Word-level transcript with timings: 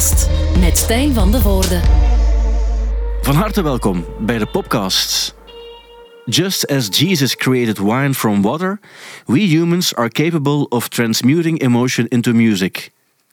Popcast 0.00 0.28
met 0.60 0.78
Stijn 0.78 1.14
van 1.14 1.30
de 1.30 1.40
Voorde. 1.40 1.80
Van 3.22 3.34
harte 3.34 3.62
welkom 3.62 4.04
bij 4.18 4.38
de 4.38 4.46
Popcasts. 4.46 5.34
Just 6.24 6.66
as 6.66 6.98
Jesus 6.98 7.36
created 7.36 7.78
wine 7.78 8.14
from 8.14 8.42
water, 8.42 8.80
we 9.26 9.38
humans 9.38 9.94
are 9.94 10.08
capable 10.08 10.68
of 10.68 10.88
transmuting 10.88 11.60
emotion 11.62 12.06
into 12.08 12.32
music. 12.32 12.90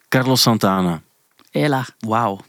Carlos 0.07 0.41
Santana. 0.41 1.01
Hela, 1.51 1.85
wauw. 1.99 2.39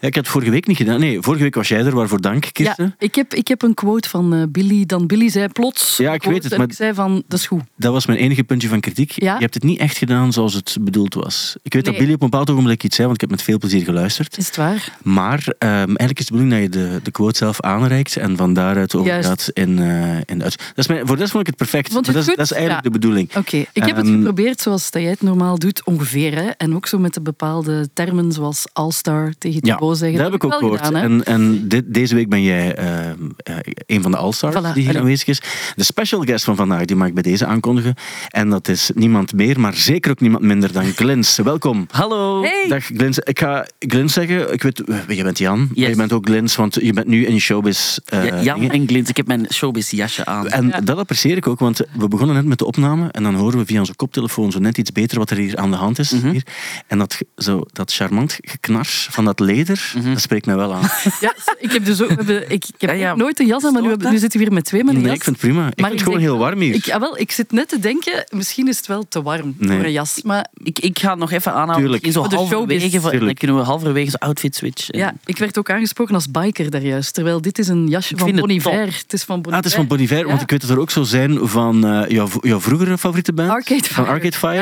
Ja, 0.00 0.06
ik 0.08 0.14
heb 0.14 0.24
het 0.24 0.32
vorige 0.32 0.50
week 0.50 0.66
niet 0.66 0.76
gedaan. 0.76 1.00
Nee, 1.00 1.20
vorige 1.20 1.42
week 1.42 1.54
was 1.54 1.68
jij 1.68 1.84
er, 1.84 1.94
waarvoor 1.94 2.20
dank, 2.20 2.48
Kirsten. 2.52 2.84
Ja, 2.84 2.94
ik 2.98 3.14
heb, 3.14 3.34
ik 3.34 3.48
heb 3.48 3.62
een 3.62 3.74
quote 3.74 4.08
van 4.08 4.34
eh, 4.34 4.42
Billy. 4.48 4.86
Dan 4.86 5.06
Billy 5.06 5.28
zei 5.28 5.48
plots. 5.48 5.96
Ja, 5.96 6.12
ik 6.12 6.22
weet 6.22 6.44
het, 6.44 6.56
maar- 6.56 6.66
ik 6.66 6.72
zei 6.72 6.94
van, 6.94 7.22
dat 7.28 7.38
is 7.38 7.46
goed. 7.46 7.62
Dat 7.76 7.92
was 7.92 8.06
mijn 8.06 8.18
enige 8.18 8.44
puntje 8.44 8.68
van 8.68 8.80
kritiek. 8.80 9.10
Ja? 9.22 9.34
Je 9.34 9.40
hebt 9.40 9.54
het 9.54 9.62
niet 9.62 9.78
echt 9.78 9.96
gedaan 9.96 10.32
zoals 10.32 10.54
het 10.54 10.76
bedoeld 10.80 11.14
was. 11.14 11.56
Ik 11.62 11.72
weet 11.72 11.84
dat. 11.84 11.96
Billy 11.96 12.12
op 12.12 12.22
een 12.22 12.30
bepaald 12.30 12.50
ogenblik 12.50 12.82
iets 12.84 12.94
zei, 12.96 13.06
want 13.08 13.22
ik 13.22 13.28
heb 13.28 13.38
met 13.38 13.46
veel 13.46 13.58
plezier 13.58 13.84
geluisterd. 13.84 14.38
Is 14.38 14.46
het 14.46 14.56
waar? 14.56 14.96
Maar 15.02 15.54
ehm, 15.58 15.70
eigenlijk 15.72 16.18
is 16.18 16.26
de 16.26 16.32
bedoeling 16.32 16.62
dat 16.62 16.74
je 16.74 16.80
de, 16.88 17.00
de 17.02 17.10
quote 17.10 17.36
zelf 17.38 17.60
aanreikt 17.60 18.16
en 18.16 18.36
van 18.36 18.52
daaruit 18.52 18.94
overgaat 18.94 19.50
in, 19.52 19.78
eh 19.78 20.16
in 20.24 20.38
de. 20.38 20.44
Dat 20.44 20.56
is 20.74 20.86
mijn, 20.86 21.06
voor 21.06 21.14
de 21.16 21.20
rest 21.20 21.30
vond 21.32 21.42
ik 21.48 21.54
het 21.58 21.68
perfect. 21.68 21.92
Dat, 21.92 22.08
is, 22.08 22.26
dat 22.26 22.38
is 22.38 22.52
eigenlijk 22.52 22.84
Ja. 22.84 22.90
de 22.90 22.98
bedoeling. 22.98 23.36
Oké, 23.36 23.56
ik 23.72 23.84
heb 23.84 23.96
het 23.96 24.06
Ehm, 24.06 24.14
geprobeerd 24.16 24.60
zoals 24.60 24.90
dat 24.90 25.02
jij 25.02 25.10
het 25.10 25.22
normaal 25.22 25.58
doet, 25.58 25.84
ongeveer. 25.84 26.34
Hè? 26.34 26.46
En 26.46 26.74
ook 26.74 26.86
zo 26.86 26.98
met 26.98 27.14
de 27.14 27.20
bepaalde 27.20 27.88
termen 27.92 28.32
zoals 28.32 28.66
all-star 28.72 29.32
tegen 29.38 29.60
Ja, 29.66 29.76
Zeggen. 29.94 30.18
dat 30.18 30.26
heb 30.26 30.34
ik 30.34 30.44
ook 30.44 30.54
gehoord. 30.54 30.86
gedaan, 30.86 31.02
en 31.02 31.24
en 31.24 31.68
dit, 31.68 31.84
deze 31.94 32.14
week 32.14 32.28
ben 32.28 32.42
jij 32.42 32.74
ehm, 32.74 33.14
eh, 33.36 33.54
een 33.86 34.02
van 34.02 34.10
de 34.10 34.16
All-Stars 34.16 34.54
Voilà, 34.54 34.60
die 34.74 34.82
hier 34.82 34.88
allee. 34.88 35.00
aanwezig 35.00 35.26
is. 35.28 35.40
De 35.76 35.84
special 35.84 36.20
guest 36.20 36.44
van 36.44 36.56
vandaag, 36.56 36.84
die 36.84 36.96
mag 36.96 37.08
ik 37.08 37.14
bij 37.14 37.22
deze 37.22 37.46
aankondigen. 37.46 37.94
En 38.28 38.50
dat 38.50 38.68
is 38.68 38.90
niemand 38.94 39.32
meer, 39.32 39.60
maar 39.60 39.74
zeker 39.74 40.10
ook 40.10 40.20
niemand 40.20 40.42
minder 40.44 40.72
dan 40.72 40.84
Glens. 40.84 41.36
Welkom. 41.36 41.86
Hallo. 41.90 42.42
Hey. 42.42 42.64
Dag 42.68 42.84
Glens. 42.84 43.18
Ik 43.18 43.38
ga 43.38 43.66
Glens 43.78 44.12
zeggen. 44.12 44.52
Ik 44.52 44.62
weet, 44.62 44.80
eh, 44.84 44.96
je 45.16 45.22
bent 45.22 45.38
Jan, 45.38 45.58
maar 45.58 45.68
Yes. 45.74 45.88
je 45.88 45.96
bent 45.96 46.12
ook 46.12 46.26
Glens, 46.26 46.56
want 46.56 46.74
je 46.74 46.92
bent 46.92 47.06
nu 47.06 47.26
in 47.26 47.34
je 47.34 47.40
showbiz. 47.40 47.98
eh, 48.04 48.24
Ja, 48.26 48.42
Jan 48.42 48.58
dingen. 48.60 48.74
en 48.74 48.86
Glint, 48.88 49.08
ik 49.08 49.16
heb 49.16 49.26
mijn 49.26 49.46
showbiz 49.52 49.90
jasje 49.90 50.24
aan. 50.24 50.48
En 50.48 50.66
Ja. 50.68 50.80
dat 50.80 50.98
apprecieer 50.98 51.36
ik 51.36 51.46
ook, 51.46 51.58
want 51.58 51.80
we 51.92 52.08
begonnen 52.08 52.36
net 52.36 52.44
met 52.44 52.58
de 52.58 52.64
opname 52.66 53.08
en 53.10 53.22
dan 53.22 53.34
horen 53.34 53.58
we 53.58 53.64
via 53.66 53.78
onze 53.78 53.94
koptelefoon 53.94 54.50
zo 54.52 54.58
net 54.58 54.78
iets 54.78 54.92
beter 54.92 55.18
wat 55.18 55.30
er 55.30 55.36
hier 55.36 55.56
aan 55.56 55.70
de 55.70 55.76
hand 55.76 55.98
is. 55.98 56.10
Mhm. 56.12 56.30
hier. 56.30 56.42
En 56.86 56.98
dat, 56.98 57.18
zo, 57.36 57.62
dat 57.72 57.92
charmant 57.92 58.38
geknars 58.40 59.08
van 59.10 59.24
dat 59.24 59.40
leder, 59.40 59.77
Mhm. 59.96 60.08
dat 60.12 60.20
spreekt 60.20 60.46
mij 60.46 60.56
wel 60.56 60.74
aan. 60.74 60.82
Ja, 61.20 61.34
ik 61.58 61.72
heb 61.72 61.84
dus 61.84 62.02
ook, 62.02 62.08
hebben, 62.08 62.42
ik, 62.50 62.64
ik 62.64 62.74
heb 62.80 62.90
Ja, 62.90 62.96
ja. 62.96 63.10
ook 63.10 63.16
nooit 63.16 63.40
een 63.40 63.46
jas 63.46 63.64
aan, 63.64 63.72
maar 63.72 63.82
nu, 63.82 63.88
hebben- 63.88 64.10
nu 64.10 64.18
zitten 64.18 64.38
we 64.38 64.44
hier 64.44 64.54
met 64.54 64.64
twee 64.64 64.84
met 64.84 64.94
een 64.94 65.00
Nee, 65.00 65.08
jas. 65.08 65.16
ik 65.18 65.24
vind 65.24 65.36
het 65.42 65.44
prima. 65.50 65.66
Ik 65.66 65.80
Maar 65.80 65.88
vind 65.88 66.00
het 66.00 66.02
gewoon 66.02 66.18
denk 66.18 66.30
heel 66.30 66.38
warm 66.46 66.60
hier. 66.60 66.74
Ik, 66.74 66.90
ah, 66.90 67.00
wel, 67.00 67.18
ik 67.18 67.32
zit 67.32 67.52
net 67.52 67.68
te 67.68 67.78
denken, 67.78 68.24
misschien 68.30 68.68
is 68.68 68.76
het 68.76 68.86
wel 68.86 69.06
te 69.08 69.22
warm 69.22 69.54
Nee. 69.58 69.76
voor 69.76 69.86
een 69.86 69.92
jas. 69.92 70.22
Maar 70.22 70.46
Ik, 70.62 70.78
ik 70.78 70.98
ga 70.98 71.10
het 71.10 71.18
nog 71.18 71.30
even 71.30 71.50
aanhouden. 71.52 71.80
Tuurlijk. 71.80 72.04
In 72.06 72.12
zo 72.12 72.20
Voor 72.20 72.28
de 72.30 72.36
halverwege, 72.36 72.80
showbiz. 72.90 73.10
van- 73.18 73.26
dan 73.26 73.34
kunnen 73.34 73.56
we 73.56 73.62
halverwege 73.62 74.10
zo 74.10 74.16
outfit 74.16 74.56
switch. 74.56 74.90
En- 74.90 74.98
ja, 74.98 75.14
ik 75.24 75.38
werd 75.38 75.58
ook 75.58 75.70
aangesproken 75.70 76.14
als 76.14 76.30
biker 76.30 76.70
daar 76.70 76.82
juist. 76.82 77.14
Terwijl 77.14 77.40
dit 77.40 77.58
is 77.58 77.68
een 77.68 77.88
jasje 77.88 78.12
Ik 78.12 78.18
van 78.18 78.26
vind 78.28 78.38
het 78.40 78.48
Bon 78.48 78.58
top. 78.58 78.72
Iver. 78.72 78.98
Het 79.02 79.12
is 79.12 79.22
van 79.24 79.42
Bon 79.42 79.52
Ah, 79.52 79.58
het 79.58 79.66
is 79.66 79.74
van 79.74 79.86
Bon 79.86 79.98
Iver, 79.98 80.26
want 80.26 80.40
ik 80.40 80.50
weet 80.50 80.60
dat 80.60 80.70
er 80.70 80.78
ook 80.80 80.90
zo 80.90 81.02
zijn 81.02 81.38
van 81.48 81.86
eh, 81.86 82.08
jouw, 82.08 82.28
jouw 82.40 82.60
vroegere 82.60 82.98
favoriete 82.98 83.32
band. 83.32 83.50
Arcade 83.50 83.84
Van 83.84 84.04
Fire. 84.04 84.08
Arcade 84.10 84.36
Fire. 84.36 84.54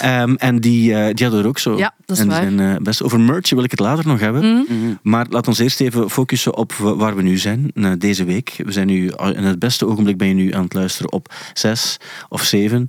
Ja. 0.00 0.22
Ehm, 0.22 0.34
en 0.34 0.60
die, 0.60 0.94
eh, 0.94 1.14
die 1.14 1.24
hadden 1.24 1.42
er 1.42 1.48
ook 1.48 1.58
zo. 1.58 1.76
Ja, 1.78 1.94
dat 2.06 2.16
is 2.16 2.22
en 2.22 2.28
die 2.28 2.38
waar. 2.38 2.50
zijn 2.50 2.60
eh, 2.76 2.82
best 2.82 3.02
over 3.02 3.20
merch 3.20 3.50
wil 3.50 3.64
ik 3.64 3.70
het 3.70 3.80
later 3.80 4.06
nog 4.06 4.20
hebben. 4.20 4.42
Mhm. 4.52 4.94
Maar 5.02 5.26
laat 5.30 5.48
ons 5.48 5.58
eerst 5.58 5.80
even 5.80 6.10
focussen 6.10 6.56
op 6.56 6.72
wa- 6.72 6.96
waar 6.96 7.16
we 7.16 7.22
nu 7.22 7.38
zijn 7.38 7.70
eh, 7.74 7.92
deze 7.98 8.24
week. 8.24 8.54
We 8.56 8.72
zijn 8.72 8.86
nu, 8.86 9.12
al- 9.12 9.34
in 9.34 9.44
het 9.44 9.58
beste 9.58 9.86
ogenblik 9.86 10.16
ben 10.16 10.28
je 10.28 10.34
nu 10.34 10.52
aan 10.54 10.62
het 10.64 10.74
luisteren 10.74 11.12
op 11.12 11.34
6 11.54 11.96
of 12.28 12.42
7 12.42 12.88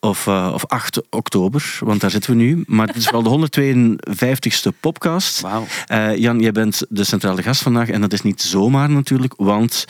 of, 0.00 0.26
eh, 0.26 0.50
of 0.54 0.66
8 0.66 1.00
oktober, 1.10 1.78
want 1.84 2.00
daar 2.00 2.10
zitten 2.10 2.30
we 2.30 2.36
nu. 2.36 2.62
Maar 2.66 2.86
het 2.86 2.96
is 2.96 3.10
wel 3.10 3.22
de 3.22 3.28
152ste 3.28 4.72
podcast. 4.80 5.42
Eh, 5.86 6.16
Jan, 6.16 6.40
jij 6.40 6.52
bent 6.52 6.82
de 6.88 7.04
centrale 7.04 7.42
gast 7.42 7.62
vandaag 7.62 7.88
en 7.88 8.00
dat 8.00 8.12
is 8.12 8.22
niet 8.22 8.42
zomaar 8.42 8.90
natuurlijk, 8.90 9.34
want 9.36 9.84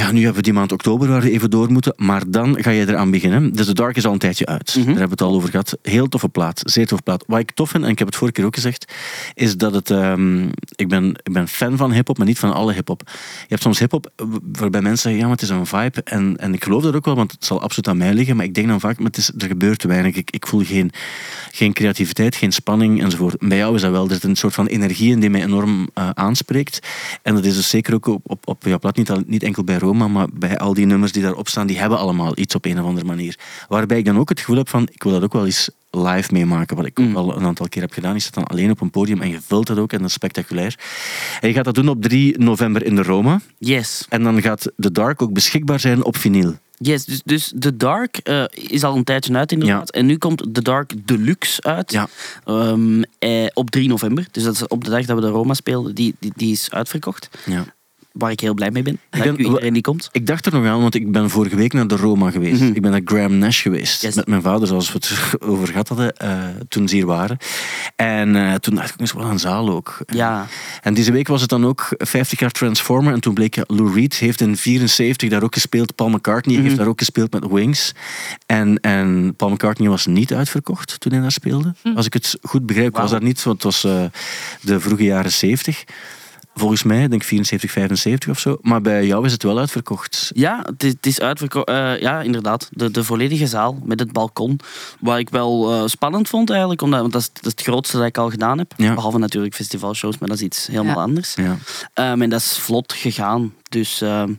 ja, 0.00 0.12
nu 0.12 0.18
hebben 0.18 0.36
we 0.36 0.42
die 0.42 0.52
maand 0.52 0.72
oktober 0.72 1.08
waar 1.08 1.20
we 1.20 1.30
even 1.30 1.50
door 1.50 1.72
moeten, 1.72 1.94
maar 1.96 2.22
dan 2.30 2.62
ga 2.62 2.70
je 2.70 2.88
eraan 2.88 3.10
beginnen. 3.10 3.52
Dus 3.52 3.66
The 3.66 3.74
Dark 3.74 3.96
is 3.96 4.06
al 4.06 4.12
een 4.12 4.18
tijdje 4.18 4.46
uit. 4.46 4.74
Daar 4.74 4.84
hebben 4.84 5.04
we 5.04 5.10
het 5.10 5.22
al 5.22 5.34
over 5.34 5.48
gehad. 5.48 5.78
Heel 5.82 6.08
toffe 6.08 6.28
plaat, 6.28 6.60
zeer 6.64 6.86
toffe 6.86 7.04
plaat. 7.04 7.24
Wat 7.26 7.38
ik 7.38 7.50
tof 7.50 7.70
vind, 7.70 7.84
en 7.84 7.90
ik 7.90 7.98
heb 7.98 8.06
het 8.06 8.16
vorige 8.16 8.36
keer 8.36 8.44
ook 8.44 8.54
gezegd, 8.54 8.92
is 9.34 9.56
dat 9.56 9.74
het... 9.74 9.90
ehm, 9.90 10.48
ik, 10.74 10.88
ben, 10.88 11.10
ik 11.22 11.32
ben 11.32 11.48
fan 11.48 11.76
van 11.76 11.92
hip-hop, 11.92 12.18
maar 12.18 12.26
niet 12.26 12.38
van 12.38 12.52
alle 12.52 12.72
hip-hop. 12.72 13.02
Je 13.06 13.46
hebt 13.48 13.62
soms 13.62 13.78
hip-hop 13.78 14.10
waarbij 14.52 14.80
mensen 14.80 15.02
zeggen, 15.02 15.20
ja, 15.20 15.26
maar 15.26 15.36
het 15.36 15.42
is 15.42 15.48
een 15.48 15.66
vibe. 15.66 16.02
En, 16.02 16.36
en 16.36 16.54
ik 16.54 16.64
geloof 16.64 16.82
dat 16.82 16.94
ook 16.94 17.04
wel, 17.04 17.16
want 17.16 17.32
het 17.32 17.44
zal 17.44 17.60
absoluut 17.60 17.88
aan 17.88 17.96
mij 17.96 18.14
liggen, 18.14 18.36
maar 18.36 18.44
ik 18.44 18.54
denk 18.54 18.68
dan 18.68 18.80
vaak, 18.80 18.96
maar 18.96 19.06
het 19.06 19.16
is, 19.16 19.30
er 19.38 19.46
gebeurt 19.46 19.78
te 19.78 19.88
weinig. 19.88 20.16
Ik, 20.16 20.30
ik 20.30 20.46
voel 20.46 20.64
geen, 20.64 20.90
geen 21.50 21.72
creativiteit, 21.72 22.36
geen 22.36 22.52
spanning 22.52 23.02
enzovoort. 23.02 23.38
Bij 23.38 23.56
jou 23.58 23.74
is 23.74 23.80
dat 23.80 23.90
wel. 23.90 24.04
Er 24.04 24.14
zit 24.14 24.24
een 24.24 24.36
soort 24.36 24.54
van 24.54 24.66
energie 24.66 25.10
in 25.10 25.20
die 25.20 25.30
mij 25.30 25.42
enorm 25.42 25.90
eh, 25.94 26.10
aanspreekt. 26.10 26.78
En 27.22 27.34
dat 27.34 27.44
is 27.44 27.54
dus 27.54 27.68
zeker 27.68 27.94
ook 27.94 28.06
op, 28.06 28.30
op, 28.30 28.48
op 28.48 28.64
jouw 28.64 28.78
plat, 28.78 28.96
niet, 28.96 29.10
al, 29.10 29.22
niet 29.26 29.42
enkel 29.42 29.64
bij 29.64 29.78
Roma, 29.90 30.08
maar 30.08 30.26
bij 30.32 30.58
al 30.58 30.74
die 30.74 30.86
nummers 30.86 31.12
die 31.12 31.22
daarop 31.22 31.48
staan, 31.48 31.66
die 31.66 31.78
hebben 31.78 31.98
allemaal 31.98 32.32
iets 32.34 32.54
op 32.54 32.64
een 32.64 32.80
of 32.80 32.84
andere 32.86 33.06
manier. 33.06 33.38
Waarbij 33.68 33.98
ik 33.98 34.04
dan 34.04 34.18
ook 34.18 34.28
het 34.28 34.38
gevoel 34.38 34.56
heb 34.56 34.68
van, 34.68 34.88
ik 34.92 35.02
wil 35.02 35.12
dat 35.12 35.22
ook 35.22 35.32
wel 35.32 35.44
eens 35.46 35.70
live 35.90 36.32
meemaken. 36.32 36.76
Wat 36.76 36.86
ik 36.86 37.00
ook 37.00 37.06
Mm. 37.06 37.16
al 37.16 37.36
een 37.36 37.44
aantal 37.44 37.68
keer 37.68 37.82
heb 37.82 37.92
gedaan. 37.92 38.14
Je 38.14 38.20
zit 38.20 38.34
dan 38.34 38.44
alleen 38.44 38.70
op 38.70 38.80
een 38.80 38.90
podium 38.90 39.20
en 39.20 39.30
je 39.30 39.38
vult 39.46 39.66
dat 39.66 39.78
ook 39.78 39.92
en 39.92 39.98
dat 39.98 40.06
is 40.08 40.12
spectaculair. 40.12 40.78
En 41.40 41.48
je 41.48 41.54
gaat 41.54 41.64
dat 41.64 41.74
doen 41.74 41.88
op 41.88 42.02
3 42.02 42.38
november 42.38 42.84
in 42.84 42.94
de 42.96 43.02
Roma. 43.02 43.40
Yes. 43.58 44.06
En 44.08 44.22
dan 44.22 44.42
gaat 44.42 44.72
The 44.78 44.92
Dark 44.92 45.22
ook 45.22 45.32
beschikbaar 45.32 45.80
zijn 45.80 46.04
op 46.04 46.16
vinyl. 46.16 46.54
Yes, 46.82 47.04
dus, 47.04 47.20
dus 47.24 47.52
The 47.58 47.76
Dark 47.76 48.16
eh, 48.16 48.44
is 48.50 48.84
al 48.84 48.96
een 48.96 49.04
tijdje 49.04 49.34
uit 49.34 49.52
inderdaad. 49.52 49.90
En 49.90 50.06
nu 50.06 50.16
komt 50.18 50.54
The 50.54 50.62
Dark 50.62 50.92
Deluxe 51.04 51.62
uit. 51.62 51.92
Ja. 51.92 52.08
Ehm, 52.44 53.02
eh, 53.18 53.46
op 53.54 53.70
3 53.70 53.88
november. 53.88 54.26
Dus 54.30 54.42
dat 54.42 54.54
is 54.54 54.66
op 54.66 54.84
de 54.84 54.90
dag 54.90 55.04
dat 55.04 55.16
we 55.16 55.22
de 55.22 55.28
Roma 55.28 55.54
speelden. 55.54 55.94
Die, 55.94 56.14
die, 56.18 56.32
die 56.36 56.52
is 56.52 56.70
uitverkocht. 56.70 57.28
Ja. 57.46 57.64
Waar 58.12 58.30
ik 58.30 58.40
heel 58.40 58.54
blij 58.54 58.70
mee 58.70 58.82
ben. 58.82 58.98
Dank 59.10 59.24
ben- 59.24 59.40
iedereen 59.46 59.72
die 59.72 59.82
komt. 59.82 60.08
Ik 60.12 60.26
dacht 60.26 60.46
er 60.46 60.52
nog 60.52 60.66
aan, 60.66 60.80
want 60.80 60.94
ik 60.94 61.12
ben 61.12 61.30
vorige 61.30 61.56
week 61.56 61.72
naar 61.72 61.86
de 61.86 61.96
Roma 61.96 62.30
geweest. 62.30 62.60
Mhm. 62.60 62.72
Ik 62.74 62.82
ben 62.82 62.90
naar 62.90 63.00
Graham 63.04 63.38
Nash 63.38 63.62
geweest. 63.62 64.02
Yes. 64.02 64.14
Met 64.14 64.26
mijn 64.26 64.42
vader, 64.42 64.66
zoals 64.68 64.92
we 64.92 64.98
het 64.98 65.12
over 65.50 65.66
gehad 65.68 65.88
hadden, 65.88 66.16
eh, 66.16 66.38
toen 66.68 66.88
ze 66.88 66.94
hier 66.94 67.06
waren. 67.06 67.36
En 67.96 68.36
eh, 68.36 68.54
toen 68.54 68.74
dacht 68.74 68.94
ik, 68.94 69.00
is 69.00 69.12
wel 69.12 69.24
een 69.24 69.38
zaal 69.38 69.70
ook. 69.70 69.98
Ja. 70.06 70.46
En 70.82 70.94
deze 70.94 71.12
week 71.12 71.28
was 71.28 71.40
het 71.40 71.50
dan 71.50 71.66
ook 71.66 71.88
50 71.98 72.38
jaar 72.40 72.50
Transformer. 72.50 73.12
En 73.12 73.20
toen 73.20 73.34
bleek, 73.34 73.56
Lou 73.66 73.94
Reed 73.94 74.14
heeft 74.14 74.40
in 74.40 74.56
74 74.56 75.28
daar 75.30 75.42
ook 75.42 75.54
gespeeld. 75.54 75.94
Paul 75.94 76.08
McCartney 76.10 76.54
heeft 76.54 76.68
Mhm. 76.68 76.76
daar 76.76 76.86
ook 76.86 76.98
gespeeld 76.98 77.32
met 77.32 77.46
Wings. 77.50 77.92
En, 78.46 78.80
en 78.80 79.34
Paul 79.36 79.50
McCartney 79.50 79.88
was 79.88 80.06
niet 80.06 80.32
uitverkocht 80.34 81.00
toen 81.00 81.12
hij 81.12 81.20
daar 81.20 81.32
speelde. 81.32 81.74
Als 81.94 82.06
ik 82.06 82.12
het 82.12 82.38
goed 82.42 82.66
begrijp, 82.66 82.96
was 82.96 83.10
dat 83.10 83.22
niet, 83.22 83.42
want 83.42 83.62
het 83.62 83.72
was 83.72 83.84
eh, 83.84 84.04
de 84.60 84.80
vroege 84.80 85.04
jaren 85.04 85.32
70. 85.32 85.84
Volgens 86.54 86.82
mij, 86.82 87.02
ik 87.02 87.10
denk 87.10 87.22
74, 87.22 87.70
75 87.70 88.30
of 88.30 88.38
zo. 88.38 88.56
Maar 88.60 88.80
bij 88.80 89.06
jou 89.06 89.26
is 89.26 89.32
het 89.32 89.42
wel 89.42 89.58
uitverkocht. 89.58 90.30
Ja, 90.34 90.62
het 90.66 90.82
is, 90.84 90.90
het 90.92 91.06
is 91.06 91.20
uitverkocht. 91.20 91.68
eh, 91.68 92.00
ja, 92.00 92.20
inderdaad. 92.20 92.68
De, 92.72 92.90
de 92.90 93.04
volledige 93.04 93.46
zaal 93.46 93.78
met 93.84 94.00
het 94.00 94.12
balkon. 94.12 94.60
Wat 95.00 95.18
ik 95.18 95.28
wel 95.30 95.72
eh, 95.72 95.82
spannend 95.86 96.28
vond 96.28 96.50
eigenlijk. 96.50 96.82
Omdat, 96.82 97.00
want 97.00 97.12
dat 97.12 97.20
is, 97.22 97.30
dat 97.32 97.44
is 97.44 97.50
het 97.50 97.60
grootste 97.62 97.96
dat 97.96 98.06
ik 98.06 98.18
al 98.18 98.30
gedaan 98.30 98.58
heb. 98.58 98.72
Ja. 98.76 98.94
Behalve 98.94 99.18
natuurlijk 99.18 99.54
festivalshows, 99.54 100.18
maar 100.18 100.28
dat 100.28 100.38
is 100.38 100.44
iets 100.44 100.66
helemaal 100.66 100.94
Ja. 100.96 101.02
anders. 101.02 101.34
Ja. 101.34 101.56
Ehm, 101.94 102.22
en 102.22 102.30
dat 102.30 102.40
is 102.40 102.58
vlot 102.58 102.92
gegaan. 102.92 103.54
Dus 103.68 104.00
ehm, 104.00 104.32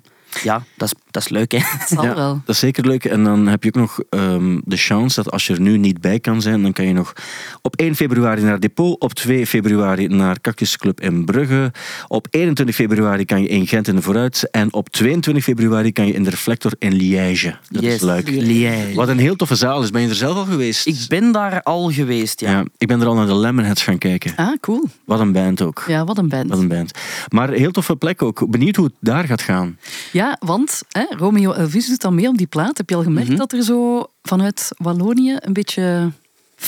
ja, 0.44 0.64
dat 0.78 0.88
is, 0.94 1.00
dat 1.12 1.22
is 1.24 1.30
leuk 1.30 1.52
hè. 1.52 1.58
Het 1.62 1.90
zal 1.90 2.04
Ja. 2.04 2.16
wel. 2.16 2.42
Dat 2.46 2.56
is 2.56 2.60
zeker 2.60 2.86
leuk. 2.88 3.06
En 3.06 3.24
dan 3.24 3.48
heb 3.48 3.64
je 3.64 3.70
ook 3.70 3.76
nog 3.82 4.00
ehm, 4.10 4.60
de 4.64 4.78
chance 4.78 5.24
dat 5.24 5.32
als 5.32 5.48
je 5.48 5.54
er 5.54 5.62
nu 5.62 5.78
niet 5.78 6.02
bij 6.02 6.20
kan 6.20 6.42
zijn, 6.42 6.62
dan 6.62 6.74
kan 6.74 6.86
je 6.86 6.94
nog 6.94 7.14
op 7.62 7.76
1 7.76 7.96
februari 7.96 8.42
naar 8.42 8.60
Depot, 8.60 9.00
op 9.02 9.14
2 9.14 9.48
februari 9.48 10.08
naar 10.08 10.42
Cactus 10.42 10.78
Club 10.78 11.02
in 11.02 11.26
Brugge, 11.26 11.72
op 12.08 12.28
21 12.30 12.76
februari 12.76 13.26
kan 13.26 13.42
je 13.42 13.48
in 13.48 13.68
Gent 13.68 13.88
in 13.88 13.96
de 13.96 14.02
Vooruit 14.02 14.50
en 14.52 14.74
op 14.74 14.90
22 14.90 15.44
februari 15.44 15.92
kan 15.92 16.08
je 16.08 16.14
in 16.14 16.24
de 16.24 16.30
Reflector 16.30 16.72
in 16.80 16.94
Liège. 16.94 17.56
Dat 17.70 17.84
is 17.84 18.02
leuk. 18.02 18.30
Liège. 18.30 18.94
Wat 18.96 19.08
een 19.08 19.20
heel 19.20 19.36
toffe 19.36 19.56
zaal 19.56 19.84
is. 19.84 19.90
Ben 19.90 20.02
je 20.02 20.10
er 20.10 20.16
zelf 20.16 20.38
al 20.38 20.46
geweest? 20.46 20.88
Ik 20.88 20.96
ben 21.08 21.32
daar 21.32 21.62
al 21.62 21.92
geweest, 21.92 22.40
ja. 22.40 22.52
ja. 22.52 22.66
ik 22.78 22.88
ben 22.88 23.02
er 23.02 23.08
al 23.08 23.16
naar 23.16 23.26
de 23.28 23.36
Lemonheads 23.36 23.84
gaan 23.84 23.98
kijken. 23.98 24.34
Ah, 24.36 24.56
cool. 24.60 24.84
Wat 25.06 25.20
een 25.20 25.32
band 25.32 25.62
ook. 25.62 25.84
Ja, 25.88 26.04
wat 26.04 26.18
een 26.18 26.30
band. 26.30 26.50
Wat 26.50 26.60
een 26.60 26.68
band. 26.68 26.92
Maar 27.30 27.50
heel 27.50 27.72
toffe 27.72 27.96
plek 27.96 28.22
ook. 28.22 28.50
Benieuwd 28.50 28.76
hoe 28.76 28.86
het 28.86 28.94
daar 29.00 29.24
gaat 29.26 29.42
gaan. 29.42 29.78
Ja, 30.12 30.38
want 30.40 30.82
hè, 30.90 31.01
Romeo 31.10 31.52
Elvis 31.52 31.88
doet 31.88 32.02
dan 32.02 32.16
mee 32.16 32.28
op 32.28 32.38
die 32.38 32.48
plaat. 32.48 32.78
Heb 32.78 32.90
je 32.90 32.96
al 32.96 33.04
gemerkt 33.04 33.30
Mhm. 33.30 33.38
dat 33.38 33.52
er 33.54 33.64
zo 33.64 34.06
vanuit 34.22 34.72
Wallonië 34.78 35.36
een 35.40 35.54
beetje 35.54 36.10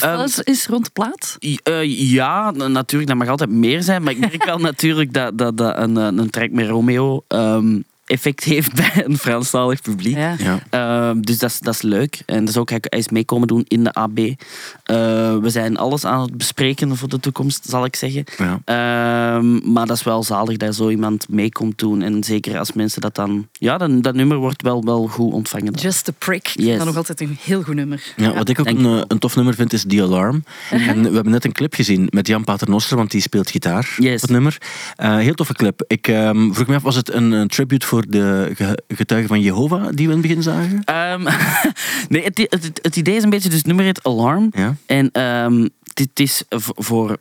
Ehm, 0.00 0.20
fuzz 0.20 0.38
is 0.38 0.66
rond 0.66 0.84
de 0.84 0.90
plaat? 0.92 1.36
Eh, 1.62 2.10
ja, 2.10 2.50
natuurlijk, 2.50 3.10
dat 3.10 3.16
mag 3.18 3.28
altijd 3.28 3.50
meer 3.50 3.82
zijn. 3.82 4.02
Maar 4.02 4.12
ik 4.12 4.18
merk 4.18 4.44
wel 4.44 4.58
natuurlijk 4.70 5.12
dat, 5.12 5.38
dat, 5.38 5.56
dat 5.56 5.76
een, 5.78 5.96
eh, 5.96 6.04
een 6.04 6.30
track 6.30 6.50
met 6.50 6.68
Romeo... 6.68 7.24
ehm, 7.28 7.78
effect 8.06 8.44
heeft 8.54 8.74
bij 8.74 9.04
een 9.04 9.18
Franstalig 9.18 9.80
publiek. 9.82 10.16
Ja. 10.16 10.36
Ja. 10.38 10.58
Ehm, 10.70 11.20
dus 11.20 11.38
dat 11.38 11.50
is, 11.50 11.58
dat 11.60 11.74
is 11.74 11.82
leuk. 11.82 12.22
En 12.26 12.38
dat 12.40 12.48
is 12.48 12.56
ook, 12.56 12.70
hij 12.70 12.78
hij 12.82 12.98
is 12.98 13.08
meekomen 13.08 13.48
doen 13.48 13.64
in 13.68 13.84
de 13.84 13.92
AB. 13.92 14.18
Eh, 14.18 14.34
we 15.38 15.50
zijn 15.50 15.76
alles 15.76 16.04
aan 16.04 16.20
het 16.20 16.36
bespreken 16.36 16.96
voor 16.96 17.08
de 17.08 17.20
toekomst, 17.20 17.64
zal 17.68 17.84
ik 17.84 17.96
zeggen. 17.96 18.24
Ja. 18.36 18.60
Ehm, 18.64 19.72
maar 19.72 19.86
dat 19.86 19.96
is 19.96 20.02
wel 20.02 20.22
zalig 20.22 20.56
dat 20.56 20.74
zo 20.74 20.88
iemand 20.90 21.28
mee 21.28 21.52
komt 21.52 21.78
doen. 21.78 22.02
En 22.02 22.24
zeker 22.24 22.58
als 22.58 22.72
mensen 22.72 23.00
dat 23.00 23.14
dan... 23.14 23.48
Ja, 23.52 23.78
dan, 23.78 24.00
dat 24.02 24.14
nummer 24.14 24.36
wordt 24.36 24.62
wel, 24.62 24.84
wel 24.84 25.06
goed 25.06 25.32
ontvangen. 25.32 25.72
dan. 25.72 25.82
Just 25.82 26.08
a 26.08 26.12
Prick. 26.18 26.48
Ik 26.48 26.54
Yes. 26.54 26.64
vind 26.64 26.76
dat 26.76 26.86
nog 26.86 26.96
altijd 26.96 27.20
een 27.20 27.36
heel 27.42 27.62
goed 27.62 27.74
nummer. 27.74 28.02
Ja, 28.16 28.34
wat 28.34 28.48
ik 28.48 28.60
ook 28.60 28.66
een, 28.66 28.84
eh, 28.84 29.00
een 29.08 29.18
tof 29.18 29.36
nummer 29.36 29.54
vind, 29.54 29.72
is 29.72 29.84
The 29.88 30.02
Alarm. 30.02 30.44
En 30.70 31.02
we 31.02 31.14
hebben 31.14 31.32
net 31.32 31.44
een 31.44 31.52
clip 31.52 31.74
gezien 31.74 32.06
met 32.10 32.26
Jan 32.26 32.44
Paternoster, 32.44 32.96
want 32.96 33.10
die 33.10 33.20
speelt 33.20 33.50
gitaar 33.50 33.94
Yes. 33.98 34.14
op 34.14 34.20
het 34.20 34.30
nummer. 34.30 34.58
Eh, 34.96 35.16
heel 35.16 35.34
toffe 35.34 35.52
clip. 35.54 35.84
Ik 35.86 36.08
ehm, 36.08 36.52
vroeg 36.52 36.66
me 36.66 36.74
af, 36.74 36.82
was 36.82 36.96
het 36.96 37.12
een, 37.12 37.32
een 37.32 37.48
tribute 37.48 37.86
voor 37.86 37.93
de 38.02 38.50
ge- 38.54 38.82
getuigen 38.88 39.28
van 39.28 39.40
Jehovah 39.40 39.86
die 39.94 40.06
we 40.06 40.14
in 40.14 40.18
het 40.18 40.20
begin 40.20 40.42
zagen? 40.42 40.84
Ehm, 40.84 41.22
nee, 42.08 42.22
het, 42.24 42.38
het, 42.38 42.78
het 42.82 42.96
idee 42.96 43.16
is 43.16 43.22
een 43.22 43.30
beetje... 43.30 43.48
Dus 43.48 43.58
het 43.58 43.66
nummer 43.66 43.84
heet 43.84 44.04
Alarm. 44.04 44.50
Ja. 44.56 44.76
En 44.86 45.10
ehm, 45.12 45.68
dit 45.94 46.20
is 46.20 46.42
voor... 46.58 47.16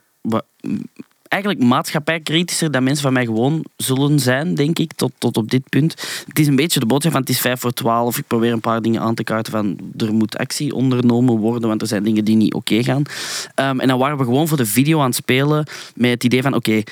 Eigenlijk 1.27 1.63
maatschappijkritischer 1.63 2.71
dan 2.71 2.83
mensen 2.83 3.03
van 3.03 3.13
mij 3.13 3.25
gewoon 3.25 3.65
zullen 3.77 4.19
zijn, 4.19 4.55
denk 4.55 4.79
ik, 4.79 4.93
tot, 4.93 5.11
tot 5.17 5.37
op 5.37 5.51
dit 5.51 5.69
punt. 5.69 6.23
Het 6.27 6.39
is 6.39 6.47
een 6.47 6.55
beetje 6.55 6.79
de 6.79 6.85
boodschap 6.85 7.11
van 7.11 7.21
het 7.21 7.29
is 7.29 7.39
vijf 7.39 7.59
voor 7.59 7.71
twaalf. 7.71 8.17
Ik 8.17 8.27
probeer 8.27 8.51
een 8.51 8.59
paar 8.59 8.81
dingen 8.81 9.01
aan 9.01 9.15
te 9.15 9.23
kaarten 9.23 9.51
van 9.51 9.77
er 9.97 10.13
moet 10.13 10.37
actie 10.37 10.73
ondernomen 10.73 11.37
worden, 11.37 11.69
want 11.69 11.81
er 11.81 11.87
zijn 11.87 12.03
dingen 12.03 12.25
die 12.25 12.35
niet 12.35 12.53
oké 12.53 12.83
gaan. 12.83 13.03
Ehm, 13.55 13.79
en 13.79 13.87
dan 13.87 13.99
waren 13.99 14.17
we 14.17 14.23
gewoon 14.23 14.47
voor 14.47 14.57
de 14.57 14.65
video 14.65 14.99
aan 14.99 15.05
het 15.05 15.15
spelen 15.15 15.65
met 15.95 16.11
het 16.11 16.23
idee 16.23 16.41
van 16.41 16.53
oké, 16.53 16.83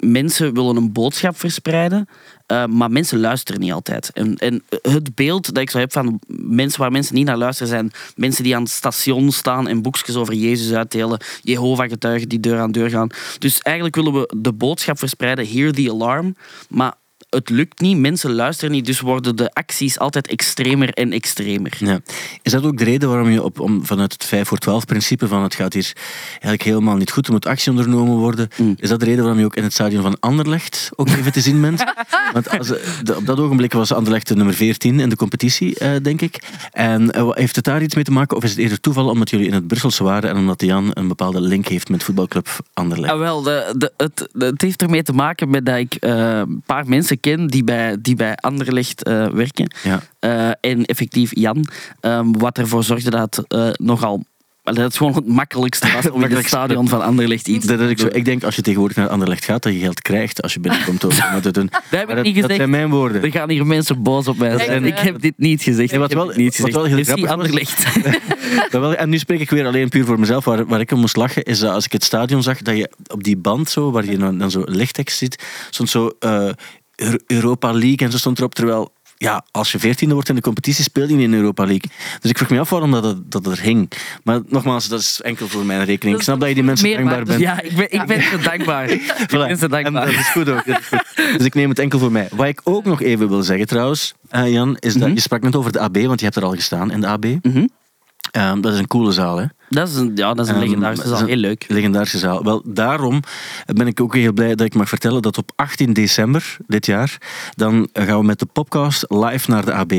mensen 0.00 0.54
willen 0.54 0.76
een 0.76 0.92
boodschap 0.92 1.38
verspreiden, 1.38 2.08
eh, 2.50 2.66
maar 2.66 2.90
mensen 2.90 3.20
luisteren 3.20 3.60
niet 3.60 3.72
altijd. 3.72 4.10
En, 4.12 4.36
en 4.36 4.62
het 4.82 5.14
beeld 5.14 5.54
dat 5.54 5.62
ik 5.62 5.70
zo 5.70 5.78
heb 5.78 5.92
van 5.92 6.20
mensen 6.26 6.80
waar 6.80 6.92
mensen 6.92 7.14
niet 7.14 7.26
naar 7.26 7.36
luisteren 7.36 7.68
zijn 7.68 7.92
mensen 8.16 8.44
die 8.44 8.56
aan 8.56 8.62
het 8.62 8.70
station 8.70 9.32
staan 9.32 9.68
en 9.68 9.82
boekjes 9.82 10.16
over 10.16 10.34
Jezus 10.34 10.72
uitdelen, 10.72 11.20
Jehovah-getuigen 11.42 12.28
die 12.28 12.40
deur 12.40 12.58
aan 12.58 12.72
deur 12.72 12.90
gaan. 12.90 13.08
Dus 13.38 13.62
eigenlijk 13.62 13.96
willen 13.96 14.12
we 14.12 14.34
de 14.36 14.52
boodschap 14.52 14.98
verspreiden, 14.98 15.48
hear 15.48 15.72
the 15.72 15.90
alarm, 15.90 16.36
maar 16.68 16.94
het 17.30 17.50
lukt 17.50 17.80
niet, 17.80 17.98
mensen 17.98 18.32
luisteren 18.32 18.70
niet, 18.74 18.86
dus 18.86 19.00
worden 19.00 19.36
de 19.36 19.50
acties 19.52 19.98
altijd 19.98 20.26
extremer 20.26 20.88
en 20.92 21.12
extremer. 21.12 21.72
Ja. 21.78 22.00
Is 22.42 22.52
dat 22.52 22.64
ook 22.64 22.78
de 22.78 22.84
reden 22.84 23.08
waarom 23.08 23.28
je 23.30 23.42
op, 23.42 23.60
om, 23.60 23.86
vanuit 23.86 24.12
het 24.12 24.24
5 24.24 24.48
voor 24.48 24.58
12 24.58 24.84
principe 24.84 25.28
van 25.28 25.42
het 25.42 25.54
gaat 25.54 25.72
hier 25.72 25.92
eigenlijk 26.30 26.62
helemaal 26.62 26.96
niet 26.96 27.10
goed, 27.10 27.26
er 27.26 27.32
moet 27.32 27.46
actie 27.46 27.70
ondernomen 27.70 28.16
worden, 28.16 28.48
Mm. 28.56 28.74
is 28.78 28.88
dat 28.88 28.98
de 29.00 29.04
reden 29.04 29.20
waarom 29.22 29.38
je 29.40 29.44
ook 29.46 29.56
in 29.56 29.62
het 29.62 29.72
stadion 29.72 30.02
van 30.02 30.16
Anderlecht 30.20 30.90
ook 30.96 31.08
even 31.08 31.32
te 31.32 31.40
zien 31.40 31.60
bent? 31.60 31.84
Want 32.32 32.58
als, 32.58 32.66
de- 32.68 33.14
op 33.16 33.26
dat 33.26 33.38
ogenblik 33.40 33.72
was 33.72 33.92
Anderlecht 33.92 34.28
de 34.28 34.34
nummer 34.36 34.54
14 34.54 35.00
in 35.00 35.08
de 35.08 35.16
competitie, 35.16 35.78
eh, 35.78 35.90
denk 36.02 36.20
ik. 36.20 36.42
En 36.72 37.10
eh, 37.10 37.28
heeft 37.30 37.56
het 37.56 37.64
daar 37.64 37.82
iets 37.82 37.94
mee 37.94 38.04
te 38.04 38.10
maken 38.12 38.36
of 38.36 38.42
is 38.44 38.50
het 38.50 38.58
eerder 38.58 38.80
toeval 38.80 39.08
omdat 39.08 39.30
jullie 39.30 39.46
in 39.46 39.52
het 39.54 39.66
Brusselse 39.66 40.04
waren 40.04 40.30
en 40.30 40.36
omdat 40.36 40.60
Jan 40.62 40.90
een 40.94 41.08
bepaalde 41.08 41.40
link 41.40 41.68
heeft 41.68 41.88
met 41.88 42.02
voetbalclub 42.02 42.48
Anderlecht? 42.74 43.12
Ah, 43.12 43.18
wel, 43.18 43.42
de, 43.42 43.74
de, 43.76 43.92
het, 43.96 44.28
het 44.38 44.62
heeft 44.62 44.82
ermee 44.82 45.02
te 45.02 45.12
maken 45.12 45.50
met 45.50 45.66
dat 45.66 45.76
ik 45.76 45.94
eh, 45.94 46.38
een 46.38 46.62
paar 46.66 46.88
mensen 46.88 47.19
ken 47.20 47.46
die 47.46 47.64
bij, 47.64 47.96
die 48.02 48.14
bij 48.14 48.34
Anderlecht 48.34 49.02
eh, 49.02 49.26
werken. 49.28 49.70
Ja. 49.82 50.02
Eh, 50.18 50.70
en 50.70 50.84
effectief 50.84 51.30
Jan. 51.34 51.66
ehm, 52.00 52.32
wat 52.32 52.58
ervoor 52.58 52.84
zorgde 52.84 53.10
dat 53.10 53.44
eh, 53.48 53.68
nogal... 53.72 54.24
Dat 54.62 54.76
het 54.76 54.96
gewoon 54.96 55.14
het 55.14 55.26
makkelijkste 55.26 55.88
was 55.92 56.10
om 56.14 56.24
in 56.24 56.36
het 56.36 56.46
stadion 56.46 56.88
van 56.88 57.02
Anderlecht 57.02 57.48
iets 57.48 57.66
Dat 57.66 57.78
te 57.78 57.84
is 57.84 58.00
zo. 58.00 58.06
doen. 58.08 58.16
Ik 58.16 58.24
denk 58.24 58.44
als 58.44 58.56
je 58.56 58.62
tegenwoordig 58.62 58.96
naar 58.96 59.08
Anderlecht 59.08 59.44
gaat, 59.44 59.62
dat 59.62 59.72
je 59.72 59.78
geld 59.78 60.02
krijgt 60.02 60.42
als 60.42 60.54
je 60.54 60.60
binnenkomt. 60.60 61.04
Om 61.04 61.10
het 61.14 61.42
te 61.42 61.50
doen. 61.50 61.70
Dat 61.90 62.00
ik 62.00 62.08
dat 62.08 62.26
gezegd. 62.26 62.54
zijn 62.54 62.70
mijn 62.70 62.90
woorden. 62.90 63.22
Er 63.22 63.30
gaan 63.30 63.50
hier 63.50 63.66
mensen 63.66 64.02
boos 64.02 64.28
op 64.28 64.36
mij 64.38 64.58
zijn. 64.58 64.84
Ik 64.84 64.98
heb 64.98 65.20
dit 65.20 65.32
niet 65.36 65.62
gezegd. 65.62 65.90
Nee, 65.90 66.00
wat 66.00 66.10
Ik 66.10 66.16
wel- 66.16 66.32
niet 66.34 66.58
wat 66.58 66.70
wel 66.70 66.82
gezegd. 66.84 67.06
heel 67.06 67.16
grappig 67.16 67.30
Anderlecht. 67.30 67.84
Wel, 68.70 68.94
en 68.94 69.08
nu 69.08 69.18
spreek 69.18 69.40
ik 69.40 69.50
weer 69.50 69.66
alleen 69.66 69.88
puur 69.88 70.04
voor 70.04 70.20
mezelf. 70.20 70.44
Waar, 70.44 70.66
waar 70.66 70.80
ik 70.80 70.90
om 70.90 71.00
moest 71.00 71.16
lachen, 71.16 71.42
is 71.42 71.58
dat 71.58 71.72
als 71.72 71.84
ik 71.84 71.92
het 71.92 72.04
stadion 72.04 72.42
zag, 72.42 72.62
dat 72.62 72.76
je 72.76 72.90
op 73.06 73.24
die 73.24 73.36
band 73.36 73.70
zo, 73.70 73.90
waar 73.90 74.04
je 74.04 74.18
dan, 74.18 74.38
dan 74.38 74.50
zo 74.50 74.62
lichttekst 74.66 75.18
ziet, 75.18 75.44
stond 75.70 75.88
zo 75.90 76.10
Europa 77.26 77.72
League 77.72 77.96
en 78.06 78.10
zo 78.10 78.18
stond 78.18 78.38
erop. 78.38 78.54
Terwijl, 78.54 78.92
ja, 79.16 79.44
als 79.50 79.72
je 79.72 79.78
veertiende 79.78 80.14
wordt 80.14 80.28
in 80.28 80.34
de 80.34 80.40
competitie, 80.40 80.84
speel 80.84 81.08
je 81.08 81.14
niet 81.14 81.24
in 81.24 81.34
Europa 81.34 81.64
League. 81.64 81.90
Dus 82.20 82.30
ik 82.30 82.36
vroeg 82.36 82.50
me 82.50 82.58
af 82.60 82.70
waarom 82.70 82.90
dat, 82.90 83.16
dat 83.32 83.46
er 83.46 83.60
hing. 83.60 83.90
Maar 84.24 84.40
nogmaals, 84.48 84.88
dat 84.88 85.00
is 85.00 85.20
enkel 85.22 85.48
voor 85.48 85.64
mijn 85.64 85.84
rekening. 85.84 86.16
Ik 86.16 86.22
snap 86.22 86.40
dat 86.40 86.48
je 86.48 86.54
die 86.54 86.62
mensen 86.64 86.90
dankbaar 86.90 87.24
bent. 87.24 87.40
Ja, 87.40 87.60
ik 87.60 87.76
ben, 87.76 87.92
ik 87.92 88.06
ben 88.06 88.22
ze 88.22 88.38
dankbaar. 88.42 88.90
Ik 88.90 89.00
Voilà. 89.02 89.28
ben 89.46 89.56
ze 89.58 89.64
En 89.64 89.70
dankbaar. 89.70 90.06
dat 90.06 90.14
is 90.14 90.28
goed 90.30 90.48
ook. 90.48 90.66
dat 90.66 90.78
is 90.78 90.86
goed. 90.86 91.04
Dus 91.36 91.46
ik 91.46 91.54
neem 91.54 91.68
het 91.68 91.78
enkel 91.78 91.98
voor 91.98 92.12
mij. 92.12 92.28
Wat 92.32 92.46
ik 92.46 92.60
ook 92.64 92.84
nog 92.84 93.02
even 93.02 93.28
wil 93.28 93.42
zeggen 93.42 93.66
trouwens, 93.66 94.14
eh, 94.28 94.52
Jan, 94.52 94.76
is 94.78 94.92
dat 94.92 95.02
Mhm. 95.02 95.14
je 95.14 95.20
sprak 95.20 95.42
net 95.42 95.56
over 95.56 95.72
de 95.72 95.80
AB, 95.80 95.96
want 96.06 96.18
je 96.18 96.24
hebt 96.24 96.36
er 96.36 96.44
al 96.44 96.54
gestaan 96.54 96.90
in 96.90 97.00
de 97.00 97.06
AB. 97.06 97.24
Mhm. 97.42 97.66
Ehm, 98.30 98.60
dat 98.60 98.72
is 98.72 98.78
een 98.78 98.86
coole 98.86 99.12
zaal, 99.12 99.36
hè? 99.38 99.44
Dat 99.72 99.88
is 99.88 99.94
een, 99.94 100.12
ja, 100.14 100.34
dat 100.34 100.44
is 100.44 100.50
een 100.52 100.56
Ehm, 100.58 100.64
legendarische 100.64 101.08
zaal. 101.08 101.26
Heel 101.26 101.36
leuk. 101.36 101.64
Legendarische 101.68 102.18
zaal. 102.18 102.42
Wel, 102.44 102.62
daarom 102.64 103.20
ben 103.66 103.86
ik 103.86 104.00
ook 104.00 104.14
heel 104.14 104.32
blij 104.32 104.54
dat 104.54 104.66
ik 104.66 104.74
mag 104.74 104.88
vertellen 104.88 105.22
dat 105.22 105.38
op 105.38 105.52
18 105.56 105.92
december 105.92 106.56
dit 106.66 106.86
jaar, 106.86 107.18
dan 107.54 107.88
gaan 107.92 108.18
we 108.18 108.24
met 108.24 108.38
de 108.38 108.46
podcast 108.46 109.04
live 109.08 109.50
naar 109.50 109.64
de 109.64 109.72
AB. 109.72 109.92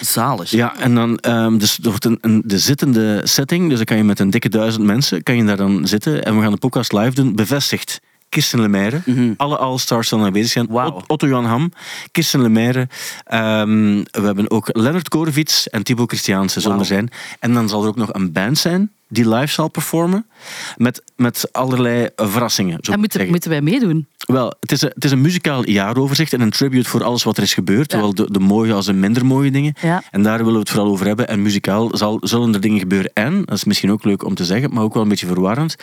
Zalig. 0.00 0.50
Ja, 0.50 0.76
en 0.78 0.94
dan, 0.94 1.18
ehm, 1.18 1.58
dus 1.58 1.78
er 1.82 1.88
wordt 1.88 2.04
een, 2.04 2.18
een, 2.20 2.42
de 2.44 2.58
zittende 2.58 3.20
setting, 3.24 3.68
dus 3.68 3.76
dan 3.76 3.84
kan 3.86 3.96
je 3.96 4.04
met 4.04 4.18
een 4.18 4.30
dikke 4.30 4.48
duizend 4.48 4.84
mensen, 4.84 5.22
kan 5.22 5.36
je 5.36 5.44
daar 5.44 5.56
dan 5.56 5.86
zitten 5.86 6.24
en 6.24 6.36
we 6.36 6.42
gaan 6.42 6.52
de 6.52 6.58
podcast 6.58 6.92
live 6.92 7.14
doen, 7.14 7.34
bevestigd. 7.34 8.00
Kirsten 8.28 8.60
Lemaire, 8.60 9.00
Mhm. 9.04 9.32
alle 9.36 9.56
All-Stars 9.56 10.08
zullen 10.08 10.24
aanwezig 10.24 10.50
zijn. 10.50 10.68
Otto 11.06 11.26
Jan 11.26 11.44
Ham, 11.44 11.72
Kirsten 12.12 12.42
Lemaire. 12.42 12.88
ehm, 13.24 14.02
we 14.10 14.20
hebben 14.22 14.50
ook 14.50 14.68
Leonard 14.72 15.08
Korevits 15.08 15.68
en 15.68 15.82
Thibaut 15.82 16.08
Christiaanse 16.08 16.60
zullen 16.60 16.78
er 16.78 16.84
zijn. 16.84 17.10
En 17.40 17.52
dan 17.52 17.68
zal 17.68 17.82
er 17.82 17.88
ook 17.88 17.96
nog 17.96 18.12
een 18.12 18.32
band 18.32 18.58
zijn 18.58 18.90
die 19.08 19.28
live 19.28 19.52
zal 19.52 19.68
performen. 19.68 20.26
Met, 20.76 21.02
met 21.16 21.48
allerlei 21.52 22.08
verrassingen. 22.16 22.78
Zo 22.80 22.92
En 22.92 22.98
moeten, 22.98 23.50
wij 23.50 23.60
meedoen? 23.62 24.06
Wel, 24.26 24.52
het 24.60 24.72
is, 24.72 24.82
een, 24.82 24.90
het 24.94 25.04
is 25.04 25.10
een 25.10 25.20
muzikaal 25.20 25.68
jaaroverzicht 25.68 26.32
en 26.32 26.40
een 26.40 26.50
tribute 26.50 26.88
voor 26.88 27.04
alles 27.04 27.22
wat 27.22 27.36
er 27.36 27.42
is 27.42 27.54
gebeurd. 27.54 27.92
Ja. 27.92 27.98
Zowel 27.98 28.14
de, 28.14 28.30
de 28.32 28.38
mooie 28.38 28.72
als 28.72 28.86
de 28.86 28.92
minder 28.92 29.26
mooie 29.26 29.50
dingen. 29.50 29.74
Ja. 29.82 30.02
En 30.10 30.22
daar 30.22 30.36
willen 30.38 30.52
we 30.52 30.58
het 30.58 30.70
vooral 30.70 30.90
over 30.90 31.06
hebben. 31.06 31.28
En 31.28 31.42
muzikaal 31.42 31.96
zal, 31.96 32.18
zullen 32.22 32.54
er 32.54 32.60
dingen 32.60 32.78
gebeuren. 32.78 33.10
En, 33.14 33.42
dat 33.44 33.56
is 33.56 33.64
misschien 33.64 33.90
ook 33.92 34.04
leuk 34.04 34.24
om 34.24 34.34
te 34.34 34.44
zeggen, 34.44 34.72
maar 34.74 34.82
ook 34.82 34.94
wel 34.94 35.02
een 35.02 35.08
beetje 35.08 35.26
verwarrend. 35.26 35.76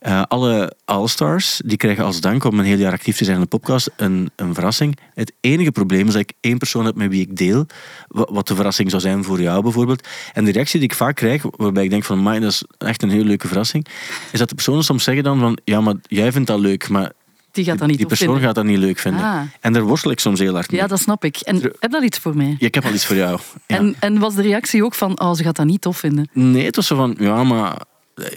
eh, 0.00 0.22
alle 0.28 0.72
All-Stars, 0.84 1.60
die 1.64 1.76
krijgen 1.76 2.04
als 2.04 2.20
dank 2.20 2.44
om 2.44 2.58
een 2.58 2.64
heel 2.64 2.78
jaar 2.78 2.92
actief 2.92 3.16
te 3.16 3.24
zijn 3.24 3.36
in 3.36 3.42
de 3.42 3.48
podcast, 3.48 3.90
een, 3.96 4.30
een 4.36 4.54
verrassing. 4.54 4.98
Het 5.14 5.32
enige 5.40 5.72
probleem 5.72 6.06
is 6.06 6.12
dat 6.12 6.22
ik 6.22 6.32
één 6.40 6.58
persoon 6.58 6.84
heb 6.84 6.94
met 6.94 7.10
wie 7.10 7.20
ik 7.20 7.36
deel, 7.36 7.66
wa- 8.08 8.28
wat 8.30 8.48
de 8.48 8.54
verrassing 8.54 8.90
zou 8.90 9.02
zijn 9.02 9.24
voor 9.24 9.40
jou 9.40 9.62
bijvoorbeeld. 9.62 10.08
En 10.32 10.44
de 10.44 10.52
reactie 10.52 10.80
die 10.80 10.88
ik 10.88 10.94
vaak 10.94 11.16
krijg, 11.16 11.42
waarbij 11.56 11.84
ik 11.84 11.90
denk 11.90 12.04
van, 12.04 12.18
"Amai, 12.18 12.40
dat 12.40 12.50
is 12.50 12.64
echt 12.78 13.02
een 13.02 13.10
heel 13.10 13.24
leuke 13.24 13.46
verrassing, 13.46 13.86
is 14.32 14.38
dat 14.38 14.48
de 14.48 14.54
personen 14.54 14.84
soms 14.84 15.04
zeggen 15.04 15.24
dan 15.24 15.38
van, 15.38 15.58
ja, 15.64 15.80
maar 15.80 15.94
jij 16.02 16.32
vindt 16.32 16.48
dat 16.48 16.58
leuk, 16.60 16.88
maar 16.88 17.12
Die 17.52 17.64
gaat 17.64 17.78
dat 17.78 17.88
niet 17.88 17.96
die 17.98 18.06
persoon 18.06 18.26
vinden. 18.26 18.44
gaat 18.46 18.54
dat 18.54 18.64
niet 18.64 18.78
leuk 18.78 18.98
vinden. 18.98 19.22
Ah. 19.22 19.40
En 19.60 19.72
daar 19.72 19.82
worstel 19.82 20.10
ik 20.10 20.20
soms 20.20 20.38
heel 20.40 20.54
hard 20.54 20.70
mee. 20.70 20.80
Ja, 20.80 20.86
dat 20.86 21.00
snap 21.00 21.24
ik. 21.24 21.36
En 21.36 21.60
heb 21.78 21.90
dat 21.90 22.02
iets 22.02 22.18
voor 22.18 22.36
mij? 22.36 22.56
Ja, 22.58 22.66
ik 22.66 22.74
heb 22.74 22.84
al 22.84 22.92
iets 22.92 23.06
voor 23.06 23.16
jou. 23.16 23.38
Ja. 23.66 23.76
En, 23.76 23.94
en 23.98 24.18
was 24.18 24.34
de 24.34 24.42
reactie 24.42 24.84
ook 24.84 24.94
van, 24.94 25.20
oh, 25.20 25.34
ze 25.34 25.42
gaat 25.42 25.56
dat 25.56 25.66
niet 25.66 25.80
tof 25.80 25.98
vinden? 25.98 26.28
Nee, 26.32 26.64
het 26.64 26.76
was 26.76 26.86
zo 26.86 26.96
van, 26.96 27.16
ja, 27.18 27.44
maar 27.44 27.76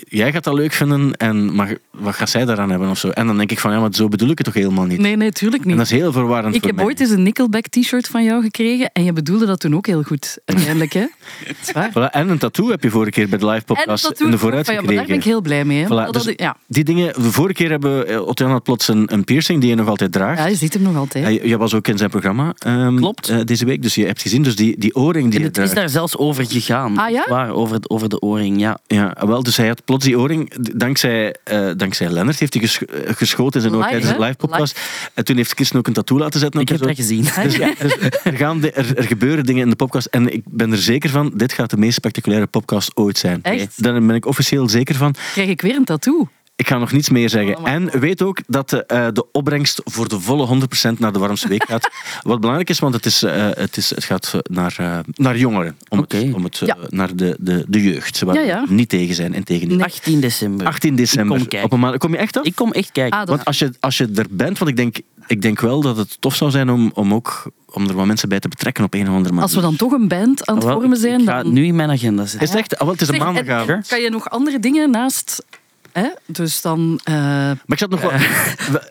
jij 0.08 0.32
gaat 0.32 0.44
dat 0.44 0.54
leuk 0.54 0.72
vinden 0.74 1.14
en 1.14 1.56
maar 1.56 1.78
wat 1.92 2.16
gaat 2.16 2.30
zij 2.30 2.46
daaraan 2.46 2.70
hebben 2.70 2.90
of 2.90 2.98
zo? 2.98 3.10
En 3.10 3.28
dan 3.28 3.38
denk 3.38 3.52
ik 3.52 3.60
van, 3.60 3.72
ja, 3.72 3.80
maar 3.80 3.94
zo 3.94 4.08
bedoel 4.08 4.30
ik 4.30 4.38
het 4.38 4.46
toch 4.46 4.56
helemaal 4.56 4.86
niet. 4.86 5.00
Nee, 5.00 5.16
nee, 5.16 5.32
tuurlijk 5.32 5.62
En 5.62 5.68
niet. 5.68 5.78
dat 5.78 5.86
is 5.86 5.92
heel 5.92 6.12
verwarrend 6.12 6.54
Ik 6.56 6.60
voor 6.60 6.68
heb 6.70 6.78
mij. 6.78 6.86
ooit 6.86 7.00
eens 7.00 7.10
een 7.10 7.24
Nickelback 7.24 7.68
t-shirt 7.68 8.08
van 8.08 8.24
jou 8.24 8.42
gekregen 8.44 8.90
en 8.94 9.04
je 9.04 9.14
bedoelde 9.14 9.46
dat 9.46 9.60
toen 9.60 9.76
ook 9.76 9.86
heel 9.88 10.04
goed. 10.04 10.38
Uiteindelijk, 10.46 10.94
hè? 10.94 11.06
Waar. 11.74 11.90
Voilà, 11.92 12.12
en 12.12 12.30
een 12.30 12.38
tattoo 12.38 12.70
heb 12.70 12.84
je 12.84 12.90
vorige 12.90 13.12
keer 13.12 13.30
bij 13.30 13.40
de 13.40 13.46
live 13.46 13.58
En 13.58 13.76
podcast 13.76 14.22
in 14.22 14.32
de 14.32 14.38
vooruit 14.38 14.66
van 14.66 14.74
jou, 14.74 14.86
maar 14.86 14.96
daar 14.96 15.06
ben 15.06 15.16
ik 15.16 15.22
gekregen. 15.24 15.30
heel 15.30 15.42
blij 15.42 15.66
mee. 15.66 15.80
Hè? 15.80 15.86
Voilà, 15.86 16.12
Dat- 16.12 16.24
dus- 16.24 16.34
ja. 16.36 16.58
Die 16.68 16.84
dingen, 16.84 17.14
de 17.14 17.32
vorige 17.32 17.54
keer 17.54 17.70
hebben 17.70 17.98
we, 17.98 18.06
eh, 18.06 18.22
Otto 18.28 18.44
Jan 18.44 18.54
had 18.54 18.64
plots 18.64 18.88
een, 18.88 19.14
een 19.14 19.24
piercing 19.24 19.60
die 19.62 19.70
je 19.70 19.76
nog 19.76 19.88
altijd 19.88 20.12
draagt. 20.12 20.40
ja, 20.40 20.46
je 20.48 20.56
ziet 20.56 20.74
hem 20.74 20.82
nog 20.84 20.96
altijd. 20.96 21.24
Hij- 21.24 21.42
Jij 21.44 21.58
was 21.58 21.74
ook 21.74 21.88
in 21.88 21.98
zijn 21.98 22.10
programma 22.10 22.54
ehm, 22.58 22.96
Klopt. 22.96 23.30
eh, 23.30 23.38
deze 23.44 23.66
week, 23.66 23.82
dus 23.82 23.96
je 23.96 24.06
hebt 24.06 24.22
gezien, 24.22 24.44
dus 24.44 24.56
die, 24.56 24.76
die 24.78 24.96
oorring 24.96 25.26
die 25.30 25.34
En 25.40 25.40
je 25.40 25.48
het 25.48 25.58
is 25.70 25.74
daar 25.74 25.90
zelfs 25.90 26.18
over 26.18 26.46
gegaan. 26.46 26.98
Ah, 26.98 27.10
ja? 27.10 27.26
Waar, 27.30 27.52
over, 27.52 27.76
het- 27.76 27.90
over 27.90 28.10
de 28.10 28.20
oorring, 28.22 28.60
ja. 28.60 28.78
Ja, 28.88 29.16
wel, 29.26 29.44
dus 29.44 29.58
hij 29.58 29.68
had 29.74 29.86
plots 29.86 30.06
die 30.06 30.18
oorring, 30.20 30.50
d- 30.54 30.80
dankzij, 30.80 31.36
eh 31.44 31.70
dankzij 31.78 32.10
Lennart 32.10 32.40
heeft 32.40 32.54
hij 32.54 32.62
ges- 32.64 32.86
eh, 32.86 33.14
geschoten 33.16 33.56
in 33.56 33.62
zijn 33.62 33.74
oor 33.74 33.80
Live, 33.80 33.90
tijdens 33.92 34.12
de 34.12 34.18
hè? 34.22 34.26
live 34.28 34.38
podcast. 34.38 34.80
En 35.14 35.26
toen 35.26 35.36
heeft 35.36 35.54
Kirsten 35.54 35.78
ook 35.78 35.88
een 35.88 35.94
tattoo 35.94 36.18
laten 36.18 36.40
zetten. 36.40 36.62
Ik 36.62 36.70
heb 36.70 36.78
haar 36.80 36.88
dat 36.88 36.98
gezien. 36.98 37.24
Dus, 37.44 37.56
ja, 37.56 37.74
dus 37.80 37.98
er, 38.24 38.34
gaan 38.38 38.60
de- 38.60 38.72
er, 38.72 38.98
er 38.98 39.04
gebeuren 39.04 39.46
dingen 39.46 39.64
in 39.64 39.70
de 39.70 39.76
podcast 39.76 40.06
en 40.06 40.34
ik 40.34 40.42
ben 40.50 40.72
er 40.72 40.78
zeker 40.78 41.10
van, 41.10 41.32
dit 41.36 41.54
gaat 41.54 41.70
de 41.70 41.78
meest 41.78 41.94
spectaculaire 41.96 42.48
podcast 42.48 42.96
ooit 42.96 43.18
zijn. 43.18 43.40
Echt? 43.44 43.84
Daar 43.84 43.94
ben 44.06 44.16
ik 44.16 44.26
officieel 44.26 44.70
zeker 44.70 44.96
van. 44.96 45.16
Krijg 45.34 45.50
ik 45.50 45.62
weer 45.62 45.76
een 45.76 45.86
tattoo? 45.86 46.28
Ik 46.56 46.68
ga 46.68 46.78
nog 46.78 46.92
niets 46.92 47.10
meer 47.10 47.30
zeggen. 47.30 47.58
Oh, 47.58 47.70
en 47.70 48.00
weet 48.00 48.22
ook 48.22 48.40
dat 48.48 48.70
de, 48.70 48.86
eh, 48.86 49.08
de 49.14 49.32
opbrengst 49.32 49.82
voor 49.86 50.08
de 50.08 50.20
volle 50.20 50.46
100% 50.46 51.00
naar 51.00 51.14
de 51.14 51.20
warmste 51.20 51.48
week 51.48 51.64
gaat. 51.64 51.90
Wat 52.22 52.40
belangrijk 52.40 52.70
is, 52.70 52.80
want 52.80 52.94
het, 52.94 53.06
is, 53.06 53.24
eh, 53.24 53.50
het, 53.54 53.78
is, 53.78 53.90
het 53.90 54.04
gaat 54.04 54.34
naar, 54.44 54.76
eh, 54.78 55.00
naar 55.14 55.38
jongeren. 55.38 55.78
Om 55.90 56.00
het, 56.00 56.16
om 56.34 56.44
het 56.44 56.58
Ja. 56.66 56.78
naar 56.90 57.16
de, 57.16 57.38
de, 57.40 57.66
de 57.68 57.82
jeugd. 57.84 58.22
Waar 58.22 58.36
Ja, 58.36 58.42
ja. 58.42 58.66
we 58.68 58.74
niet 58.74 58.90
tegen 58.90 59.16
zijn, 59.16 59.34
in 59.34 59.44
tegen 59.44 59.82
18 59.84 60.20
december. 60.20 60.68
18 60.68 60.96
december. 60.96 61.40
Ik 61.42 61.50
kom. 61.50 61.62
Op 61.64 61.72
een 61.72 61.80
maand, 61.80 61.98
kom 61.98 62.12
je 62.12 62.18
echt 62.18 62.38
af? 62.38 62.46
Ik 62.46 62.56
kom 62.56 62.72
echt 62.72 62.92
kijken. 62.92 63.20
Ah, 63.20 63.28
Want 63.28 63.46
als 63.46 63.60
je, 63.60 63.74
als 63.80 63.98
je 63.98 64.10
er 64.16 64.26
bent, 64.30 64.58
want 64.58 64.72
ik 64.72 64.78
denk 64.78 64.98
ik 65.28 65.42
denk 65.42 65.60
wel 65.60 65.82
dat 65.82 65.98
het 65.98 66.18
tof 66.22 66.36
zou 66.36 66.52
zijn 66.52 66.70
om, 66.70 66.92
om 66.94 67.14
ook 67.14 67.52
om 67.72 67.88
er 67.88 67.96
wat 67.96 68.06
mensen 68.06 68.30
bij 68.30 68.40
te 68.40 68.48
betrekken 68.48 68.84
op 68.84 68.94
een 68.94 69.02
of 69.02 69.08
andere 69.08 69.24
manier. 69.28 69.42
Als 69.42 69.56
we 69.56 69.62
dan 69.62 69.76
toch 69.76 69.92
een 69.92 70.08
band 70.08 70.46
aan 70.46 70.56
het 70.56 70.64
Wel, 70.64 70.80
vormen 70.80 70.98
zijn, 70.98 71.20
ik 71.20 71.26
ga 71.28 71.36
dan... 71.36 71.46
het 71.46 71.54
nu 71.54 71.66
in 71.66 71.76
mijn 71.76 71.90
agenda 71.92 72.22
zetten. 72.22 72.42
Is 72.42 72.50
het 72.50 72.60
echt? 72.60 72.74
Ah, 72.74 72.80
wel, 72.80 72.92
het 72.92 73.02
is 73.02 73.08
een 73.08 73.14
Zeg, 73.14 73.24
en 73.28 73.34
maandagavond. 73.34 73.88
Kan 73.88 74.02
je 74.02 74.10
nog 74.10 74.30
andere 74.30 74.60
dingen 74.60 74.90
naast... 74.92 75.46
Hè? 75.94 76.08
Dus 76.26 76.62
dan... 76.62 77.00
eh, 77.04 77.14
Maar 77.16 77.58
ik 77.66 77.78
zat 77.78 77.90
nog 77.90 78.02
wel... 78.02 78.12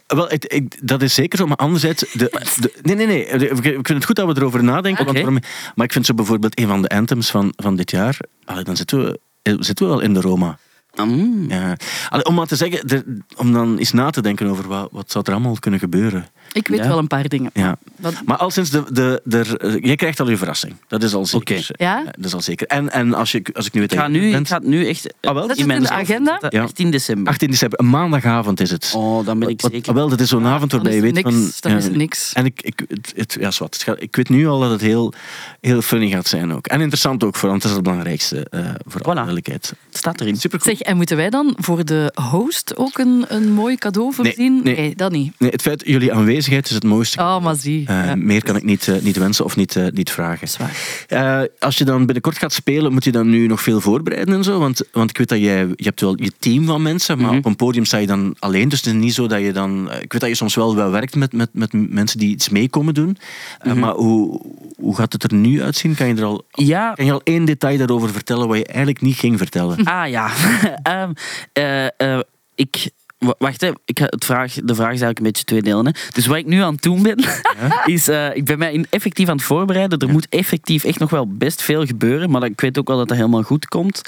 wel 0.19 0.33
ik, 0.33 0.45
ik- 0.45 0.79
dat 0.83 1.03
is 1.03 1.15
zeker 1.15 1.39
zo, 1.39 1.47
maar 1.47 1.57
anderzijds... 1.57 2.01
De, 2.13 2.43
de, 2.61 2.73
nee, 2.83 2.95
nee, 2.97 3.07
nee. 3.07 3.27
Ik 3.51 3.63
vind 3.63 3.89
het 3.89 4.05
goed 4.05 4.17
dat 4.17 4.27
we 4.27 4.37
erover 4.37 4.65
nadenken. 4.65 5.05
Want 5.05 5.17
Oké. 5.19 5.27
waarom- 5.27 5.43
maar 5.75 5.87
ik 5.87 5.93
vind 5.93 6.07
zo 6.07 6.15
bijvoorbeeld 6.15 6.59
een 6.61 6.67
van 6.69 6.83
de 6.83 6.89
anthems 6.89 7.31
van, 7.31 7.53
van 7.57 7.77
dit 7.77 7.91
jaar... 7.91 8.19
Allee, 8.45 8.65
dan 8.65 8.77
zitten 8.77 9.05
we, 9.05 9.21
eh, 9.43 9.55
zitten 9.59 9.87
we 9.87 9.93
wel 9.93 10.01
in 10.03 10.15
de 10.15 10.21
Roma. 10.21 10.59
Mm. 11.05 11.45
Ja. 11.49 11.77
Allee, 12.09 12.25
om 12.25 12.35
maar 12.35 12.47
te 12.47 12.57
zeggen, 12.57 12.89
er- 12.89 13.05
om 13.37 13.53
dan 13.53 13.79
eens 13.79 13.93
na 13.93 14.11
te 14.11 14.23
denken 14.23 14.47
over 14.47 14.69
wat, 14.69 14.89
wat 14.93 15.11
zou 15.11 15.25
er 15.27 15.33
allemaal 15.33 15.57
kunnen 15.59 15.81
gebeuren. 15.81 16.27
Ik 16.53 16.69
weet 16.69 16.79
Ja. 16.79 16.89
wel 16.89 16.99
een 16.99 17.07
paar 17.07 17.29
dingen. 17.29 17.51
Ja. 17.55 17.77
Wat, 17.97 18.15
Maar 18.25 18.37
al 18.37 18.51
sinds 18.51 18.71
de... 18.71 18.85
de, 18.93 19.21
de 19.25 19.59
eh, 19.59 19.77
jij 19.81 19.97
krijgt 19.97 20.21
al 20.21 20.31
je 20.31 20.37
verrassing. 20.37 20.75
Dat 20.89 21.03
is 21.03 21.15
al 21.15 21.27
zeker. 21.27 21.67
Ja? 21.73 22.03
Dat 22.05 22.25
is 22.25 22.35
al 22.35 22.41
zeker. 22.41 22.67
En, 22.67 22.91
en 22.91 23.15
als, 23.15 23.33
je, 23.33 23.43
als 23.53 23.67
ik 23.67 23.73
nu 23.73 23.81
weet 23.81 23.93
Ik, 23.93 23.99
dat 23.99 24.07
ga 24.07 24.13
je 24.13 24.19
nu, 24.19 24.27
ik 24.27 24.33
bent... 24.33 24.49
ga 24.49 24.55
het 24.57 24.67
nu 24.67 24.87
echt 24.89 25.15
Ah, 25.21 25.35
wel? 25.35 25.43
Zet 25.47 25.51
in 25.53 25.57
het 25.59 25.67
mijn 25.67 25.79
in 25.79 25.85
de 25.85 25.91
agenda 25.93 26.13
agenda? 26.15 26.39
zetten. 26.41 26.59
Ja. 26.59 26.65
18 26.65 26.91
december. 26.91 27.33
18 27.33 27.51
december, 27.51 27.79
een 27.81 27.89
maandagavond 27.91 28.61
is 28.61 28.71
het. 28.71 28.93
Oh, 28.97 29.27
dan 29.27 29.39
ben 29.39 29.49
ik 29.49 29.61
Wat- 29.61 29.73
zeker. 29.73 29.95
wel, 29.95 30.09
dat 30.09 30.21
is 30.21 30.29
zo'n 30.29 30.47
avond 30.47 30.73
waarbij 30.73 30.91
je 30.95 31.03
het 31.03 31.15
weet 31.15 31.25
niks. 31.25 31.37
van... 31.37 31.51
Dan 31.61 31.77
is 31.79 31.83
ja, 31.85 31.89
het 31.89 31.99
niks. 31.99 32.33
En 32.33 32.45
ik, 32.45 32.63
ik, 32.63 32.85
het, 32.89 33.13
het- 33.17 33.37
ja, 33.41 33.51
zwart. 33.51 33.75
Het 33.75 33.83
gaat- 33.83 34.03
ik 34.03 34.17
weet 34.17 34.29
nu 34.29 34.47
al 34.47 34.61
dat 34.61 34.71
het 34.71 34.81
heel, 34.81 35.13
heel 35.61 35.83
funny 35.83 36.09
gaat 36.11 36.27
zijn 36.27 36.53
ook. 36.53 36.67
En 36.67 36.81
interessant 36.81 37.25
ook, 37.25 37.37
voor, 37.37 37.49
want 37.49 37.61
dat 37.63 37.71
is 37.71 37.77
het 37.77 37.87
belangrijkste 37.87 38.47
eh 38.51 38.61
voor 38.87 39.01
alle 39.01 39.13
Voilà. 39.13 39.15
duidelijkheid. 39.17 39.73
Het 39.89 39.97
staat 39.99 40.21
erin. 40.21 40.37
Super 40.37 40.61
Zeg, 40.63 40.81
en 40.81 40.97
moeten 40.97 41.17
wij 41.17 41.31
dan 41.31 41.57
voor 41.59 41.85
de 41.85 42.13
host 42.31 42.77
ook 42.77 42.99
een, 42.99 43.25
een 43.29 43.53
mooi 43.53 43.77
cadeau 43.77 44.15
voorzien? 44.15 44.61
nee. 44.63 44.95
dat 44.97 45.13
niet. 45.13 45.33
Nee, 45.39 45.51
het 45.51 45.63
feit, 45.63 45.83
jullie 45.87 46.13
aanwezigheid 46.43 46.69
is 46.69 46.75
het 46.75 46.85
mooiste. 46.85 47.21
Oh, 47.21 47.41
maar 47.43 47.55
zie. 47.55 47.87
Eh, 47.87 48.05
ja. 48.07 48.15
Meer 48.15 48.43
kan 48.43 48.57
ik 48.57 48.63
niet, 48.65 48.89
eh, 48.89 49.01
niet 49.01 49.17
wensen 49.17 49.45
of 49.45 49.57
niet, 49.57 49.77
eh, 49.77 49.87
niet 49.93 50.11
vragen. 50.11 50.49
Zwaar. 50.49 51.49
Als 51.59 51.79
je 51.79 51.85
dan 51.85 52.05
binnenkort 52.07 52.39
gaat 52.39 52.53
spelen, 52.53 52.93
moet 52.93 53.05
je 53.05 53.13
dan 53.13 53.29
nu 53.31 53.47
nog 53.47 53.63
veel 53.63 53.81
voorbereiden 53.81 54.35
en 54.35 54.45
zo? 54.45 54.59
Want, 54.59 54.83
want 54.93 55.11
ik 55.11 55.19
weet 55.19 55.29
dat 55.29 55.39
jij, 55.39 55.67
je 55.77 55.85
hebt 55.85 56.01
wel 56.01 56.15
je 56.23 56.33
team 56.39 56.65
van 56.67 56.83
mensen, 56.83 57.19
maar 57.19 57.29
Mhm. 57.29 57.37
op 57.39 57.45
een 57.45 57.57
podium 57.57 57.85
sta 57.85 57.97
je 57.97 58.07
dan 58.07 58.37
alleen. 58.39 58.69
Dus 58.69 58.79
het 58.79 58.87
is 58.95 59.01
niet 59.01 59.15
zo 59.15 59.27
dat 59.27 59.41
je 59.41 59.53
dan... 59.53 59.91
Ik 60.01 60.13
weet 60.13 60.21
dat 60.21 60.31
je 60.31 60.37
soms 60.37 60.55
wel, 60.55 60.77
wel 60.77 60.91
werkt 60.91 61.15
met, 61.15 61.33
met, 61.33 61.49
met 61.53 61.73
mensen 61.73 62.19
die 62.19 62.31
iets 62.31 62.49
mee 62.49 62.69
komen 62.69 62.95
doen. 62.95 63.17
Mhm. 63.65 63.79
Maar 63.79 63.95
hoe, 63.95 64.41
hoe 64.77 64.97
gaat 64.97 65.13
het 65.13 65.23
er 65.23 65.35
nu 65.35 65.63
uitzien? 65.63 65.95
Kan 65.95 66.09
je 66.09 66.15
er 66.15 66.25
al... 66.25 66.45
Ja, 66.51 66.93
Kan 66.93 67.05
je 67.07 67.13
al 67.13 67.21
één 67.25 67.45
detail 67.45 67.79
daarover 67.79 68.11
vertellen 68.11 68.49
wat 68.49 68.57
je 68.59 68.67
eigenlijk 68.67 69.01
niet 69.01 69.17
ging 69.17 69.39
vertellen? 69.39 69.85
Ah 69.85 70.09
ja. 70.09 70.31
Ehm, 70.83 71.13
eh, 71.53 71.87
eh, 72.17 72.21
ik. 72.55 72.91
Wacht, 73.39 73.61
hè. 73.61 73.71
Ik 73.85 73.99
ga 73.99 74.05
het 74.07 74.25
vraag, 74.25 74.53
de 74.55 74.75
vraag 74.75 74.93
is 74.93 75.01
eigenlijk 75.01 75.19
een 75.19 75.25
beetje 75.25 75.45
twee 75.45 75.63
delen. 75.63 75.87
Hè. 75.87 75.93
Dus 76.13 76.27
wat 76.27 76.37
ik 76.37 76.47
nu 76.47 76.61
aan 76.61 76.73
het 76.73 76.83
doen 76.83 77.03
ben, 77.03 77.19
is... 77.85 78.09
eh, 78.09 78.37
ik 78.37 78.45
ben 78.45 78.59
mij 78.59 78.73
in- 78.73 78.87
effectief 78.91 79.29
aan 79.29 79.37
het 79.37 79.45
voorbereiden. 79.45 79.99
Er 79.99 80.09
moet 80.09 80.27
effectief 80.29 80.85
echt 80.85 80.99
nog 80.99 81.11
wel 81.11 81.27
best 81.29 81.63
veel 81.63 81.87
gebeuren. 81.87 82.31
Maar 82.31 82.45
ik 82.45 82.61
weet 82.61 82.79
ook 82.79 82.89
wel 82.89 82.97
dat 82.99 83.09
dat 83.09 83.17
helemaal 83.17 83.43
goed 83.43 83.67
komt. 83.67 84.01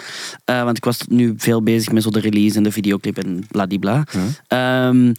Eh, 0.44 0.62
want 0.62 0.76
ik 0.76 0.84
was 0.84 0.98
nu 1.08 1.34
veel 1.36 1.62
bezig 1.62 1.92
met 1.92 2.02
zo 2.02 2.10
de 2.10 2.20
release 2.20 2.56
en 2.56 2.62
de 2.62 2.72
videoclip 2.72 3.18
en 3.18 3.46
bladibla. 3.50 4.04
Ehm, 4.48 5.12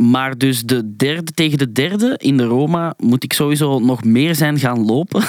maar 0.00 0.38
dus 0.38 0.62
de 0.62 0.96
derde 0.96 1.32
tegen 1.32 1.58
de 1.58 1.72
derde 1.72 2.14
in 2.18 2.36
de 2.36 2.44
Roma 2.44 2.94
moet 2.98 3.24
ik 3.24 3.32
sowieso 3.32 3.78
nog 3.78 4.04
meer 4.04 4.34
zijn 4.34 4.58
gaan 4.58 4.84
lopen. 4.84 5.22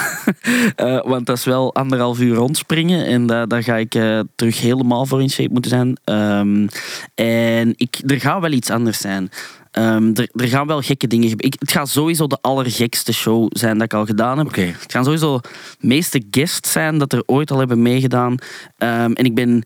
Eh, 0.76 1.04
want 1.04 1.26
dat 1.26 1.36
is 1.36 1.44
wel 1.44 1.74
anderhalf 1.74 2.20
uur 2.20 2.34
rondspringen. 2.34 3.06
En 3.06 3.26
da- 3.26 3.46
daar 3.46 3.62
ga 3.62 3.76
ik 3.76 3.94
eh, 3.94 4.20
terug 4.34 4.60
helemaal 4.60 5.06
voor 5.06 5.20
in 5.20 5.30
shape 5.30 5.52
moeten 5.52 5.70
zijn. 5.70 5.96
Ehm, 6.04 6.66
en 7.14 7.72
ik, 7.76 8.00
er 8.06 8.20
gaat 8.20 8.40
wel 8.40 8.50
iets 8.50 8.70
anders 8.70 8.98
zijn. 8.98 9.30
Ehm, 9.70 10.10
er, 10.14 10.28
er 10.32 10.48
gaan 10.48 10.66
wel 10.66 10.80
gekke 10.80 11.06
dingen 11.06 11.28
gebeuren. 11.28 11.58
Het 11.60 11.70
gaat 11.72 11.88
sowieso 11.88 12.26
de 12.26 12.38
allergekste 12.40 13.12
show 13.12 13.46
zijn 13.50 13.74
dat 13.74 13.84
ik 13.84 13.94
al 13.94 14.06
gedaan 14.06 14.38
heb. 14.38 14.54
Het 14.54 14.92
gaan 14.92 15.04
sowieso 15.04 15.38
de 15.40 15.86
meeste 15.86 16.22
guests 16.30 16.72
zijn 16.72 16.98
dat 16.98 17.12
er 17.12 17.22
ooit 17.26 17.50
al 17.50 17.58
hebben 17.58 17.82
meegedaan. 17.82 18.34
Ehm, 18.78 19.12
en 19.12 19.24
ik 19.24 19.34
ben 19.34 19.64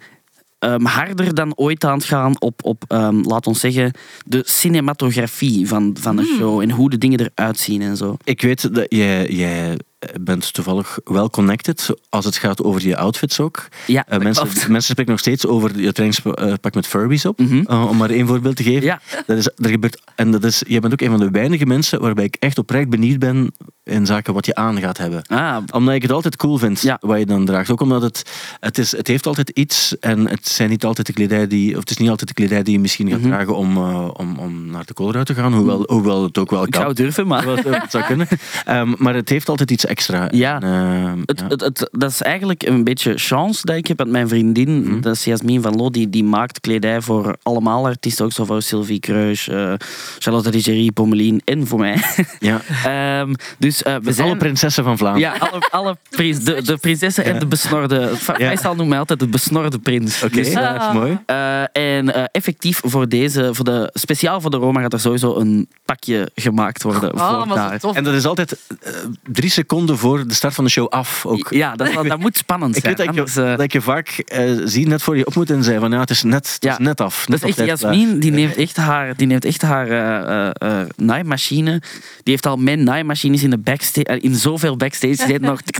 ehm, 0.59 0.85
harder 0.85 1.35
dan 1.35 1.57
ooit 1.57 1.85
aan 1.85 1.99
het 1.99 2.05
gaan 2.07 2.41
op, 2.41 2.65
op 2.65 2.85
ehm, 2.89 3.21
laat 3.21 3.47
ons 3.47 3.61
zeggen, 3.61 3.93
de 4.27 4.43
cinematografie 4.47 5.69
van, 5.69 5.97
van 6.01 6.19
een 6.19 6.25
show. 6.39 6.61
En 6.61 6.71
hoe 6.71 6.91
de 6.91 6.99
dingen 6.99 7.21
eruit 7.21 7.59
zien 7.59 7.83
en 7.83 7.97
zo. 7.97 8.17
Ik 8.25 8.41
weet 8.43 8.75
dat 8.75 8.87
jij, 8.89 9.27
jij 9.29 9.77
bent 10.21 10.53
toevallig 10.53 10.99
wel 11.05 11.31
connected 11.31 11.89
als 12.09 12.25
het 12.25 12.37
gaat 12.37 12.63
over 12.63 12.87
je 12.87 12.97
outfits 12.97 13.41
ook. 13.41 13.69
Ja, 13.87 14.05
Eh, 14.07 14.13
dat 14.13 14.23
mensen, 14.69 14.83
spreken 14.83 15.11
nog 15.11 15.21
steeds 15.21 15.47
over 15.47 15.81
je 15.81 15.93
trainingspak 15.93 16.75
met 16.75 16.87
Furbies 16.87 17.27
op. 17.27 17.39
Mhm. 17.39 17.63
eh, 17.67 17.89
om 17.89 17.97
maar 17.97 18.11
één 18.11 18.27
voorbeeld 18.27 18.57
te 18.57 18.63
geven. 18.63 18.83
Ja. 18.83 19.01
Dat 19.27 19.39
is, 19.39 19.51
er 19.57 19.71
gebeurt, 19.71 20.03
en 20.15 20.31
dat 20.31 20.45
is, 20.45 20.63
jij 20.67 20.81
bent 20.81 20.93
ook 20.93 21.01
een 21.01 21.11
van 21.11 21.19
de 21.19 21.31
weinige 21.31 21.67
mensen 21.67 22.01
waarbij 22.01 22.25
ik 22.25 22.37
echt 22.39 22.59
oprecht 22.59 22.89
benieuwd 22.89 23.19
ben 23.19 23.53
in 23.87 24.07
zaken 24.07 24.35
wat 24.35 24.47
je 24.47 24.55
aan 24.55 24.81
gaat 24.81 24.99
hebben. 24.99 25.23
Ah, 25.26 25.57
Omdat 25.73 25.95
ik 25.95 26.02
het 26.02 26.12
altijd 26.12 26.37
cool 26.37 26.57
vind 26.59 26.81
Ja. 26.81 26.97
wat 27.00 27.19
je 27.19 27.26
dan 27.26 27.45
draagt. 27.45 27.71
Ook 27.71 27.81
omdat 27.81 28.02
het, 28.02 28.23
het, 28.61 28.78
is, 28.78 28.97
het 28.97 29.07
heeft 29.07 29.26
altijd 29.26 29.50
iets 29.50 29.99
en 29.99 30.28
het, 30.28 30.49
zijn 30.49 30.71
niet 30.71 30.85
altijd 30.85 31.07
de 31.07 31.12
kledij 31.12 31.47
die, 31.47 31.73
of 31.75 31.81
het 31.81 31.90
is 31.90 31.97
niet 31.97 32.09
altijd 32.11 32.28
de 32.28 32.35
kledij 32.35 32.62
die 32.62 32.73
je 32.73 32.81
misschien 32.81 33.09
gaat 33.11 33.21
Mhm. 33.21 33.28
dragen 33.28 33.57
om, 33.57 33.76
eh, 33.76 34.09
om, 34.12 34.38
om 34.38 34.66
naar 34.71 34.85
de 34.85 34.95
Colruyt 34.95 35.26
te 35.26 35.35
gaan. 35.35 35.52
Hoewel, 35.55 35.83
hoewel 35.87 36.23
het 36.23 36.38
ook 36.38 36.50
wel 36.50 36.64
ik 36.64 36.71
kan. 36.71 36.81
zou 36.81 36.95
durven, 36.95 37.26
maar... 37.26 37.45
Hoewel 37.45 37.73
het 37.73 37.90
zou 37.90 38.05
kunnen. 38.05 38.26
Ehm, 38.64 38.95
maar 38.99 39.14
het 39.14 39.28
heeft 39.28 39.49
altijd 39.49 39.71
iets 39.71 39.87
extra. 39.87 40.28
Ja. 40.31 40.61
En, 40.61 40.62
ehm, 40.73 41.19
Het, 41.26 41.40
ja. 41.40 41.47
het, 41.49 41.61
het- 41.61 41.88
dat 41.93 42.11
is 42.11 42.23
eigenlijk 42.23 42.62
een 42.62 42.85
beetje 42.85 43.12
chance 43.16 43.61
dat 43.66 43.76
ik 43.76 43.87
heb. 43.87 43.99
Want 43.99 44.11
mijn 44.11 44.28
vriendin, 44.28 44.81
Mhm. 44.83 45.00
dat 45.00 45.14
is 45.14 45.25
Jasmin 45.25 45.62
van 45.62 45.76
Loo, 45.76 45.90
die, 45.90 46.11
die 46.11 46.25
maakt 46.25 46.61
kledij 46.61 47.00
voor 47.00 47.37
allemaal 47.43 47.87
artiesten. 47.87 48.25
Ook 48.25 48.33
zo 48.33 48.45
voor 48.45 48.62
Sylvie 48.62 49.00
Kruis, 49.00 49.49
eh, 49.49 49.73
Charlotte 50.19 50.50
Digeri, 50.50 50.93
Pommelien 50.93 51.40
en 51.45 51.66
voor 51.66 51.78
mij. 51.78 52.02
ja. 52.38 52.61
Ehm, 53.21 53.35
dus 53.59 53.75
eh, 53.83 53.95
we 53.95 54.00
Dus 54.00 54.14
zijn... 54.16 54.28
alle 54.28 54.37
prinsessen 54.37 54.85
van 54.85 54.99
Vlaanderen. 54.99 55.30
Ja, 55.30 55.47
alle, 55.47 55.66
alle 55.71 55.97
prins, 56.11 56.38
de, 56.45 56.62
de 56.62 56.76
prinsessen 56.76 57.25
en 57.25 57.38
de 57.38 57.47
besnorde. 57.47 58.11
Ja. 58.38 58.49
Meestal 58.49 58.71
noemen 58.71 58.88
mij 58.88 58.99
altijd 58.99 59.18
de 59.21 59.26
besnorde 59.28 59.78
prins. 59.78 60.23
Oké, 60.23 60.35
Dus, 60.35 60.52
dat 60.52 60.80
is 60.83 60.92
mooi. 60.92 61.18
eh, 61.26 61.61
en 61.73 62.14
eh, 62.14 62.25
effectief 62.33 62.80
voor 62.85 63.09
deze, 63.09 63.49
voor 63.54 63.64
de, 63.64 63.90
speciaal 63.95 64.40
voor 64.40 64.50
de 64.50 64.56
Roma 64.56 64.80
gaat 64.80 64.92
er 64.92 65.00
sowieso 65.00 65.37
een 65.37 65.68
pakje 65.85 66.30
gemaakt 66.35 66.83
worden. 66.83 67.12
Ah, 67.12 67.42
voor 67.47 67.54
daar. 67.54 67.80
En 67.95 68.04
dat 68.04 68.14
is 68.14 68.25
altijd 68.26 68.59
eh, 68.83 68.92
drie 69.23 69.50
seconden 69.50 69.99
voor 69.99 70.26
de 70.26 70.35
start 70.35 70.54
van 70.54 70.64
de 70.64 70.71
show 70.71 70.88
af. 70.88 71.26
Ook. 71.26 71.47
Ja, 71.50 71.75
dat, 71.75 71.92
dat 72.09 72.18
moet 72.18 72.37
spannend 72.37 72.76
Ik 72.76 72.83
zijn. 72.85 72.97
weet 72.97 73.06
dat 73.06 73.14
ik, 73.14 73.21
anders, 73.21 73.37
eh, 73.37 73.45
dat 73.56 73.61
ik 73.61 73.73
je 73.73 73.80
vaak 73.80 74.09
eh, 74.09 74.50
zie 74.64 74.87
net 74.87 75.02
voor 75.02 75.16
je 75.16 75.26
op 75.26 75.35
moet 75.35 75.50
en 75.50 75.62
zei 75.64 75.78
van 75.78 75.90
ja, 75.90 76.00
het 76.00 76.11
is 76.11 76.23
net, 76.23 76.52
het 76.61 76.64
is 76.71 76.78
net 76.78 77.00
af. 77.00 77.25
Dat 77.26 77.40
Net 77.40 77.49
is 77.50 77.56
echt. 77.56 77.68
Jasmin, 77.68 78.18
die 78.21 78.30
neemt 78.30 78.56
echt 78.56 78.76
haar, 78.76 79.16
die 79.16 79.26
neemt 79.26 79.45
echt 79.45 79.62
haar 79.62 79.88
eh, 79.88 80.47
eh, 80.47 80.80
eh, 80.80 80.87
naaimachine. 80.97 81.80
Die 82.23 82.33
heeft 82.35 82.47
al 82.47 82.56
mijn 82.56 82.85
naaimachines 82.85 83.42
in, 83.42 83.50
de 83.50 83.59
backstage, 83.71 84.07
eh, 84.07 84.23
in 84.23 84.35
zoveel 84.35 84.77
backstage. 84.77 85.27
Deed 85.27 85.41
nog 85.41 85.61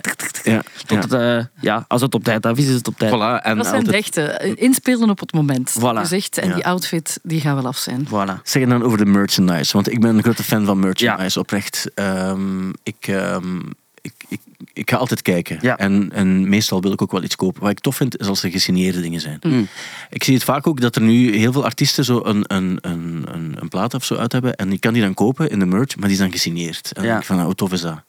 Ja, 0.43 0.63
tot 0.87 0.89
ja. 0.89 0.97
het, 1.01 1.13
eh, 1.13 1.45
ja, 1.63 1.85
als 1.89 2.01
het 2.03 2.15
op 2.15 2.25
tijd 2.25 2.47
af 2.47 2.57
is, 2.59 2.67
is 2.67 2.75
het 2.75 2.89
op 2.89 2.99
tijd. 2.99 3.13
Voilà, 3.13 3.45
en 3.45 3.57
Dat 3.57 3.67
zijn 3.67 3.79
altijd, 3.87 3.95
rechten. 3.95 4.57
Inspelen 4.57 5.11
op 5.11 5.21
het 5.21 5.33
moment. 5.33 5.75
Voilà. 5.79 5.83
Gezegd. 5.99 6.39
En 6.39 6.49
Ja. 6.49 6.55
die 6.55 6.67
outfit, 6.67 7.19
die 7.23 7.41
gaat 7.41 7.55
wel 7.55 7.67
af 7.67 7.77
zijn. 7.77 8.07
Voilà. 8.09 8.43
Zeg 8.43 8.67
dan 8.69 8.83
over 8.83 8.99
de 8.99 9.07
merchandise, 9.07 9.73
want 9.73 9.91
ik 9.91 10.01
ben 10.01 10.17
een 10.17 10.23
grote 10.23 10.43
fan 10.43 10.65
van 10.65 10.79
merchandise, 10.79 11.39
oprecht. 11.39 11.91
Ehm, 11.95 12.69
ik, 12.83 12.97
ehm, 13.07 13.61
ik, 14.07 14.13
ik, 14.29 14.41
ik 14.73 14.91
ga 14.91 14.97
altijd 14.97 15.23
kijken. 15.23 15.59
Ja. 15.61 15.77
En, 15.79 16.09
en 16.13 16.49
meestal 16.49 16.81
wil 16.83 16.93
ik 16.93 17.03
ook 17.03 17.13
wel 17.13 17.23
iets 17.23 17.37
kopen. 17.37 17.63
Wat 17.63 17.71
ik 17.71 17.79
tof 17.81 17.97
vind, 17.97 18.19
is 18.21 18.27
als 18.27 18.43
er 18.43 18.51
gesigneerde 18.51 19.01
dingen 19.01 19.21
zijn. 19.21 19.39
Mm. 19.43 19.69
Ik 20.11 20.25
zie 20.25 20.35
het 20.35 20.45
vaak 20.45 20.67
ook 20.67 20.81
dat 20.81 20.97
er 20.97 21.03
nu 21.03 21.37
heel 21.37 21.53
veel 21.53 21.65
artiesten 21.65 22.05
zo 22.05 22.21
een, 22.25 22.45
een, 22.47 22.79
een, 22.81 23.25
een, 23.33 23.57
een 23.61 23.69
plaat 23.69 23.95
of 23.95 24.05
zo 24.05 24.15
uit 24.15 24.33
hebben. 24.33 24.55
En 24.55 24.71
je 24.71 24.79
kan 24.79 24.93
die 24.93 25.03
dan 25.03 25.15
kopen 25.15 25.51
in 25.51 25.59
de 25.59 25.67
merch, 25.67 25.97
maar 25.97 26.05
die 26.09 26.17
is 26.17 26.23
dan 26.23 26.31
gesigneerd. 26.33 26.93
En 26.93 27.05
Ja. 27.05 27.19
ik 27.19 27.25
van, 27.25 27.35
nou, 27.35 27.47
hoe 27.47 27.57
tof 27.57 27.73
is 27.73 27.81
dat? 27.81 28.01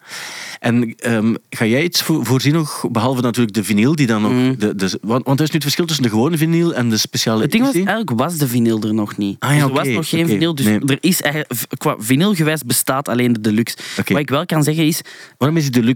En 0.59 0.95
ehm, 0.95 1.35
ga 1.49 1.65
jij 1.65 1.83
iets 1.83 2.01
voor, 2.01 2.25
voorzien 2.25 2.53
nog, 2.53 2.85
behalve 2.91 3.21
natuurlijk 3.21 3.55
de 3.55 3.63
vinyl, 3.63 3.95
die 3.95 4.07
dan 4.07 4.25
ook... 4.25 4.31
Mm. 4.31 4.55
De, 4.59 4.75
de, 4.75 4.99
want, 5.01 5.25
want 5.25 5.39
er 5.39 5.45
is 5.45 5.49
nu 5.49 5.55
het 5.55 5.63
verschil 5.63 5.85
tussen 5.85 6.03
de 6.03 6.09
gewone 6.09 6.37
vinyl 6.37 6.73
en 6.73 6.89
de 6.89 6.97
speciale 6.97 7.41
Het 7.41 7.51
ding 7.51 7.63
was, 7.63 7.73
editie. 7.73 7.89
eigenlijk 7.89 8.19
was 8.19 8.37
de 8.37 8.47
vinyl 8.47 8.81
er 8.81 8.93
nog 8.93 9.17
niet. 9.17 9.35
Ah 9.39 9.49
ja, 9.49 9.55
Dus 9.55 9.63
er 9.67 9.73
was 9.73 9.87
nog 9.87 10.09
geen 10.09 10.19
oké. 10.23 10.29
vinyl, 10.31 10.55
dus 10.55 10.65
Nee. 10.65 10.79
er 10.85 10.97
is 10.99 11.21
eigenlijk, 11.21 11.61
qua 11.77 11.95
vinylgewijs 11.99 12.63
bestaat 12.63 13.09
alleen 13.09 13.33
de 13.33 13.41
deluxe. 13.41 13.77
Wat 13.95 14.09
ik 14.19 14.29
wel 14.29 14.45
kan 14.45 14.63
zeggen 14.63 14.85
is, 14.85 15.01
Waarom 15.37 15.57
is 15.57 15.63
die 15.63 15.71
deluxe? 15.71 15.86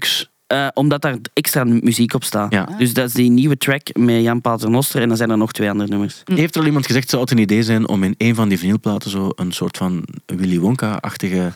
Eh, 0.48 0.67
omdat 0.74 1.01
daar 1.01 1.17
extra 1.33 1.63
muziek 1.63 2.13
op 2.13 2.24
staat. 2.24 2.51
Ja. 2.53 2.69
Dus 2.77 2.93
dat 2.93 3.07
is 3.07 3.13
die 3.13 3.29
nieuwe 3.29 3.57
track 3.57 3.98
met 3.98 4.21
Jan 4.21 4.41
Paternoster 4.41 5.01
en 5.01 5.07
dan 5.07 5.17
zijn 5.17 5.29
er 5.29 5.38
nog 5.38 5.51
twee 5.51 5.69
andere 5.69 5.89
nummers. 5.89 6.21
Heeft 6.25 6.55
er 6.55 6.62
al 6.62 6.67
iemand 6.67 6.86
gezegd, 6.86 7.10
zou 7.10 7.21
het 7.21 7.31
een 7.31 7.38
idee 7.38 7.63
zijn 7.63 7.88
om 7.88 8.03
in 8.03 8.15
een 8.17 8.36
van 8.36 8.50
die 8.50 8.60
vinylplaten 8.60 9.10
zo 9.10 9.29
een 9.36 9.51
soort 9.51 9.77
van 9.77 10.05
Willy 10.25 10.60
Wonka-achtige 10.60 11.53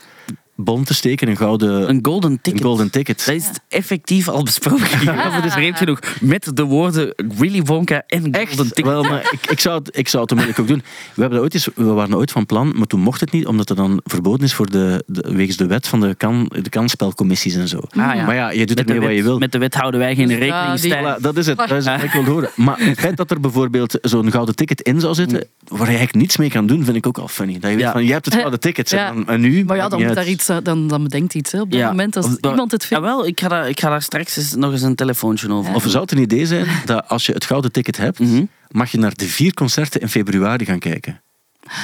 bon 0.56 0.84
te 0.84 0.94
steken, 0.94 1.28
een 1.28 1.38
gouden 1.38 1.90
Een 1.90 2.00
golden 2.02 2.40
ticket. 2.42 2.62
een 2.62 2.68
golden 2.68 2.90
ticket. 2.92 3.24
Dat 3.26 3.36
is 3.36 3.50
effectief 3.70 4.28
al 4.28 4.44
besproken. 4.44 4.84
Ja. 5.06 5.42
Dus 5.42 5.54
vreemd 5.54 5.78
genoeg. 5.78 6.00
Met 6.22 6.52
de 6.54 6.64
woorden 6.64 7.14
Willy 7.38 7.62
Wonka 7.62 8.04
en 8.08 8.22
golden 8.22 8.56
ticket. 8.68 8.86
Wel, 8.86 9.04
maar 9.04 9.30
ik, 9.32 9.50
ik, 9.52 9.60
zou 9.60 9.78
het, 9.80 9.98
ik 9.98 10.08
zou 10.08 10.24
het 10.24 10.32
onmiddellijk 10.32 10.72
ook 10.72 10.76
doen. 10.76 10.84
We, 11.14 11.22
hebben 11.22 11.32
dat 11.32 11.42
ooit 11.42 11.54
eens, 11.54 11.70
we 11.76 11.84
waren 11.94 12.16
ooit 12.16 12.32
van 12.32 12.46
plan, 12.46 12.74
maar 12.76 12.88
toen 12.88 13.00
mocht 13.00 13.20
het 13.20 13.32
niet, 13.32 13.46
omdat 13.48 13.70
het 13.70 13.78
dan 13.78 14.02
verboden 14.04 14.46
is 14.46 14.54
voor 14.54 14.70
de, 14.70 15.04
de, 15.08 15.34
wegens 15.36 15.58
de 15.58 15.66
wet 15.68 15.88
van 15.88 16.00
de, 16.00 16.16
kan, 16.16 16.52
de 16.62 16.70
kansspelcommissies 16.70 17.56
en 17.56 17.68
zo. 17.68 17.78
Ah, 17.78 18.16
ja. 18.16 18.26
Maar 18.26 18.36
ja, 18.36 18.50
je 18.50 18.66
doet 18.66 18.78
Met 18.78 18.88
de, 18.88 18.94
ermee 18.94 19.08
wat 19.08 19.10
je 19.18 19.22
wet, 19.24 19.26
wil. 19.32 19.38
met 19.40 19.52
de 19.52 19.58
wet 19.58 19.74
houden 19.76 20.00
wij 20.00 20.16
geen 20.16 20.28
Dus, 20.28 20.38
ja, 20.46 20.74
rekening. 20.74 20.96
Voilà, 21.18 21.22
dat 21.22 21.38
is 21.38 21.46
het. 21.48 21.58
Dat 21.58 21.72
is 21.72 21.86
wat 21.86 22.04
ik 22.04 22.12
wil 22.12 22.24
horen. 22.24 22.50
Maar 22.56 22.80
het 22.80 23.00
feit 23.00 23.18
dat 23.18 23.32
er 23.32 23.40
bijvoorbeeld 23.40 23.98
zo'n 24.02 24.32
gouden 24.32 24.56
ticket 24.56 24.82
in 24.82 25.00
zou 25.00 25.14
zitten, 25.14 25.48
waar 25.68 25.80
je 25.80 25.86
eigenlijk 25.86 26.16
niets 26.16 26.38
mee 26.38 26.50
kan 26.50 26.68
doen, 26.68 26.84
vind 26.84 26.98
ik 26.98 27.08
ook 27.08 27.18
al 27.18 27.28
funny. 27.28 27.54
Dat 27.54 27.62
je 27.62 27.68
weet 27.76 27.80
Ja. 27.80 27.92
van, 27.92 28.06
je 28.06 28.12
hebt 28.12 28.26
het 28.26 28.36
gouden 28.44 28.60
ticket. 28.60 28.90
Ja. 28.90 29.08
En, 29.10 29.16
dan- 29.16 29.28
en 29.28 29.42
nu? 29.42 29.66
Maar 29.66 29.76
ja, 29.78 29.88
dan, 29.90 30.04
moet 30.04 30.16
daar 30.16 30.28
iets, 30.28 30.45
dan, 30.46 30.88
dan 30.88 31.04
bedenkt 31.04 31.34
iets 31.34 31.52
hè, 31.52 31.62
op 31.62 31.72
dat 31.72 31.80
Ja. 31.80 31.88
moment. 31.88 32.16
Als 32.16 32.26
dat- 32.40 32.52
iemand 32.52 32.72
het 32.72 32.86
vindt. 32.86 33.04
Jawel, 33.06 33.26
ik 33.28 33.40
ga, 33.40 33.48
daar, 33.48 33.70
ik 33.70 33.80
ga 33.80 33.90
daar 33.90 34.02
straks 34.02 34.38
eens 34.38 34.56
nog 34.56 34.72
eens 34.72 34.82
een 34.82 34.96
telefoontje 34.96 35.50
over. 35.52 35.70
Ja. 35.70 35.76
Of 35.76 35.84
zou 35.88 36.02
het 36.04 36.12
een 36.12 36.18
idee 36.22 36.46
zijn 36.46 36.68
dat 36.86 37.10
als 37.10 37.26
je 37.26 37.32
het 37.32 37.46
gouden 37.46 37.72
ticket 37.72 37.98
hebt, 37.98 38.20
Mhm. 38.20 38.44
mag 38.72 38.92
je 38.92 38.98
naar 38.98 39.14
de 39.16 39.26
vier 39.28 39.54
concerten 39.54 40.02
in 40.02 40.10
februari 40.10 40.66
gaan 40.66 40.80
kijken. 40.80 41.22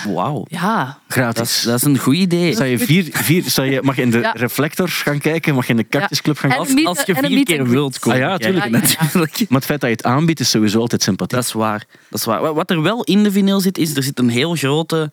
Wauw. 0.07 0.45
Ja, 0.49 0.99
Gratis. 1.11 1.37
Dat 1.37 1.47
is, 1.47 1.61
dat 1.61 1.75
is 1.75 1.83
een 1.83 1.97
goed 1.97 2.15
idee. 2.15 2.53
Zou 2.53 2.69
je 2.69 2.77
vier, 2.77 3.07
vier, 3.11 3.43
zou 3.45 3.69
je, 3.71 3.79
mag 3.83 3.95
je 3.95 4.01
in 4.01 4.11
de 4.11 4.19
Ja. 4.31 4.31
reflector 4.37 4.89
gaan 4.89 5.19
kijken? 5.19 5.55
Mag 5.55 5.65
je 5.65 5.71
in 5.71 5.77
de 5.77 5.87
cactusclub 5.87 6.37
gaan 6.37 6.51
En 6.51 6.65
kijken? 6.65 6.85
Als, 6.85 7.03
je 7.05 7.15
vier 7.15 7.43
keer 7.43 7.67
wilt 7.69 7.99
komen. 7.99 8.17
Ah 8.23 8.29
ja, 8.29 8.37
tuurlijk. 8.37 8.61
kijken, 8.71 8.79
Ja, 8.81 8.87
ja, 8.87 8.95
ja. 8.99 9.03
natuurlijk. 9.03 9.49
Maar 9.49 9.57
het 9.59 9.65
feit 9.67 9.81
dat 9.81 9.89
je 9.89 9.95
het 9.95 10.05
aanbiedt 10.05 10.39
is 10.39 10.49
sowieso 10.49 10.79
altijd 10.79 11.03
sympathiek. 11.03 11.35
Dat 11.37 11.45
is 11.47 11.53
waar. 11.53 11.83
Dat 12.09 12.19
is 12.19 12.25
waar. 12.25 12.41
Wa- 12.41 12.53
Wat 12.53 12.69
er 12.69 12.81
wel 12.81 13.03
in 13.03 13.23
de 13.23 13.31
vinyl 13.31 13.59
zit, 13.59 13.77
is 13.77 13.95
er 13.95 14.03
zit 14.03 14.19
een 14.19 14.29
heel 14.29 14.55
grote, 14.55 15.09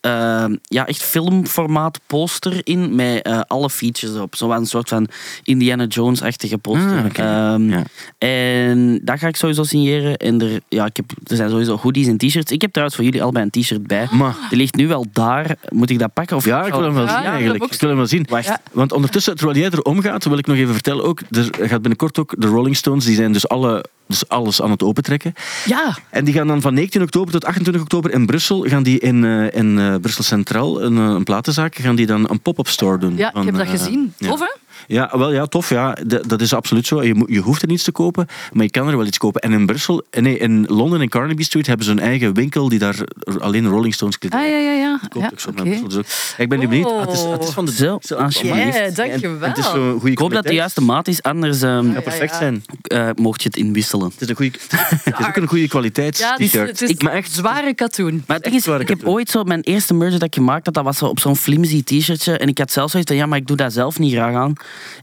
eh, 0.00 0.44
ja, 0.62 0.86
echt 0.86 1.02
filmformaat 1.02 2.00
poster 2.06 2.60
in 2.64 2.94
met 2.94 3.22
eh, 3.22 3.40
alle 3.46 3.70
features 3.70 4.14
erop. 4.14 4.36
Zo 4.36 4.50
een 4.50 4.66
soort 4.66 4.88
van 4.88 5.08
Indiana 5.42 5.84
Jones-achtige 5.84 6.58
poster. 6.58 7.10
Ah. 7.16 7.52
Ehm, 7.52 7.70
Ja. 7.70 7.82
En 8.18 9.00
dat 9.04 9.18
ga 9.18 9.26
ik 9.28 9.36
sowieso 9.36 9.62
signeren. 9.62 10.16
En 10.16 10.40
er, 10.42 10.60
ja, 10.68 10.84
ik 10.86 10.96
heb, 10.96 11.10
er 11.26 11.36
zijn 11.36 11.50
sowieso 11.50 11.76
hoodies 11.76 12.06
en 12.06 12.16
t-shirts. 12.16 12.52
Ik 12.52 12.60
heb 12.60 12.70
trouwens 12.70 12.96
voor 12.96 13.04
jullie 13.06 13.22
allebei 13.22 13.48
een 13.52 13.62
t-shirt 13.62 13.86
bij. 13.86 14.06
Maar, 14.10 14.34
Die 14.48 14.58
ligt 14.58 14.74
nu 14.74 14.88
wel 14.88 15.06
daar. 15.12 15.41
Moet 15.68 15.90
ik 15.90 15.98
dat 15.98 16.12
pakken? 16.12 16.36
Of 16.36 16.44
ja, 16.44 16.64
ik 16.64 16.72
wil 16.72 16.82
hem 16.82 16.94
wel 16.94 17.08
zien 17.08 17.16
eigenlijk. 17.16 17.72
Ik 17.72 17.80
wil 17.80 17.88
hem 17.88 17.98
wel 17.98 18.06
zien. 18.06 18.26
Wacht. 18.28 18.58
Want 18.72 18.92
ondertussen, 18.92 19.36
terwijl 19.36 19.58
jij 19.58 19.70
er 19.70 19.82
omgaat, 19.82 20.24
wil 20.24 20.38
ik 20.38 20.46
nog 20.46 20.56
even 20.56 20.72
vertellen 20.74 21.04
ook, 21.04 21.20
er 21.30 21.68
gaat 21.68 21.80
binnenkort 21.80 22.18
ook 22.18 22.34
de 22.38 22.46
Rolling 22.46 22.76
Stones, 22.76 23.04
die 23.04 23.14
zijn 23.14 23.32
dus, 23.32 23.48
alle, 23.48 23.84
dus 24.06 24.28
alles 24.28 24.62
aan 24.62 24.70
het 24.70 24.82
opentrekken. 24.82 25.34
ja. 25.64 25.96
En 26.10 26.24
die 26.24 26.34
gaan 26.34 26.46
dan 26.46 26.60
van 26.60 26.74
19 26.74 27.02
oktober 27.02 27.32
tot 27.32 27.44
28 27.44 27.82
oktober 27.82 28.12
in 28.12 28.26
Brussel, 28.26 28.62
gaan 28.62 28.82
die 28.82 28.98
in, 28.98 29.24
eh, 29.24 29.60
in 29.60 29.78
eh, 29.78 29.94
Brussel 30.00 30.24
Centraal, 30.24 30.82
een, 30.82 30.96
eh, 30.98 31.04
een 31.04 31.24
platenzaak, 31.24 31.74
gaan 31.74 31.94
die 31.96 32.06
dan 32.06 32.30
een 32.30 32.40
pop-up 32.40 32.68
store 32.68 32.98
doen. 32.98 33.16
ja 33.16 33.30
Van, 33.32 33.40
ik 33.40 33.46
heb 33.56 33.66
dat 33.66 33.78
gezien. 33.78 34.14
ja. 34.18 34.28
Hè? 34.28 34.46
Ja, 34.86 35.10
wel 35.18 35.32
ja, 35.32 35.46
tof. 35.46 35.68
Ja. 35.68 35.96
De- 36.06 36.22
dat 36.26 36.40
is 36.40 36.54
absoluut 36.54 36.86
zo. 36.86 37.02
Je, 37.02 37.14
moet- 37.14 37.28
je 37.30 37.38
hoeft 37.40 37.62
er 37.62 37.68
niets 37.68 37.82
te 37.84 37.92
kopen, 37.92 38.26
maar 38.52 38.64
je 38.64 38.70
kan 38.70 38.88
er 38.88 38.96
wel 38.96 39.06
iets 39.06 39.18
kopen. 39.18 39.40
En 39.40 39.52
in 39.52 39.66
Brussel, 39.66 40.04
nee, 40.10 40.38
in 40.38 40.64
Londen 40.68 41.00
in 41.00 41.08
Carnaby 41.08 41.42
Street 41.42 41.66
hebben 41.66 41.86
ze 41.86 41.92
een 41.92 41.98
eigen 42.00 42.34
winkel 42.34 42.68
die 42.68 42.78
daar 42.78 42.96
alleen 43.38 43.66
Rolling 43.68 43.94
Stones 43.94 44.14
Ah, 44.14 44.20
kleding 44.20 44.50
ja, 44.52 44.58
ja, 44.58 44.72
ja. 44.72 44.98
koopt. 45.08 45.24
ja 45.24 45.30
ook 45.32 45.40
zo 45.40 45.50
naar 45.50 45.60
oké. 45.66 45.78
Brussel. 45.78 46.02
Dus 46.02 46.34
Ja, 46.36 46.42
ik 46.42 46.48
ben 46.48 46.60
benieuwd. 46.60 46.86
Ah, 46.90 47.00
het, 47.00 47.12
is, 47.12 47.22
het 47.22 47.42
is 47.44 47.50
van 47.50 47.64
de 47.64 47.72
Zo, 47.72 47.98
zo- 48.02 48.14
alsjeblieft. 48.14 48.76
Ja, 48.76 48.90
dankjewel. 48.90 49.40
En 49.42 49.48
Het 49.48 49.58
is 49.58 49.70
zo'n 49.70 49.92
goede 49.92 50.10
Ik 50.10 50.18
hoop 50.18 50.32
dat 50.32 50.44
de 50.44 50.54
juiste 50.54 50.80
maat 50.82 51.08
is, 51.08 51.22
anders 51.22 51.62
ehm, 51.62 51.92
Ja, 51.92 52.00
perfect 52.00 52.30
ja. 52.32 52.38
zijn. 52.38 52.64
eh, 52.82 53.08
mocht 53.14 53.42
je 53.42 53.48
het 53.48 53.56
inwisselen. 53.56 54.10
Het 54.12 54.20
is, 54.20 54.28
een 54.28 54.36
goede, 54.36 54.52
het 55.04 55.18
is 55.18 55.26
ook 55.26 55.36
een 55.36 55.46
goede 55.46 55.68
kwaliteit 55.68 56.18
Ja, 56.18 56.30
het 56.30 56.40
is, 56.40 56.48
t-shirt. 56.48 56.68
het 56.68 56.82
is 56.82 56.88
Ik- 56.90 57.02
maar 57.02 57.12
echt, 57.12 57.32
zware 57.32 57.74
katoen. 57.74 58.24
Maar 58.26 58.36
het 58.36 58.44
ding 58.44 58.56
is, 58.56 58.66
ik 58.66 58.88
heb 58.88 59.04
ooit 59.06 59.30
zo 59.30 59.44
mijn 59.44 59.60
eerste 59.60 59.94
merch 59.94 60.12
dat 60.12 60.22
ik 60.22 60.34
gemaakt 60.34 60.64
had, 60.64 60.74
dat 60.74 60.84
was 60.84 60.98
zo 60.98 61.06
op 61.06 61.18
zo'n 61.20 61.36
flimsy 61.36 61.82
t-shirtje. 61.84 62.38
En 62.38 62.48
ik 62.48 62.58
had 62.58 62.70
zelf 62.72 62.90
zoiets 62.90 63.08
van, 63.10 63.18
ja, 63.20 63.26
maar 63.26 63.38
ik 63.38 63.46
doe 63.46 63.56
dat 63.56 63.72
zelf 63.72 63.98
niet 63.98 64.12
graag 64.12 64.34
aan. 64.34 64.52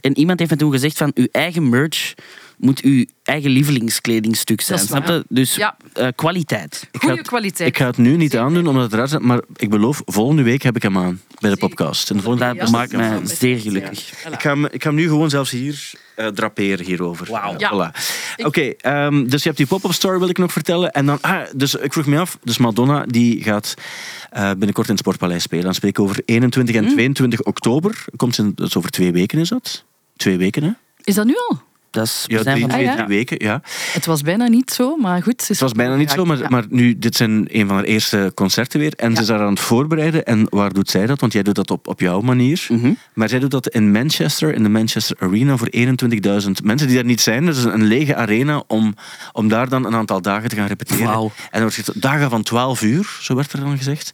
En 0.02 0.18
iemand 0.18 0.40
heeft 0.40 0.52
me 0.52 0.58
toen 0.58 0.72
gezegd 0.72 0.98
van, 0.98 1.12
uw 1.14 1.28
eigen 1.32 1.70
merch 1.70 2.14
moet 2.60 2.82
uw 2.82 3.06
eigen 3.24 3.50
lievelingskleding-stuk 3.52 4.62
zijn. 4.62 4.80
Dat 4.80 4.88
is 4.88 4.94
Snap 4.96 5.08
je? 5.08 5.26
Dus 5.30 5.56
Ja. 5.56 5.78
eh, 5.94 6.08
kwaliteit. 6.16 6.88
ik 6.92 7.02
ga 7.02 7.08
Goede 7.08 7.22
kwaliteit. 7.24 7.70
Ik 7.70 7.78
ga 7.78 7.86
het 7.86 7.98
nu 7.98 8.16
niet 8.16 8.38
aandoen, 8.38 8.68
omdat 8.68 8.84
het 8.84 8.94
raar 8.94 9.04
is, 9.04 9.18
maar 9.18 9.42
ik 9.56 9.70
beloof, 9.70 10.02
volgende 10.06 10.44
week 10.44 10.62
heb 10.64 10.76
ik 10.76 10.82
hem 10.82 10.98
aan 10.98 11.22
bij 11.40 11.50
de 11.50 11.58
podcast. 11.58 12.10
En 12.10 12.16
de 12.18 12.22
volgende 12.24 12.54
Dat 12.60 12.70
maakt 12.72 12.92
dat 12.92 13.02
is 13.02 13.08
mij 13.10 13.26
zeer 13.26 13.60
gelukkig. 13.60 14.14
Voilà. 14.14 14.32
Ik 14.32 14.42
ga, 14.42 14.50
hem, 14.50 14.66
ik 14.66 14.84
ga 14.84 14.88
hem 14.90 14.98
nu 14.98 15.04
gewoon 15.08 15.30
zelfs 15.30 15.52
hier 15.52 15.92
eh, 16.16 16.28
draperen 16.28 16.86
hierover. 16.86 17.28
Wauw. 17.32 17.56
Ja. 17.58 17.72
voilà. 17.94 17.98
Oké, 18.46 18.62
ehm, 18.62 19.24
dus 19.28 19.40
je 19.42 19.48
hebt 19.48 19.58
die 19.58 19.68
pop-up 19.68 19.94
store, 19.94 20.20
wil 20.20 20.30
ik 20.30 20.38
nog 20.38 20.52
vertellen. 20.52 20.92
En 20.92 21.06
dan, 21.06 21.18
ah, 21.22 21.42
dus 21.56 21.76
ik 21.76 21.94
vroeg 21.94 22.06
me 22.06 22.20
af, 22.20 22.38
dus 22.44 22.58
Madonna 22.58 23.06
die 23.06 23.44
gaat 23.44 23.74
eh, 24.30 24.50
binnenkort 24.50 24.86
in 24.88 24.94
het 24.94 25.02
Sportpaleis 25.02 25.44
spelen. 25.44 25.64
Dan 25.66 25.74
spreek 25.74 25.98
ik 25.98 26.00
over 26.04 26.22
21 26.26 26.76
Hm. 26.76 26.84
en 26.84 26.92
22 26.94 27.44
oktober. 27.44 28.06
Komt 28.16 28.38
in, 28.38 28.52
dus 28.56 28.78
over 28.78 28.90
twee 28.90 29.12
weken 29.12 29.40
is 29.40 29.50
dat? 29.50 29.84
Twee 30.18 30.38
weken, 30.38 30.64
hè? 30.64 30.72
Is 31.04 31.16
dat 31.16 31.26
nu 31.26 31.34
al? 31.50 31.62
Dat 31.92 32.06
is, 32.06 32.24
Ja, 32.28 32.42
drie, 32.42 32.60
van- 32.60 32.70
twee, 32.70 32.90
Ah, 32.90 32.96
ja. 32.98 33.06
drie 33.06 33.18
weken, 33.18 33.38
ja. 33.46 33.62
Het 33.92 34.06
was 34.06 34.22
bijna 34.22 34.48
niet 34.48 34.72
zo, 34.72 34.96
maar 34.98 35.24
goed. 35.24 35.42
ze 35.42 35.52
Het 35.52 35.62
was 35.62 35.72
bijna 35.72 35.96
niet 35.96 36.12
zo, 36.12 36.26
maar, 36.26 36.38
Ja. 36.38 36.48
maar 36.50 36.66
nu, 36.70 37.00
dit 37.00 37.16
zijn 37.16 37.48
een 37.52 37.68
van 37.68 37.76
haar 37.76 37.86
eerste 37.86 38.32
concerten 38.36 38.80
weer. 38.80 38.94
En 38.96 39.10
Ja. 39.10 39.16
ze 39.16 39.22
is 39.22 39.28
daar 39.28 39.40
aan 39.40 39.50
het 39.50 39.60
voorbereiden. 39.60 40.26
En 40.26 40.48
waar 40.50 40.74
doet 40.74 40.90
zij 40.90 41.06
dat? 41.06 41.20
Want 41.20 41.34
jij 41.34 41.44
doet 41.44 41.56
dat 41.56 41.72
op, 41.72 41.88
op 41.88 42.00
jouw 42.00 42.22
manier. 42.22 42.66
Mhm. 42.70 42.92
Maar 43.14 43.30
zij 43.30 43.40
doet 43.40 43.52
dat 43.52 43.68
in 43.68 43.92
Manchester, 43.92 44.54
in 44.54 44.64
de 44.64 44.70
Manchester 44.70 45.16
Arena, 45.20 45.58
voor 45.58 45.68
21.000 45.72 46.64
mensen 46.64 46.88
die 46.88 46.96
daar 46.96 47.06
niet 47.06 47.22
zijn. 47.22 47.46
Dat 47.46 47.56
is 47.56 47.64
een 47.64 47.84
lege 47.84 48.16
arena 48.16 48.64
om, 48.68 48.94
om 49.32 49.48
daar 49.48 49.70
dan 49.70 49.86
een 49.86 49.96
aantal 49.96 50.22
dagen 50.22 50.50
te 50.50 50.56
gaan 50.56 50.68
repeteren. 50.68 51.08
En 51.10 51.32
dan 51.52 51.62
wordt 51.62 51.76
het 51.76 51.92
dagen 51.96 52.30
van 52.30 52.44
12 52.44 52.82
uur, 52.82 53.18
zo 53.22 53.36
werd 53.36 53.54
er 53.54 53.60
dan 53.60 53.78
gezegd. 53.78 54.12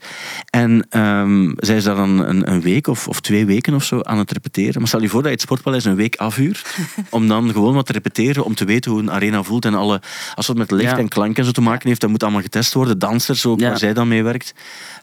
En 0.49 0.85
ehm, 0.89 1.51
zij 1.57 1.75
is 1.75 1.83
daar 1.83 1.95
dan 1.95 2.19
een, 2.25 2.51
een 2.51 2.61
week 2.61 2.87
of, 2.87 3.07
of 3.07 3.19
twee 3.21 3.45
weken 3.45 3.73
of 3.73 3.83
zo 3.83 4.01
aan 4.01 4.17
het 4.17 4.31
repeteren. 4.31 4.73
Maar 4.79 4.87
stel 4.87 5.01
je 5.01 5.09
voor 5.09 5.19
dat 5.21 5.29
je 5.29 5.35
het 5.35 5.41
Sportpaleis 5.45 5.85
een 5.85 5.95
week 5.95 6.15
afhuurt, 6.15 6.75
om 7.09 7.27
dan 7.27 7.51
gewoon 7.51 7.63
wat 7.73 7.85
te 7.85 7.91
repeteren, 7.93 8.45
om 8.45 8.55
te 8.55 8.65
weten 8.65 8.91
hoe 8.91 8.99
een 9.01 9.11
arena 9.11 9.43
voelt. 9.43 9.65
En 9.65 9.73
alle, 9.73 10.01
als 10.35 10.47
het 10.47 10.57
met 10.57 10.71
licht 10.71 10.91
Ja. 10.91 10.97
en 10.97 11.07
klank 11.07 11.37
en 11.37 11.45
zo 11.45 11.51
te 11.51 11.61
maken 11.61 11.87
heeft, 11.87 12.01
dat 12.01 12.09
moet 12.09 12.23
allemaal 12.23 12.41
getest 12.41 12.73
worden. 12.73 12.99
Dansers 12.99 13.45
ook, 13.45 13.59
Ja. 13.59 13.67
waar 13.69 13.77
zij 13.77 13.93
dan 13.93 14.07
mee 14.07 14.23
werkt. 14.23 14.53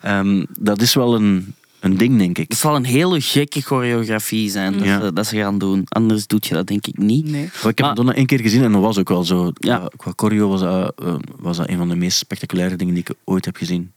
Ehm, 0.01 0.45
dat 0.59 0.81
is 0.81 0.93
wel 0.93 1.15
een, 1.15 1.55
een 1.79 1.97
ding, 1.97 2.17
denk 2.17 2.37
ik. 2.37 2.45
Het 2.49 2.57
zal 2.57 2.75
een 2.75 2.85
hele 2.85 3.21
gekke 3.21 3.61
choreografie 3.61 4.49
zijn 4.49 4.73
dat, 4.77 4.85
Ja. 4.87 5.01
ze, 5.01 5.13
dat 5.13 5.25
ze 5.27 5.37
gaan 5.37 5.57
doen. 5.57 5.81
Anders 5.89 6.27
doe 6.27 6.39
je 6.41 6.53
dat 6.53 6.67
denk 6.67 6.87
ik 6.87 6.97
niet. 6.97 7.25
Nee. 7.29 7.41
Maar 7.43 7.49
ik 7.51 7.61
heb 7.63 7.79
Maar- 7.79 7.87
Madonna 7.87 8.13
één 8.13 8.25
keer 8.25 8.39
gezien 8.39 8.63
en 8.63 8.71
dat 8.71 8.81
was 8.81 8.97
ook 8.97 9.09
wel 9.09 9.23
zo. 9.23 9.51
Ja. 9.53 9.77
Qua, 9.77 9.89
qua 9.97 10.13
choreo 10.15 10.49
was 10.49 10.59
dat, 10.61 10.93
eh, 11.03 11.15
was 11.39 11.57
dat 11.57 11.69
een 11.69 11.77
van 11.77 11.89
de 11.89 11.95
meest 11.95 12.17
spectaculaire 12.17 12.75
dingen 12.75 12.93
die 12.93 13.03
ik 13.07 13.15
ooit 13.23 13.45
heb 13.45 13.55
gezien. 13.55 13.91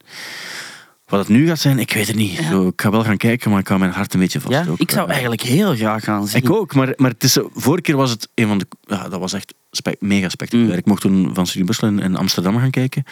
Wat 1.06 1.20
het 1.20 1.28
nu 1.28 1.46
gaat 1.46 1.58
zijn, 1.58 1.78
ik 1.78 1.92
weet 1.92 2.06
het 2.06 2.16
niet. 2.16 2.40
Zo, 2.50 2.66
ik 2.66 2.80
ga 2.80 2.90
wel 2.90 3.04
gaan 3.04 3.16
kijken, 3.16 3.50
maar 3.50 3.60
ik 3.60 3.68
hou 3.68 3.80
mijn 3.80 3.92
hart 3.92 4.14
een 4.14 4.20
beetje 4.20 4.40
vast. 4.40 4.52
Ja, 4.54 4.70
ook. 4.70 4.78
ik 4.78 4.90
zou 4.90 5.10
eigenlijk 5.10 5.42
heel 5.42 5.74
graag 5.74 6.04
gaan 6.04 6.26
zien. 6.26 6.42
Ik 6.42 6.50
ook, 6.50 6.74
maar, 6.74 6.92
maar 6.96 7.10
het 7.10 7.22
is, 7.22 7.38
vorige 7.52 7.82
keer 7.82 7.96
was 7.96 8.10
het 8.10 8.28
een 8.34 8.46
van 8.46 8.58
de... 8.58 8.66
Ja, 8.80 9.08
dat 9.08 9.20
was 9.20 9.32
echt 9.32 9.54
spe- 9.70 9.96
mega 9.98 10.28
spectaculair. 10.28 10.72
Mm. 10.72 10.78
Ik 10.78 10.86
mocht 10.86 11.00
toen 11.00 11.30
van 11.34 11.46
Studio 11.46 11.64
Brussel 11.64 11.88
in 11.88 12.16
Amsterdam 12.16 12.58
gaan 12.58 12.70
kijken. 12.70 13.04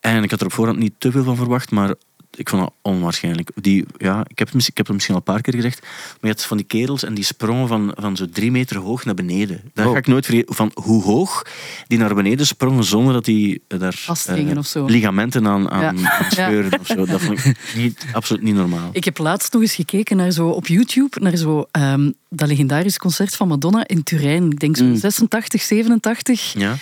En 0.00 0.22
ik 0.22 0.30
had 0.30 0.40
er 0.40 0.46
op 0.46 0.52
voorhand 0.52 0.78
niet 0.78 0.94
te 0.98 1.10
veel 1.10 1.24
van 1.24 1.36
verwacht, 1.36 1.70
maar 1.70 1.94
ik 2.36 2.48
vond 2.48 2.62
het 2.62 2.70
onwaarschijnlijk. 2.82 3.50
Die, 3.54 3.84
ja, 3.98 4.24
ik, 4.28 4.38
heb 4.38 4.52
het, 4.52 4.66
ik 4.68 4.76
heb 4.76 4.86
het 4.86 4.94
misschien 4.94 5.14
al 5.14 5.20
een 5.26 5.32
paar 5.32 5.40
keer 5.42 5.54
gezegd, 5.54 5.80
maar 5.82 6.18
je 6.20 6.28
had 6.28 6.44
van 6.44 6.56
die 6.56 6.66
kerels 6.66 7.04
en 7.04 7.14
die 7.14 7.24
sprongen 7.24 7.68
van, 7.68 7.92
van 7.98 8.16
zo 8.16 8.26
drie 8.32 8.50
meter 8.50 8.76
hoog 8.76 9.04
naar 9.04 9.14
beneden. 9.14 9.60
Dat 9.74 9.86
Oh. 9.86 9.92
ga 9.92 9.98
ik 9.98 10.06
nooit 10.06 10.24
vergeten, 10.26 10.54
van 10.54 10.70
hoe 10.74 11.02
hoog 11.02 11.46
die 11.86 11.98
naar 11.98 12.14
beneden 12.14 12.46
sprongen 12.46 12.84
zonder 12.84 13.12
dat 13.12 13.24
die 13.24 13.62
eh, 13.68 13.78
daar 13.78 14.04
eh, 14.26 14.56
of 14.58 14.66
zo. 14.66 14.84
ligamenten 14.84 15.46
aan, 15.46 15.70
aan, 15.70 15.98
Ja. 15.98 16.10
aan 16.18 16.30
scheuren 16.30 16.80
of 16.80 16.86
zo. 16.86 17.06
Dat 17.06 17.20
vond 17.20 17.44
ik 17.44 17.56
niet, 17.76 18.06
absoluut 18.12 18.42
niet 18.42 18.54
normaal. 18.54 18.88
Ik 18.92 19.04
heb 19.04 19.18
laatst 19.18 19.52
nog 19.52 19.62
eens 19.62 19.74
gekeken 19.74 20.16
naar 20.16 20.30
zo 20.30 20.48
op 20.48 20.66
YouTube 20.66 21.20
naar 21.20 21.36
zo 21.36 21.66
ehm, 21.70 22.10
dat 22.28 22.48
legendarisch 22.48 22.98
concert 22.98 23.34
van 23.36 23.48
Madonna 23.48 23.86
in 23.86 24.02
Turijn. 24.02 24.50
Ik 24.50 24.60
denk 24.60 24.76
zo 24.76 24.84
Mm. 24.84 24.96
86, 24.96 25.62
87. 25.62 26.52
Ja? 26.58 26.74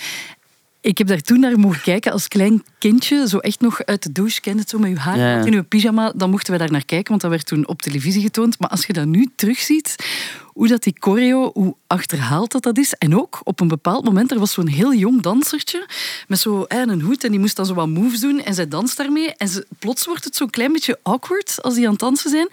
Ik 0.85 0.97
heb 0.97 1.07
daar 1.07 1.21
toen 1.21 1.39
naar 1.39 1.59
mogen 1.59 1.81
kijken 1.81 2.11
als 2.11 2.27
klein 2.27 2.63
kindje, 2.77 3.27
zo 3.27 3.37
echt 3.37 3.61
nog 3.61 3.85
uit 3.85 4.03
de 4.03 4.11
douche, 4.11 4.41
kende 4.41 4.59
het 4.59 4.69
zo 4.69 4.77
met 4.77 4.89
je 4.89 4.97
haar 4.97 5.17
Ja, 5.17 5.37
ja. 5.37 5.45
in 5.45 5.51
je 5.51 5.63
pyjama. 5.63 6.11
Dan 6.15 6.29
mochten 6.29 6.53
we 6.53 6.59
daar 6.59 6.71
naar 6.71 6.85
kijken, 6.85 7.09
want 7.09 7.21
dat 7.21 7.31
werd 7.31 7.45
toen 7.45 7.67
op 7.67 7.81
televisie 7.81 8.21
getoond. 8.21 8.59
Maar 8.59 8.69
als 8.69 8.85
je 8.85 8.93
dat 8.93 9.05
nu 9.05 9.27
terugziet, 9.35 9.95
hoe 10.43 10.67
dat 10.67 10.83
die 10.83 10.95
choreo, 10.99 11.51
hoe 11.53 11.75
achterhaald 11.87 12.51
dat 12.51 12.63
dat 12.63 12.77
is. 12.77 12.93
En 12.93 13.19
ook 13.19 13.39
op 13.43 13.59
een 13.59 13.67
bepaald 13.67 14.03
moment, 14.03 14.31
er 14.31 14.39
was 14.39 14.51
zo'n 14.51 14.67
heel 14.67 14.93
jong 14.93 15.21
dansertje 15.21 15.87
met 16.27 16.39
zo 16.39 16.65
een 16.67 17.01
hoed 17.01 17.23
en 17.23 17.31
die 17.31 17.39
moest 17.39 17.55
dan 17.55 17.65
zo 17.65 17.73
wat 17.73 17.87
moves 17.87 18.19
doen 18.19 18.41
en 18.41 18.53
zij 18.53 18.67
danst 18.67 18.97
daarmee. 18.97 19.33
En 19.35 19.47
ze, 19.47 19.65
plots 19.79 20.05
wordt 20.05 20.23
het 20.23 20.35
zo'n 20.35 20.49
klein 20.49 20.71
beetje 20.71 20.99
awkward 21.03 21.61
als 21.61 21.73
die 21.73 21.85
aan 21.85 21.91
het 21.91 21.99
dansen 21.99 22.29
zijn. 22.29 22.49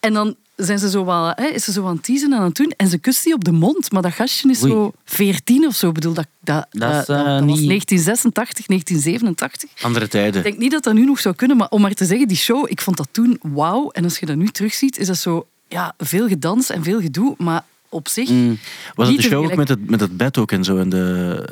En 0.00 0.12
dan 0.12 0.36
zijn 0.64 0.78
ze 0.78 0.90
zo 0.90 1.04
wat, 1.04 1.38
hè, 1.38 1.46
is 1.46 1.64
ze 1.64 1.72
zo 1.72 1.86
aan 1.86 1.94
het 1.94 2.04
teasen 2.04 2.32
en 2.32 2.38
aan 2.38 2.44
het 2.44 2.54
doen. 2.54 2.72
En 2.76 2.88
ze 2.88 2.98
kust 2.98 3.24
die 3.24 3.34
op 3.34 3.44
de 3.44 3.52
mond. 3.52 3.92
Maar 3.92 4.02
dat 4.02 4.12
gastje 4.12 4.50
is 4.50 4.62
Oei. 4.62 4.72
zo 4.72 4.92
14 5.04 5.66
of 5.66 5.74
zo. 5.74 5.88
Ik 5.88 5.94
bedoel, 5.94 6.12
dat, 6.14 6.26
dat, 6.40 6.66
Dat 6.70 6.90
is, 6.90 6.98
eh, 7.08 7.24
dat 7.24 7.24
was 7.26 7.58
niet- 7.58 7.66
1986, 7.66 8.66
1987. 8.66 9.70
Andere 9.82 10.08
tijden. 10.08 10.36
Ik 10.36 10.42
denk 10.44 10.58
niet 10.58 10.70
dat 10.70 10.82
dat 10.84 10.94
nu 10.94 11.04
nog 11.04 11.20
zou 11.20 11.34
kunnen, 11.34 11.56
maar 11.56 11.68
om 11.68 11.80
maar 11.80 11.92
te 11.94 12.04
zeggen, 12.04 12.28
die 12.28 12.36
show, 12.36 12.64
ik 12.70 12.80
vond 12.80 12.96
dat 12.96 13.08
toen 13.10 13.38
wauw. 13.42 13.90
En 13.90 14.04
als 14.04 14.18
je 14.18 14.26
dat 14.26 14.36
nu 14.36 14.48
terugziet, 14.48 14.98
is 14.98 15.06
dat 15.06 15.16
zo 15.18 15.46
ja, 15.68 15.94
veel 15.98 16.28
gedans 16.28 16.70
en 16.70 16.82
veel 16.82 17.00
gedoe, 17.00 17.34
maar 17.38 17.64
op 17.88 18.08
zich... 18.08 18.28
Mm. 18.28 18.58
Was 18.94 19.08
het 19.08 19.16
de 19.16 19.22
show 19.22 19.44
ook 19.44 19.54
met 19.56 19.68
het, 19.68 19.90
met 19.90 20.00
het 20.00 20.16
bed 20.16 20.38
ook 20.38 20.52
en 20.52 20.64
zo? 20.64 20.76
En 20.78 20.88
de... 20.88 21.44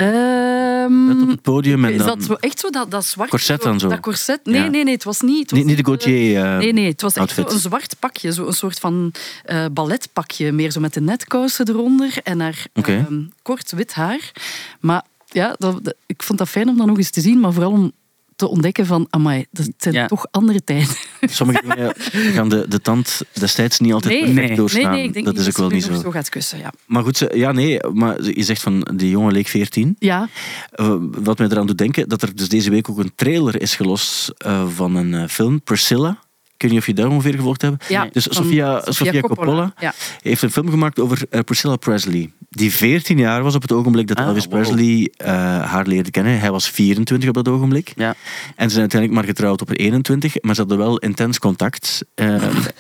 Ehm, 0.92 1.07
net 1.07 1.22
op 1.22 1.29
het 1.29 1.42
podium. 1.42 1.85
En 1.85 1.92
Is 1.92 1.98
dan, 1.98 2.07
dat 2.07 2.22
zo, 2.22 2.33
echt 2.35 2.61
zo, 2.61 2.70
dat, 2.70 2.90
dat 2.90 3.05
zwart... 3.07 3.31
Corset 3.31 3.62
dan 3.62 3.81
zo? 3.81 3.88
Dat 3.88 4.01
corset? 4.01 4.40
Nee, 4.44 4.61
Ja. 4.62 4.68
nee, 4.68 4.85
nee, 4.85 4.94
het 4.94 5.05
was 5.05 5.20
niet... 5.20 5.38
Het 5.40 5.51
was 5.51 5.59
niet, 5.59 5.68
niet 5.68 5.77
de 5.77 5.85
Gauthier. 5.85 6.44
eh, 6.44 6.59
Nee, 6.59 6.72
nee, 6.72 6.88
het 6.88 7.03
was 7.03 7.14
echt 7.14 7.35
zo 7.35 7.44
een 7.48 7.59
zwart 7.59 7.96
pakje. 7.98 8.33
Zo 8.33 8.46
een 8.46 8.53
soort 8.53 8.79
van 8.79 9.12
eh, 9.44 9.64
balletpakje. 9.72 10.53
Meer 10.53 10.70
zo 10.70 10.81
met 10.81 10.94
de 10.94 11.01
netkousen 11.01 11.68
eronder. 11.68 12.14
En 12.22 12.40
haar 12.40 12.66
Oké. 12.74 12.92
ehm, 13.09 13.20
kort 13.42 13.72
wit 13.72 13.94
haar. 13.94 14.33
Maar 14.81 15.03
ja, 15.27 15.55
dat, 15.59 15.85
dat- 15.85 15.94
ik 16.07 16.22
vond 16.22 16.38
dat 16.38 16.48
fijn 16.48 16.68
om 16.68 16.77
dat 16.77 16.87
nog 16.87 16.96
eens 16.96 17.11
te 17.11 17.20
zien. 17.20 17.40
Maar 17.40 17.53
vooral 17.53 17.72
om 17.72 17.92
te 18.38 18.48
ontdekken 18.48 18.87
van... 18.87 19.07
Amai, 19.11 19.46
dat 19.51 19.68
zijn 19.77 19.94
Ja. 19.94 20.07
toch 20.07 20.27
andere 20.31 20.64
tijden. 20.64 20.88
Sommige 21.20 21.62
dingen 21.68 21.94
gaan 22.35 22.48
de, 22.48 22.64
de 22.68 22.81
tand 22.81 23.20
destijds 23.33 23.79
niet 23.79 23.92
altijd 23.92 24.12
Nee, 24.12 24.22
perfect 24.22 24.46
nee, 24.48 24.57
doorstaan. 24.57 24.90
nee, 24.90 25.03
ik 25.05 25.12
denk 25.12 25.24
dat 25.24 25.35
niet 25.35 25.42
is 25.46 25.48
ook 25.51 25.57
wel 25.57 25.68
niet 25.68 25.85
zo. 25.85 25.94
zo 26.01 26.11
gaat 26.11 26.29
kussen, 26.29 26.59
ja. 26.59 26.72
Maar 26.87 27.03
goed, 27.03 27.16
ze- 27.16 27.33
ja, 27.35 27.53
nee, 27.53 27.87
maar 27.92 28.22
je 28.22 28.42
zegt 28.42 28.62
van 28.62 28.88
die 28.94 29.11
jongen 29.11 29.33
leek 29.33 29.48
14. 29.48 29.96
Ja, 29.98 30.29
Eh, 30.70 30.94
wat 31.11 31.38
mij 31.38 31.48
eraan 31.48 31.66
doet 31.66 31.79
denken, 31.79 32.09
dat 32.09 32.22
er 32.22 32.37
dus 32.37 32.48
deze 32.48 32.70
week 32.70 32.88
ook 32.90 32.98
een 32.98 33.12
trailer 33.14 33.61
is 33.61 33.74
gelost 33.77 34.29
eh, 34.38 34.68
van 34.68 34.94
een 34.96 35.14
eh, 35.14 35.29
film, 35.29 35.61
Priscilla. 35.62 36.18
Ik 36.59 36.64
weet 36.64 36.73
niet 36.73 36.81
of 36.81 36.87
je 36.87 36.94
daar 36.94 37.09
ongeveer 37.09 37.35
gevolgd 37.35 37.62
hebt. 37.62 37.85
ja 37.88 38.09
Dus 38.12 38.27
Sofia, 38.31 38.83
Sofia 38.85 39.21
Coppola, 39.21 39.73
Ja. 39.81 39.92
heeft 40.23 40.42
een 40.42 40.51
film 40.51 40.71
gemaakt 40.71 40.99
over 41.01 41.23
eh, 41.31 41.40
Priscilla 41.40 41.77
Presley. 41.77 42.33
Die 42.51 42.73
14 42.73 43.18
jaar 43.18 43.42
was 43.42 43.55
op 43.55 43.62
het 43.62 43.73
ogenblik 43.73 44.07
dat 44.07 44.16
Ah, 44.16 44.27
Elvis 44.27 44.44
wow. 44.47 44.53
Presley 44.55 45.11
eh, 45.16 45.31
haar 45.71 45.87
leerde 45.87 46.11
kennen. 46.11 46.40
Hij 46.40 46.51
was 46.51 46.71
24 46.71 47.29
op 47.29 47.35
dat 47.35 47.49
ogenblik. 47.49 47.92
Ja. 47.97 48.09
En 48.57 48.64
ze 48.64 48.71
zijn 48.71 48.81
uiteindelijk 48.81 49.12
maar 49.12 49.25
getrouwd 49.35 49.61
op 49.61 49.68
21. 49.73 50.35
Maar 50.40 50.55
ze 50.55 50.61
hadden 50.61 50.79
wel 50.79 50.99
intens 50.99 51.38
contact 51.38 52.05
eh, 52.14 52.35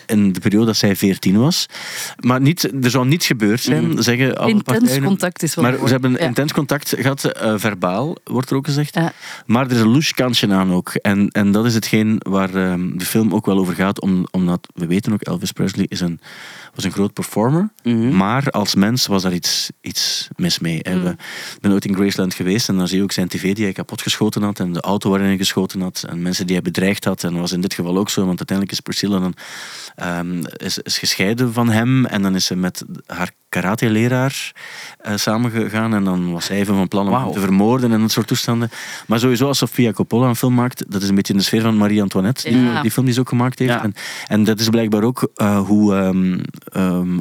in 0.06 0.32
de 0.32 0.40
periode 0.40 0.66
dat 0.66 0.76
zij 0.76 0.96
14 0.96 1.38
was. 1.38 1.66
Maar 2.20 2.40
niet, 2.40 2.84
er 2.84 2.90
zou 2.90 3.06
niets 3.06 3.26
gebeurd 3.26 3.60
zijn, 3.60 4.02
zeggen 4.02 4.36
alle 4.38 4.50
Intens 4.50 4.78
partijen. 4.78 5.02
contact 5.04 5.42
is 5.42 5.54
wel 5.54 5.64
Maar 5.64 5.78
ze 5.78 5.86
hebben 5.92 6.18
intens 6.18 6.52
contact 6.52 6.94
gehad, 6.98 7.24
eh, 7.24 7.54
verbaal, 7.56 8.16
wordt 8.24 8.50
er 8.50 8.56
ook 8.56 8.66
gezegd. 8.66 8.94
Ja. 8.94 9.12
Maar 9.46 9.66
er 9.66 9.72
is 9.72 9.80
een 9.80 9.88
louche 9.88 10.14
kansje 10.14 10.48
aan 10.52 10.72
ook. 10.72 10.88
En, 10.94 11.28
en 11.28 11.52
dat 11.52 11.66
is 11.66 11.74
hetgeen 11.74 12.16
waar 12.28 12.54
ehm, 12.54 12.96
de 12.96 13.04
film 13.04 13.34
ook 13.34 13.46
wel 13.46 13.58
over 13.58 13.67
gaat. 13.74 14.00
Om, 14.00 14.26
omdat 14.30 14.68
we 14.74 14.86
weten 14.86 15.12
ook, 15.12 15.22
Elvis 15.22 15.52
Presley 15.52 15.86
is 15.88 16.00
een, 16.00 16.20
was 16.84 16.84
een 16.86 16.92
groot 16.98 17.12
performer. 17.12 17.68
Mhm. 17.82 18.16
Maar 18.16 18.50
als 18.50 18.74
mens 18.74 19.06
was 19.06 19.22
daar 19.22 19.32
iets, 19.32 19.70
iets 19.80 20.28
mis 20.36 20.58
mee. 20.58 20.82
En 20.82 21.02
we- 21.02 21.10
Ik 21.54 21.60
ben 21.60 21.72
ooit 21.72 21.84
in 21.84 21.94
Graceland 21.94 22.34
geweest 22.34 22.68
en 22.68 22.76
dan 22.76 22.88
zie 22.88 22.96
je 22.96 23.02
ook 23.02 23.12
zijn 23.12 23.28
tv 23.28 23.54
die 23.54 23.64
hij 23.64 23.72
kapotgeschoten 23.72 24.42
had. 24.42 24.60
En 24.60 24.72
de 24.72 24.80
auto 24.80 25.10
waarin 25.10 25.28
hij 25.28 25.36
geschoten 25.36 25.80
had. 25.80 26.04
En 26.08 26.22
mensen 26.22 26.46
die 26.46 26.54
hij 26.54 26.64
bedreigd 26.64 27.04
had. 27.04 27.24
En 27.24 27.30
dat 27.32 27.40
was 27.40 27.52
in 27.52 27.60
dit 27.60 27.74
geval 27.74 27.98
ook 27.98 28.10
zo. 28.10 28.20
Want 28.26 28.38
uiteindelijk 28.38 28.72
is 28.78 28.80
Priscilla 28.80 29.18
dan 29.18 29.34
ehm, 29.94 30.42
is, 30.56 30.78
is 30.78 30.98
gescheiden 30.98 31.52
van 31.52 31.68
hem. 31.70 32.06
En 32.06 32.22
dan 32.22 32.34
is 32.34 32.44
ze 32.44 32.56
met 32.56 32.84
haar 33.06 33.30
karate-leraar 33.48 34.52
eh, 34.98 35.16
samengegaan. 35.16 35.94
En 35.94 36.04
dan 36.04 36.32
was 36.32 36.48
hij 36.48 36.58
even 36.58 36.74
van 36.74 36.88
plan 36.88 37.06
om 37.08 37.14
hem 37.14 37.32
te 37.32 37.40
vermoorden 37.40 37.92
en 37.92 38.00
dat 38.00 38.10
soort 38.10 38.26
toestanden. 38.26 38.70
Maar 39.06 39.18
sowieso 39.18 39.46
als 39.46 39.58
Sofia 39.58 39.92
Coppola 39.92 40.28
een 40.28 40.36
film 40.36 40.54
maakt, 40.54 40.84
dat 40.88 41.02
is 41.02 41.08
een 41.08 41.14
beetje 41.14 41.32
in 41.32 41.38
de 41.38 41.44
sfeer 41.44 41.62
van 41.62 41.76
Marie 41.76 42.02
Antoinette, 42.02 42.48
die, 42.50 42.58
Ja. 42.60 42.82
die 42.82 42.90
film 42.90 43.04
die 43.06 43.14
ze 43.14 43.20
ook 43.20 43.28
gemaakt 43.28 43.58
heeft. 43.58 43.72
Ja. 43.72 43.82
En, 43.82 43.94
en 44.26 44.44
dat 44.44 44.60
is 44.60 44.68
blijkbaar 44.68 45.02
ook 45.02 45.30
eh, 45.34 45.58
hoe, 45.66 45.94
ehm, 45.94 46.38
ehm, 46.72 47.18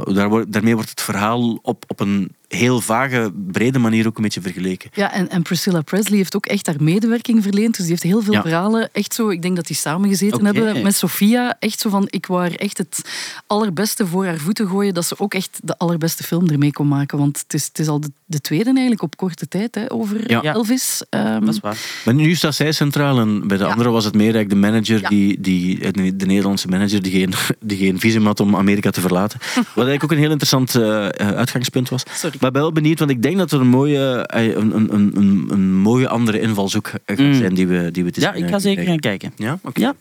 daarmee 0.47 0.75
wordt 0.75 0.89
het 0.89 1.01
verhaal 1.01 1.59
op, 1.61 1.83
op 1.87 1.99
een 1.99 2.31
heel 2.47 2.81
vage, 2.81 3.31
brede 3.51 3.79
manier 3.79 4.07
ook 4.07 4.17
een 4.17 4.23
beetje 4.23 4.41
vergeleken. 4.41 4.89
Ja, 4.93 5.11
en, 5.13 5.29
en 5.29 5.41
Priscilla 5.41 5.81
Presley 5.81 6.17
heeft 6.17 6.35
ook 6.35 6.45
echt 6.45 6.65
haar 6.67 6.75
medewerking 6.79 7.43
verleend. 7.43 7.71
Dus 7.71 7.81
die 7.81 7.89
heeft 7.89 8.03
heel 8.03 8.21
veel 8.21 8.33
Ja. 8.33 8.41
verhalen. 8.41 8.89
Echt 8.93 9.13
zo, 9.13 9.29
ik 9.29 9.41
denk 9.41 9.55
dat 9.55 9.67
die 9.67 9.75
samengezeten 9.75 10.37
Oké. 10.47 10.59
hebben 10.59 10.83
met 10.83 10.95
Sofia. 10.95 11.55
Echt 11.59 11.79
zo 11.79 11.89
van, 11.89 12.07
ik 12.09 12.25
wou 12.25 12.41
haar 12.41 12.51
echt 12.51 12.77
het 12.77 13.01
allerbeste 13.47 14.07
voor 14.07 14.25
haar 14.25 14.37
voeten 14.37 14.67
gooien. 14.67 14.93
Dat 14.93 15.05
ze 15.05 15.19
ook 15.19 15.33
echt 15.33 15.59
de 15.63 15.77
allerbeste 15.77 16.23
film 16.23 16.47
ermee 16.49 16.71
kon 16.71 16.87
maken. 16.87 17.17
Want 17.17 17.39
het 17.39 17.53
is, 17.53 17.65
het 17.65 17.79
is 17.79 17.87
al 17.87 17.99
de, 17.99 18.11
de 18.25 18.39
tweede 18.41 18.65
eigenlijk 18.71 19.01
op 19.01 19.17
korte 19.17 19.47
tijd 19.47 19.75
hè, 19.75 19.91
over 19.91 20.29
Ja. 20.31 20.41
Elvis. 20.43 21.01
Ehm, 21.09 21.39
Dat 21.45 21.53
is 21.53 21.59
waar. 21.59 21.77
Maar 22.05 22.13
nu 22.13 22.35
staat 22.35 22.55
zij 22.55 22.71
centraal 22.71 23.19
en 23.19 23.47
bij 23.47 23.57
de 23.57 23.63
Ja. 23.63 23.69
andere 23.69 23.89
was 23.89 24.05
het 24.05 24.13
meer 24.15 24.35
eigenlijk 24.35 24.49
de 24.61 24.67
manager, 24.69 25.01
Ja. 25.01 25.09
die, 25.09 25.41
die, 25.41 25.79
eh, 25.79 25.91
de 26.15 26.25
Nederlandse 26.25 26.67
manager, 26.67 27.01
die 27.01 27.11
geen, 27.11 27.33
die 27.59 27.77
geen 27.77 27.99
visum 27.99 28.25
had 28.25 28.39
om 28.39 28.55
Amerika 28.55 28.89
te 28.89 29.01
verlaten. 29.01 29.39
Wat 29.55 29.55
eigenlijk 29.65 30.03
ook 30.03 30.11
een 30.11 30.17
heel 30.17 30.31
interessant 30.31 30.75
eh, 30.75 31.05
eh, 31.05 31.11
uitgangspunt 31.35 31.89
was. 31.89 32.03
Sorry. 32.13 32.36
Maar 32.39 32.51
ben 32.51 32.61
wel 32.61 32.71
benieuwd, 32.71 32.99
want 32.99 33.11
ik 33.11 33.21
denk 33.21 33.37
dat 33.37 33.51
er 33.51 33.59
een 33.59 33.67
mooie, 33.67 34.25
eh, 34.27 34.55
een, 34.55 34.75
een, 34.75 34.93
een, 34.93 35.47
een, 35.49 35.73
mooie 35.73 36.07
andere 36.07 36.39
invalshoek 36.39 36.87
gaat 37.05 37.17
Mm. 37.17 37.33
zijn 37.33 37.53
die 37.53 37.67
we, 37.67 37.91
die 37.91 38.03
we 38.03 38.11
te 38.11 38.21
Ja, 38.21 38.31
zien, 38.31 38.37
ik 38.37 38.45
eh, 38.45 38.53
ga 38.53 38.59
zeker 38.59 38.83
gaan 38.83 38.99
kijken. 38.99 39.31
Ja, 39.35 39.59
oké. 39.63 39.79
Ja. 39.79 39.95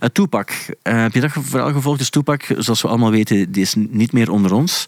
Eh. 0.00 0.08
Eh, 0.82 1.02
heb 1.02 1.14
je 1.14 1.20
dat 1.20 1.30
vooral 1.32 1.72
gevolgd? 1.72 1.98
Dus 1.98 2.10
Tupac, 2.10 2.42
zoals 2.58 2.82
we 2.82 2.88
allemaal 2.88 3.10
weten, 3.10 3.52
die 3.52 3.62
is 3.62 3.74
niet 3.74 4.12
meer 4.12 4.30
onder 4.30 4.52
ons. 4.52 4.86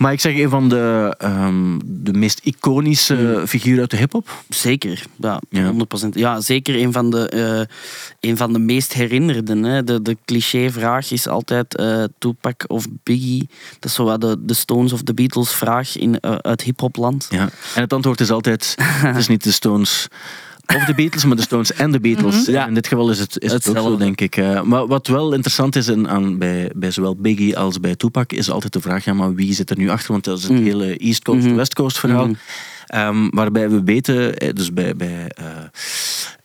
Maar 0.00 0.12
ik 0.12 0.20
zeg 0.20 0.34
een 0.36 0.48
van 0.48 0.68
de, 0.68 1.14
ehm, 1.18 1.78
de 1.84 2.12
meest 2.12 2.40
iconische 2.42 3.42
figuren 3.46 3.80
uit 3.80 3.90
de 3.90 3.96
hip-hop. 3.96 4.30
Zeker, 4.48 5.04
ja, 5.16 5.40
Ja. 5.48 5.66
100%. 5.66 6.14
Ja, 6.14 6.40
zeker 6.40 6.74
een 6.74 6.92
van 6.92 7.10
de, 7.10 7.28
eh, 7.28 8.30
een 8.30 8.36
van 8.36 8.52
de 8.52 8.58
meest 8.58 8.92
herinnerden. 8.92 9.62
Hè. 9.62 9.84
De, 9.84 10.02
de 10.02 10.16
cliché-vraag 10.24 11.10
is 11.10 11.28
altijd 11.28 11.76
eh 11.76 12.04
Tupac 12.18 12.64
of 12.66 12.86
Biggie. 13.02 13.48
Dat 13.78 13.90
is 13.90 13.94
zo 13.94 14.04
wat 14.04 14.20
de, 14.20 14.36
de 14.40 14.54
Stones 14.54 14.92
of 14.92 15.02
de 15.02 15.14
Beatles 15.14 15.52
vraag 15.52 15.96
in, 15.96 16.20
eh, 16.20 16.34
uit 16.34 16.62
hip-hopland. 16.62 17.26
Ja. 17.30 17.48
En 17.74 17.82
het 17.82 17.92
antwoord 17.92 18.20
is 18.20 18.30
altijd: 18.30 18.74
het 18.82 19.16
is 19.16 19.28
niet 19.28 19.44
de 19.44 19.52
Stones. 19.52 20.08
Of 20.76 20.84
de 20.84 20.94
Beatles, 20.94 21.24
maar 21.24 21.36
de 21.36 21.42
Stones 21.42 21.72
en 21.72 21.90
de 21.92 22.00
Beatles. 22.00 22.46
Ja. 22.46 22.66
In 22.66 22.74
dit 22.74 22.86
geval 22.86 23.10
is 23.10 23.18
het, 23.18 23.38
is 23.42 23.52
het 23.52 23.68
ook 23.68 23.76
zo, 23.76 23.96
denk 23.96 24.20
ik. 24.20 24.36
Eh, 24.36 24.62
maar 24.62 24.86
wat 24.86 25.06
wel 25.06 25.32
interessant 25.32 25.76
is 25.76 25.88
in, 25.88 26.08
aan, 26.08 26.38
bij, 26.38 26.70
bij 26.76 26.90
zowel 26.90 27.16
Biggie 27.16 27.58
als 27.58 27.80
bij 27.80 27.94
Tupac, 27.96 28.32
is 28.32 28.50
altijd 28.50 28.72
de 28.72 28.80
vraag: 28.80 29.04
ja, 29.04 29.12
maar 29.12 29.34
wie 29.34 29.54
zit 29.54 29.70
er 29.70 29.76
nu 29.78 29.88
achter? 29.88 30.12
Want 30.12 30.24
dat 30.24 30.38
is 30.38 30.42
het 30.42 30.52
Mm. 30.52 30.62
hele 30.64 30.96
East 30.96 31.22
Coast, 31.24 31.46
Mhm. 31.46 31.54
West 31.54 31.74
Coast 31.74 31.98
verhaal. 31.98 32.26
Mhm. 32.26 32.34
Ehm, 32.86 33.28
waarbij 33.30 33.70
we 33.70 33.82
weten, 33.84 34.36
eh, 34.36 34.52
dus 34.54 34.72
bij, 34.72 34.96
bij 34.96 35.30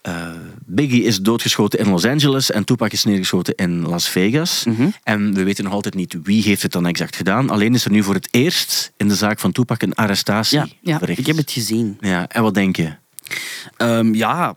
eh, 0.01 0.29
Biggie 0.65 1.03
is 1.03 1.19
doodgeschoten 1.21 1.79
in 1.79 1.89
Los 1.89 2.05
Angeles 2.05 2.51
en 2.51 2.63
Tupac 2.63 2.91
is 2.91 3.03
neergeschoten 3.03 3.55
in 3.55 3.87
Las 3.87 4.09
Vegas. 4.09 4.63
Mhm. 4.65 4.87
En 5.03 5.33
we 5.33 5.43
weten 5.43 5.63
nog 5.63 5.73
altijd 5.73 5.95
niet 5.95 6.17
wie 6.23 6.43
heeft 6.43 6.61
het 6.61 6.71
dan 6.71 6.85
exact 6.85 7.15
gedaan. 7.15 7.49
Alleen 7.49 7.73
is 7.73 7.85
er 7.85 7.91
nu 7.91 8.03
voor 8.03 8.13
het 8.13 8.27
eerst 8.31 8.91
in 8.97 9.07
de 9.07 9.15
zaak 9.15 9.39
van 9.39 9.51
Tupac 9.51 9.81
een 9.81 9.95
arrestatie 9.95 10.57
Ja, 10.57 10.67
ja. 10.81 10.97
verricht. 10.97 11.19
Ik 11.19 11.25
heb 11.25 11.37
het 11.37 11.51
gezien. 11.51 11.97
Ja, 11.99 12.27
en 12.27 12.41
wat 12.43 12.53
denk 12.53 12.75
je? 12.75 12.91
Ehm, 13.77 14.13
ja, 14.13 14.55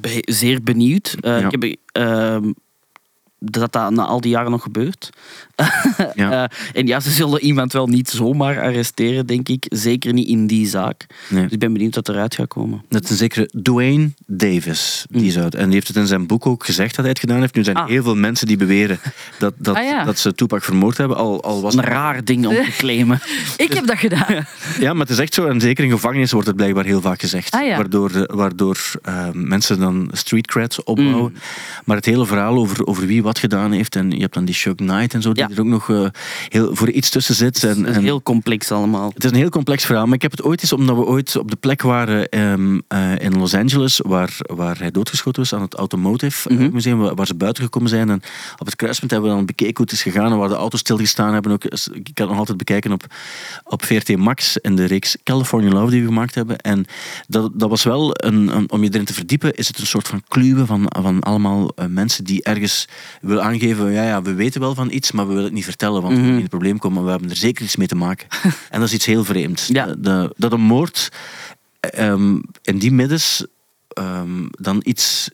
ik 0.00 0.22
zeer 0.24 0.62
benieuwd. 0.62 1.16
Eh, 1.20 1.40
Ja. 1.40 1.46
Ik 1.50 1.60
heb, 1.60 1.76
ehm, 1.92 2.52
dat 3.44 3.72
dat 3.72 3.90
na 3.90 4.04
al 4.04 4.20
die 4.20 4.30
jaren 4.30 4.50
nog 4.50 4.62
gebeurt. 4.62 5.10
Ja. 6.14 6.48
Eh, 6.48 6.58
en 6.80 6.86
ja, 6.86 7.00
ze 7.00 7.10
zullen 7.10 7.40
iemand 7.40 7.72
wel 7.72 7.86
niet 7.86 8.08
zomaar 8.10 8.60
arresteren, 8.62 9.26
denk 9.26 9.48
ik. 9.48 9.66
Zeker 9.68 10.12
niet 10.12 10.28
in 10.28 10.46
die 10.46 10.66
zaak. 10.66 11.06
Nee. 11.28 11.42
Dus 11.42 11.52
ik 11.52 11.58
ben 11.58 11.72
benieuwd 11.72 11.94
wat 11.94 12.08
eruit 12.08 12.34
gaat 12.34 12.48
komen. 12.48 12.82
Dat 12.88 13.04
is 13.04 13.10
een 13.10 13.16
zekere 13.16 13.50
Dwayne 13.62 14.10
Davis. 14.26 15.06
Die 15.08 15.38
uit. 15.40 15.54
En 15.54 15.64
die 15.64 15.74
heeft 15.74 15.88
het 15.88 15.96
in 15.96 16.06
zijn 16.06 16.26
boek 16.26 16.46
ook 16.46 16.64
gezegd 16.64 16.90
dat 16.90 16.98
hij 17.00 17.08
het 17.08 17.18
gedaan 17.18 17.40
heeft. 17.40 17.54
Nu 17.54 17.64
zijn 17.64 17.76
er 17.76 17.82
Ah. 17.82 17.88
heel 17.88 18.02
veel 18.02 18.14
mensen 18.16 18.46
die 18.46 18.56
beweren 18.56 18.98
dat, 19.38 19.54
dat, 19.58 19.76
Ah, 19.84 19.84
ja. 19.84 20.04
dat 20.04 20.18
ze 20.18 20.34
Tupac 20.34 20.62
vermoord 20.64 20.96
hebben. 20.96 21.16
Al, 21.16 21.42
al 21.42 21.62
was 21.62 21.74
Een 21.74 21.80
het- 21.80 21.88
raar 21.88 22.24
ding 22.24 22.46
om 22.46 22.54
te 22.54 22.72
claimen. 22.78 23.20
Ik 23.56 23.72
heb 23.72 23.86
dat 23.86 23.98
gedaan. 23.98 24.46
Ja, 24.80 24.92
maar 24.92 25.02
het 25.06 25.10
is 25.10 25.18
echt 25.18 25.34
zo. 25.34 25.46
En 25.46 25.60
zeker 25.60 25.84
in 25.84 25.90
gevangenis 25.90 26.32
wordt 26.32 26.46
het 26.46 26.56
blijkbaar 26.56 26.84
heel 26.84 27.00
vaak 27.00 27.20
gezegd. 27.20 27.52
Ah, 27.54 27.66
ja. 27.66 27.76
Waardoor, 27.76 28.10
eh, 28.10 28.22
waardoor 28.36 28.78
eh, 29.02 29.28
mensen 29.32 29.78
dan 29.78 30.08
street 30.12 30.46
creds 30.46 30.82
opbouwen. 30.82 31.32
Mm. 31.32 31.38
Maar 31.84 31.96
het 31.96 32.04
hele 32.06 32.26
verhaal 32.26 32.56
over, 32.56 32.86
over 32.86 33.06
wie 33.06 33.22
wat 33.22 33.33
gedaan 33.38 33.72
heeft. 33.72 33.96
En 33.96 34.10
je 34.10 34.20
hebt 34.20 34.34
dan 34.34 34.44
die 34.44 34.54
Chuck 34.54 34.76
Knight 34.76 35.14
en 35.14 35.22
zo, 35.22 35.32
die 35.32 35.42
Ja. 35.48 35.54
er 35.54 35.60
ook 35.60 35.66
nog 35.66 35.90
eh, 35.90 36.06
heel, 36.48 36.74
voor 36.76 36.90
iets 36.90 37.10
tussen 37.10 37.34
zit. 37.34 37.64
En, 37.64 37.78
Het 37.78 37.88
is 37.88 37.96
en- 37.96 38.02
heel 38.02 38.22
complex 38.22 38.70
allemaal. 38.72 39.10
Het 39.14 39.24
is 39.24 39.30
een 39.30 39.36
heel 39.36 39.48
complex 39.48 39.84
verhaal, 39.84 40.04
maar 40.06 40.14
ik 40.14 40.22
heb 40.22 40.30
het 40.30 40.42
ooit 40.42 40.62
eens, 40.62 40.72
omdat 40.72 40.96
we 40.96 41.04
ooit 41.04 41.36
op 41.36 41.50
de 41.50 41.56
plek 41.56 41.82
waren 41.82 42.28
ehm, 42.28 42.80
eh, 42.88 43.18
in 43.18 43.38
Los 43.38 43.54
Angeles, 43.54 44.00
waar, 44.04 44.36
waar 44.38 44.78
hij 44.78 44.90
doodgeschoten 44.90 45.40
was, 45.42 45.54
aan 45.54 45.60
het 45.62 45.74
Automotive 45.74 46.48
eh, 46.48 46.56
Mhm. 46.56 46.72
Museum, 46.72 46.98
waar, 46.98 47.14
waar 47.14 47.26
ze 47.26 47.34
buiten 47.34 47.62
gekomen 47.64 47.88
zijn. 47.88 48.10
En 48.10 48.22
op 48.58 48.66
het 48.66 48.76
kruispunt 48.76 49.10
hebben 49.10 49.30
we 49.30 49.36
dan 49.36 49.46
bekeken 49.46 49.76
hoe 49.76 49.84
het 49.84 49.94
is 49.94 50.02
gegaan 50.02 50.32
en 50.32 50.38
waar 50.38 50.48
de 50.48 50.54
auto's 50.54 50.80
stilgestaan 50.80 51.32
hebben. 51.32 51.52
Ook, 51.52 51.64
ik 51.64 51.70
kan 51.90 52.12
het 52.14 52.28
nog 52.28 52.38
altijd 52.38 52.58
bekijken 52.58 52.92
op, 52.92 53.04
op 53.64 53.84
VRT 53.84 54.16
Max 54.16 54.56
in 54.56 54.76
de 54.76 54.84
reeks 54.84 55.16
California 55.24 55.70
Love 55.70 55.90
die 55.90 56.00
we 56.00 56.06
gemaakt 56.06 56.34
hebben. 56.34 56.58
En 56.58 56.84
dat, 57.28 57.50
dat 57.54 57.68
was 57.68 57.82
wel, 57.82 58.10
een, 58.24 58.56
een- 58.56 58.70
om 58.70 58.82
je 58.82 58.88
erin 58.92 59.04
te 59.04 59.14
verdiepen, 59.14 59.54
is 59.54 59.66
het 59.68 59.78
een 59.78 59.86
soort 59.86 60.08
van 60.08 60.22
kluwen 60.28 60.66
van, 60.66 60.86
van 61.02 61.20
allemaal 61.20 61.70
mensen 61.88 62.24
die 62.24 62.42
ergens 62.42 62.88
willen 63.26 63.42
aangeven, 63.44 63.92
ja, 63.92 64.02
ja, 64.02 64.22
we 64.22 64.34
weten 64.34 64.60
wel 64.60 64.74
van 64.74 64.90
iets, 64.90 65.12
maar 65.12 65.24
we 65.24 65.30
willen 65.30 65.44
het 65.44 65.54
niet 65.54 65.64
vertellen, 65.64 66.02
want 66.02 66.14
we 66.14 66.20
Mhm. 66.20 66.30
in 66.32 66.40
het 66.40 66.48
probleem 66.48 66.78
komen, 66.78 66.96
maar 66.96 67.04
we 67.04 67.10
hebben 67.10 67.30
er 67.30 67.36
zeker 67.36 67.64
iets 67.64 67.76
mee 67.76 67.86
te 67.86 67.94
maken. 67.94 68.26
en 68.70 68.78
dat 68.80 68.88
is 68.88 68.94
iets 68.94 69.06
heel 69.06 69.24
vreemds. 69.24 69.66
Ja. 69.66 69.86
De- 69.98 70.34
dat 70.36 70.52
een 70.52 70.60
moord 70.60 71.08
ehm, 71.80 72.38
in 72.62 72.78
die 72.78 72.92
middens 72.92 73.46
ehm, 73.88 74.46
dan 74.50 74.80
iets, 74.84 75.30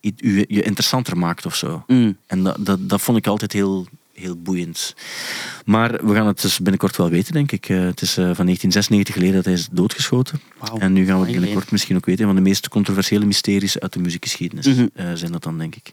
iets 0.00 0.22
je, 0.22 0.44
je 0.48 0.62
interessanter 0.62 1.16
maakt 1.18 1.46
of 1.46 1.54
zo. 1.54 1.84
Mm. 1.86 2.16
En 2.26 2.42
dat, 2.42 2.56
dat, 2.60 2.88
dat 2.88 3.00
vond 3.00 3.18
ik 3.18 3.26
altijd 3.26 3.52
heel, 3.52 3.86
heel 4.18 4.36
boeiend. 4.36 4.94
Maar 5.64 6.06
we 6.06 6.14
gaan 6.14 6.26
het 6.26 6.40
dus 6.40 6.56
binnenkort 6.58 6.96
wel 6.96 7.08
weten, 7.10 7.32
denk 7.32 7.52
ik. 7.52 7.68
Eh, 7.68 7.80
het 7.80 8.00
is 8.00 8.10
eh, 8.16 8.24
van 8.34 8.44
1996 8.44 9.14
geleden 9.14 9.34
dat 9.34 9.44
hij 9.44 9.54
is 9.54 9.68
doodgeschoten. 9.70 10.40
En 10.78 10.92
nu 10.92 11.06
gaan 11.06 11.18
we 11.20 11.22
het 11.26 11.32
binnenkort 11.32 11.70
misschien 11.70 11.96
ook 11.96 12.06
weten. 12.06 12.20
Een 12.22 12.34
van 12.34 12.42
de 12.42 12.48
meest 12.48 12.68
controversiële 12.68 13.24
mysteries 13.24 13.80
uit 13.80 13.92
de 13.92 13.98
muziekgeschiedenis 13.98 14.66
Mhm. 14.66 14.86
eh, 14.94 15.06
zijn 15.14 15.32
dat 15.32 15.42
dan, 15.42 15.58
denk 15.58 15.74
ik. 15.74 15.92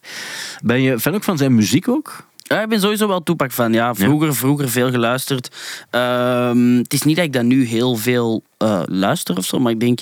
Ben 0.63 0.81
je 0.81 0.99
fan 0.99 1.13
ook 1.15 1.23
van 1.23 1.37
zijn 1.37 1.55
muziek 1.55 1.87
ook? 1.87 2.25
Ja, 2.47 2.61
ik 2.61 2.69
ben 2.69 2.79
sowieso 2.79 3.07
wel 3.07 3.23
Tupac 3.23 3.51
van. 3.51 3.73
Ja, 3.73 3.93
vroeger, 3.95 4.35
vroeger 4.35 4.69
veel 4.69 4.91
geluisterd. 4.91 5.55
Ehm, 5.89 6.75
het 6.77 6.93
is 6.93 7.01
niet 7.03 7.15
dat 7.15 7.25
ik 7.25 7.33
dat 7.33 7.43
nu 7.43 7.65
heel 7.65 7.95
veel 7.95 8.43
eh, 8.57 8.81
luister 8.85 9.37
of 9.37 9.45
zo, 9.45 9.59
maar 9.59 9.71
ik 9.71 9.79
denk 9.79 9.99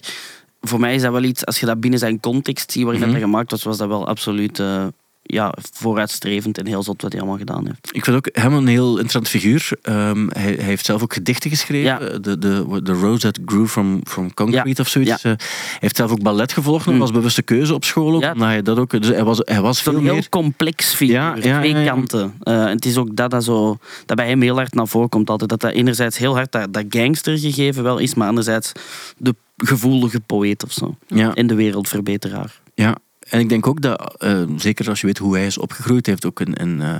voor 0.62 0.80
mij 0.80 0.96
is 0.96 1.02
dat 1.02 1.12
wel 1.12 1.24
iets, 1.24 1.46
als 1.46 1.60
je 1.60 1.66
dat 1.66 1.80
binnen 1.80 2.00
zijn 2.00 2.20
context 2.20 2.72
ziet 2.72 2.84
waarin 2.84 3.02
Mhm. 3.02 3.12
dat 3.12 3.22
gemaakt 3.22 3.52
was, 3.52 3.64
was 3.64 3.78
dat 3.78 3.88
wel 3.88 4.08
absoluut 4.08 4.60
eh, 4.60 4.86
ja, 5.24 5.54
vooruitstrevend 5.74 6.58
en 6.58 6.66
heel 6.68 6.84
zot 6.84 7.02
wat 7.02 7.12
hij 7.12 7.22
allemaal 7.22 7.40
gedaan 7.40 7.66
heeft. 7.66 7.90
Ik 7.92 8.04
vind 8.04 8.16
ook 8.18 8.30
hem 8.32 8.54
een 8.54 8.68
heel 8.68 8.90
interessant 8.90 9.28
figuur. 9.28 9.70
Ehm, 9.82 10.28
hij, 10.30 10.44
hij 10.54 10.64
heeft 10.64 10.86
zelf 10.86 11.02
ook 11.02 11.14
gedichten 11.14 11.50
geschreven. 11.50 11.86
Ja. 12.10 12.18
De, 12.20 12.38
de, 12.38 12.80
de 12.84 12.92
Rose 12.94 13.20
That 13.20 13.40
Grew 13.46 13.68
From, 13.68 14.00
from 14.04 14.34
Concrete 14.34 14.82
of 14.82 14.88
zoiets. 14.88 15.22
Ja. 15.22 15.30
Eh, 15.32 15.38
hij 15.38 15.78
heeft 15.80 15.96
zelf 15.96 16.12
ook 16.12 16.22
ballet 16.22 16.52
gevolgd. 16.54 16.86
Dat 16.86 16.94
Mm. 16.94 17.00
was 17.00 17.12
bewuste 17.12 17.42
keuze 17.42 17.74
op 17.74 17.84
school 17.86 18.16
ook. 18.16 18.22
Ja. 18.22 18.32
Omdat 18.32 18.48
hij, 18.48 18.62
dat 18.62 18.78
ook, 18.78 19.02
dus 19.02 19.08
hij 19.08 19.24
was, 19.24 19.38
hij 19.44 19.62
was 19.62 19.82
veel 19.82 19.94
Zo'n 19.94 20.04
heel 20.04 20.14
meer... 20.14 20.30
complex 20.30 20.94
figuur, 20.94 21.16
Ja, 21.16 21.36
ja, 21.42 21.60
twee 21.60 21.86
kanten. 21.86 22.34
Eh, 22.42 22.62
en 22.64 22.68
het 22.76 22.86
is 22.86 22.98
ook 22.98 23.16
dat 23.16 23.32
dat, 23.32 23.44
zo, 23.44 23.78
dat 24.06 24.18
bij 24.18 24.28
hem 24.28 24.42
heel 24.42 24.56
hard 24.56 24.74
naar 24.74 24.88
voren 24.88 25.10
komt 25.10 25.30
altijd. 25.30 25.50
Dat 25.50 25.60
dat 25.62 25.72
enerzijds 25.72 26.18
heel 26.18 26.36
hard 26.36 26.52
dat, 26.52 26.74
dat 26.74 26.86
gangster 26.90 27.38
gegeven 27.40 27.84
wel 27.84 27.98
is, 27.98 28.14
maar 28.14 28.28
anderzijds 28.28 28.72
de 29.18 29.36
gevoelige 29.58 30.20
poëet 30.20 30.64
of 30.64 30.72
zo. 30.72 30.96
Ja, 31.08 31.34
En 31.34 31.48
de 31.48 31.56
wereldverbeteraar. 31.56 32.60
ja. 32.76 32.98
En 33.34 33.40
ik 33.40 33.50
denk 33.50 33.68
ook 33.68 33.82
dat, 33.82 34.16
eh, 34.18 34.42
zeker 34.58 34.90
als 34.90 35.02
je 35.02 35.06
weet 35.08 35.18
hoe 35.18 35.36
hij 35.36 35.46
is 35.46 35.58
opgegroeid, 35.58 36.06
heeft 36.06 36.26
ook 36.26 36.40
in, 36.40 36.54
in, 36.54 36.82
eh, 36.82 36.98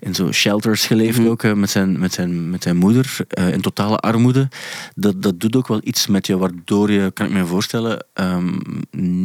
in 0.00 0.14
zo 0.14 0.32
shelters 0.32 0.86
geleefd, 0.86 1.18
Mhm. 1.18 1.28
ook 1.28 1.42
eh, 1.42 1.52
met, 1.52 1.70
zijn, 1.70 1.98
met, 1.98 2.12
zijn, 2.12 2.50
met 2.50 2.62
zijn 2.62 2.76
moeder, 2.76 3.16
in 3.52 3.60
totale 3.60 3.96
armoede. 3.96 4.48
Dat, 4.94 5.22
dat 5.22 5.40
doet 5.40 5.56
ook 5.56 5.68
wel 5.68 5.80
iets 5.82 6.06
met 6.06 6.26
je, 6.26 6.36
waardoor 6.38 6.90
je, 6.90 7.10
kan 7.10 7.26
ik 7.26 7.32
me 7.32 7.46
voorstellen, 7.46 8.06
ehm, 8.12 8.58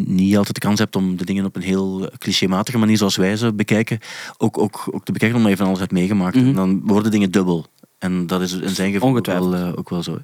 niet 0.05 0.37
altijd 0.37 0.55
de 0.55 0.67
kans 0.67 0.79
hebt 0.79 0.95
om 0.95 1.17
de 1.17 1.25
dingen 1.25 1.45
op 1.45 1.55
een 1.55 1.61
heel 1.61 2.09
clichématige 2.17 2.77
manier, 2.77 2.97
zoals 2.97 3.15
wij 3.15 3.35
ze 3.35 3.53
bekijken, 3.53 3.99
ook, 4.37 4.57
ook, 4.57 4.89
ook 4.91 5.05
te 5.05 5.11
bekijken, 5.11 5.37
omdat 5.37 5.51
je 5.51 5.57
van 5.57 5.67
alles 5.67 5.79
hebt 5.79 5.91
meegemaakt. 5.91 6.35
Mhm. 6.35 6.47
En 6.47 6.53
dan 6.53 6.81
worden 6.83 7.11
dingen 7.11 7.31
dubbel. 7.31 7.65
En 7.97 8.27
dat 8.27 8.41
is 8.41 8.51
in 8.53 8.69
zijn 8.69 8.91
geval 8.91 9.17
ook 9.17 9.25
wel, 9.25 9.75
ook 9.75 9.89
wel 9.89 10.03
zo. 10.03 10.19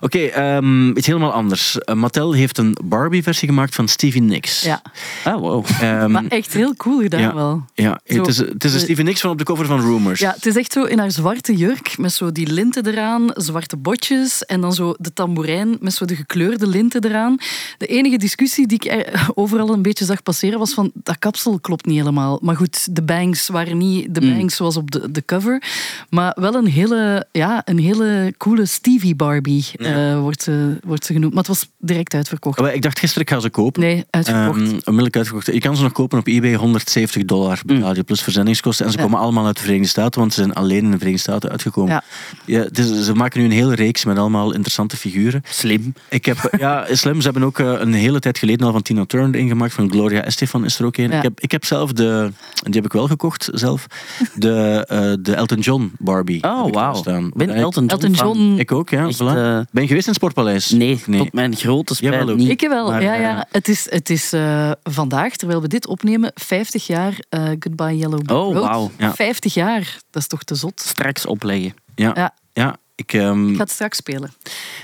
Oké, 0.00 0.18
ehm, 0.18 0.88
iets 0.96 1.06
helemaal 1.06 1.32
anders. 1.32 1.78
Eh, 1.78 1.94
Mattel 1.94 2.32
heeft 2.32 2.58
een 2.58 2.76
Barbie-versie 2.84 3.48
gemaakt 3.48 3.74
van 3.74 3.88
Stevie 3.88 4.22
Nicks. 4.22 4.60
Ja, 4.62 4.82
Ah, 5.24 5.40
wow. 5.40 5.66
Maar 6.08 6.24
echt 6.28 6.52
heel 6.52 6.74
cool 6.76 7.00
gedaan 7.00 7.20
ja. 7.20 7.34
wel. 7.34 7.62
ja, 7.74 8.00
Zo, 8.06 8.16
het 8.18 8.26
is, 8.26 8.36
het 8.36 8.64
is 8.64 8.74
een 8.74 8.80
Stevie 8.80 9.04
Nicks 9.04 9.20
van 9.20 9.30
op 9.30 9.38
de 9.38 9.44
cover 9.44 9.66
van 9.66 9.80
Rumors. 9.80 10.20
Ja, 10.20 10.32
het 10.34 10.46
is 10.46 10.56
echt 10.56 10.72
zo 10.72 10.82
in 10.84 10.98
haar 10.98 11.10
zwarte 11.10 11.56
jurk, 11.56 11.98
met 11.98 12.12
zo 12.12 12.32
die 12.32 12.52
linten 12.52 12.86
eraan, 12.86 13.30
zwarte 13.34 13.76
botjes 13.76 14.44
en 14.44 14.60
dan 14.60 14.72
zo 14.72 14.94
de 14.98 15.12
tamboerijn 15.12 15.76
met 15.80 15.94
zo 15.94 16.04
de 16.04 16.16
gekleurde 16.16 16.66
linten 16.66 17.04
eraan. 17.04 17.36
De 17.78 17.86
enige 17.86 18.16
discussie 18.16 18.66
die 18.66 18.80
ik 18.84 18.90
er 18.92 19.26
overal 19.34 19.72
een 19.72 19.82
beetje 19.82 20.04
zag 20.04 20.22
passeren 20.22 20.58
was 20.58 20.72
van 20.74 20.90
dat 20.94 21.18
kapsel 21.18 21.58
klopt 21.60 21.86
niet 21.86 21.98
helemaal. 21.98 22.38
Maar 22.42 22.56
goed, 22.56 22.94
de 22.94 23.02
bangs 23.02 23.48
waren 23.48 23.78
niet 23.78 24.14
de 24.14 24.20
Mm. 24.20 24.36
bangs 24.38 24.56
zoals 24.56 24.76
op 24.76 24.90
de, 24.90 25.10
de 25.10 25.24
cover. 25.24 25.62
Maar 26.10 26.36
wel 26.40 26.54
een 26.54 26.66
hele, 26.66 27.26
ja, 27.32 27.62
een 27.64 27.78
hele 27.78 28.34
coole 28.38 28.66
Stevie 28.66 29.14
Barbie 29.16 29.66
Ja. 29.72 29.87
Eh, 29.94 30.20
wordt, 30.20 30.42
ze, 30.42 30.78
wordt 30.84 31.04
ze 31.04 31.12
genoemd. 31.12 31.32
Maar 31.34 31.42
het 31.42 31.52
was 31.52 31.68
direct 31.78 32.14
uitverkocht. 32.14 32.60
Maar 32.60 32.74
Ik 32.74 32.82
dacht 32.82 32.98
gisteren, 32.98 33.22
ik 33.22 33.30
ga 33.32 33.40
ze 33.40 33.50
kopen. 33.50 33.80
Nee, 33.82 34.04
uitverkocht. 34.10 34.58
Ehm, 34.60 34.64
onmiddellijk 34.64 35.16
uitverkocht. 35.16 35.46
Je 35.46 35.60
kan 35.60 35.76
ze 35.76 35.82
nog 35.82 35.92
kopen 35.92 36.18
op 36.18 36.26
eBay, 36.26 36.54
170 36.54 37.24
dollar 37.24 37.60
je 37.94 38.02
plus 38.02 38.22
verzendingskosten. 38.22 38.84
En 38.84 38.90
ze 38.92 38.96
Mm. 38.98 39.04
Ja. 39.04 39.10
komen 39.10 39.24
allemaal 39.24 39.46
uit 39.46 39.54
de 39.56 39.60
Verenigde 39.62 39.88
Staten, 39.88 40.20
want 40.20 40.32
ze 40.32 40.40
zijn 40.40 40.52
alleen 40.54 40.84
in 40.84 40.90
de 40.90 40.96
Verenigde 40.98 41.30
Staten 41.30 41.50
uitgekomen. 41.50 42.02
Ja. 42.46 42.68
Ze 43.02 43.12
maken 43.14 43.40
nu 43.40 43.44
een 43.46 43.52
hele 43.52 43.74
reeks 43.74 44.04
met 44.04 44.18
allemaal 44.18 44.52
interessante 44.52 44.96
figuren. 44.96 45.42
Slim. 45.48 45.92
Ik 46.08 46.24
heb, 46.24 46.54
ja, 46.58 46.86
slim. 46.90 47.16
Ze 47.20 47.24
hebben 47.24 47.42
ook 47.42 47.58
eh, 47.58 47.72
een 47.78 47.92
hele 47.92 48.18
tijd 48.20 48.38
geleden 48.38 48.66
al 48.66 48.72
van 48.72 48.82
Tina 48.82 49.04
Turner 49.04 49.40
ingemaakt. 49.40 49.72
Van 49.72 49.90
Gloria 49.90 50.22
Estefan 50.22 50.64
is 50.64 50.78
er 50.78 50.84
ook 50.86 50.96
een. 50.96 51.10
Ja. 51.10 51.16
Ik, 51.16 51.22
heb, 51.22 51.40
ik 51.40 51.50
heb 51.50 51.64
zelf 51.64 51.92
de, 51.92 52.32
die 52.62 52.74
heb 52.74 52.84
ik 52.84 52.92
wel 52.92 53.06
gekocht 53.06 53.48
zelf, 53.52 53.86
de, 54.34 54.84
eh, 54.88 55.12
de 55.20 55.34
Elton 55.34 55.58
John 55.60 55.92
Barbie. 55.98 56.42
Oh, 56.44 56.72
wauw. 56.72 56.94
staan. 56.94 57.30
Ben 57.34 57.50
Elton 57.50 57.86
John. 57.86 58.02
Elton 58.02 58.16
fan. 58.16 58.26
John. 58.38 58.58
Ik 58.58 58.72
ook, 58.72 58.90
ja. 58.90 59.06
Echt, 59.06 59.22
voilà. 59.22 59.70
Ben 59.78 59.86
je 59.86 59.94
geweest 59.94 60.06
in 60.06 60.12
het 60.12 60.22
Sportpaleis? 60.22 60.70
Nee, 60.70 61.18
tot 61.18 61.32
mijn 61.32 61.56
grote 61.56 61.94
spijt 61.94 62.36
niet. 62.36 62.48
Ik 62.48 62.60
wel, 62.68 62.90
maar, 62.90 63.02
ja, 63.02 63.14
eh, 63.14 63.20
ja. 63.20 63.46
Het 63.50 63.68
is, 63.68 63.90
het 63.90 64.10
is 64.10 64.32
eh, 64.32 64.70
vandaag, 64.82 65.36
terwijl 65.36 65.60
we 65.60 65.68
dit 65.68 65.86
opnemen, 65.86 66.32
50 66.34 66.86
jaar 66.86 67.18
eh, 67.28 67.42
Goodbye 67.42 67.96
Yellow 67.96 68.22
Brick 68.22 68.36
Oh, 68.36 68.54
Road. 68.54 68.64
wauw. 68.64 68.90
Ja. 68.98 69.14
50 69.14 69.54
jaar, 69.54 69.98
dat 70.10 70.22
is 70.22 70.28
toch 70.28 70.42
te 70.42 70.54
zot? 70.54 70.80
Straks 70.80 71.26
opleggen. 71.26 71.74
Ja. 71.94 72.12
Ja. 72.14 72.34
ja. 72.52 72.76
Ik, 72.94 73.12
ehm, 73.12 73.48
Ik 73.48 73.56
ga 73.56 73.62
het 73.62 73.70
straks 73.70 73.96
spelen. 73.96 74.32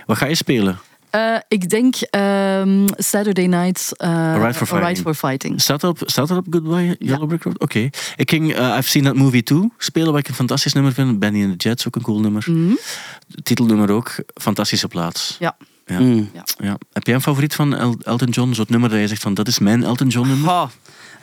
Wat 0.07 0.17
ga 0.17 0.27
je 0.27 0.35
spelen? 0.35 0.79
Eh, 1.15 1.37
ik 1.49 1.69
denk 1.71 1.95
ehm, 1.97 2.87
Saturday 2.97 3.47
Night 3.47 3.93
eh, 3.97 4.09
A 4.09 4.37
Ride 4.47 4.55
for 4.55 4.67
Fighting. 4.67 4.99
for 4.99 5.15
Fighting. 5.15 5.61
Staat 5.61 5.81
dat 5.81 6.01
op, 6.03 6.11
staat 6.11 6.29
dat 6.29 6.39
op 6.39 6.47
Goodbye 6.51 6.97
Yellow 6.99 7.29
Brick 7.29 7.43
Road? 7.43 7.59
Oké. 7.59 7.79
Ik 8.17 8.31
ging 8.31 8.55
eh, 8.55 8.77
I've 8.79 8.89
Seen 8.89 9.05
That 9.05 9.15
Movie 9.15 9.43
Too 9.43 9.71
spelen, 9.79 10.11
wat 10.11 10.19
ik 10.21 10.29
een 10.29 10.35
fantastisch 10.35 10.73
nummer 10.73 10.93
vind. 10.93 11.19
Benny 11.19 11.45
and 11.45 11.59
the 11.59 11.69
Jets, 11.69 11.87
ook 11.87 11.97
een 11.97 12.03
cool 12.03 12.21
nummer. 12.21 12.45
Mhm. 12.51 12.73
Titelnummer 13.43 13.91
ook, 13.91 14.15
fantastische 14.35 14.89
plaats. 14.89 15.37
Ja. 15.39 15.57
Ja. 15.87 15.99
Mm. 16.01 16.31
Ja. 16.59 16.77
Heb 16.93 17.07
jij 17.07 17.15
een 17.15 17.23
favoriet 17.23 17.55
van 17.55 17.75
El- 17.77 17.99
Elton 18.05 18.29
John? 18.29 18.53
Zo'n 18.53 18.67
nummer 18.69 18.91
dat 18.91 18.99
je 19.01 19.09
zegt 19.09 19.23
van, 19.23 19.35
dat 19.35 19.49
is 19.49 19.59
mijn 19.59 19.85
Elton 19.85 20.09
John 20.09 20.29
nummer? 20.29 20.69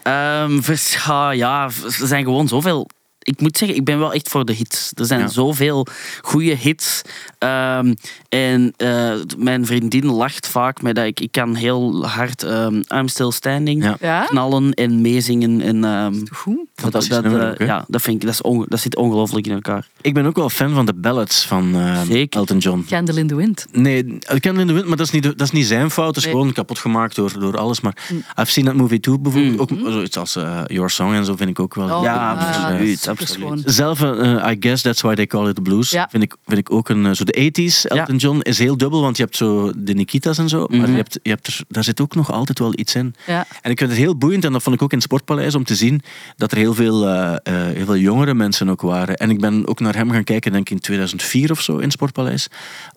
Ehm, 0.04 0.62
vers- 0.62 0.97
ja, 1.34 1.63
er 1.63 1.71
zijn 2.08 2.23
gewoon 2.23 2.47
zoveel. 2.47 2.89
Ik 3.23 3.41
moet 3.41 3.57
zeggen, 3.57 3.77
ik 3.77 3.84
ben 3.86 3.99
wel 3.99 4.13
echt 4.13 4.29
voor 4.29 4.45
de 4.45 4.53
hits. 4.53 4.91
Er 4.95 5.05
zijn 5.05 5.19
Ja. 5.19 5.27
zoveel 5.27 5.86
goede 6.21 6.55
hits. 6.55 7.01
Ehm, 7.38 7.93
en 8.29 8.73
eh, 8.77 9.13
mijn 9.38 9.65
vriendin 9.65 10.05
lacht 10.05 10.47
vaak 10.47 10.81
met 10.81 10.95
dat 10.95 11.05
ik, 11.05 11.19
ik 11.19 11.31
kan 11.31 11.55
heel 11.55 12.05
hard 12.05 12.43
ehm, 12.43 12.81
I'm 12.95 13.07
Still 13.07 13.31
Standing 13.31 13.84
Ja. 13.84 13.97
Ja? 13.99 14.25
knallen 14.25 14.73
en 14.73 15.01
meezingen. 15.01 15.62
En, 15.62 15.84
ehm, 15.84 16.15
Goed. 16.31 16.57
Fantastisch 16.81 17.13
dat, 17.13 17.23
dat, 17.23 17.31
nummer 17.31 17.47
eh, 17.47 17.53
ook, 17.53 17.59
hè? 17.59 17.65
ja, 17.65 17.85
dat, 17.87 18.01
vind 18.01 18.15
ik, 18.15 18.21
dat, 18.21 18.33
is 18.33 18.41
onge- 18.41 18.65
dat 18.67 18.79
zit 18.79 18.95
ongelooflijk 18.95 19.47
in 19.47 19.53
elkaar. 19.53 19.87
Ik 20.01 20.13
ben 20.13 20.25
ook 20.25 20.35
wel 20.35 20.49
fan 20.49 20.73
van 20.73 20.85
de 20.85 20.93
ballads 20.93 21.45
van 21.45 21.75
eh, 21.75 22.01
Zeker. 22.01 22.39
Elton 22.39 22.57
John. 22.57 22.85
Candle 22.89 23.19
in 23.19 23.27
the 23.27 23.35
Wind. 23.35 23.65
Nee, 23.71 24.17
ik 24.33 24.41
ken 24.41 24.57
in 24.59 24.67
de 24.67 24.73
wind, 24.73 24.87
maar 24.87 24.97
dat 24.97 25.05
is 25.05 25.11
niet, 25.13 25.23
dat 25.23 25.41
is 25.41 25.51
niet 25.51 25.65
zijn 25.65 25.91
fout. 25.91 26.07
Het 26.07 26.17
is 26.17 26.23
Nee. 26.23 26.31
gewoon 26.33 26.51
kapot 26.53 26.79
gemaakt 26.79 27.15
door, 27.15 27.39
door 27.39 27.57
alles. 27.57 27.81
Maar 27.81 27.95
Mm. 28.11 28.23
I've 28.39 28.51
Seen 28.51 28.65
That 28.65 28.75
Movie 28.75 28.99
Too 28.99 29.19
bijvoorbeeld. 29.19 29.71
Mm. 29.71 29.85
Ook 29.85 29.91
zoiets 29.91 30.17
als 30.17 30.35
eh, 30.35 30.61
Your 30.67 30.89
Song 30.89 31.13
en 31.13 31.25
zo 31.25 31.35
vind 31.35 31.49
ik 31.49 31.59
ook 31.59 31.75
wel. 31.75 31.97
Oh, 31.97 32.03
Ja, 32.03 32.37
eh, 32.39 32.47
absoluut, 32.47 33.07
absoluut. 33.07 33.61
Zelf, 33.65 34.01
eh, 34.01 34.47
I 34.51 34.55
guess 34.59 34.81
that's 34.83 35.01
why 35.01 35.15
they 35.15 35.27
call 35.27 35.47
it 35.49 35.55
the 35.55 35.61
blues. 35.61 35.89
Ja. 35.89 36.07
Vind, 36.11 36.23
ik, 36.23 36.35
vind 36.45 36.59
ik 36.59 36.71
ook 36.71 36.89
een. 36.89 37.05
eh, 37.05 37.11
Zo 37.11 37.23
de 37.23 37.33
80s, 37.33 37.85
Elton 37.87 38.15
John 38.17 38.39
is 38.41 38.57
heel 38.59 38.77
dubbel, 38.77 39.01
want 39.01 39.17
je 39.17 39.23
hebt 39.23 39.35
zo 39.35 39.71
de 39.75 39.93
Nikita's 39.93 40.37
en 40.37 40.49
zo. 40.49 40.65
Maar 40.69 40.79
Mhm. 40.79 40.89
je 40.91 40.95
hebt, 40.95 41.19
je 41.23 41.29
hebt 41.29 41.47
er, 41.47 41.59
daar 41.67 41.83
zit 41.83 42.01
ook 42.01 42.15
nog 42.15 42.31
altijd 42.31 42.59
wel 42.59 42.73
iets 42.75 42.95
in. 42.95 43.15
Ja. 43.27 43.45
En 43.61 43.71
ik 43.71 43.77
vind 43.77 43.89
het 43.89 43.99
heel 43.99 44.17
boeiend, 44.17 44.45
en 44.45 44.51
dat 44.51 44.63
vond 44.63 44.75
ik 44.75 44.81
ook 44.81 44.89
in 44.91 44.97
het 44.97 45.05
Sportpaleis, 45.05 45.55
om 45.55 45.63
te 45.63 45.75
zien 45.75 46.01
dat 46.37 46.51
er 46.51 46.57
heel 46.57 46.70
veel, 46.73 47.07
eh, 47.07 47.34
eh, 47.43 47.75
heel 47.75 47.86
veel 47.86 47.97
jongere 47.97 48.34
mensen 48.34 48.69
ook 48.69 48.81
waren. 48.81 49.15
En 49.15 49.29
ik 49.29 49.39
ben 49.39 49.67
ook 49.67 49.79
naar 49.79 49.95
hem 49.95 50.12
gaan 50.12 50.23
kijken, 50.23 50.51
denk 50.51 50.65
ik 50.69 50.73
in 50.73 50.79
2004 50.79 51.51
of 51.51 51.62
zo, 51.62 51.75
in 51.77 51.84
het 51.84 51.91
Sportpaleis. 51.91 52.47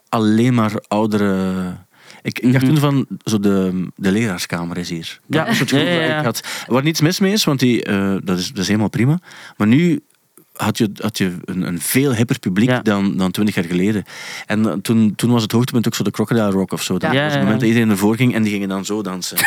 Alleen 0.08 0.54
maar 0.54 0.72
oudere... 0.88 1.52
Ik, 2.22 2.38
ik 2.38 2.52
dacht 2.52 2.64
Mhm. 2.64 2.72
toen 2.74 2.82
van, 2.82 3.06
zo 3.24 3.40
de, 3.40 3.86
de 3.96 4.12
leraarskamer 4.12 4.78
is 4.78 4.88
hier. 4.90 5.20
Ja. 5.26 5.46
Ja, 5.46 5.52
ja, 5.52 5.58
dat 5.58 5.70
ja. 5.70 6.18
ik 6.18 6.24
had. 6.24 6.64
Waar 6.66 6.82
niets 6.82 7.00
mis 7.00 7.20
mee 7.20 7.32
is, 7.32 7.44
want 7.44 7.60
die, 7.60 7.82
eh, 7.84 8.14
dat, 8.22 8.38
is, 8.38 8.48
dat 8.48 8.58
is 8.58 8.66
helemaal 8.66 8.88
prima. 8.88 9.18
Maar 9.56 9.66
nu 9.66 10.00
had 10.54 10.78
je, 10.78 10.90
had 11.00 11.18
je 11.18 11.36
een, 11.44 11.62
een 11.62 11.80
veel 11.80 12.14
hipper 12.14 12.38
publiek 12.38 12.68
Ja. 12.68 12.80
dan, 12.82 13.16
dan 13.16 13.30
twintig 13.30 13.54
jaar 13.54 13.64
geleden. 13.64 14.04
En 14.46 14.66
eh, 14.66 14.72
toen, 14.82 15.14
toen 15.16 15.30
was 15.30 15.42
het 15.42 15.52
hoogtepunt 15.52 15.86
ook 15.86 15.94
zo 15.94 16.02
de 16.04 16.10
Crocodile 16.10 16.50
Rock 16.50 16.72
of 16.72 16.82
zo. 16.82 16.98
Dat 16.98 17.12
Ja. 17.12 17.22
was 17.24 17.32
het 17.32 17.40
moment 17.42 17.60
ja. 17.60 17.66
dat 17.66 17.68
iedereen 17.68 17.90
ervoor 17.90 18.16
ging 18.16 18.34
en 18.34 18.42
die 18.42 18.52
gingen 18.52 18.68
dan 18.68 18.84
zo 18.84 19.02
dansen. 19.02 19.36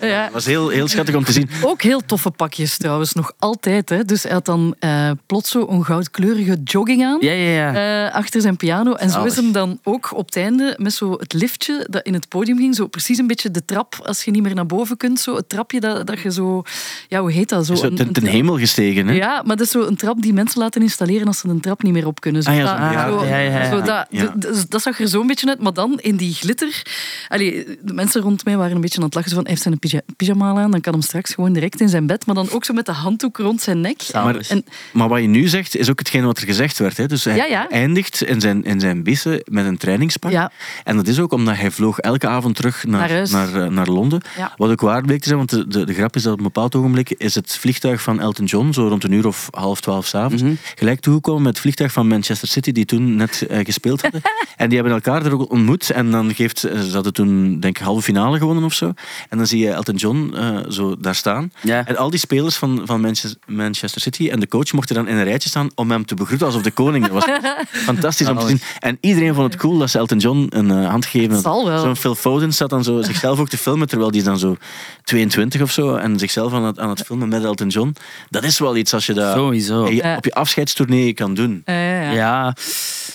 Ja. 0.00 0.22
Het 0.24 0.32
was 0.32 0.44
heel, 0.46 0.68
heel 0.68 0.88
schattig 0.88 1.14
om 1.14 1.24
te 1.24 1.32
zien. 1.32 1.48
Ook 1.62 1.82
heel 1.82 2.00
toffe 2.06 2.30
pakjes 2.30 2.76
trouwens, 2.76 3.12
nog 3.12 3.32
altijd. 3.38 3.88
Hè. 3.88 4.04
Dus 4.04 4.22
hij 4.22 4.32
had 4.32 4.44
dan 4.44 4.74
eh, 4.78 5.10
plots 5.26 5.50
zo 5.50 5.66
een 5.68 5.84
goudkleurige 5.84 6.56
jogging 6.64 7.04
aan. 7.04 7.16
Ja, 7.20 7.32
ja, 7.32 7.50
ja. 7.72 8.06
eh, 8.06 8.14
achter 8.14 8.40
zijn 8.40 8.56
piano. 8.56 8.92
En 8.92 9.10
zo 9.10 9.24
is 9.24 9.36
hem 9.36 9.52
dan 9.52 9.78
ook 9.82 10.10
op 10.16 10.26
het 10.26 10.36
einde 10.36 10.74
met 10.80 10.92
zo 10.92 11.12
het 11.12 11.32
liftje 11.32 11.86
dat 11.90 12.02
in 12.06 12.14
het 12.14 12.28
podium 12.28 12.58
ging. 12.58 12.74
Zo 12.74 12.86
precies 12.86 13.18
een 13.18 13.26
beetje 13.26 13.50
de 13.50 13.64
trap, 13.64 14.00
als 14.04 14.24
je 14.24 14.30
niet 14.30 14.42
meer 14.42 14.54
naar 14.54 14.66
boven 14.66 14.96
kunt. 14.96 15.20
Zo 15.20 15.34
het 15.36 15.48
trapje 15.48 15.80
dat, 15.80 16.06
dat 16.06 16.20
je 16.20 16.32
zo... 16.32 16.62
Ja, 17.08 17.20
hoe 17.20 17.32
heet 17.32 17.48
dat? 17.48 17.66
Zo 17.66 17.74
Zo 17.74 17.86
een- 17.86 18.12
ten, 18.12 18.26
hemel 18.26 18.58
gestegen. 18.58 19.06
Hè? 19.06 19.14
Ja, 19.14 19.42
maar 19.46 19.56
dat 19.56 19.66
is 19.66 19.72
zo 19.72 19.86
een 19.86 19.96
trap 19.96 20.22
die 20.22 20.27
mensen 20.32 20.60
laten 20.60 20.82
installeren 20.82 21.26
als 21.26 21.38
ze 21.38 21.48
een 21.48 21.60
trap 21.60 21.82
niet 21.82 21.92
meer 21.92 22.06
op 22.06 22.20
kunnen. 22.20 22.42
Zo 22.42 22.50
Ah 22.50 22.56
ja, 22.56 22.62
zo- 22.66 22.84
ja, 24.10 24.22
zo- 24.24 24.32
dat, 24.38 24.66
dat 24.68 24.82
zag 24.82 25.00
er 25.00 25.08
zo 25.08 25.20
een 25.20 25.26
beetje 25.26 25.48
uit. 25.48 25.60
Maar 25.60 25.72
dan 25.72 25.98
in 26.00 26.16
die 26.16 26.34
glitter... 26.34 26.82
Allee, 27.28 27.64
de 27.82 27.92
mensen 27.92 28.20
rond 28.22 28.44
mij 28.44 28.56
waren 28.56 28.74
een 28.74 28.80
beetje 28.80 28.98
aan 28.98 29.04
het 29.04 29.14
lachen. 29.14 29.30
Zo 29.30 29.36
van, 29.36 29.44
hij 29.44 29.52
heeft 29.52 29.64
zijn 29.64 29.78
pyja- 29.78 30.00
pyjama 30.16 30.62
aan, 30.62 30.70
dan 30.70 30.80
kan 30.80 30.92
hem 30.92 31.02
straks 31.02 31.34
gewoon 31.34 31.52
direct 31.52 31.80
in 31.80 31.88
zijn 31.88 32.06
bed. 32.06 32.26
Maar 32.26 32.34
dan 32.34 32.50
ook 32.50 32.64
zo 32.64 32.74
met 32.74 32.86
de 32.86 32.92
handdoek 32.92 33.36
rond 33.38 33.60
zijn 33.62 33.80
nek. 33.80 34.02
Maar, 34.24 34.34
En, 34.48 34.64
maar 34.92 35.08
wat 35.08 35.20
je 35.20 35.26
nu 35.26 35.48
zegt, 35.48 35.76
is 35.76 35.90
ook 35.90 35.98
hetgeen 35.98 36.24
wat 36.24 36.38
er 36.38 36.44
gezegd 36.44 36.78
werd. 36.78 36.96
Hè? 36.96 37.06
Dus 37.06 37.24
hij 37.24 37.36
eindigt 37.68 38.22
in 38.22 38.40
zijn, 38.40 38.64
in 38.64 38.80
zijn 38.80 39.02
bissen 39.02 39.42
met 39.44 39.66
een 39.66 39.76
trainingspak. 39.76 40.30
En 40.84 40.96
dat 40.96 41.06
is 41.08 41.18
ook 41.20 41.32
omdat 41.32 41.56
hij 41.56 41.70
vloog 41.70 41.98
elke 41.98 42.28
avond 42.28 42.56
terug 42.56 42.84
naar, 42.86 43.08
Naar 43.32 43.54
eh, 43.62 43.68
naar 43.70 43.86
Londen. 43.86 44.20
Wat 44.56 44.70
ook 44.70 44.80
waar 44.80 45.02
bleek 45.02 45.20
te 45.20 45.26
zijn, 45.26 45.38
want 45.38 45.50
de, 45.50 45.66
de, 45.68 45.86
de 45.86 45.94
grap 45.94 46.16
is 46.16 46.22
dat 46.22 46.32
op 46.32 46.38
een 46.38 46.44
bepaald 46.44 46.74
ogenblik 46.74 47.10
is 47.10 47.34
het 47.34 47.56
vliegtuig 47.56 48.02
van 48.02 48.20
Elton 48.20 48.44
John, 48.44 48.72
zo 48.72 48.88
rond 48.88 49.04
een 49.04 49.12
uur 49.12 49.26
of 49.26 49.48
half 49.50 49.80
twaalf 49.80 50.06
s'avonds, 50.18 50.42
Mhm. 50.42 50.52
gelijk 50.74 51.00
toegekomen 51.00 51.42
met 51.42 51.52
het 51.52 51.60
vliegtuig 51.60 51.92
van 51.92 52.06
Manchester 52.06 52.48
City, 52.48 52.72
die 52.72 52.84
toen 52.84 53.16
net 53.16 53.46
eh, 53.48 53.64
gespeeld 53.64 54.02
hadden. 54.02 54.20
en 54.56 54.68
die 54.68 54.78
hebben 54.78 54.94
elkaar 54.94 55.24
er 55.26 55.32
ook 55.32 55.50
ontmoet. 55.50 55.90
En 55.90 56.10
dan 56.10 56.34
geeft, 56.34 56.64
eh, 56.64 56.80
ze 56.80 56.92
hadden 56.94 57.12
toen, 57.12 57.60
denk 57.60 57.78
ik, 57.78 57.84
halve 57.84 58.02
finale 58.02 58.38
gewonnen 58.38 58.64
of 58.64 58.72
zo. 58.74 58.92
En 59.28 59.36
dan 59.38 59.46
zie 59.46 59.58
je 59.58 59.70
Elton 59.70 59.94
John 59.94 60.32
eh, 60.34 60.56
zo 60.68 60.96
daar 61.00 61.14
staan. 61.14 61.52
En 61.84 61.96
al 61.96 62.10
die 62.10 62.18
spelers 62.18 62.56
van, 62.56 62.82
van 62.84 63.00
Manchester, 63.46 64.00
City 64.00 64.28
en 64.28 64.40
de 64.40 64.48
coach 64.48 64.72
mochten 64.72 64.94
dan 64.94 65.08
in 65.08 65.16
een 65.16 65.24
rijtje 65.24 65.48
staan 65.48 65.70
om 65.74 65.90
hem 65.90 66.06
te 66.06 66.14
begroeten 66.14 66.46
alsof 66.46 66.62
de 66.62 66.70
koning. 66.70 67.06
Dat 67.06 67.12
was 67.12 67.24
fantastisch 67.90 68.28
om 68.28 68.38
te 68.38 68.46
zien. 68.46 68.60
En 68.78 68.98
iedereen 69.00 69.34
vond 69.34 69.52
het 69.52 69.62
cool 69.62 69.78
dat 69.78 69.90
ze 69.90 69.98
Elton 69.98 70.18
John 70.18 70.46
een 70.50 70.70
eh, 70.70 70.88
hand 70.88 71.06
geven. 71.06 71.28
Dat 71.28 71.42
zal 71.42 71.66
wel. 71.66 71.78
Zo'n 71.82 71.96
Phil 71.96 72.14
Foden 72.14 72.52
staat 72.52 72.70
dan 72.70 72.84
zo 72.84 73.02
zichzelf 73.10 73.38
ook 73.40 73.48
te 73.48 73.58
filmen, 73.58 73.88
terwijl 73.88 74.10
die 74.10 74.20
is 74.20 74.26
dan 74.26 74.38
zo 74.38 74.56
22 75.04 75.60
of 75.62 75.70
zo 75.72 75.94
en 75.94 76.18
zichzelf 76.18 76.52
aan 76.52 76.64
het, 76.64 76.78
aan 76.78 76.88
het 76.88 77.02
filmen 77.02 77.28
met 77.28 77.44
Elton 77.44 77.68
John. 77.68 77.94
Dat 78.30 78.44
is 78.44 78.58
wel 78.58 78.76
iets 78.76 78.94
als 78.94 79.06
je 79.06 79.12
dat 79.14 79.34
Sowieso. 79.34 79.86
Je- 80.08 80.12
Ja. 80.12 80.16
op 80.16 80.24
je 80.24 80.34
afscheidstournee 80.34 81.14
kan 81.14 81.34
doen. 81.34 81.62
Ja, 81.64 81.72
ja, 81.74 82.00
ja. 82.00 82.12
Ja, 82.12 82.54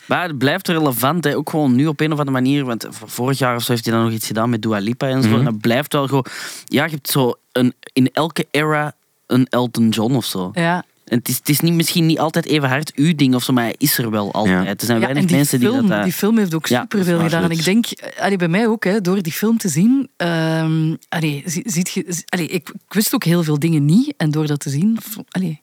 maar 0.05 0.27
het 0.27 0.37
blijft 0.37 0.67
relevant. 0.67 1.23
Hè. 1.23 1.35
Ook 1.35 1.49
gewoon 1.49 1.75
nu 1.75 1.87
op 1.87 1.99
een 1.99 2.11
of 2.11 2.19
andere 2.19 2.31
manier. 2.41 2.65
Want 2.65 2.87
vorig 3.05 3.37
jaar 3.37 3.55
of 3.55 3.63
zo 3.63 3.71
heeft 3.71 3.85
hij 3.85 3.93
dan 3.93 4.03
nog 4.03 4.11
iets 4.13 4.27
gedaan 4.27 4.49
met 4.49 4.61
Dua 4.61 4.77
Lipa 4.79 5.07
en 5.07 5.21
zo. 5.23 5.29
Mhm. 5.29 5.37
En 5.39 5.43
dat 5.45 5.59
blijft 5.59 5.93
wel 5.93 6.07
gewoon... 6.07 6.25
Ja, 6.65 6.85
je 6.85 6.91
hebt 6.91 7.09
zo 7.09 7.33
een, 7.51 7.73
in 7.93 8.09
elke 8.13 8.47
era 8.51 8.95
een 9.27 9.47
Elton 9.49 9.89
John 9.89 10.15
of 10.15 10.25
zo. 10.25 10.51
Ja. 10.53 10.83
En 11.03 11.17
het 11.17 11.27
is, 11.29 11.37
het 11.37 11.49
is 11.49 11.59
niet, 11.59 11.73
misschien 11.73 12.05
niet 12.05 12.19
altijd 12.19 12.45
even 12.45 12.69
hard 12.69 12.91
uw 12.95 13.15
ding 13.15 13.35
of 13.35 13.43
zo, 13.43 13.53
maar 13.53 13.63
hij 13.63 13.75
is 13.77 13.97
er 13.97 14.09
wel 14.11 14.31
altijd. 14.33 14.63
Ja. 14.63 14.69
Er 14.69 14.75
zijn 14.77 14.99
Ja, 14.99 15.03
weinig 15.05 15.25
die 15.25 15.35
mensen 15.35 15.59
film, 15.59 15.79
die 15.79 15.89
dat... 15.89 15.97
eh, 15.97 16.03
Die 16.03 16.13
film 16.13 16.37
heeft 16.37 16.53
ook 16.53 16.67
Ja, 16.67 16.81
superveel 16.81 17.17
is 17.17 17.23
gedaan. 17.23 17.43
En 17.43 17.51
ik 17.51 17.63
denk, 17.63 17.85
eh, 17.85 18.23
allee, 18.23 18.37
bij 18.37 18.47
mij 18.47 18.67
ook, 18.67 18.83
hè, 18.83 19.01
door 19.01 19.21
die 19.21 19.31
film 19.33 19.57
te 19.57 19.67
zien... 19.69 20.09
ehm, 20.17 20.95
allee, 21.09 21.43
zie- 21.45 21.63
ziet 21.65 21.89
je, 21.91 22.03
zie- 22.07 22.23
allee, 22.25 22.47
ik, 22.47 22.69
ik 22.69 22.93
wist 22.93 23.13
ook 23.15 23.23
heel 23.23 23.43
veel 23.43 23.59
dingen 23.59 23.85
niet. 23.85 24.13
En 24.17 24.31
door 24.31 24.47
dat 24.47 24.59
te 24.59 24.69
zien... 24.69 24.97
Allee, 25.29 25.61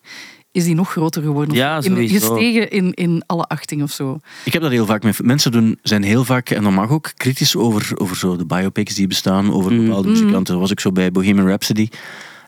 is 0.53 0.65
die 0.65 0.75
nog 0.75 0.91
groter 0.91 1.23
geworden. 1.23 1.55
Ja, 1.55 1.77
in, 1.77 1.83
sowieso. 1.83 2.35
gestegen 2.35 2.71
in, 2.71 2.95
in 2.95 3.23
alle 3.27 3.45
achting 3.45 3.83
of 3.83 3.91
zo. 3.91 4.19
Ik 4.45 4.53
heb 4.53 4.63
dat 4.63 4.71
heel 4.71 4.87
vaak 4.87 5.03
met 5.03 5.23
mensen 5.23 5.53
doen, 5.53 5.79
zijn 5.83 6.03
heel 6.03 6.25
vaak, 6.25 6.51
en 6.51 6.63
dat 6.63 6.73
mag 6.73 6.91
ook, 6.91 7.13
kritisch 7.17 7.57
over, 7.57 7.91
over 7.95 8.17
zo 8.17 8.37
de 8.37 8.47
biopics 8.47 8.95
die 8.95 9.07
bestaan, 9.07 9.53
over 9.53 9.73
Mm. 9.73 9.85
bepaalde 9.85 10.09
muzikanten. 10.09 10.53
Dat 10.53 10.63
was 10.63 10.71
ik 10.71 10.81
zo 10.81 10.93
bij 10.93 11.11
Bohemian 11.13 11.47
Rhapsody. 11.47 11.89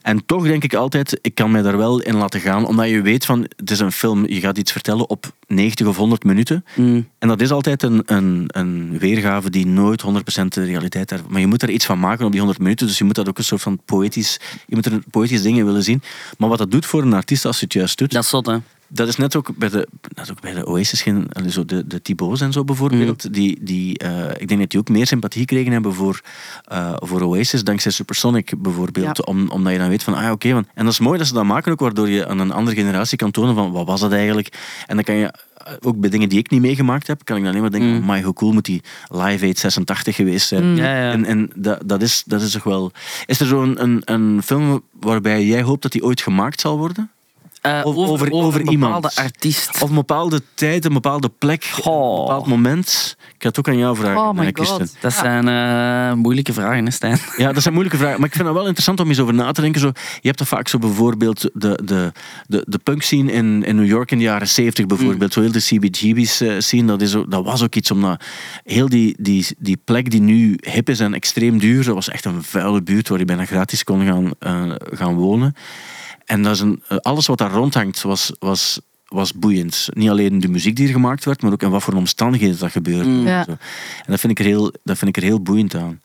En 0.03 0.27
toch 0.27 0.43
denk 0.47 0.65
ik 0.65 0.75
altijd, 0.75 1.19
ik 1.23 1.35
kan 1.35 1.51
mij 1.51 1.63
daar 1.63 1.77
wel 1.77 2.01
in 2.01 2.15
laten 2.17 2.41
gaan, 2.41 2.67
omdat 2.67 2.89
je 2.89 3.03
weet 3.03 3.25
van, 3.25 3.47
het 3.57 3.71
is 3.71 3.81
een 3.81 3.93
film, 3.93 4.27
je 4.29 4.41
gaat 4.41 4.59
iets 4.59 4.73
vertellen 4.73 5.09
op 5.09 5.33
90 5.47 5.87
of 5.87 5.97
100 5.97 6.25
minuten. 6.25 6.65
mm, 6.77 7.09
En 7.19 7.29
dat 7.29 7.41
is 7.41 7.51
altijd 7.51 7.83
een, 7.83 8.03
een, 8.07 8.45
een 8.47 8.99
weergave 8.99 9.51
die 9.51 9.67
nooit 9.67 10.03
100% 10.03 10.09
de 10.49 10.65
realiteit 10.65 11.11
heeft. 11.11 11.29
Maar 11.29 11.41
je 11.41 11.47
moet 11.47 11.63
er 11.63 11.71
iets 11.71 11.87
van 11.87 11.99
maken 11.99 12.25
op 12.25 12.31
die 12.31 12.41
100 12.41 12.63
minuten, 12.63 12.87
dus 12.87 12.99
je 12.99 13.05
moet 13.05 13.15
dat 13.15 13.29
ook 13.29 13.39
een 13.39 13.45
soort 13.45 13.63
van 13.63 13.81
poëtisch, 13.85 14.41
je 14.67 14.75
moet 14.75 14.87
er 14.87 14.93
een 14.93 15.05
poëtisch 15.11 15.43
dingen 15.43 15.65
willen 15.65 15.83
zien. 15.83 16.03
Maar 16.39 16.49
wat 16.49 16.59
dat 16.59 16.71
doet 16.71 16.87
voor 16.87 17.03
een 17.03 17.13
artiest 17.13 17.45
als 17.45 17.59
je 17.59 17.65
het 17.65 17.75
juist 17.75 17.99
doet, 17.99 18.13
dat 18.13 18.23
is 18.23 18.29
zot, 18.29 18.47
hè. 18.47 18.57
Dat 18.95 19.09
is 19.09 19.17
net 19.17 19.37
ook 19.37 19.57
bij 19.57 19.69
de, 19.69 19.89
net 20.15 20.31
ook 20.31 20.41
bij 20.41 20.55
de 20.55 20.67
Oasis, 20.67 21.07
zo 21.49 21.65
de, 21.65 21.87
de 21.87 22.03
Thibaut's 22.03 22.41
en 22.41 22.53
zo 22.53 22.65
bijvoorbeeld. 22.65 23.35
Die, 23.35 23.59
die, 23.63 23.99
eh, 23.99 24.29
ik 24.39 24.49
denk 24.49 24.61
dat 24.61 24.71
die 24.71 24.81
ook 24.81 24.89
meer 24.89 25.07
sympathie 25.07 25.41
gekregen 25.41 25.73
hebben 25.73 25.95
voor, 25.95 26.21
eh, 26.65 26.93
voor 26.97 27.21
Oasis, 27.23 27.65
dankzij 27.65 27.91
Supersonic 27.91 28.53
bijvoorbeeld. 28.59 29.17
Ja. 29.17 29.25
Om, 29.25 29.51
omdat 29.51 29.73
je 29.73 29.79
dan 29.79 29.89
weet 29.89 30.03
van, 30.03 30.15
ah 30.15 30.31
oké. 30.31 30.53
want 30.53 30.67
en 30.75 30.85
dat 30.85 30.93
is 30.93 30.99
mooi 30.99 31.19
dat 31.19 31.27
ze 31.27 31.35
dat 31.35 31.45
maken 31.45 31.73
ook, 31.73 31.81
waardoor 31.81 32.09
je 32.09 32.27
aan 32.27 32.39
een 32.39 32.53
andere 32.53 32.77
generatie 32.77 33.19
kan 33.19 33.31
tonen 33.31 33.55
van, 33.55 33.73
wat 33.73 33.87
was 33.87 34.01
dat 34.01 34.13
eigenlijk? 34.13 34.49
En 34.87 34.95
dan 34.95 35.05
kan 35.05 35.15
je, 35.15 35.33
eh, 35.55 35.73
ook 35.81 35.97
bij 35.97 36.11
dingen 36.11 36.29
die 36.29 36.39
ik 36.39 36.51
niet 36.51 36.61
meegemaakt 36.61 37.07
heb, 37.07 37.25
kan 37.25 37.37
ik 37.37 37.43
dan 37.43 37.51
alleen 37.51 37.63
maar 37.63 37.81
denken, 37.81 37.91
Mm. 38.01 38.05
maar 38.05 38.23
hoe 38.23 38.35
cool 38.35 38.53
moet 38.53 38.65
die 38.65 38.83
Live 39.09 39.45
Aid 39.45 39.59
86 39.59 40.17
geweest 40.17 40.49
zijn? 40.49 40.71
Mm. 40.71 40.77
Ja, 40.77 40.97
ja. 40.97 41.13
En, 41.13 41.25
en 41.25 41.51
dat, 41.55 41.83
dat, 41.85 42.03
is, 42.03 42.23
dat 42.27 42.43
is 42.43 42.51
toch 42.51 42.65
wel... 42.65 42.93
Is 43.27 43.41
er 43.41 43.47
zo'n 43.47 43.83
een, 43.83 44.03
een 44.05 44.43
film 44.43 44.83
waarbij 45.01 45.45
jij 45.45 45.63
hoopt 45.63 45.83
dat 45.83 45.93
die 45.93 46.05
ooit 46.05 46.21
gemaakt 46.21 46.61
zal 46.61 46.79
worden? 46.79 47.11
Eh, 47.63 47.81
Over- 47.85 48.09
over- 48.11 48.31
over 48.33 48.61
een 48.61 48.69
iemand. 48.71 48.93
bepaalde 49.03 49.17
artiest. 49.23 49.83
Of 49.83 49.89
een 49.89 49.95
bepaalde 49.95 50.43
tijd, 50.55 50.85
een 50.85 50.93
bepaalde 50.93 51.29
plek, 51.39 51.65
Goh. 51.65 52.15
een 52.19 52.21
bepaald 52.25 52.47
moment. 52.47 53.17
Ik 53.19 53.35
ga 53.43 53.49
het 53.49 53.59
ook 53.59 53.69
aan 53.69 53.79
jou 53.79 53.97
vragen, 53.97 54.21
Oh 54.21 54.33
my 54.33 54.51
god. 54.55 54.79
Dat 54.79 54.91
Ja. 55.01 55.11
zijn 55.11 55.49
eh, 55.49 56.15
moeilijke 56.17 56.53
vragen, 56.53 56.85
hè, 56.85 56.91
Stijn. 56.91 57.19
Ja, 57.37 57.53
dat 57.53 57.63
zijn 57.63 57.75
moeilijke 57.75 57.99
vragen. 58.01 58.19
Maar 58.21 58.29
ik 58.29 58.35
vind 58.35 58.47
het 58.47 58.55
wel 58.57 58.65
interessant 58.65 59.01
om 59.01 59.09
eens 59.09 59.19
over 59.21 59.35
na 59.35 59.53
te 59.53 59.61
denken. 59.61 59.81
Zo, 59.81 59.87
je 60.21 60.29
hebt 60.29 60.41
er 60.41 60.47
vaak 60.47 60.69
zo 60.69 60.79
bijvoorbeeld 60.79 61.41
de, 61.55 61.79
de, 61.85 62.13
de, 62.47 62.65
de 62.69 62.79
punk 62.79 63.03
scene 63.03 63.33
in, 63.33 63.65
in 63.65 63.77
New 63.77 63.87
York 63.87 64.11
in 64.11 64.19
de 64.19 64.25
jaren 64.25 64.49
70 64.49 64.87
bijvoorbeeld. 64.87 65.33
Zo 65.33 65.41
heel 65.41 65.53
de 65.53 65.61
CBGB's 65.61 66.41
eh, 66.41 66.55
scene. 66.59 66.85
Dat, 66.87 67.03
is 67.03 67.15
ook, 67.15 67.31
dat 67.31 67.45
was 67.45 67.63
ook 67.63 67.75
iets 67.75 67.91
om 67.91 68.01
dat, 68.01 68.23
heel 68.65 68.89
die, 68.89 69.17
die, 69.19 69.47
die 69.59 69.81
plek 69.85 70.11
die 70.11 70.21
nu 70.21 70.59
hip 70.61 70.89
is 70.89 71.01
en 71.01 71.15
extreem 71.15 71.59
duur. 71.59 71.85
Dat 71.85 71.95
was 71.95 72.09
echt 72.09 72.25
een 72.25 72.43
vuile 72.43 72.83
buurt 72.83 73.09
waar 73.09 73.19
je 73.19 73.25
bijna 73.25 73.45
gratis 73.45 73.85
kon 73.85 74.07
gaan, 74.07 74.31
eh, 74.39 74.71
gaan 74.91 75.15
wonen. 75.15 75.55
En 76.33 76.43
dat 76.43 76.55
is 76.55 76.61
een, 76.61 76.83
eh, 76.89 76.97
alles 76.97 77.27
wat 77.27 77.39
daar 77.39 77.51
rondhangt 77.51 78.03
was, 78.03 78.33
was, 78.39 78.81
was 79.07 79.33
boeiend. 79.33 79.89
Niet 79.93 80.11
alleen 80.11 80.41
de 80.41 80.49
muziek 80.49 80.77
die 80.77 80.87
er 80.87 80.93
gemaakt 80.93 81.25
werd, 81.25 81.43
maar 81.43 81.53
ook 81.53 81.63
in 81.63 81.71
wat 81.71 81.83
voor 81.83 81.95
omstandigheden 81.95 82.59
dat 82.59 82.71
gebeurde. 82.71 83.09
Mm. 83.09 83.27
Ja. 83.27 83.47
En, 83.47 83.59
dat, 84.07 84.21
vind 84.21 84.33
ik 84.33 84.39
er 84.39 84.45
heel, 84.45 84.73
dat 84.85 84.99
vind 84.99 85.17
ik 85.17 85.23
er 85.23 85.29
heel 85.29 85.43
boeiend 85.43 85.75
aan. 85.75 86.01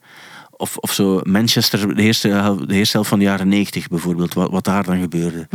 Of, 0.50 0.76
of 0.76 0.92
zo 0.92 1.20
Manchester, 1.22 1.94
de 1.94 2.02
eerste, 2.02 2.28
hel- 2.28 2.66
de 2.66 2.74
eerste 2.74 2.92
helft 2.92 3.08
van 3.08 3.18
de 3.18 3.24
jaren 3.24 3.48
90 3.48 3.88
bijvoorbeeld, 3.88 4.34
wat, 4.34 4.50
wat 4.50 4.64
daar 4.64 4.84
dan 4.84 5.00
gebeurde. 5.00 5.48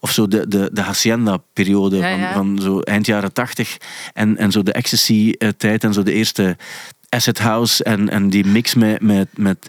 Of 0.00 0.10
zo 0.10 0.28
de, 0.28 0.48
de, 0.48 0.70
de 0.72 0.80
Hacienda-periode 0.80 1.96
Ja, 1.96 2.10
van, 2.10 2.18
ja. 2.18 2.32
van 2.32 2.58
zo 2.62 2.80
eind 2.80 3.06
jaren 3.06 3.32
80 3.32 3.76
en, 4.12 4.36
en 4.36 4.52
zo 4.52 4.62
de 4.62 4.72
ecstasy-tijd 4.72 5.84
en 5.84 5.92
zo 5.92 6.02
de 6.02 6.12
eerste 6.12 6.56
acid 7.10 7.38
house 7.38 7.84
en, 7.84 8.08
en 8.08 8.28
die 8.28 8.46
mix 8.46 8.74
met, 8.74 9.02
met, 9.02 9.28
met, 9.36 9.66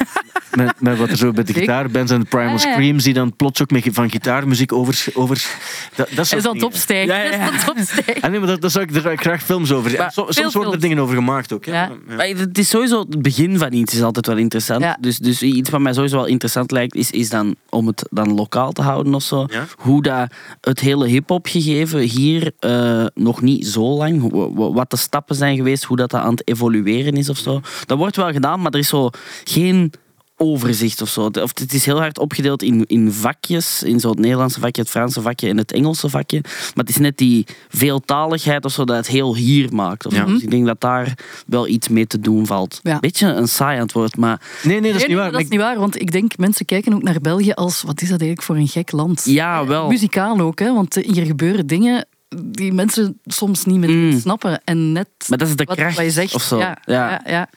met, 0.56 0.80
met 0.80 0.98
wat 0.98 1.08
er 1.08 1.16
zo 1.16 1.32
bij 1.32 1.44
de 1.44 1.52
gitaarbands 1.52 2.12
en 2.12 2.20
de 2.20 2.26
Primal 2.26 2.52
ja. 2.52 2.58
Screams 2.58 3.04
die 3.04 3.14
dan 3.14 3.36
plots 3.36 3.62
ook 3.62 3.70
met, 3.70 3.88
van 3.92 4.10
gitaarmuziek 4.10 4.72
over... 4.72 5.04
over 5.14 5.46
dat, 5.94 6.08
dat 6.14 6.24
is 6.24 6.32
aan 6.32 6.38
het 6.38 6.52
dingen. 6.52 6.66
opstijgen. 6.66 7.14
Ja, 7.14 7.22
ja, 7.22 7.30
ja. 7.30 7.36
Hij 7.36 7.38
is 7.38 7.46
aan 7.46 7.54
het 7.54 7.68
opstijgen. 7.78 8.22
Ah, 8.22 8.30
nee, 8.30 8.38
maar 8.38 8.48
dat, 8.48 8.60
dat 8.60 8.72
zou 8.72 8.84
ik, 8.84 8.92
daar 8.92 9.02
zou 9.02 9.14
ik 9.14 9.20
graag 9.20 9.42
films 9.42 9.72
over 9.72 9.90
zien. 9.90 10.00
Soms, 10.10 10.36
veel 10.36 10.50
worden 10.52 10.72
er 10.72 10.80
dingen 10.80 10.98
over 10.98 11.14
gemaakt 11.14 11.52
ook. 11.52 11.64
hè. 11.66 11.72
Ja. 11.72 11.90
Maar 12.16 12.26
het 12.26 12.58
is 12.58 12.68
sowieso 12.68 12.98
het 12.98 13.22
begin 13.22 13.58
van 13.58 13.72
iets 13.72 13.94
is 13.94 14.02
altijd 14.02 14.26
wel 14.26 14.36
interessant. 14.36 14.82
Ja. 14.82 14.96
Dus, 15.00 15.18
dus 15.18 15.42
iets 15.42 15.70
wat 15.70 15.80
mij 15.80 15.92
sowieso 15.92 16.16
wel 16.16 16.26
interessant 16.26 16.70
lijkt, 16.70 16.94
is, 16.94 17.10
is 17.10 17.30
dan 17.30 17.54
om 17.68 17.86
het 17.86 18.06
dan 18.10 18.34
lokaal 18.34 18.72
te 18.72 18.82
houden 18.82 19.14
of 19.14 19.22
zo. 19.22 19.46
Ja. 19.50 19.66
Hoe 19.76 20.02
dat 20.02 20.32
het 20.60 20.80
hele 20.80 21.06
hip-hop 21.06 21.46
gegeven 21.46 22.00
hier 22.00 22.52
eh, 22.58 23.06
nog 23.14 23.42
niet 23.42 23.66
zo 23.66 23.82
lang, 23.82 24.30
wat 24.54 24.90
de 24.90 24.96
stappen 24.96 25.36
zijn 25.36 25.56
geweest, 25.56 25.84
hoe 25.84 25.96
dat, 25.96 26.10
dat 26.10 26.20
aan 26.20 26.30
het 26.30 26.48
evolueren 26.48 26.83
is 26.86 27.28
of 27.28 27.38
zo. 27.38 27.60
Dat 27.86 27.98
wordt 27.98 28.16
wel 28.16 28.32
gedaan, 28.32 28.60
maar 28.60 28.72
er 28.72 28.78
is 28.78 28.88
zo 28.88 29.10
geen 29.44 29.92
overzicht 30.36 31.02
of 31.02 31.08
zo. 31.08 31.30
Of 31.42 31.58
het 31.58 31.72
is 31.72 31.84
heel 31.84 31.98
hard 31.98 32.18
opgedeeld 32.18 32.62
in, 32.62 32.84
in 32.86 33.12
vakjes, 33.12 33.82
in 33.82 34.00
zo 34.00 34.10
het 34.10 34.18
Nederlandse 34.18 34.60
vakje, 34.60 34.82
het 34.82 34.90
Franse 34.90 35.20
vakje 35.20 35.48
en 35.48 35.56
het 35.56 35.72
Engelse 35.72 36.08
vakje. 36.08 36.40
Maar 36.42 36.84
het 36.84 36.88
is 36.88 36.96
net 36.96 37.18
die 37.18 37.46
veeltaligheid 37.68 38.64
of 38.64 38.72
zo 38.72 38.84
dat 38.84 38.96
het 38.96 39.06
heel 39.06 39.36
hier 39.36 39.72
maakt. 39.72 40.12
Ja. 40.12 40.24
Dus 40.24 40.42
ik 40.42 40.50
denk 40.50 40.66
dat 40.66 40.80
daar 40.80 41.18
wel 41.46 41.68
iets 41.68 41.88
mee 41.88 42.06
te 42.06 42.20
doen 42.20 42.46
valt. 42.46 42.80
Ja. 42.82 42.98
Beetje 43.00 43.26
een 43.26 43.48
saai 43.48 43.80
antwoord, 43.80 44.16
maar 44.16 44.40
Nee, 44.62 44.80
nee, 44.80 44.92
dat 44.92 45.00
is 45.00 45.06
niet 45.06 45.16
nee, 45.16 45.16
waar. 45.16 45.32
dat 45.32 45.40
is 45.40 45.48
niet 45.48 45.60
waar, 45.60 45.78
want 45.78 46.00
ik 46.00 46.12
denk 46.12 46.36
mensen 46.36 46.66
kijken 46.66 46.94
ook 46.94 47.02
naar 47.02 47.20
België 47.20 47.52
als 47.52 47.82
wat 47.82 48.02
is 48.02 48.08
dat 48.08 48.20
eigenlijk 48.20 48.42
voor 48.42 48.56
een 48.56 48.68
gek 48.68 48.92
land? 48.92 49.22
ja, 49.24 49.66
wel. 49.66 49.88
Muzikaal 49.88 50.40
ook, 50.40 50.58
hè? 50.58 50.72
want 50.72 50.94
hier 50.94 51.26
gebeuren 51.26 51.66
dingen 51.66 52.06
die 52.42 52.72
mensen 52.72 53.20
soms 53.24 53.64
niet 53.64 53.78
meer 53.78 53.90
Mm. 53.90 54.20
snappen. 54.20 54.60
En 54.64 54.92
net 54.92 55.08
Maar 55.28 55.38
dat 55.38 55.48
is 55.48 55.56
de 55.56 55.64
wat, 55.64 55.76
kracht 55.76 55.96
wat 55.96 56.04
je 56.04 56.10
zegt. 56.10 56.34
of 56.34 56.42
zo. 56.42 56.58
Ja, 56.58 56.78
Ja. 56.84 57.10
ja. 57.10 57.20
ja, 57.26 57.48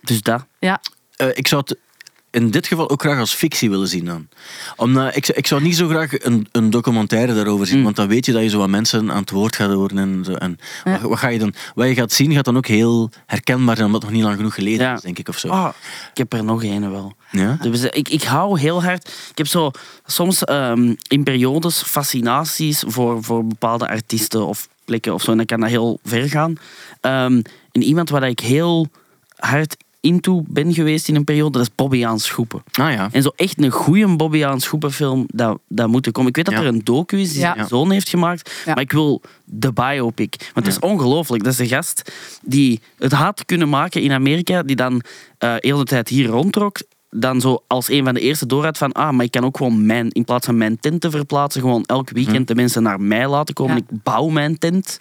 Dus 0.00 0.22
dat. 0.22 0.46
ja. 0.58 0.80
Eh, 1.16 1.28
ik 1.34 1.48
zou 1.48 1.62
het 1.66 1.78
in 2.36 2.50
dit 2.50 2.66
geval 2.66 2.90
ook 2.90 3.00
graag 3.00 3.18
als 3.18 3.34
fictie 3.34 3.70
willen 3.70 3.88
zien 3.88 4.04
dan. 4.04 4.28
Omdat, 4.76 5.16
ik, 5.16 5.28
ik 5.28 5.46
zou 5.46 5.62
niet 5.62 5.76
zo 5.76 5.88
graag 5.88 6.24
een, 6.24 6.46
een 6.52 6.70
documentaire 6.70 7.34
daarover 7.34 7.66
zien, 7.66 7.78
Mm. 7.78 7.84
want 7.84 7.96
dan 7.96 8.08
weet 8.08 8.26
je 8.26 8.32
dat 8.32 8.42
je 8.42 8.48
zo 8.48 8.58
wat 8.58 8.68
mensen 8.68 9.10
aan 9.10 9.20
het 9.20 9.30
woord 9.30 9.56
gaat 9.56 9.72
horen. 9.72 9.98
En, 9.98 10.22
zo. 10.24 10.32
en 10.32 10.58
Ja. 10.84 10.90
wat, 10.92 11.00
wat 11.00 11.18
ga 11.18 11.28
je 11.28 11.38
dan, 11.38 11.54
wat 11.74 11.86
je 11.88 11.94
gaat 11.94 12.12
zien 12.12 12.32
gaat 12.32 12.44
dan 12.44 12.56
ook 12.56 12.66
heel 12.66 13.10
herkenbaar 13.26 13.74
zijn, 13.76 13.86
omdat 13.86 14.02
het 14.02 14.10
nog 14.10 14.18
niet 14.20 14.28
lang 14.28 14.36
genoeg 14.36 14.54
geleden 14.54 14.86
Ja. 14.86 14.94
is, 14.94 15.00
denk 15.00 15.18
ik. 15.18 15.28
Of 15.28 15.38
zo. 15.38 15.48
Ah, 15.48 15.68
ik 16.10 16.18
heb 16.18 16.32
er 16.32 16.44
nog 16.44 16.64
een 16.64 16.90
wel. 16.90 17.12
Ja? 17.30 17.58
Dus 17.62 17.82
ik, 17.82 18.08
ik 18.08 18.22
hou 18.22 18.60
heel 18.60 18.82
hard. 18.82 19.08
Ik 19.30 19.38
heb 19.38 19.46
zo 19.46 19.70
soms 20.06 20.44
ehm, 20.44 20.94
in 21.08 21.22
periodes 21.22 21.82
fascinaties 21.82 22.82
voor, 22.86 23.22
voor 23.24 23.46
bepaalde 23.46 23.88
artiesten 23.88 24.46
of 24.46 24.68
plekken 24.84 25.14
of 25.14 25.22
zo. 25.22 25.30
En 25.30 25.36
dan 25.36 25.46
kan 25.46 25.60
dat 25.60 25.68
heel 25.68 25.98
ver 26.04 26.28
gaan. 26.28 26.54
Ehm, 27.00 27.40
en 27.72 27.82
iemand 27.82 28.10
waar 28.10 28.28
ik 28.28 28.40
heel 28.40 28.88
hard 29.36 29.76
into 30.06 30.44
ben 30.48 30.74
geweest 30.74 31.08
in 31.08 31.14
een 31.14 31.24
periode, 31.24 31.50
dat 31.58 31.62
is 31.62 31.74
Bobby 31.74 32.06
Aan 32.06 32.20
Schoepen. 32.20 32.62
Ah 32.72 32.92
ja. 32.92 33.08
En 33.12 33.22
zo 33.22 33.30
echt 33.36 33.62
een 33.62 33.70
goede 33.70 34.16
Bobby 34.16 34.44
Aan 34.44 34.60
Schoepen 34.60 34.92
film, 34.92 35.24
dat, 35.28 35.58
dat 35.68 35.88
moet 35.88 36.06
er 36.06 36.12
komen. 36.12 36.28
Ik 36.30 36.36
weet 36.36 36.44
dat 36.44 36.54
Ja. 36.54 36.60
er 36.60 36.66
een 36.66 36.80
docu 36.84 37.20
is 37.20 37.32
die 37.32 37.40
Ja. 37.40 37.54
zijn 37.54 37.66
zoon 37.68 37.90
heeft 37.90 38.08
gemaakt, 38.08 38.62
Ja. 38.64 38.74
maar 38.74 38.82
ik 38.82 38.92
wil 38.92 39.20
de 39.44 39.72
biopic. 39.72 40.50
Want 40.54 40.66
het 40.66 40.74
is 40.76 40.78
ongelooflijk. 40.78 41.44
Dat 41.44 41.52
is 41.52 41.58
een 41.58 41.66
gast 41.66 42.12
die 42.42 42.80
het 42.98 43.12
had 43.12 43.44
kunnen 43.44 43.68
maken 43.68 44.02
in 44.02 44.12
Amerika, 44.12 44.62
die 44.62 44.76
dan 44.76 45.02
eh 45.38 45.54
heel 45.58 45.78
de 45.78 45.84
tijd 45.84 46.08
hier 46.08 46.26
rondtrok. 46.28 46.78
Dan 47.10 47.40
zo 47.40 47.62
als 47.66 47.88
een 47.90 48.04
van 48.04 48.14
de 48.14 48.20
eerste 48.20 48.46
door 48.46 48.64
had 48.64 48.78
van, 48.78 48.92
ah, 48.92 49.10
maar 49.10 49.24
ik 49.24 49.30
kan 49.30 49.44
ook 49.44 49.56
gewoon 49.56 49.86
mijn, 49.86 50.10
in 50.10 50.24
plaats 50.24 50.46
van 50.46 50.56
mijn 50.56 50.78
tent 50.80 51.00
te 51.00 51.10
verplaatsen, 51.10 51.60
gewoon 51.60 51.82
elk 51.84 52.10
weekend 52.10 52.48
de 52.48 52.54
mensen 52.54 52.82
naar 52.82 53.00
mij 53.00 53.28
laten 53.28 53.54
komen. 53.54 53.74
Ja. 53.76 53.82
Ik 53.88 54.02
bouw 54.02 54.28
mijn 54.28 54.58
tent. 54.58 54.98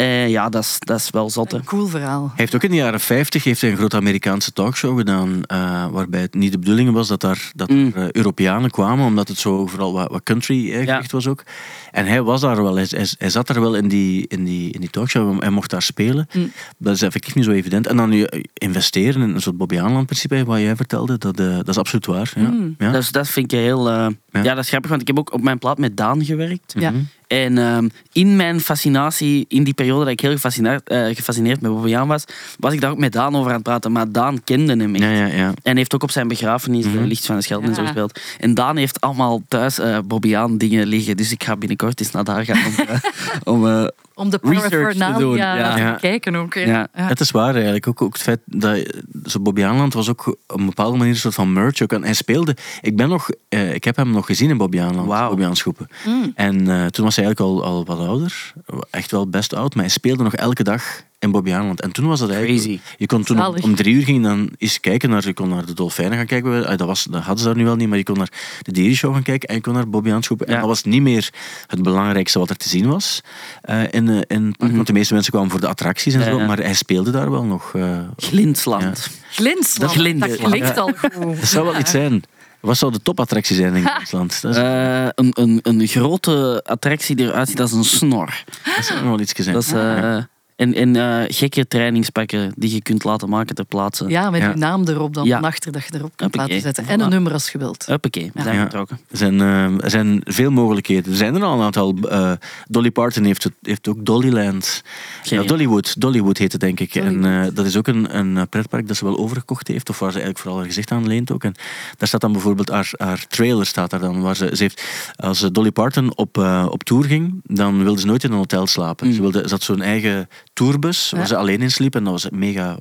Eh, 0.00 0.28
ja, 0.28 0.48
dat 0.48 0.62
is, 0.62 0.76
dat 0.78 0.98
is 0.98 1.10
wel 1.10 1.30
zot. 1.30 1.50
hè. 1.52 1.56
Een 1.58 1.64
cool 1.64 1.86
verhaal. 1.86 2.22
Hij 2.22 2.32
heeft 2.36 2.54
ook 2.54 2.62
in 2.62 2.70
de 2.70 2.76
jaren 2.76 3.00
50 3.00 3.44
heeft 3.44 3.60
hij 3.60 3.70
een 3.70 3.76
grote 3.76 3.96
Amerikaanse 3.96 4.52
talkshow 4.52 4.98
gedaan, 4.98 5.42
eh, 5.46 5.86
waarbij 5.90 6.20
het 6.20 6.34
niet 6.34 6.52
de 6.52 6.58
bedoeling 6.58 6.92
was 6.92 7.08
dat, 7.08 7.20
daar, 7.20 7.50
dat 7.54 7.68
Mm. 7.70 7.92
er 7.94 8.02
eh, 8.02 8.10
Europeanen 8.10 8.70
kwamen, 8.70 9.06
omdat 9.06 9.28
het 9.28 9.38
zo 9.38 9.66
vooral 9.66 9.92
wat, 9.92 10.10
wat 10.10 10.22
country 10.22 10.70
gericht 10.70 11.12
was 11.12 11.26
ook. 11.26 11.42
En 11.90 12.06
hij 12.06 12.22
was 12.22 12.40
daar 12.40 12.62
wel, 12.62 12.74
hij, 12.74 12.86
hij, 12.88 13.06
hij 13.18 13.30
zat 13.30 13.48
er 13.48 13.60
wel 13.60 13.74
in 13.74 13.88
die, 13.88 14.24
in, 14.28 14.44
die, 14.44 14.72
in 14.72 14.80
die 14.80 14.90
talkshow, 14.90 15.40
hij 15.40 15.50
mocht 15.50 15.70
daar 15.70 15.82
spelen. 15.82 16.26
Mm. 16.32 16.52
Dat 16.78 16.94
is 16.94 17.02
effectief 17.02 17.34
niet 17.34 17.44
zo 17.44 17.50
evident. 17.50 17.86
En 17.86 17.96
dan 17.96 18.08
nu 18.10 18.26
investeren 18.54 19.22
in 19.22 19.34
een 19.34 19.40
soort 19.42 19.56
Bobby 19.56 19.78
Aanland 19.80 20.06
principe, 20.06 20.44
wat 20.44 20.58
jij 20.60 20.76
vertelde, 20.76 21.18
dat, 21.18 21.40
eh, 21.40 21.56
dat 21.56 21.68
is 21.68 21.78
absoluut 21.78 22.06
waar. 22.06 22.32
Ja. 22.36 22.48
Mm. 22.50 22.74
Ja. 22.78 22.90
Dus 22.92 23.10
dat 23.12 23.28
vind 23.28 23.52
ik 23.52 23.58
heel... 23.58 23.88
eh, 23.90 24.06
Ja. 24.32 24.42
ja. 24.42 24.54
dat 24.54 24.64
is 24.64 24.68
grappig, 24.68 24.90
want 24.90 25.02
ik 25.02 25.06
heb 25.08 25.18
ook 25.18 25.32
op 25.32 25.42
mijn 25.42 25.58
plaat 25.58 25.78
met 25.78 25.96
Daan 25.96 26.24
gewerkt. 26.24 26.74
Ja. 26.78 26.90
Mhm. 26.90 27.00
En 27.30 27.58
ehm, 27.58 27.88
in 28.12 28.36
mijn 28.36 28.60
fascinatie, 28.60 29.44
in 29.48 29.64
die 29.64 29.74
periode 29.74 30.04
dat 30.04 30.12
ik 30.12 30.20
heel 30.20 30.30
gefascineerd, 30.30 30.88
eh, 30.88 31.04
gefascineerd 31.06 31.60
met 31.60 31.70
Bobbejaan 31.70 32.08
was, 32.08 32.24
was 32.58 32.72
ik 32.72 32.80
daar 32.80 32.90
ook 32.90 32.98
met 32.98 33.12
Daan 33.12 33.36
over 33.36 33.48
aan 33.48 33.54
het 33.54 33.62
praten. 33.62 33.92
Maar 33.92 34.12
Daan 34.12 34.44
kende 34.44 34.76
hem 34.76 34.94
echt. 34.94 35.04
Ja, 35.04 35.10
ja, 35.10 35.26
ja. 35.26 35.52
En 35.62 35.76
heeft 35.76 35.94
ook 35.94 36.02
op 36.02 36.10
zijn 36.10 36.28
begrafenis 36.28 36.84
Mhm. 36.86 36.98
eh, 36.98 37.04
Licht 37.06 37.26
van 37.26 37.36
de 37.36 37.42
Schelde 37.42 37.66
en 37.66 37.74
zo 37.74 37.82
gespeeld. 37.82 38.20
En 38.38 38.54
Daan 38.54 38.76
heeft 38.76 39.00
allemaal 39.00 39.42
thuis 39.48 39.78
eh 39.78 39.98
Bobbejaan 40.04 40.58
dingen 40.58 40.86
liggen. 40.86 41.16
Dus 41.16 41.30
ik 41.32 41.44
ga 41.44 41.56
binnenkort 41.56 42.00
eens 42.00 42.10
naar 42.10 42.24
daar 42.24 42.44
gaan 42.44 42.58
om, 42.66 42.74
eh, 42.88 42.98
om 43.44 43.66
eh, 43.68 43.86
Om 44.20 44.30
de 44.30 44.38
Research 44.42 44.96
te 44.96 45.14
doen, 45.18 45.36
ja. 45.36 45.74
te 45.74 45.80
Ja. 45.80 45.92
kijken 45.92 46.34
ook. 46.36 46.54
hè. 46.54 46.60
Ja. 46.60 46.88
Het 46.92 47.20
is 47.20 47.30
waar 47.30 47.54
eigenlijk. 47.54 47.86
Ook, 47.86 48.02
ook 48.02 48.12
het 48.12 48.22
feit 48.22 48.40
dat 48.44 48.92
zo 49.24 49.40
Bobby 49.40 49.64
Aanland 49.64 49.92
was 49.94 50.08
ook 50.08 50.26
op 50.26 50.58
een 50.58 50.66
bepaalde 50.66 50.96
manier 50.96 51.12
een 51.12 51.18
soort 51.18 51.34
van 51.34 51.52
merch. 51.52 51.82
Ook. 51.82 51.92
En 51.92 52.02
hij 52.04 52.14
speelde. 52.14 52.56
Ik, 52.80 52.96
ben 52.96 53.08
nog, 53.08 53.30
eh, 53.48 53.74
ik 53.74 53.84
heb 53.84 53.96
hem 53.96 54.10
nog 54.10 54.26
gezien 54.26 54.50
in 54.50 54.56
Bobby 54.56 54.80
Aanland. 54.80 55.08
Wauw. 55.08 55.28
Bobby 55.28 55.44
Aanschoepen. 55.44 55.88
Mm. 56.06 56.32
En 56.34 56.58
eh, 56.68 56.86
toen 56.86 57.04
was 57.04 57.16
hij 57.16 57.24
eigenlijk 57.24 57.40
al, 57.40 57.64
al 57.64 57.84
wat 57.84 57.98
ouder. 57.98 58.52
Echt 58.90 59.10
wel 59.10 59.28
best 59.28 59.54
oud. 59.54 59.74
Maar 59.74 59.84
hij 59.84 59.92
speelde 59.92 60.22
nog 60.22 60.34
elke 60.34 60.62
dag 60.62 60.82
in 61.20 61.30
Bobby 61.30 61.52
Aanland. 61.52 61.80
En 61.80 61.92
toen 61.92 62.06
was 62.06 62.20
dat 62.20 62.30
eigenlijk... 62.30 62.60
Crazy. 62.62 62.80
Je 62.96 63.06
kon 63.06 63.22
toen 63.22 63.46
om, 63.62 63.74
drie 63.74 63.94
uur 63.94 64.04
ging 64.04 64.22
dan 64.22 64.50
eens 64.58 64.80
kijken 64.80 65.10
naar, 65.10 65.26
je 65.26 65.34
kon 65.34 65.48
naar 65.48 65.66
de 65.66 65.72
dolfijnen 65.74 66.16
gaan 66.16 66.26
kijken. 66.26 66.66
Ah, 66.66 66.78
Dat, 66.78 66.86
was, 66.86 67.04
dat 67.04 67.20
hadden 67.20 67.38
ze 67.38 67.44
daar 67.44 67.56
nu 67.56 67.64
wel 67.64 67.76
niet, 67.76 67.88
maar 67.88 67.98
je 67.98 68.04
kon 68.04 68.16
naar 68.18 68.32
de 68.62 68.72
dierenshow 68.72 69.12
gaan 69.12 69.22
kijken 69.22 69.48
en 69.48 69.54
je 69.54 69.60
kon 69.60 69.74
naar 69.74 69.88
Bobby 69.88 70.10
Aanschoepen. 70.12 70.46
En 70.46 70.52
Ja. 70.52 70.58
dat 70.58 70.68
was 70.68 70.82
niet 70.84 71.02
meer 71.02 71.30
het 71.66 71.82
belangrijkste 71.82 72.38
wat 72.38 72.50
er 72.50 72.56
te 72.56 72.68
zien 72.68 72.86
was 72.88 73.20
eh, 73.62 73.82
in, 73.90 74.08
eh, 74.08 74.20
in 74.26 74.54
park. 74.56 74.72
Want 74.74 74.86
de 74.86 74.92
meeste 74.92 75.12
mensen 75.14 75.32
kwamen 75.32 75.50
voor 75.50 75.60
de 75.60 75.68
attracties 75.68 76.14
en 76.14 76.20
Mhm. 76.20 76.28
Ja, 76.28 76.34
zo. 76.34 76.40
ja. 76.40 76.46
Maar 76.46 76.58
hij 76.58 76.74
speelde 76.74 77.10
daar 77.10 77.30
wel 77.30 77.44
nog. 77.44 77.72
eh, 77.74 77.98
Glintsland. 78.16 79.08
Glintsland, 79.30 79.92
Dat 80.20 80.36
klinkt 80.36 80.78
al 80.78 80.92
goed. 81.12 81.36
dat 81.40 81.48
zou 81.48 81.64
wel 81.64 81.78
iets 81.78 81.90
zijn. 81.90 82.22
Wat 82.60 82.76
zou 82.78 82.92
de 82.92 83.02
topattractie 83.02 83.56
zijn 83.56 83.74
in 83.76 83.84
is- 84.28 84.44
Eh, 84.44 85.08
een, 85.14 85.30
een, 85.34 85.58
een 85.62 85.86
grote 85.86 86.60
attractie 86.66 87.16
die 87.16 87.26
eruit 87.26 87.48
ziet 87.48 87.60
als 87.60 87.72
een 87.72 87.84
snor. 87.84 88.44
dat 88.76 88.84
zou 88.84 89.04
wel 89.04 89.20
iets 89.20 89.32
zijn. 89.36 89.54
Dat 89.54 89.62
is, 89.64 89.72
eh, 89.72 90.16
en 90.60 90.74
en 90.74 90.96
eh, 90.96 91.24
gekke 91.36 91.68
trainingspakken 91.68 92.52
die 92.56 92.74
je 92.74 92.82
kunt 92.82 93.04
laten 93.04 93.28
maken 93.28 93.54
ter 93.54 93.64
plaatse. 93.64 94.08
Ja, 94.08 94.30
met 94.30 94.40
Ja. 94.40 94.48
je 94.48 94.56
naam 94.56 94.88
erop 94.88 95.14
dan 95.14 95.26
Ja. 95.26 95.38
van 95.40 95.48
achter 95.48 95.72
dat 95.72 95.82
je 95.82 95.88
erop 95.94 96.12
kunt 96.16 96.20
Hoppakee. 96.34 96.46
laten 96.56 96.60
zetten. 96.74 96.86
En 96.94 97.00
een 97.00 97.10
nummer 97.10 97.32
als 97.32 97.50
je 97.52 97.58
wilt. 97.58 97.86
Huppakee, 97.86 98.30
we 98.34 98.42
zijn 98.42 98.58
vertrokken. 98.60 98.98
Er 99.10 99.16
zijn, 99.16 99.40
eh, 99.40 99.84
er 99.84 99.90
zijn 99.90 100.20
veel 100.24 100.50
mogelijkheden. 100.50 101.10
Er 101.12 101.18
zijn 101.18 101.34
er 101.34 101.42
al 101.42 101.54
een 101.58 101.64
aantal. 101.64 101.94
eh, 102.08 102.32
Dolly 102.68 102.90
Parton 102.90 103.24
heeft, 103.24 103.42
het, 103.44 103.52
heeft 103.62 103.88
ook 103.88 104.04
Dollyland. 104.06 104.82
Ja, 105.22 105.42
Dollywood. 105.42 106.00
Dollywood 106.00 106.38
heet 106.38 106.52
het, 106.52 106.60
denk 106.60 106.80
ik. 106.80 106.94
En 106.94 107.20
Dollywood. 107.20 107.48
eh, 107.48 107.54
dat 107.54 107.66
is 107.66 107.76
ook 107.76 107.86
een, 107.86 108.16
een 108.18 108.48
pretpark 108.48 108.88
dat 108.88 108.96
ze 108.96 109.04
wel 109.04 109.18
overgekocht 109.18 109.68
heeft. 109.68 109.88
Of 109.88 109.98
waar 109.98 110.10
ze 110.12 110.14
eigenlijk 110.20 110.38
vooral 110.38 110.58
haar 110.58 110.68
gezicht 110.68 110.90
aan 110.90 111.06
leent 111.06 111.32
ook. 111.32 111.44
En 111.44 111.54
daar 111.96 112.08
staat 112.08 112.20
dan 112.20 112.32
bijvoorbeeld 112.32 112.68
haar, 112.68 112.90
haar 112.96 113.26
trailer 113.28 113.66
staat 113.66 113.90
daar 113.90 114.00
dan. 114.00 114.20
Waar 114.20 114.36
ze, 114.36 114.50
ze 114.52 114.62
heeft, 114.62 114.82
als 115.16 115.48
Dolly 115.52 115.70
Parton 115.70 116.16
op, 116.16 116.38
eh, 116.38 116.66
op 116.70 116.82
tour 116.84 117.04
ging, 117.04 117.40
dan 117.44 117.82
wilde 117.82 118.00
ze 118.00 118.06
nooit 118.06 118.24
in 118.24 118.30
een 118.30 118.36
hotel 118.36 118.66
slapen. 118.66 119.06
Mm. 119.06 119.12
Ze, 119.12 119.20
wilde, 119.20 119.42
ze 119.44 119.48
had 119.50 119.62
zo'n 119.62 119.82
eigen 119.82 120.28
tourbus 120.60 121.10
waar 121.10 121.20
Ja. 121.20 121.26
ze 121.26 121.36
alleen 121.36 121.60
in 121.62 121.70
sliep. 121.70 121.94
En 121.94 122.04
dat 122.04 122.12
was 122.12 122.30
mega... 122.30 122.78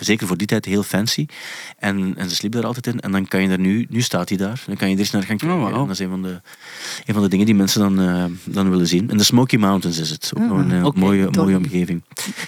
Zeker 0.00 0.26
voor 0.26 0.36
die 0.36 0.46
tijd 0.46 0.64
heel 0.64 0.82
fancy. 0.82 1.26
En, 1.78 2.14
en 2.16 2.28
ze 2.28 2.34
sliep 2.34 2.52
daar 2.52 2.66
altijd 2.66 2.86
in. 2.86 3.00
En 3.00 3.12
dan 3.12 3.28
kan 3.28 3.42
je 3.42 3.48
er 3.48 3.58
nu... 3.58 3.86
Nu 3.90 4.00
staat 4.00 4.28
hij 4.28 4.38
daar. 4.38 4.62
Dan 4.66 4.76
kan 4.76 4.88
je 4.88 4.94
er 4.94 5.00
eens 5.00 5.10
naar 5.10 5.22
gaan 5.22 5.36
kijken. 5.36 5.56
Oh, 5.56 5.62
wauw. 5.62 5.80
En 5.80 5.86
dat 5.86 5.90
is 5.90 5.98
een 5.98 6.08
van, 6.08 6.22
de, 6.22 6.40
een 7.06 7.14
van 7.14 7.22
de 7.22 7.28
dingen 7.28 7.46
die 7.46 7.54
mensen 7.54 7.80
dan, 7.80 8.00
eh, 8.00 8.24
dan 8.44 8.70
willen 8.70 8.86
zien. 8.86 9.10
In 9.10 9.16
de 9.16 9.24
Smoky 9.24 9.56
Mountains 9.56 9.98
is 9.98 10.10
het. 10.10 10.32
Ook 10.36 10.42
Ah, 10.42 10.48
nog 10.48 10.58
een 10.58 10.72
eh, 10.72 10.90
mooie, 10.94 11.28
mooie 11.30 11.56
omgeving. 11.56 12.02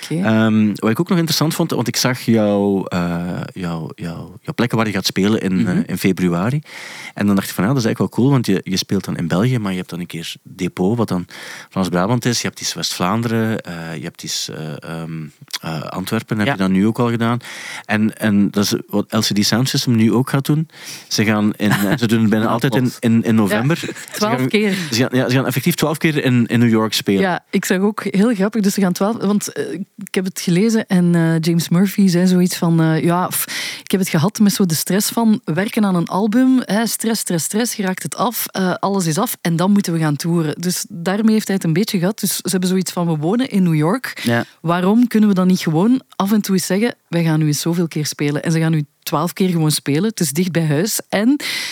Ehm, 0.09 0.67
wat 0.75 0.91
ik 0.91 1.01
ook 1.01 1.09
nog 1.09 1.19
interessant 1.19 1.55
vond, 1.55 1.71
want 1.71 1.89
ik 1.89 1.97
zag 1.97 2.21
jouw 2.21 2.87
uh, 2.95 3.41
jou, 3.53 3.91
jou, 3.95 4.17
jou 4.41 4.53
plekken 4.55 4.77
waar 4.79 4.87
je 4.87 4.93
gaat 4.93 5.07
spelen 5.07 5.41
in, 5.41 5.63
Mhm. 5.63 5.83
in 5.87 5.99
februari. 5.99 6.61
En 7.15 7.27
dan 7.27 7.35
dacht 7.35 7.49
ik 7.49 7.55
van 7.55 7.65
ja, 7.65 7.71
dat 7.71 7.79
is 7.79 7.85
eigenlijk 7.85 7.99
wel 7.99 8.09
cool, 8.25 8.31
want 8.31 8.47
je, 8.47 8.61
je 8.71 8.77
speelt 8.77 9.05
dan 9.05 9.17
in 9.17 9.29
België, 9.29 9.59
maar 9.59 9.71
je 9.71 9.79
hebt 9.79 9.91
dan 9.91 10.01
een 10.01 10.07
keer 10.07 10.35
Depot, 10.43 10.97
wat 10.97 11.09
dan 11.09 11.27
Frans-Brabant 11.71 12.25
is. 12.25 12.41
Je 12.41 12.47
hebt 12.47 12.61
iets 12.61 12.75
West-Vlaanderen, 12.75 13.49
je 13.97 14.03
hebt 14.03 14.23
iets 14.23 14.51
um, 14.85 15.33
Antwerpen, 15.89 16.37
heb 16.39 16.47
ja. 16.47 16.53
je 16.53 16.59
dan 16.59 16.73
nu 16.73 16.87
ook 16.87 16.99
al 16.99 17.11
gedaan. 17.41 17.51
En, 17.85 18.19
en 18.19 18.51
dat 18.51 18.65
is 18.65 18.75
wat 18.87 19.13
LCD 19.13 19.47
Sound 19.47 19.69
System 19.69 19.97
nu 19.97 20.13
ook 20.13 20.31
gaat 20.31 20.47
doen. 20.47 20.69
Ze, 21.09 21.25
gaan 21.25 21.53
in, 21.57 21.73
ze 21.99 22.07
doen 22.07 22.21
het 22.21 22.31
bijna 22.31 22.47
altijd 22.57 22.75
in, 22.75 22.93
in, 22.99 23.25
in 23.25 23.35
november. 23.35 23.79
Ja, 23.87 23.93
twaalf 24.13 24.39
gaan, 24.39 24.49
keer. 24.49 24.77
Ze 24.91 24.95
gaan, 24.95 25.09
ja, 25.13 25.29
ze 25.29 25.35
gaan 25.35 25.47
effectief 25.47 25.75
twaalf 25.75 25.99
keer 25.99 26.25
in, 26.25 26.47
in 26.47 26.59
New 26.59 26.71
York 26.71 26.93
spelen. 26.93 27.21
Ja, 27.21 27.45
ik 27.51 27.65
zag 27.65 27.79
ook 27.79 28.05
heel 28.05 28.35
grappig. 28.35 28.63
Dus 28.63 28.75
ze 28.75 28.81
gaan 28.81 28.93
twaalf. 28.93 29.17
Want 29.17 29.59
uh, 29.59 29.73
ik 29.97 30.15
heb 30.15 30.25
het 30.25 30.41
gelezen 30.41 30.87
en 30.87 31.15
uh, 31.15 31.39
James 31.41 31.69
Murphy 31.69 32.09
zei 32.09 32.27
zoiets 32.27 32.57
van: 32.57 32.81
uh, 32.81 33.03
ja, 33.03 33.31
ik 33.83 33.91
heb 33.91 34.01
het 34.01 34.09
gehad 34.09 34.39
met 34.39 34.53
zo 34.53 34.67
de 34.67 34.75
stress 34.75 35.09
van 35.09 35.41
werken 35.45 35.85
aan 35.85 35.95
een 35.95 36.09
album. 36.09 36.61
Hè, 36.65 36.87
stress, 36.87 37.21
stress, 37.21 37.45
stress. 37.45 37.75
Je 37.75 37.83
raakt 37.83 38.03
het 38.03 38.17
af. 38.17 38.47
Alles 38.79 39.07
is 39.07 39.19
af. 39.19 39.37
En 39.41 39.57
dan 39.57 39.73
moeten 39.73 39.93
we 39.93 39.99
gaan 39.99 40.17
toeren. 40.17 40.55
Dus 40.61 40.85
daarmee 40.89 41.33
heeft 41.35 41.47
hij 41.47 41.57
het 41.57 41.65
een 41.65 41.73
beetje 41.73 41.99
gehad. 41.99 42.21
Dus 42.21 42.37
ze 42.37 42.51
hebben 42.51 42.69
zoiets 42.69 42.93
van: 42.93 43.07
we 43.07 43.17
wonen 43.17 43.49
in 43.51 43.63
New 43.63 43.75
York. 43.75 44.21
Ja. 44.23 44.45
Waarom 44.61 45.09
kunnen 45.09 45.29
we 45.29 45.35
dan 45.35 45.47
niet 45.47 45.61
gewoon 45.61 46.03
af 46.17 46.33
en 46.33 46.41
toe 46.41 46.55
eens 46.55 46.67
zeggen: 46.67 46.95
wij 47.09 47.24
gaan 47.25 47.39
nu 47.39 47.47
eens 47.47 47.61
zoveel 47.61 47.89
keer 47.89 48.07
spelen. 48.07 48.43
En 48.43 48.53
ze 48.53 48.59
gaan 48.59 48.71
nu 48.71 48.85
twaalf 49.03 49.33
keer 49.33 49.49
gewoon 49.49 49.71
spelen. 49.71 50.05
Het 50.05 50.21
is 50.21 50.31
dicht 50.31 50.53
bij 50.53 50.67
huis. 50.67 51.01
En 51.09 51.29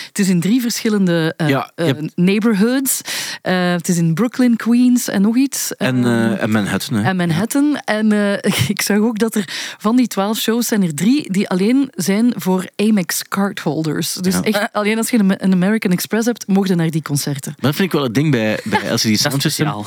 het 0.07 0.19
is 0.19 0.29
in 0.29 0.39
drie 0.39 0.61
verschillende 0.61 1.33
uh, 1.37 1.49
ja, 1.49 1.71
uh, 1.75 1.91
neighborhoods. 2.15 3.01
Uh, 3.43 3.71
het 3.71 3.87
is 3.87 3.97
in 3.97 4.13
Brooklyn, 4.13 4.55
Queens 4.55 5.07
en 5.07 5.21
nog 5.21 5.35
iets. 5.35 5.75
En, 5.75 5.97
uh, 5.97 6.41
en 6.41 6.51
Manhattan. 6.51 6.97
Hè? 6.97 7.03
En 7.03 7.15
Manhattan. 7.15 7.77
En 7.85 8.13
uh, 8.13 8.33
ik 8.67 8.81
zag 8.81 8.97
ook 8.97 9.19
dat 9.19 9.35
er 9.35 9.75
van 9.77 9.95
die 9.95 10.07
twaalf 10.07 10.37
shows 10.37 10.67
zijn 10.67 10.83
er 10.83 10.93
drie 10.93 11.31
die 11.31 11.49
alleen 11.49 11.91
zijn 11.95 12.33
voor 12.35 12.69
Amex 12.75 13.23
cardholders. 13.27 14.13
Dus 14.13 14.33
ja. 14.33 14.41
echt, 14.41 14.73
alleen 14.73 14.97
als 14.97 15.09
je 15.09 15.19
een 15.37 15.53
American 15.53 15.91
Express 15.91 16.25
hebt, 16.25 16.47
mocht 16.47 16.67
je 16.67 16.75
naar 16.75 16.89
die 16.89 17.01
concerten. 17.01 17.53
Dat 17.59 17.75
vind 17.75 17.87
ik 17.87 17.91
wel 17.91 18.03
het 18.03 18.13
ding 18.13 18.31
bij, 18.31 18.59
bij 18.63 18.93
LCD 18.93 19.19
Sound 19.19 19.41
System. 19.41 19.73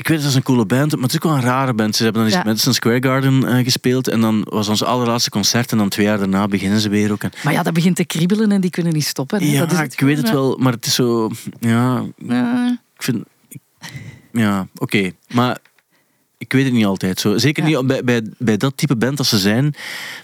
Ik 0.00 0.08
weet, 0.08 0.18
dat 0.18 0.28
is 0.28 0.34
een 0.34 0.42
coole 0.42 0.66
band, 0.66 0.92
maar 0.92 1.02
het 1.02 1.10
is 1.10 1.16
ook 1.16 1.22
wel 1.22 1.34
een 1.34 1.40
rare 1.40 1.74
band. 1.74 1.96
Ze 1.96 2.02
hebben 2.02 2.22
dan 2.22 2.30
eens 2.30 2.40
ja. 2.40 2.46
Madison 2.46 2.74
Square 2.74 3.02
Garden 3.02 3.42
uh, 3.42 3.64
gespeeld 3.64 4.08
en 4.08 4.20
dan 4.20 4.46
was 4.48 4.68
ons 4.68 4.82
allerlaatste 4.82 5.30
concert 5.30 5.72
en 5.72 5.78
dan 5.78 5.88
twee 5.88 6.06
jaar 6.06 6.18
daarna 6.18 6.48
beginnen 6.48 6.80
ze 6.80 6.88
weer 6.88 7.12
ook. 7.12 7.22
En... 7.22 7.30
Maar 7.44 7.52
ja, 7.52 7.62
dat 7.62 7.72
begint 7.72 7.96
te 7.96 8.04
kriebelen 8.04 8.52
en 8.52 8.60
die 8.60 8.70
kunnen 8.70 8.92
niet 8.92 9.04
stoppen. 9.04 9.38
Hè? 9.38 9.46
Ja, 9.46 9.60
dat 9.60 9.72
is 9.72 9.78
het 9.78 9.92
ik 9.92 10.00
weet 10.00 10.16
het 10.16 10.30
wel, 10.30 10.56
maar 10.56 10.72
het 10.72 10.86
is 10.86 10.94
zo... 10.94 11.30
Ja, 11.58 12.04
ja. 12.16 12.78
ik 12.94 13.02
vind... 13.02 13.24
Ja, 14.32 14.66
oké. 14.74 14.96
Okay. 14.96 15.14
Maar 15.28 15.58
ik 16.40 16.52
weet 16.52 16.64
het 16.64 16.72
niet 16.72 16.84
altijd 16.84 17.20
zo. 17.20 17.38
Zeker 17.38 17.68
ja. 17.68 17.78
niet 17.78 17.86
bij, 17.86 18.04
bij, 18.04 18.22
bij 18.38 18.56
dat 18.56 18.76
type 18.76 18.96
band 18.96 19.18
als 19.18 19.28
ze 19.28 19.38
zijn. 19.38 19.74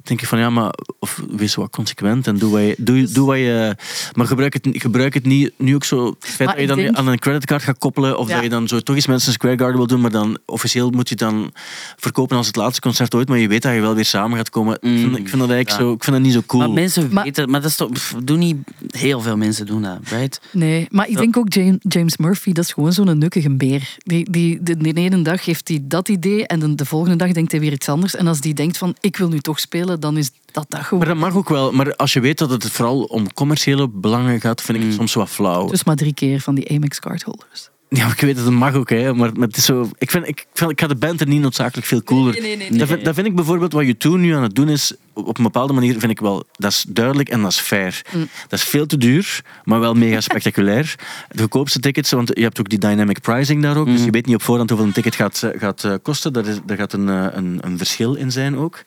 Denk 0.03 0.21
ik 0.21 0.27
van 0.27 0.39
ja, 0.39 0.51
maar 0.51 0.75
of 0.99 1.23
wees 1.31 1.55
wat 1.55 1.71
consequent 1.71 2.27
en 2.27 2.39
doe 2.39 2.51
wat 2.51 2.61
je. 2.61 2.75
Doe, 2.79 3.11
doe 3.13 3.27
wat 3.27 3.37
je 3.37 3.77
maar 4.15 4.27
gebruik 4.27 4.53
het, 4.53 4.69
gebruik 4.73 5.15
het 5.15 5.25
niet 5.25 5.53
nu 5.57 5.75
ook 5.75 5.85
zo. 5.85 6.07
Het 6.07 6.29
feit 6.29 6.49
dat 6.49 6.61
je 6.61 6.67
dan 6.67 6.77
denk... 6.77 6.97
aan 6.97 7.09
een 7.09 7.19
creditcard 7.19 7.63
gaat 7.63 7.79
koppelen. 7.79 8.19
Of 8.19 8.29
ja. 8.29 8.35
dat 8.35 8.43
je 8.43 8.49
dan 8.49 8.69
zo 8.69 8.81
toch 8.81 8.95
eens 8.95 9.07
mensen 9.07 9.33
Square 9.33 9.59
Garden 9.59 9.77
wil 9.77 9.87
doen. 9.87 10.01
Maar 10.01 10.11
dan 10.11 10.39
officieel 10.47 10.91
moet 10.91 11.09
je 11.09 11.15
het 11.15 11.33
dan 11.33 11.53
verkopen 11.97 12.37
als 12.37 12.47
het 12.47 12.57
laatste 12.57 12.81
concert 12.81 13.15
ooit. 13.15 13.29
Maar 13.29 13.39
je 13.39 13.49
weet 13.49 13.63
dat 13.63 13.75
je 13.75 13.81
wel 13.81 13.95
weer 13.95 14.05
samen 14.05 14.37
gaat 14.37 14.51
komen. 14.51 14.79
Mm, 14.81 14.93
ik, 14.93 15.01
vind, 15.01 15.19
ik 15.19 15.29
vind 15.29 15.41
dat 15.41 15.51
eigenlijk 15.51 15.69
ja. 15.69 15.77
zo. 15.77 15.93
Ik 15.93 16.05
vind 16.05 16.17
dat 16.17 16.25
niet 16.25 16.35
zo 16.35 16.43
cool. 16.47 16.63
Maar 16.63 16.73
mensen 16.73 17.13
maar, 17.13 17.25
weten. 17.25 17.51
Maar 17.51 17.61
dat 17.61 17.71
is 17.71 17.77
toch. 17.77 17.91
Doen 18.25 18.39
niet 18.39 18.57
heel 18.91 19.21
veel 19.21 19.37
mensen 19.37 19.67
doen 19.67 19.83
dat, 19.83 19.99
right? 20.09 20.41
Nee, 20.53 20.87
maar 20.91 21.09
ik 21.09 21.17
denk 21.17 21.37
ook 21.37 21.53
James, 21.53 21.77
James 21.81 22.17
Murphy. 22.17 22.53
Dat 22.53 22.65
is 22.65 22.73
gewoon 22.73 22.93
zo'n 22.93 23.19
nukkige 23.19 23.57
beer. 23.57 23.97
Die, 23.99 24.31
die, 24.31 24.59
de, 24.63 24.77
de 24.77 24.93
ene 24.93 25.23
dag 25.23 25.45
heeft 25.45 25.69
hij 25.69 25.81
dat 25.83 26.06
idee 26.09 26.47
en 26.47 26.59
de, 26.59 26.75
de, 26.75 26.85
volgende 26.85 27.17
dag 27.17 27.33
denkt 27.33 27.51
hij 27.51 27.61
weer 27.61 27.73
iets 27.73 27.89
anders. 27.89 28.15
En 28.15 28.27
als 28.27 28.41
die 28.41 28.55
denkt 28.55 28.79
van 28.79 28.97
ik 29.01 29.17
wil 29.17 29.29
nu 29.29 29.39
toch 29.39 29.61
spelen, 29.61 30.01
dan 30.01 30.17
is 30.17 30.31
dat 30.53 30.67
dat 30.69 30.81
gewoon. 30.81 30.99
Maar 30.99 31.09
dat 31.09 31.23
mag 31.23 31.35
ook 31.35 31.49
wel. 31.49 31.73
Maar 31.73 31.97
als 31.97 32.13
je 32.13 32.21
weet 32.21 32.39
dat 32.39 32.51
het 32.51 32.71
vooral 32.71 33.03
om 33.03 33.33
commerciële 33.33 33.89
belangen 33.89 34.41
gaat, 34.41 34.63
vind 34.63 34.79
ik 34.79 34.85
het 34.85 34.93
mm. 34.93 34.99
soms 34.99 35.15
wat 35.15 35.29
flauw. 35.29 35.67
Dus 35.67 35.85
maar 35.85 35.97
drie 35.97 36.15
keer 36.15 36.41
van 36.41 36.55
die 36.55 36.71
Amex 36.71 37.01
cardholders. 37.01 37.71
Ja, 37.89 38.07
ik 38.07 38.21
weet 38.21 38.37
dat 38.37 38.45
het 38.45 38.55
mag 38.55 38.75
ook, 38.75 38.91
hè, 38.91 39.15
maar, 39.15 39.31
maar 39.35 39.47
het 39.47 39.57
is 39.57 39.65
zo. 39.65 39.91
Ik 39.99 40.11
vind, 40.11 40.29
ik, 40.29 40.47
vind, 40.55 40.71
ik 40.71 40.81
ga 40.81 40.87
de 40.87 40.95
band 40.95 41.21
er 41.21 41.27
niet 41.27 41.41
noodzakelijk 41.41 41.87
veel 41.87 42.03
cooler. 42.03 42.33
Nee, 42.33 42.41
nee, 42.41 42.57
nee, 42.57 42.71
nee, 42.71 42.79
dat, 42.79 42.89
vind, 42.89 43.05
dat 43.05 43.15
vind 43.15 43.27
ik 43.27 43.35
bijvoorbeeld 43.35 43.73
wat 43.73 43.87
je 43.87 43.97
toen 43.97 44.21
nu 44.21 44.35
aan 44.35 44.43
het 44.43 44.55
doen 44.55 44.69
is. 44.69 44.93
Op 45.13 45.39
een 45.39 45.45
bepaalde 45.45 45.73
manier 45.73 45.99
vind 45.99 46.13
ik 46.13 46.21
wel. 46.21 46.45
Dat 46.53 46.71
is 46.71 46.85
duidelijk 46.89 47.29
en 47.29 47.43
dat 47.43 47.51
is 47.51 47.59
fair. 47.59 48.03
Mm. 48.15 48.29
Dat 48.49 48.59
is 48.59 48.65
veel 48.65 48.87
te 48.87 48.97
duur, 48.97 49.41
maar 49.65 49.81
wel 49.81 49.95
mega 49.95 50.21
spectaculair. 50.21 50.95
De 51.29 51.39
goedkoopste 51.39 51.81
tickets, 51.81 52.11
want 52.11 52.31
je 52.35 52.43
hebt 52.43 52.61
ook 52.61 52.69
die 52.69 52.79
dynamic 52.79 53.21
pricing 53.21 53.63
daar 53.63 53.77
ook. 53.77 53.87
Mm. 53.87 53.93
Dus 53.93 54.05
je 54.05 54.11
weet 54.11 54.27
niet 54.27 54.35
op 54.35 54.43
voorhand 54.43 54.71
hoeveel 54.71 54.87
een 54.89 54.93
ticket 54.93 55.15
gaat, 55.15 55.51
gaat 55.57 55.85
uh, 55.85 55.95
kosten. 56.03 56.33
Daar, 56.33 56.47
is, 56.47 56.57
daar 56.67 56.77
gaat 56.77 56.93
een, 56.93 57.09
een, 57.09 57.59
een 57.61 57.79
verschil 57.79 58.15
in 58.15 58.33
zijn 58.33 58.57
ook. 58.57 58.83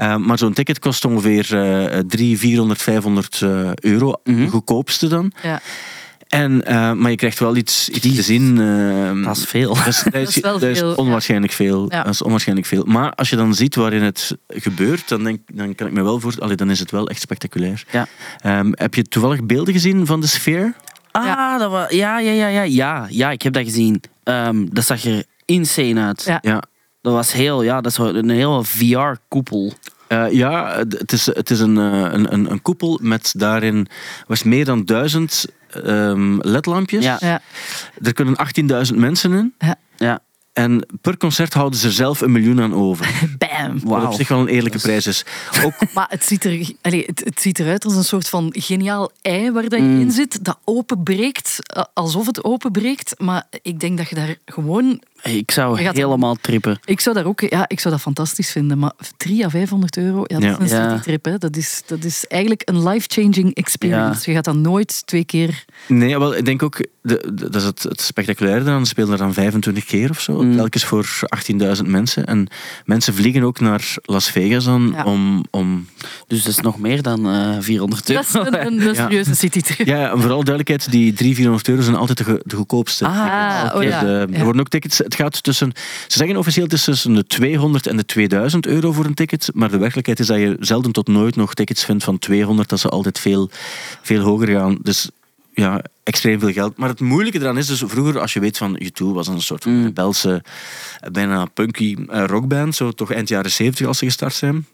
Uh, 0.00 0.16
maar 0.16 0.38
zo'n 0.38 0.52
ticket 0.52 0.78
kost 0.78 1.04
ongeveer 1.04 1.54
uh, 1.54 1.98
300, 2.06 2.38
400, 2.40 2.82
500 2.82 3.40
euro. 3.80 4.06
Mhm. 4.06 4.30
Mm 4.30 4.36
-hmm. 4.36 4.44
De 4.44 4.50
goedkoopste 4.50 5.08
dan. 5.08 5.32
Ja. 5.42 5.60
En, 6.30 6.64
eh, 6.66 6.92
maar 6.92 7.10
je 7.10 7.16
krijgt 7.16 7.38
wel 7.38 7.56
iets, 7.56 7.88
iets 7.88 8.14
te 8.14 8.22
zien. 8.22 8.60
eh, 8.60 9.24
Dat 9.24 9.36
is 9.36 9.44
veel. 9.44 9.74
dat 9.84 9.86
is, 9.86 10.02
dat 10.02 10.14
is, 10.14 10.34
dat 10.34 10.62
is 10.62 10.78
veel, 10.78 10.88
ja. 10.88 10.94
onwaarschijnlijk 10.94 11.52
veel. 11.52 11.86
Ja. 11.88 12.02
Dat 12.02 12.12
is 12.12 12.22
onwaarschijnlijk 12.22 12.66
veel. 12.68 12.84
Maar 12.84 13.14
als 13.14 13.30
je 13.30 13.36
dan 13.36 13.54
ziet 13.54 13.74
waarin 13.74 14.02
het 14.02 14.36
gebeurt, 14.48 15.08
dan, 15.08 15.24
denk, 15.24 15.40
dan 15.52 15.74
kan 15.74 15.86
ik 15.86 15.92
me 15.92 16.02
wel 16.02 16.20
voorstellen, 16.20 16.56
dan 16.56 16.70
is 16.70 16.78
het 16.80 16.90
wel 16.90 17.08
echt 17.08 17.20
spectaculair. 17.20 17.84
Ja. 17.90 18.06
Ehm, 18.40 18.70
heb 18.74 18.94
je 18.94 19.02
toevallig 19.02 19.44
beelden 19.44 19.74
gezien 19.74 20.06
van 20.06 20.20
de 20.20 20.26
sfeer? 20.26 20.74
Ah, 21.10 21.24
Ja. 21.24 21.58
Dat 21.58 21.70
was, 21.70 21.90
ja, 21.90 22.18
ja, 22.18 22.30
ja, 22.32 22.46
ja, 22.48 22.62
ja. 22.62 23.06
Ja, 23.08 23.30
ik 23.30 23.42
heb 23.42 23.52
dat 23.52 23.64
gezien. 23.64 24.00
Ehm, 24.24 24.66
dat 24.70 24.84
zag 24.84 25.04
er 25.04 25.24
insane 25.44 26.00
uit. 26.00 26.22
Ja. 26.24 26.38
Ja. 26.42 26.62
Dat 27.02 27.12
was 27.12 27.32
heel, 27.32 27.62
ja, 27.62 27.80
dat 27.80 27.92
is 27.92 27.98
een 27.98 28.30
hele 28.30 28.64
VR-koepel. 28.64 29.72
Eh, 30.10 30.30
ja, 30.30 30.78
het 30.88 31.12
is, 31.12 31.26
het 31.26 31.50
is 31.50 31.60
een, 31.60 31.78
eh, 31.78 32.12
een, 32.12 32.32
een, 32.32 32.50
een 32.50 32.62
koepel 32.62 32.98
met 33.02 33.32
daarin 33.36 33.86
was 34.26 34.42
meer 34.42 34.64
dan 34.64 34.84
duizend 34.84 35.46
ehm, 35.70 36.38
ledlampjes. 36.40 37.04
Ja. 37.04 37.16
Ja. 37.20 37.40
Er 38.02 38.12
kunnen 38.12 38.36
18.000 38.90 38.94
mensen 38.96 39.32
in. 39.32 39.54
Ja. 39.96 40.20
En 40.52 40.86
per 41.00 41.16
concert 41.16 41.54
houden 41.54 41.78
ze 41.78 41.86
er 41.86 41.92
zelf 41.92 42.20
een 42.20 42.32
miljoen 42.32 42.60
aan 42.60 42.74
over. 42.74 43.06
Bam. 43.38 43.80
Wat 43.84 44.04
op 44.04 44.12
zich 44.12 44.28
wel 44.28 44.40
een 44.40 44.48
eerlijke 44.48 44.78
prijs 44.78 45.06
is. 45.06 45.24
Ook 45.64 45.92
Maar 45.94 46.06
het 46.08 46.24
ziet, 46.24 46.44
er, 46.44 46.72
allee, 46.82 47.04
het, 47.06 47.22
het 47.24 47.40
ziet 47.40 47.58
eruit 47.58 47.84
als 47.84 47.94
een 47.94 48.04
soort 48.04 48.28
van 48.28 48.54
geniaal 48.58 49.10
ei 49.22 49.50
waar 49.50 49.68
dat 49.68 49.78
je 49.78 49.84
Mm. 49.84 50.00
in 50.00 50.10
zit, 50.10 50.44
dat 50.44 50.58
openbreekt, 50.64 51.56
eh, 51.60 51.82
alsof 51.94 52.26
het 52.26 52.44
openbreekt. 52.44 53.14
Maar 53.18 53.46
ik 53.62 53.80
denk 53.80 53.98
dat 53.98 54.08
je 54.08 54.14
daar 54.14 54.36
gewoon... 54.44 55.02
Ik 55.22 55.50
zou 55.50 55.78
gaat- 55.82 55.96
helemaal 55.96 56.34
trippen. 56.40 56.78
Ik 56.84 57.00
zou, 57.00 57.14
daar 57.16 57.24
ook, 57.24 57.40
ja, 57.40 57.64
ik 57.68 57.80
zou 57.80 57.94
dat 57.94 58.02
fantastisch 58.02 58.50
vinden, 58.50 58.78
maar 58.78 58.92
3 59.16 59.44
à 59.44 59.48
500 59.48 59.96
euro, 59.96 60.22
ja, 60.26 60.34
dat 60.38 60.42
Ja. 60.42 60.58
is 60.60 60.70
een 60.72 60.78
Ja. 60.78 61.18
Hè. 61.22 61.38
Dat, 61.38 61.56
is, 61.56 61.82
dat 61.86 62.04
is 62.04 62.26
eigenlijk 62.26 62.62
een 62.68 62.88
life-changing 62.88 63.54
experience. 63.54 64.30
Je 64.30 64.36
gaat 64.36 64.44
dat 64.44 64.54
nooit 64.56 65.06
twee 65.06 65.24
keer... 65.24 65.64
Nee, 65.88 66.18
wel, 66.18 66.36
ik 66.36 66.44
denk 66.44 66.62
ook, 66.62 66.76
de, 66.76 66.86
de- 67.34 67.50
dat 67.50 67.54
is 67.54 67.64
het, 67.64 67.82
het 67.82 68.00
spectaculaire 68.00 68.64
dan. 68.64 68.80
Ze 68.84 68.86
spelen 68.90 69.12
er 69.12 69.18
dan 69.18 69.32
25 69.34 69.84
keer 69.84 70.10
of 70.10 70.20
zo. 70.20 70.42
Mm. 70.42 70.56
Telkens 70.56 70.84
voor 70.84 71.08
18.000 71.76 71.86
mensen. 71.86 72.26
En 72.26 72.48
mensen 72.84 73.14
vliegen 73.14 73.42
ook 73.42 73.60
naar 73.60 73.94
Las 74.02 74.30
Vegas 74.30 74.64
dan 74.64 74.92
Ja. 74.96 75.04
om, 75.04 75.44
om... 75.50 75.88
Dus 76.26 76.42
dat 76.42 76.52
is 76.52 76.60
nog 76.60 76.78
meer 76.78 77.02
dan 77.02 77.28
eh 77.30 77.56
400 77.60 78.10
euro. 78.10 78.22
Dat 78.32 78.44
is 78.46 78.52
een, 78.52 78.66
een, 78.88 78.94
serieuze 78.96 79.34
citytrip. 79.34 79.86
Ja, 79.86 80.10
en 80.10 80.20
vooral 80.20 80.44
duidelijkheid, 80.44 80.90
die 80.90 81.12
300, 81.12 81.36
400 81.36 81.68
euro 81.68 81.82
zijn 81.82 81.96
altijd 81.96 82.18
de, 82.26 82.40
de 82.44 82.56
goedkoopste. 82.56 83.06
Ah, 83.06 83.70
oh 83.74 83.80
Dus, 83.80 83.84
ja. 83.88 84.02
eh, 84.02 84.20
Er 84.20 84.30
Ja. 84.32 84.42
worden 84.44 84.60
ook 84.60 84.68
tickets, 84.68 85.00
het 85.10 85.20
gaat 85.20 85.42
tussen, 85.42 85.72
ze 86.08 86.18
zeggen 86.18 86.36
officieel 86.36 86.64
het 86.64 86.72
is 86.74 86.84
tussen 86.84 87.14
de 87.14 87.24
200 87.26 87.86
en 87.86 87.96
de 87.96 88.04
2000 88.04 88.66
euro 88.66 88.92
voor 88.92 89.04
een 89.04 89.14
ticket, 89.14 89.50
maar 89.54 89.70
de 89.70 89.78
werkelijkheid 89.78 90.20
is 90.20 90.26
dat 90.26 90.38
je 90.38 90.56
zelden 90.60 90.92
tot 90.92 91.08
nooit 91.08 91.36
nog 91.36 91.54
tickets 91.54 91.84
vindt 91.84 92.04
van 92.04 92.18
200, 92.18 92.68
dat 92.68 92.80
ze 92.80 92.88
altijd 92.88 93.18
veel, 93.18 93.50
veel 94.02 94.20
hoger 94.22 94.48
gaan. 94.48 94.78
Dus 94.82 95.10
ja, 95.54 95.82
extreem 96.02 96.40
veel 96.40 96.52
geld. 96.52 96.76
Maar 96.76 96.88
het 96.88 97.00
moeilijke 97.00 97.40
eraan 97.40 97.58
is 97.58 97.66
dus, 97.66 97.82
vroeger, 97.86 98.20
als 98.20 98.32
je 98.32 98.40
weet 98.40 98.56
van 98.58 98.80
U2 98.84 99.04
was 99.04 99.28
een 99.28 99.42
soort 99.42 99.62
van 99.62 99.72
Mm. 99.72 99.84
rebelse, 99.84 100.42
eh, 101.00 101.10
bijna 101.10 101.44
punky 101.44 101.96
eh, 102.08 102.24
rockband, 102.26 102.74
zo 102.74 102.90
toch 102.92 103.12
eind 103.12 103.28
jaren 103.28 103.50
70 103.50 103.86
als 103.86 103.98
ze 103.98 104.04
gestart 104.04 104.34
zijn. 104.34 104.66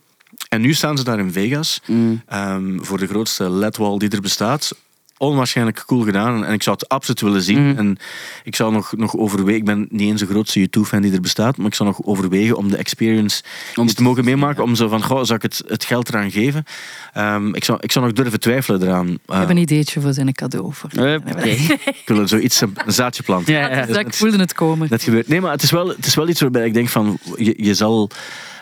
En 0.49 0.61
nu 0.61 0.75
staan 0.75 0.99
ze 0.99 1.05
daar 1.05 1.19
in 1.19 1.33
Vegas 1.33 1.81
Mm. 1.87 2.23
ehm, 2.27 2.79
voor 2.81 2.99
de 2.99 3.07
grootste 3.07 3.51
ledwall 3.51 3.99
die 3.99 4.09
er 4.11 4.21
bestaat. 4.21 4.73
Onwaarschijnlijk 5.19 5.85
cool 5.87 6.03
gedaan 6.03 6.45
en 6.45 6.53
ik 6.53 6.63
zou 6.63 6.77
het 6.79 6.89
absoluut 6.89 7.21
willen 7.21 7.43
zien. 7.43 7.69
Mhm. 7.69 7.79
En 7.79 7.99
ik 8.45 8.57
zou 8.57 8.73
nog, 8.73 8.97
nog 8.97 9.17
overwegen, 9.17 9.59
ik 9.61 9.65
ben 9.65 9.87
niet 9.91 10.11
eens 10.11 10.21
de 10.21 10.27
grootste 10.27 10.69
U2-fan 10.69 11.03
die 11.03 11.13
er 11.13 11.21
bestaat, 11.21 11.57
maar 11.57 11.67
ik 11.67 11.75
zou 11.75 11.89
nog 11.89 12.03
overwegen 12.03 12.57
om 12.57 12.69
de 12.71 12.77
experience 12.77 13.43
Om 13.75 13.83
eens 13.83 13.95
te 13.95 14.03
mogen 14.03 14.25
meemaken, 14.25 14.63
om 14.63 14.75
zo 14.75 14.89
van, 14.89 15.03
goh, 15.03 15.23
zou 15.23 15.35
ik 15.35 15.43
het, 15.43 15.63
het 15.67 15.85
geld 15.85 16.09
eraan 16.09 16.31
geven? 16.31 16.65
Ehm, 17.13 17.55
ik, 17.55 17.65
zou, 17.65 17.79
ik 17.81 17.93
zou 17.93 18.05
nog 18.05 18.15
durven 18.15 18.41
twijfelen 18.41 18.83
eraan. 18.83 19.09
Ik 19.09 19.19
Uh, 19.27 19.39
heb 19.39 19.49
een 19.49 19.57
ideetje 19.57 20.01
voor 20.01 20.13
zijn 20.13 20.33
cadeau. 20.33 20.73
Voor. 20.73 20.91
Huppakee. 20.91 21.59
ik 22.03 22.03
wil 22.05 22.29
zoiets, 22.29 22.61
een, 22.61 22.77
zaadje 22.87 23.23
planten. 23.23 23.53
Ja, 23.53 23.77
ja. 23.77 23.87
Dus 23.87 23.97
ik 23.97 24.15
voelde 24.15 24.39
het 24.39 24.53
komen. 24.53 24.89
Dat 24.89 25.03
gebeurt. 25.03 25.29
Nee, 25.29 25.41
maar 25.41 25.53
het 25.53 25.63
is 25.63 25.71
wel, 25.71 25.89
het 25.89 26.07
is 26.07 26.15
wel 26.15 26.29
iets 26.29 26.41
waarbij 26.41 26.67
ik 26.67 26.75
denk 26.75 26.89
van, 26.89 27.19
je, 27.37 27.55
je 27.57 27.75
zal, 27.75 28.11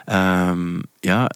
ehm, 0.05 0.79
ja, 1.01 1.31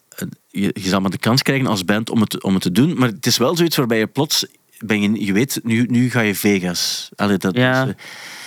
je, 0.50 0.70
je 0.74 0.88
zal 0.88 1.00
maar 1.00 1.10
de 1.10 1.18
kans 1.18 1.42
krijgen 1.42 1.66
als 1.66 1.84
band 1.84 2.10
om 2.10 2.20
het, 2.20 2.42
om 2.42 2.54
het 2.54 2.62
te 2.62 2.72
doen. 2.72 2.98
Maar 2.98 3.08
het 3.08 3.26
is 3.26 3.36
wel 3.36 3.56
zoiets 3.56 3.76
waarbij 3.76 3.98
je 3.98 4.06
plots, 4.06 4.46
ben 4.84 5.00
je, 5.02 5.24
je 5.26 5.32
weet, 5.32 5.60
nu, 5.62 5.86
nu 5.90 6.10
ga 6.10 6.20
je 6.20 6.34
Vegas. 6.34 7.08
Allee, 7.16 7.36
dat 7.36 7.56
Ja. 7.56 7.82
is, 7.82 7.88
eh, 7.88 7.94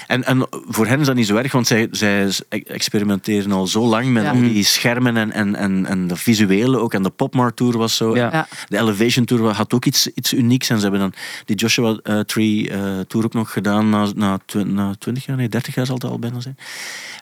en, 0.08 0.24
en 0.24 0.48
voor 0.68 0.88
hen 0.88 1.00
is 1.00 1.06
dat 1.06 1.16
niet 1.16 1.28
zo 1.28 1.36
erg, 1.36 1.52
want 1.52 1.68
zij, 1.68 1.88
zij 1.92 2.34
experimenteren 2.68 3.52
al 3.52 3.68
zo 3.68 3.84
lang 3.86 4.06
met 4.08 4.24
Ja. 4.24 4.30
al 4.32 4.40
die 4.40 4.64
schermen 4.64 5.18
en, 5.18 5.32
en, 5.32 5.56
en, 5.56 5.86
en 5.86 6.08
de 6.08 6.16
visuele 6.16 6.78
ook. 6.80 6.94
En 6.94 7.04
de 7.04 7.10
Popmart 7.10 7.56
Tour 7.56 7.78
was 7.78 7.96
zo. 7.96 8.16
Ja. 8.16 8.48
De 8.68 8.78
Elevation 8.78 9.26
Tour 9.26 9.52
had 9.54 9.74
ook 9.74 9.86
iets, 9.86 10.08
iets 10.08 10.34
unieks. 10.34 10.70
En 10.70 10.76
ze 10.76 10.82
hebben 10.82 11.00
dan 11.00 11.14
die 11.46 11.56
Joshua 11.56 12.00
eh, 12.04 12.20
Tree 12.20 12.70
eh, 12.70 13.00
Tour 13.08 13.26
ook 13.26 13.34
nog 13.34 13.52
gedaan 13.52 13.90
na, 13.90 14.08
na, 14.16 14.38
tw- 14.46 14.56
na 14.66 14.96
20 15.00 15.26
jaar, 15.26 15.38
nee, 15.38 15.50
30 15.50 15.76
jaar 15.76 15.86
zal 15.86 15.96
het 15.96 16.04
al 16.04 16.20
bijna 16.20 16.40
zijn. 16.40 16.58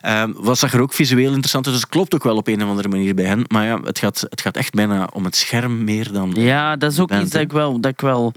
Ehm 0.00 0.32
wat 0.36 0.58
zag 0.58 0.72
er 0.72 0.80
ook 0.80 0.92
visueel 0.94 1.28
interessant. 1.28 1.64
Dus 1.64 1.74
het 1.74 1.86
klopt 1.88 2.14
ook 2.14 2.24
wel 2.24 2.36
op 2.36 2.46
een 2.48 2.62
of 2.62 2.68
andere 2.68 2.88
manier 2.88 3.14
bij 3.14 3.24
hen. 3.24 3.44
Maar 3.48 3.64
ja, 3.66 3.80
het 3.84 3.98
gaat, 3.98 4.20
het 4.30 4.40
gaat 4.40 4.56
echt 4.56 4.72
bijna 4.74 5.08
om 5.12 5.24
het 5.24 5.36
scherm 5.36 5.84
meer 5.84 6.12
dan... 6.12 6.32
Ja, 6.36 6.76
dat 6.76 6.92
is 6.92 6.98
ook 6.98 7.08
band, 7.08 7.22
iets 7.22 7.30
dat 7.32 7.40
ik 7.40 7.52
wel, 7.52 7.80
dat 7.80 7.90
ik 7.92 8.00
wel 8.00 8.32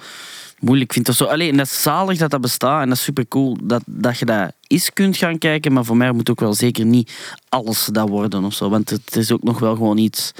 moeilijk 0.64 0.93
vind. 0.93 1.09
Of 1.09 1.16
zo. 1.16 1.26
Allee, 1.26 1.49
en 1.49 1.57
dat 1.57 1.66
is 1.66 1.82
zalig 1.82 2.18
dat 2.18 2.32
dat 2.32 2.41
bestaat 2.41 2.82
en 2.82 2.88
dat 2.89 2.97
is 2.97 3.03
super 3.03 3.28
cool 3.28 3.57
dat, 3.64 3.82
dat 3.86 4.20
je 4.20 4.26
dat 4.26 4.53
eens 4.68 4.93
kunt 4.93 5.18
gaan 5.18 5.38
kijken. 5.38 5.74
Maar 5.74 5.86
voor 5.86 5.97
mij 5.97 6.11
moet 6.11 6.30
ook 6.30 6.39
wel 6.39 6.53
zeker 6.53 6.86
niet 6.86 7.11
alles 7.49 7.89
dat 7.91 8.09
worden 8.09 8.43
of 8.43 8.53
zo. 8.53 8.70
Want 8.70 8.89
het 8.89 9.16
is 9.16 9.32
ook 9.32 9.43
nog 9.43 9.59
wel 9.59 9.76
gewoon 9.76 9.97
iets 9.97 10.32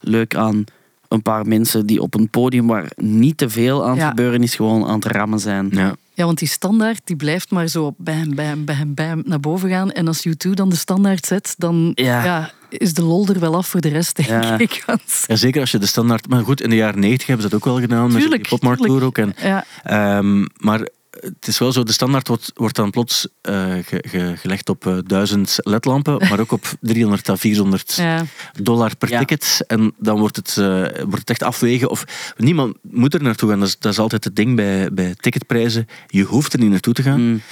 leuk 0.00 0.34
aan 0.34 0.64
een 1.08 1.22
paar 1.22 1.46
mensen 1.46 1.86
die 1.86 2.02
op 2.02 2.14
een 2.14 2.28
podium 2.28 2.66
waar 2.66 2.90
niet 2.96 3.36
te 3.36 3.48
veel 3.48 3.82
aan 3.84 3.90
het 3.90 3.98
Ja. 4.00 4.08
gebeuren 4.08 4.42
is, 4.42 4.54
gewoon 4.54 4.86
aan 4.86 4.94
het 4.94 5.04
rammen 5.04 5.38
zijn. 5.40 5.68
Ja. 5.72 5.94
Ja, 6.20 6.26
want 6.26 6.38
die 6.38 6.48
standaard 6.48 7.00
die 7.04 7.16
blijft 7.16 7.50
maar 7.50 7.68
zo 7.68 7.94
bam, 7.98 8.34
bam, 8.34 8.64
bam, 8.64 8.94
bam 8.94 9.22
naar 9.26 9.40
boven 9.40 9.68
gaan. 9.70 9.92
En 9.92 10.06
als 10.06 10.26
U2 10.28 10.50
dan 10.50 10.68
de 10.68 10.76
standaard 10.76 11.26
zet, 11.26 11.54
dan 11.58 11.92
Ja. 11.94 12.24
ja. 12.24 12.50
is 12.68 12.94
de 12.94 13.02
lol 13.02 13.26
er 13.28 13.40
wel 13.40 13.54
af 13.56 13.66
voor 13.68 13.80
de 13.80 13.88
rest, 13.88 14.16
denk 14.16 14.28
Ja. 14.28 14.58
ik. 14.58 14.82
Want- 14.86 15.24
Ja, 15.26 15.36
zeker 15.36 15.60
als 15.60 15.70
je 15.70 15.78
de 15.78 15.86
standaard... 15.86 16.28
Maar 16.28 16.42
goed, 16.44 16.60
in 16.62 16.70
de 16.70 16.76
jaren 16.76 17.00
90 17.00 17.26
hebben 17.26 17.44
ze 17.44 17.50
dat 17.50 17.58
ook 17.60 17.64
wel 17.72 17.80
gedaan. 17.80 18.12
Met 18.12 18.20
Tuurlijk, 18.20 18.48
Popmart 18.48 18.78
Tour 18.78 18.90
tuurlijk. 19.00 19.18
ook. 19.18 19.26
En, 19.36 19.48
Ja, 19.48 19.64
Ehm, 19.82 20.46
maar 20.56 20.88
het 21.22 21.46
is 21.46 21.58
wel 21.58 21.72
zo, 21.72 21.82
de 21.82 21.92
standaard 21.92 22.28
wordt, 22.28 22.50
wordt 22.54 22.76
dan 22.76 22.90
plots 22.90 23.28
eh, 23.40 23.72
ge- 23.82 24.04
ge- 24.08 24.34
gelegd 24.36 24.68
op 24.68 24.86
eh, 24.86 24.98
1000 25.06 25.56
ledlampen, 25.56 26.16
maar 26.28 26.40
ook 26.40 26.52
op 26.52 26.72
300 26.80 27.28
à 27.28 27.36
400 27.36 27.94
ja. 27.94 28.24
dollar 28.62 28.96
per 28.96 29.10
Ja. 29.10 29.18
ticket. 29.18 29.64
En 29.66 29.94
dan 29.98 30.18
wordt 30.18 30.36
het, 30.36 30.56
eh, 30.58 30.64
wordt 31.02 31.18
het 31.18 31.30
echt 31.30 31.42
afwegen. 31.42 31.90
Of 31.90 32.04
niemand 32.36 32.76
moet 32.82 33.14
er 33.14 33.22
naartoe 33.22 33.50
gaan. 33.50 33.58
Dat 33.58 33.68
is, 33.68 33.78
dat 33.78 33.92
is 33.92 33.98
altijd 33.98 34.24
het 34.24 34.36
ding 34.36 34.56
bij, 34.56 34.92
bij 34.92 35.14
ticketprijzen. 35.16 35.86
Je 36.06 36.22
hoeft 36.22 36.52
er 36.52 36.58
niet 36.58 36.70
naartoe 36.70 36.94
te 36.94 37.02
gaan. 37.02 37.20
Mm. 37.20 37.42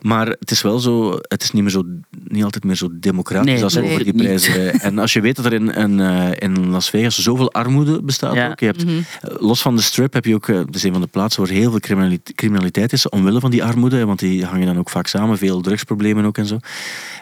Maar 0.00 0.26
het 0.26 0.50
is 0.50 0.62
wel 0.62 0.78
zo, 0.78 1.18
het 1.20 1.42
is 1.42 1.50
niet, 1.50 1.62
meer 1.62 1.70
zo, 1.72 1.82
niet 2.28 2.44
altijd 2.44 2.64
meer 2.64 2.74
zo 2.76 2.88
democratisch 2.92 3.52
Nee, 3.54 3.62
als 3.64 3.74
nee, 3.74 3.84
over 3.84 4.04
die 4.04 4.12
niet. 4.14 4.22
prijzen. 4.22 4.80
En 4.80 4.98
als 4.98 5.12
je 5.12 5.20
weet 5.20 5.36
dat 5.36 5.44
er 5.44 5.52
in, 5.52 5.74
in, 5.74 6.00
eh, 6.00 6.28
in 6.38 6.66
Las 6.70 6.90
Vegas 6.90 7.18
zoveel 7.18 7.52
armoede 7.52 8.02
bestaat 8.02 8.34
Ja. 8.34 8.50
ook. 8.50 8.60
Je 8.60 8.66
hebt, 8.66 8.84
Mhm. 8.84 8.96
eh, 8.96 9.34
Los 9.38 9.62
van 9.62 9.76
de 9.76 9.82
strip 9.82 10.12
heb 10.12 10.24
je 10.24 10.34
ook, 10.34 10.48
eh, 10.48 10.56
dat 10.56 10.74
is 10.74 10.82
een 10.82 10.92
van 10.92 11.00
de 11.00 11.06
plaatsen 11.06 11.42
waar 11.42 11.50
heel 11.50 11.70
veel 11.70 11.80
criminaliteit, 11.80 12.36
criminaliteit 12.36 12.92
is, 12.92 13.08
omwille 13.08 13.40
van 13.40 13.50
die 13.50 13.64
armoede. 13.64 14.04
Want 14.06 14.18
die 14.18 14.44
hangen 14.44 14.66
dan 14.66 14.78
ook 14.78 14.90
vaak 14.90 15.06
samen, 15.06 15.38
veel 15.38 15.60
drugsproblemen 15.60 16.24
ook 16.24 16.38
en 16.38 16.46
zo. 16.46 16.58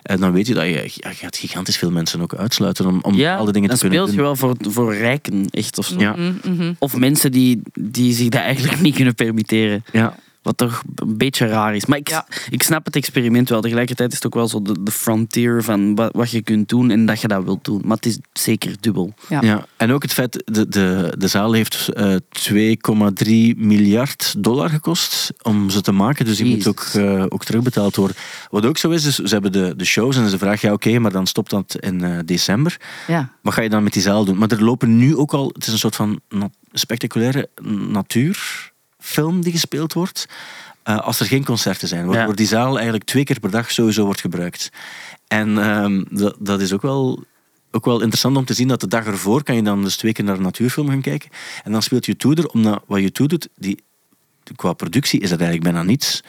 En 0.03 0.21
dan 0.21 0.33
weet 0.33 0.47
je 0.47 0.55
dat 0.55 0.65
je, 0.65 0.71
ja, 0.73 1.09
je 1.11 1.15
gaat 1.17 1.37
gigantisch 1.37 1.77
veel 1.77 1.91
mensen 1.91 2.21
ook 2.21 2.35
uitsluiten 2.35 2.87
om, 2.87 2.99
om 3.03 3.15
Ja, 3.15 3.31
bepaalde 3.31 3.53
dingen 3.53 3.71
te 3.71 3.79
kunnen 3.79 3.99
speelt 3.99 4.11
je 4.11 4.17
doen. 4.17 4.25
wel 4.25 4.37
voor, 4.37 4.57
voor 4.73 4.95
rijken, 4.95 5.47
echt. 5.51 5.79
Of, 5.79 5.87
zo. 5.87 5.99
Ja. 6.01 6.13
Mhm, 6.17 6.33
mhm. 6.55 6.73
of 6.79 6.97
mensen 6.97 7.33
die, 7.33 7.61
die 7.81 8.13
zich 8.15 8.29
dat 8.29 8.41
eigenlijk 8.41 8.81
niet 8.81 8.95
kunnen 8.95 9.15
permitteren. 9.15 9.85
Ja. 9.93 10.17
Wat 10.49 10.57
toch 10.57 10.83
een 10.95 11.17
beetje 11.17 11.47
raar 11.47 11.75
is. 11.75 11.87
Maar 11.87 11.99
ik, 11.99 12.09
Ja. 12.09 12.27
ik 12.51 12.63
snap 12.63 12.85
het 12.85 12.97
experiment 12.97 13.49
wel. 13.49 13.61
Tegelijkertijd 13.61 14.09
is 14.11 14.17
het 14.17 14.27
ook 14.27 14.35
wel 14.35 14.49
zo 14.49 14.63
de, 14.63 14.83
de 14.83 14.91
frontier 14.91 15.63
van 15.63 15.95
wat, 15.95 16.13
wat 16.13 16.31
je 16.31 16.43
kunt 16.43 16.69
doen 16.69 16.91
en 16.91 17.07
dat 17.07 17.21
je 17.21 17.29
dat 17.29 17.45
wilt 17.45 17.65
doen. 17.65 17.81
Maar 17.85 17.97
het 17.97 18.07
is 18.07 18.19
zeker 18.33 18.73
dubbel. 18.81 19.15
Ja. 19.29 19.41
Ja. 19.43 19.67
en 19.77 19.93
ook 19.93 20.03
het 20.03 20.13
feit, 20.13 20.43
de, 20.45 20.69
de, 20.69 21.15
de 21.19 21.27
zaal 21.29 21.53
heeft 21.53 21.89
eh 21.89 22.15
2,3 22.51 23.57
miljard 23.57 24.35
dollar 24.39 24.69
gekost 24.71 25.33
om 25.43 25.71
ze 25.71 25.81
te 25.81 25.93
maken. 25.93 26.25
Dus 26.25 26.37
die 26.37 26.55
moet 26.57 26.67
ook, 26.69 26.81
eh, 26.95 27.25
ook 27.29 27.45
terugbetaald 27.45 27.97
worden. 27.97 28.17
Wat 28.51 28.67
ook 28.67 28.79
zo 28.79 28.91
is, 28.91 29.05
is 29.05 29.15
ze 29.15 29.33
hebben 29.33 29.53
de, 29.53 29.75
de 29.77 29.85
shows 29.85 30.17
en 30.17 30.29
ze 30.29 30.39
vragen, 30.39 30.69
ja 30.69 30.75
oké, 30.75 30.99
maar 30.99 31.13
dan 31.13 31.27
stopt 31.27 31.51
dat 31.51 31.77
in 31.81 32.05
eh, 32.05 32.19
december. 32.25 32.77
ja. 33.07 33.33
Wat 33.43 33.55
ga 33.55 33.63
je 33.63 33.69
dan 33.69 33.83
met 33.83 33.93
die 33.93 34.03
zaal 34.03 34.25
doen? 34.25 34.39
Maar 34.39 34.51
er 34.51 34.65
lopen 34.65 34.97
nu 34.97 35.17
ook 35.17 35.33
al, 35.33 35.49
het 35.55 35.67
is 35.67 35.73
een 35.73 35.79
soort 35.79 35.97
van 35.97 36.21
spectaculaire 36.73 37.49
natuurfilm 39.03 39.41
die 39.43 39.53
gespeeld 39.53 39.93
wordt. 39.93 40.27
eh, 40.83 40.99
als 40.99 41.21
er 41.21 41.27
geen 41.27 41.45
concerten 41.45 41.89
zijn, 41.89 42.07
waardoor 42.07 42.29
Ja. 42.29 42.35
die 42.35 42.47
zaal 42.47 42.75
eigenlijk 42.75 43.05
twee 43.05 43.25
keer 43.25 43.41
per 43.41 43.51
dag 43.51 43.71
sowieso 43.71 44.05
wordt 44.05 44.21
gebruikt. 44.21 44.71
En 45.27 45.59
ehm, 45.59 46.05
dat, 46.11 46.37
dat 46.39 46.61
is 46.61 46.73
ook 46.73 46.83
wel, 46.83 47.25
ook 47.71 47.85
wel 47.85 47.99
interessant 47.99 48.37
om 48.37 48.45
te 48.45 48.55
zien 48.55 48.69
dat 48.69 48.81
de 48.81 48.87
dag 48.89 49.07
ervoor 49.07 49.43
kan 49.43 49.55
je 49.57 49.63
dan 49.63 49.83
dus 49.83 49.97
twee 49.97 50.13
keer 50.13 50.25
naar 50.25 50.37
een 50.37 50.43
natuurfilm 50.43 50.89
gaan 50.89 51.01
kijken. 51.01 51.31
En 51.65 51.73
dan 51.73 51.83
speelt 51.83 52.09
U2 52.09 52.31
er, 52.39 52.47
omdat 52.49 52.83
wat 52.87 53.01
U2 53.01 53.07
doet, 53.27 53.49
die, 53.57 53.83
qua 54.57 54.73
productie 54.73 55.21
is 55.21 55.31
dat 55.31 55.41
eigenlijk 55.41 55.73
bijna 55.73 55.87
niets. 55.89 56.23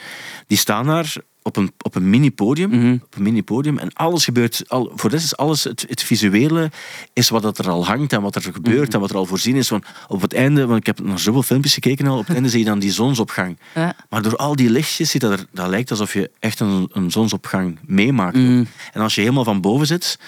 Die 0.46 0.58
staan 0.58 0.86
daar 0.86 1.16
op 1.42 1.56
een, 1.56 1.72
op 1.82 1.94
een 1.94 2.10
mini-podium. 2.10 2.70
Mhm. 2.70 2.92
Op 2.92 3.16
een 3.16 3.22
mini-podium. 3.22 3.78
En 3.78 3.92
alles 3.92 4.24
gebeurt... 4.24 4.64
Al, 4.68 4.92
voor 4.94 5.10
de 5.10 5.16
rest 5.16 5.26
is 5.32 5.36
alles... 5.36 5.64
Het, 5.64 5.84
het 5.88 6.02
visuele 6.02 6.70
is 7.12 7.28
wat 7.28 7.42
dat 7.42 7.58
er 7.58 7.68
al 7.68 7.86
hangt 7.86 8.12
en 8.12 8.22
wat 8.22 8.34
er 8.34 8.42
gebeurt 8.42 8.86
Mhm. 8.86 8.94
en 8.94 9.00
wat 9.00 9.10
er 9.10 9.16
al 9.16 9.26
voorzien 9.26 9.56
is. 9.56 9.68
Want 9.68 9.84
op 10.08 10.20
het 10.20 10.34
einde... 10.34 10.66
Want 10.66 10.80
ik 10.80 10.86
heb 10.86 11.00
naar 11.00 11.18
zoveel 11.18 11.42
filmpjes 11.42 11.74
gekeken 11.74 12.06
al. 12.06 12.18
Op 12.18 12.26
het 12.26 12.34
einde 12.34 12.48
zie 12.48 12.58
je 12.58 12.64
dan 12.64 12.78
die 12.78 12.92
zonsopgang. 12.92 13.58
Ja. 13.74 13.96
Maar 14.08 14.22
door 14.22 14.36
al 14.36 14.56
die 14.56 14.70
lichtjes 14.70 15.10
ziet 15.10 15.20
dat 15.20 15.30
er... 15.32 15.46
Dat 15.52 15.68
lijkt 15.68 15.90
alsof 15.90 16.12
je 16.12 16.30
echt 16.38 16.60
een, 16.60 16.88
een 16.92 17.10
zonsopgang 17.10 17.78
meemaakt. 17.86 18.36
Mhm. 18.36 18.64
En 18.92 19.00
als 19.00 19.14
je 19.14 19.20
helemaal 19.20 19.44
van 19.44 19.60
boven 19.60 19.86
zit... 19.86 20.18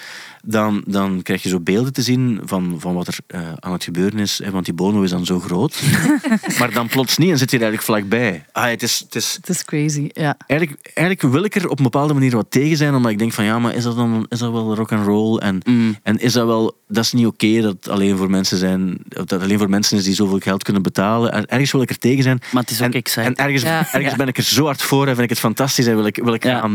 Dan, 0.45 0.83
dan 0.87 1.21
krijg 1.21 1.43
je 1.43 1.49
zo 1.49 1.59
beelden 1.59 1.93
te 1.93 2.01
zien 2.01 2.39
van, 2.45 2.75
van 2.79 2.93
wat 2.93 3.07
er 3.07 3.17
eh, 3.27 3.41
aan 3.59 3.71
het 3.71 3.83
gebeuren 3.83 4.19
is. 4.19 4.41
Hè, 4.43 4.51
want 4.51 4.65
die 4.65 4.73
Bono 4.73 5.01
is 5.01 5.09
dan 5.09 5.25
zo 5.25 5.39
groot. 5.39 5.81
maar 6.59 6.71
dan 6.73 6.87
plots 6.87 7.17
niet 7.17 7.29
en 7.29 7.37
zit 7.37 7.51
je 7.51 7.57
er 7.57 7.63
eigenlijk 7.63 7.91
vlakbij. 7.91 8.45
Ah, 8.51 8.65
het 8.69 8.83
is, 8.83 8.99
het 8.99 9.15
is, 9.15 9.33
Het 9.33 9.49
is 9.49 9.65
crazy, 9.65 10.09
ja. 10.13 10.35
eigenlijk, 10.47 10.91
eigenlijk 10.93 11.33
wil 11.33 11.43
ik 11.43 11.55
er 11.55 11.69
op 11.69 11.77
een 11.77 11.83
bepaalde 11.83 12.13
manier 12.13 12.31
wat 12.35 12.45
tegen 12.51 12.77
zijn, 12.77 12.95
omdat 12.95 13.11
ik 13.11 13.17
denk 13.19 13.33
van 13.33 13.43
ja, 13.43 13.59
maar 13.59 13.75
is 13.75 13.83
dat 13.83 13.95
dan 13.95 14.25
is 14.29 14.39
dat 14.39 14.51
wel 14.51 14.75
rock 14.75 14.91
and 14.91 15.05
roll 15.05 15.37
en, 15.37 15.61
Mm. 15.65 15.97
en 16.03 16.17
is 16.19 16.33
dat 16.33 16.45
wel 16.45 16.77
dat 16.87 17.03
is 17.03 17.11
niet 17.13 17.25
oké 17.25 17.61
dat 17.61 17.73
het 17.73 17.89
alleen 17.89 18.17
voor 18.17 18.29
mensen 18.29 18.57
zijn 18.57 18.97
dat 19.07 19.33
alleen 19.33 19.57
voor 19.57 19.69
mensen 19.69 19.97
is 19.97 20.03
die 20.03 20.13
zoveel 20.13 20.39
geld 20.39 20.63
kunnen 20.63 20.81
betalen. 20.81 21.31
En 21.33 21.45
ergens 21.45 21.71
wil 21.71 21.81
ik 21.81 21.89
er 21.89 21.97
tegen 21.97 22.23
zijn. 22.23 22.39
Maar 22.51 22.61
het 22.61 22.71
is 22.71 22.79
ook 22.81 22.85
en, 22.85 22.93
exciting. 22.93 23.37
en 23.37 23.43
ergens, 23.45 23.63
Ja. 23.63 23.77
ergens 23.91 24.11
Ja. 24.11 24.15
ben 24.17 24.27
ik 24.27 24.37
er 24.37 24.43
zo 24.43 24.65
hard 24.65 24.81
voor 24.81 25.01
en 25.07 25.11
vind 25.11 25.23
ik 25.23 25.29
het 25.29 25.39
fantastisch 25.39 25.87
en 25.87 25.95
wil 25.95 26.05
ik, 26.05 26.15
wil 26.23 26.33
ik 26.33 26.43
ja. 26.43 26.69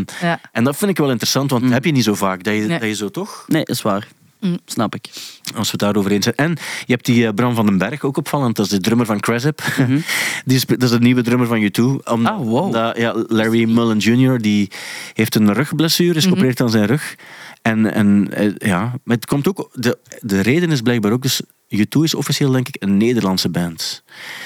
En 0.53 0.65
dat 0.65 0.77
vind 0.77 0.91
ik 0.91 0.97
wel 0.97 1.11
interessant, 1.11 1.51
want 1.51 1.63
dat 1.63 1.73
heb 1.73 1.85
je 1.85 1.93
niet 1.93 2.05
zo 2.05 2.15
vaak. 2.15 2.43
Dat 2.45 2.55
je, 2.55 2.61
Nee. 2.61 2.79
dat 2.79 2.89
je 2.89 2.95
zo 2.95 3.09
toch, 3.09 3.45
Nee, 3.49 3.58
is 3.65 3.83
waar. 3.83 4.09
Mm. 4.41 4.59
Snap 4.65 4.95
ik. 4.95 5.09
als 5.55 5.65
we 5.65 5.71
het 5.71 5.81
daarover 5.81 6.11
eens 6.11 6.25
zijn. 6.25 6.37
En 6.37 6.51
je 6.87 6.93
hebt 6.93 7.05
die 7.05 7.27
eh, 7.27 7.35
Bram 7.35 7.55
van 7.55 7.67
den 7.67 7.79
Berg 7.79 8.03
ook 8.05 8.17
opvallend, 8.17 8.57
dat 8.57 8.65
is 8.67 8.73
de 8.73 8.81
drummer 8.81 9.07
van 9.07 9.21
Cresip. 9.21 9.63
die 10.45 10.57
is, 10.57 10.65
dat 10.65 10.83
is 10.83 10.91
de 10.91 10.99
nieuwe 10.99 11.23
drummer 11.23 11.47
van 11.47 11.63
U2. 11.63 11.83
Omdat, 11.83 12.17
Mhm. 12.17 12.27
Ah, 12.27 12.39
wow. 12.47 12.97
ja, 12.97 13.25
Larry 13.29 13.69
Mullen 13.71 13.99
Jr. 13.99 14.39
die 14.41 14.71
heeft 15.13 15.35
een 15.35 15.53
rugblessure, 15.53 16.15
is 16.19 16.25
geopereerd 16.25 16.61
aan 16.61 16.71
zijn 16.71 16.87
rug. 16.87 17.15
En, 17.63 17.93
en 17.93 18.29
eh, 18.33 18.51
ja, 18.59 18.95
maar 19.05 19.17
het 19.17 19.27
komt 19.27 19.49
ook... 19.49 19.71
De, 19.73 19.99
de 20.21 20.41
reden 20.41 20.71
is 20.71 20.81
blijkbaar 20.81 21.13
ook... 21.13 21.23
Dus 21.23 21.41
U2 21.77 22.03
is 22.03 22.15
officieel, 22.15 22.51
denk 22.51 22.69
ik, 22.69 22.77
een 22.79 22.97
Nederlandse 22.97 23.49
band. 23.49 24.03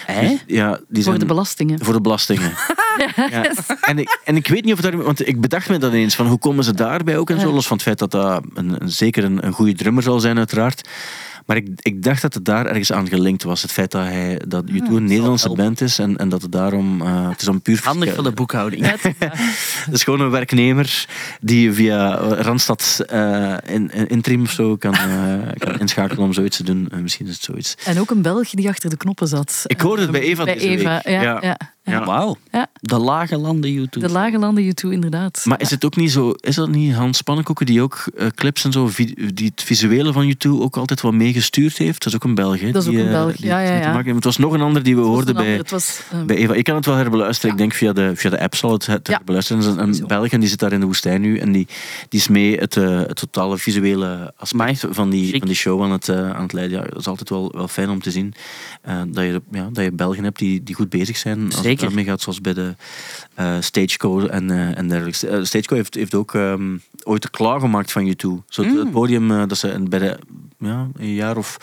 Hè? 0.07 0.29
Dus, 0.29 0.39
ja, 0.47 0.71
die 0.71 0.87
Voor 0.95 1.03
zijn, 1.03 1.19
de 1.19 1.27
belastingen. 1.27 1.85
Voor 1.85 1.95
de 1.95 2.01
belastingen. 2.01 2.53
ja. 3.31 3.53
en, 3.81 3.99
ik, 3.99 4.21
en 4.25 4.37
ik 4.37 4.47
weet 4.47 4.65
niet 4.65 4.73
of 4.75 4.81
daar... 4.81 4.97
Want 5.03 5.29
ik 5.29 5.41
bedacht 5.41 5.69
me 5.69 5.79
dat 5.79 5.93
eens 5.93 6.15
van 6.15 6.27
hoe 6.27 6.39
komen 6.39 6.65
ze 6.65 6.75
daarbij 6.75 7.19
ook 7.19 7.31
en 7.31 7.41
zo. 7.41 7.53
Los 7.53 7.67
van 7.67 7.77
het 7.77 7.87
feit 7.87 7.99
dat 7.99 8.11
dat 8.11 8.43
een, 8.55 8.83
een- 8.83 8.91
zeker 8.91 9.25
een, 9.25 9.47
een 9.47 9.53
goede 9.53 9.75
drummer 9.75 10.03
zal 10.03 10.21
zijn, 10.21 10.39
uiteraard. 10.39 10.89
Maar 11.47 11.57
ik, 11.57 11.69
ik 11.77 12.03
dacht 12.03 12.23
dat 12.23 12.35
het 12.35 12.45
daar 12.45 12.67
ergens 12.67 12.93
aan 12.93 13.09
gelinkt 13.09 13.43
was. 13.43 13.63
Het 13.63 13.73
feit 13.73 13.91
dat, 13.91 14.03
hij, 14.03 14.41
dat 14.49 14.65
U2 14.71 14.75
een 14.75 15.05
Nederlandse 15.05 15.51
band 15.51 15.81
is 15.81 15.99
en, 15.99 16.17
en 16.17 16.29
dat 16.29 16.43
het 16.43 16.53
daarom... 16.53 17.01
eh, 17.03 17.29
het 17.29 17.43
is 17.43 17.49
om 17.49 17.61
puur... 17.61 17.81
Handig 17.85 18.15
voor 18.15 18.23
de 18.25 18.33
boekhouding. 18.33 18.87
Ja, 18.93 18.97
het 19.85 19.93
is 19.95 20.03
gewoon 20.05 20.21
een 20.21 20.31
werknemer 20.31 21.07
die 21.41 21.73
via 21.73 22.15
Randstad 22.17 23.01
eh 23.07 23.55
in, 23.67 23.91
in, 23.91 24.07
interim 24.09 24.43
of 24.43 24.51
zo 24.51 24.77
kan, 24.77 24.95
eh, 24.95 25.35
kan 25.59 25.79
inschakelen 25.81 26.25
om 26.25 26.33
zoiets 26.33 26.57
te 26.57 26.65
doen. 26.65 26.89
Eh, 26.93 26.99
misschien 26.99 27.27
is 27.27 27.35
het 27.35 27.43
zoiets. 27.43 27.75
En 27.85 28.01
ook 28.01 28.11
een 28.11 28.23
Belg 28.23 28.49
die 28.51 28.69
achter 28.69 28.91
de 28.91 28.97
knoppen 28.97 29.29
zat. 29.29 29.63
Ik 29.67 29.81
hoorde 29.81 30.03
het 30.03 30.11
bij 30.11 30.21
Eh, 30.21 30.29
Eva 30.29 30.45
Bij 30.45 30.55
deze 30.55 30.69
Eva, 30.69 30.93
week. 31.05 31.15
ja. 31.15 31.23
Ja. 31.23 31.39
ja. 31.41 31.57
Ja. 31.85 32.05
Wauw. 32.05 32.37
Ja. 32.53 32.67
De 32.81 32.99
lage 32.99 33.37
landen 33.37 33.73
YouTube. 33.73 34.07
De 34.07 34.13
lage 34.13 34.39
landen 34.39 34.65
U2, 34.65 34.89
inderdaad. 34.91 35.43
Maar 35.45 35.61
is 35.61 35.71
het 35.71 35.85
ook 35.85 35.97
niet 35.97 36.13
zo, 36.13 36.31
is 36.41 36.55
dat 36.55 36.69
niet 36.69 36.95
Hans 36.95 37.23
Pannenkoeken 37.23 37.67
die 37.67 37.83
ook 37.83 38.05
eh, 38.17 38.27
clips 38.27 38.65
en 38.65 38.73
zo, 38.73 38.91
die 39.35 39.47
het 39.55 39.63
visuele 39.63 40.13
van 40.13 40.35
U2 40.35 40.51
ook 40.51 40.77
altijd 40.77 41.01
wat 41.01 41.13
meegestuurd 41.13 41.79
heeft? 41.79 41.99
Dat 42.05 42.13
is 42.13 42.15
ook 42.15 42.25
een 42.25 42.35
Belg, 42.35 42.61
hè? 42.61 42.71
Dat 42.71 42.83
is 42.83 42.89
ook 42.89 42.95
een 42.95 43.07
eh, 43.07 43.11
Belg, 43.13 43.37
die 43.37 43.47
ja, 43.47 43.59
het 43.59 43.69
ja, 43.85 44.01
ja. 44.05 44.15
Het 44.15 44.25
was 44.25 44.37
nog 44.37 44.53
een 44.53 44.61
ander 44.61 44.83
die 44.83 44.97
we 44.97 45.03
hoorden 45.03 45.37
ander, 45.37 45.45
bij, 45.45 45.57
Het 45.57 45.71
was, 45.71 46.01
eh, 46.13 46.23
bij 46.23 46.37
Eva. 46.37 46.55
Ik 46.55 46.65
kan 46.65 46.75
het 46.75 46.87
wel 46.87 46.95
herbeluisteren. 46.95 47.51
Ik 47.51 47.59
denk 47.59 47.73
via 47.73 47.93
de, 47.93 48.13
via 48.15 48.31
de 48.31 48.41
app 48.41 48.55
zal 48.55 48.73
het 48.73 48.87
herbeluisteren. 48.87 49.63
Dat 49.77 49.89
is 49.89 49.99
een. 49.99 50.07
Belg 50.07 50.29
en 50.31 50.41
die 50.41 50.49
zit 50.49 50.59
daar 50.59 50.73
in 50.73 50.81
de 50.81 50.87
woestijn 50.87 51.21
nu. 51.21 51.39
En 51.39 51.53
die, 51.53 51.67
die 52.09 52.21
is 52.21 52.29
mee 52.29 52.59
het, 52.59 52.77
eh, 52.77 52.99
het 52.99 53.17
totale 53.17 53.59
visuele 53.59 54.33
aspect 54.37 54.85
van 54.91 55.11
die, 55.11 55.27
Chic. 55.31 55.39
van 55.39 55.47
die 55.47 55.57
show 55.57 55.83
aan 55.83 55.91
het, 55.91 56.09
aan 56.09 56.43
het 56.43 56.53
leiden. 56.53 56.79
Ja, 56.79 56.85
dat 56.85 56.99
is 56.99 57.07
altijd 57.07 57.29
wel, 57.29 57.53
wel 57.55 57.69
fijn 57.69 57.91
om 57.91 58.01
te 58.01 58.11
zien. 58.11 58.35
eh, 58.83 59.01
dat, 59.09 59.25
je, 59.25 59.43
ja, 59.51 59.69
dat 59.73 59.85
je 59.85 59.93
Belgen 59.93 60.25
hebt 60.25 60.39
die, 60.39 60.63
die 60.63 60.75
goed 60.75 60.89
bezig 60.89 61.17
zijn. 61.17 61.53
Als 61.53 61.67
Zeker. 61.73 61.87
daarmee 61.87 62.05
gaat, 62.05 62.21
zoals 62.21 62.41
bij 62.41 62.55
de 62.55 62.75
eh 63.35 63.57
Stageco 63.61 64.27
en, 64.27 64.51
eh 64.51 64.79
en 64.79 64.89
dergelijke. 64.89 65.29
Eh, 65.29 65.45
Stageco 65.45 65.75
heeft, 65.75 65.95
heeft 65.95 66.15
ook 66.15 66.35
ehm, 66.35 66.77
ooit 67.03 67.23
de 67.23 67.31
klaargemaakt 67.31 67.93
van 67.93 68.07
U2. 68.09 68.45
Zo 68.49 68.63
het, 68.63 68.73
Mm. 68.73 68.79
het 68.79 68.91
podium 68.91 69.49
dat 69.49 69.59
ze 69.59 69.69
in- 69.69 69.89
bij 69.89 69.99
de 69.99 70.19
ja, 70.59 70.89
een 70.97 71.15
jaar 71.15 71.37
of 71.37 71.57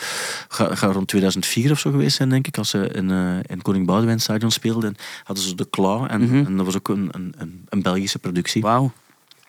ga, 0.47 0.75
ga 0.75 0.87
rond 0.87 1.07
2004 1.07 1.71
of 1.71 1.79
zo 1.79 1.91
geweest 1.91 2.15
zijn, 2.15 2.29
denk 2.29 2.47
ik, 2.47 2.57
als 2.57 2.69
ze 2.69 2.87
in, 2.93 3.09
in 3.45 3.61
Koning 3.61 3.85
Boudewijn 3.85 4.19
Stadion 4.19 4.51
speelden. 4.51 4.95
Hadden 5.23 5.43
ze 5.45 5.55
de 5.55 5.69
Claw 5.69 6.05
en, 6.09 6.21
Mhm. 6.21 6.45
en 6.45 6.57
dat 6.57 6.65
was 6.65 6.75
ook 6.77 6.87
een, 6.89 7.09
een, 7.11 7.33
een, 7.69 7.81
Belgische 7.81 8.19
productie. 8.19 8.61
Wauw. 8.61 8.91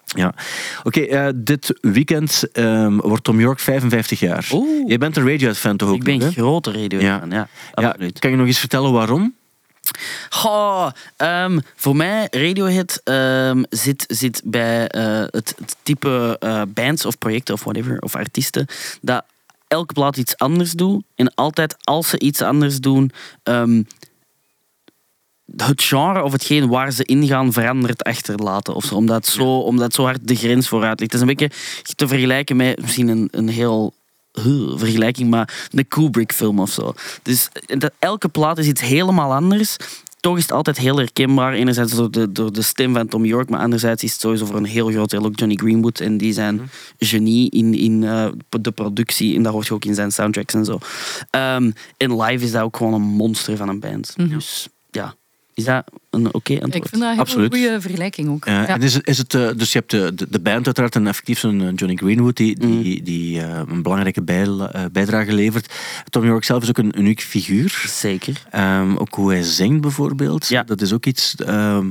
Ja. 0.05 0.35
Oké, 0.83 1.33
dit 1.37 1.79
weekend 1.81 2.43
ehm, 2.53 2.97
wordt 2.97 3.25
Tom 3.25 3.41
York 3.41 3.59
55 3.61 4.21
jaar. 4.21 4.49
Oeh. 4.53 4.89
Jij 4.89 4.99
bent 4.99 5.17
een 5.17 5.27
Radiohead-fan 5.29 5.77
toch 5.77 5.89
ook 5.89 5.95
Ik 5.95 6.03
ben 6.05 6.23
een 6.23 6.33
grote 6.33 6.73
radio 6.73 7.01
Ja. 7.01 7.19
fan, 7.19 7.31
ja. 7.31 7.49
ja, 7.75 7.89
Absoluut. 7.89 8.19
Kan 8.19 8.31
je 8.31 8.37
nog 8.37 8.47
eens 8.47 8.59
vertellen 8.59 8.93
waarom? 8.93 9.35
Goh, 10.31 10.91
ehm, 11.17 11.59
voor 11.77 11.97
mij, 11.97 12.27
Radiohead 12.31 13.01
ehm, 13.05 13.63
zit, 13.69 14.05
zit 14.09 14.43
bij 14.45 14.89
eh, 14.89 15.25
het, 15.31 15.55
het 15.59 15.77
type 15.83 16.37
eh, 16.41 16.63
bands 16.69 17.05
of 17.05 17.19
projecten 17.19 17.55
of 17.55 17.65
whatever, 17.65 17.99
of 18.01 18.15
artiesten, 18.15 18.67
dat 19.01 19.25
elke 19.69 19.93
plaat 19.93 20.17
iets 20.17 20.37
anders 20.37 20.73
doet. 20.73 21.05
En 21.15 21.35
altijd 21.35 21.77
als 21.85 22.09
ze 22.09 22.19
iets 22.19 22.43
anders 22.43 22.79
doen, 22.79 23.11
ehm, 23.43 23.83
het 25.57 25.83
genre 25.83 26.23
of 26.23 26.33
hetgeen 26.33 26.69
waar 26.69 26.93
ze 26.93 27.05
ingaan 27.05 27.53
verandert 27.53 28.05
achterlaten. 28.05 28.75
Of 28.75 28.85
zo, 28.85 28.95
omdat, 28.95 29.27
zo, 29.27 29.59
omdat 29.59 29.95
zo 29.95 30.05
hard 30.05 30.29
de 30.29 30.35
grens 30.37 30.69
vooruit 30.69 31.01
ligt. 31.01 31.13
Het 31.13 31.23
is 31.23 31.29
een 31.29 31.37
beetje 31.37 31.51
te 31.95 32.09
vergelijken 32.09 32.57
met 32.57 32.81
misschien 32.81 33.09
een, 33.09 33.29
een 33.31 33.49
heel 33.49 33.95
vergelijking, 34.79 35.31
maar 35.31 35.69
een 35.71 35.89
Kubrick-film 35.89 36.59
of 36.59 36.71
zo. 36.71 36.95
Dus 37.23 37.49
eh, 37.67 37.79
dat, 37.79 37.93
elke 37.99 38.29
plaat 38.29 38.59
is 38.59 38.67
iets 38.67 38.81
helemaal 38.81 39.35
anders. 39.35 39.77
Toch 40.21 40.37
is 40.37 40.43
het 40.43 40.53
altijd 40.53 40.79
heel 40.79 40.97
herkenbaar. 40.97 41.53
Enerzijds 41.53 41.95
door 41.95 42.11
de, 42.11 42.33
door 42.33 42.53
de 42.53 42.63
stem 42.63 42.95
van 42.95 43.07
Tom 43.07 43.25
York, 43.25 43.49
maar 43.49 43.61
anderzijds 43.61 44.03
is 44.03 44.13
het 44.13 44.21
sowieso 44.21 44.45
voor 44.47 44.57
een 44.57 44.65
heel 44.65 44.91
groot 44.91 45.11
deel 45.11 45.25
ook 45.25 45.39
Johnny 45.39 45.57
Greenwood. 45.57 46.01
En 46.01 46.17
die 46.17 46.33
zijn 46.33 46.71
genie 46.99 47.51
in, 47.51 47.75
in 47.75 48.05
eh, 48.05 48.29
de 48.61 48.71
productie. 48.71 49.37
En 49.37 49.43
daar 49.43 49.53
hoort 49.53 49.67
je 49.67 49.75
ook 49.75 49.85
in 49.85 49.95
zijn 49.95 50.13
soundtracks 50.13 50.55
en 50.55 50.65
zo. 50.65 50.79
Ehm, 51.31 51.71
en 51.97 52.23
live 52.23 52.45
is 52.45 52.51
dat 52.51 52.63
ook 52.63 52.77
gewoon 52.77 52.95
een 52.95 53.03
monster 53.03 53.57
van 53.57 53.69
een 53.69 53.81
band. 53.81 54.15
Dus 54.17 54.63
ja, 54.63 54.80
is 55.55 55.65
dat 55.65 55.85
een 56.11 56.35
oké 56.35 56.53
antwoord? 56.53 56.75
ik 56.75 56.87
vind 56.89 57.03
dat 57.03 57.13
een 57.13 57.19
Absoluut. 57.19 57.55
goede 57.55 57.81
vergelijking 57.81 58.29
ook. 58.29 58.45
Eh, 58.47 58.55
ja. 58.55 58.67
en 58.69 58.83
is, 58.83 58.95
het- 58.95 59.07
is 59.09 59.19
het, 59.19 59.35
eh, 59.35 59.49
dus 59.57 59.73
je 59.73 59.79
hebt 59.79 59.91
de, 59.91 60.13
de, 60.15 60.27
de 60.31 60.41
band 60.41 60.67
uiteraard 60.67 60.95
en 60.97 61.07
effectief 61.07 61.39
zo'n 61.39 61.61
eh, 61.61 61.69
Johnny 61.75 61.97
Greenwood 61.97 62.37
die, 62.37 62.59
die, 62.59 63.03
die 63.03 63.41
eh, 63.43 63.61
een 63.69 63.83
belangrijke 63.83 64.23
bij- 64.23 64.45
eh, 64.47 64.85
bijdrage 64.93 65.33
levert. 65.33 65.75
Tom 66.11 66.25
York 66.25 66.45
zelf 66.45 66.63
is 66.63 66.69
ook 66.69 66.79
een 66.79 66.99
uniek 66.99 67.21
figuur. 67.21 67.85
Zeker. 67.89 68.43
Ehm, 68.51 68.97
ook 68.97 69.15
hoe 69.15 69.31
hij 69.31 69.43
zingt 69.43 69.81
bijvoorbeeld. 69.81 70.49
Ja. 70.49 70.63
Dat 70.63 70.81
is 70.81 70.93
ook 70.93 71.07
iets 71.07 71.35
ehm, 71.35 71.91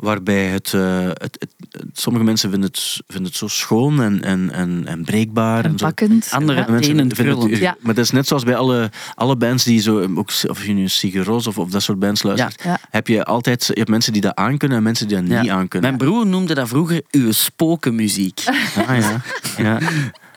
waarbij 0.00 0.44
het, 0.46 0.74
eh, 0.74 1.04
het, 1.06 1.36
het- 1.38 1.54
Sommige 1.92 2.24
mensen 2.24 2.50
vinden 2.50 2.68
het, 2.68 3.00
vinden 3.06 3.26
het 3.26 3.36
zo 3.36 3.46
schoon 3.48 4.02
en, 4.02 4.22
en, 4.22 4.50
en, 4.50 4.82
en 4.86 5.04
breekbaar. 5.04 5.64
En 5.64 5.78
zo. 5.78 5.84
pakkend. 5.86 6.28
Andere 6.30 6.58
Ja. 6.58 6.66
En 6.66 6.72
mensen 6.72 7.16
vinden 7.16 7.38
het-. 7.50 7.58
Ja. 7.58 7.76
Maar 7.80 7.94
dat 7.94 8.04
is 8.04 8.10
net 8.10 8.26
zoals 8.26 8.44
bij 8.44 8.56
alle, 8.56 8.90
alle 9.14 9.36
bands 9.36 9.64
die 9.64 9.80
zo, 9.80 10.14
ook, 10.16 10.30
of 10.46 10.66
je 10.66 10.72
nu 10.72 10.88
Sigur 10.88 11.24
Rós 11.24 11.46
of, 11.46 11.58
of 11.58 11.70
dat 11.70 11.82
soort 11.82 11.98
bands 11.98 12.22
luistert, 12.22 12.62
Ja. 12.64 12.78
heb 12.90 13.06
je 13.06 13.24
altijd 13.24 13.66
je 13.66 13.72
hebt 13.74 13.88
mensen 13.88 14.12
die 14.12 14.22
dat 14.22 14.34
aankunnen 14.34 14.78
en 14.78 14.84
mensen 14.84 15.08
die 15.08 15.16
dat 15.16 15.26
Ja. 15.28 15.40
niet 15.40 15.50
aankunnen. 15.50 15.96
Mijn 15.96 16.10
broer 16.10 16.26
noemde 16.26 16.54
dat 16.54 16.68
vroeger 16.68 17.02
uw 17.10 17.32
spokenmuziek. 17.32 18.40
Ah, 18.86 18.98
ja. 18.98 19.20
Ja. 19.56 19.78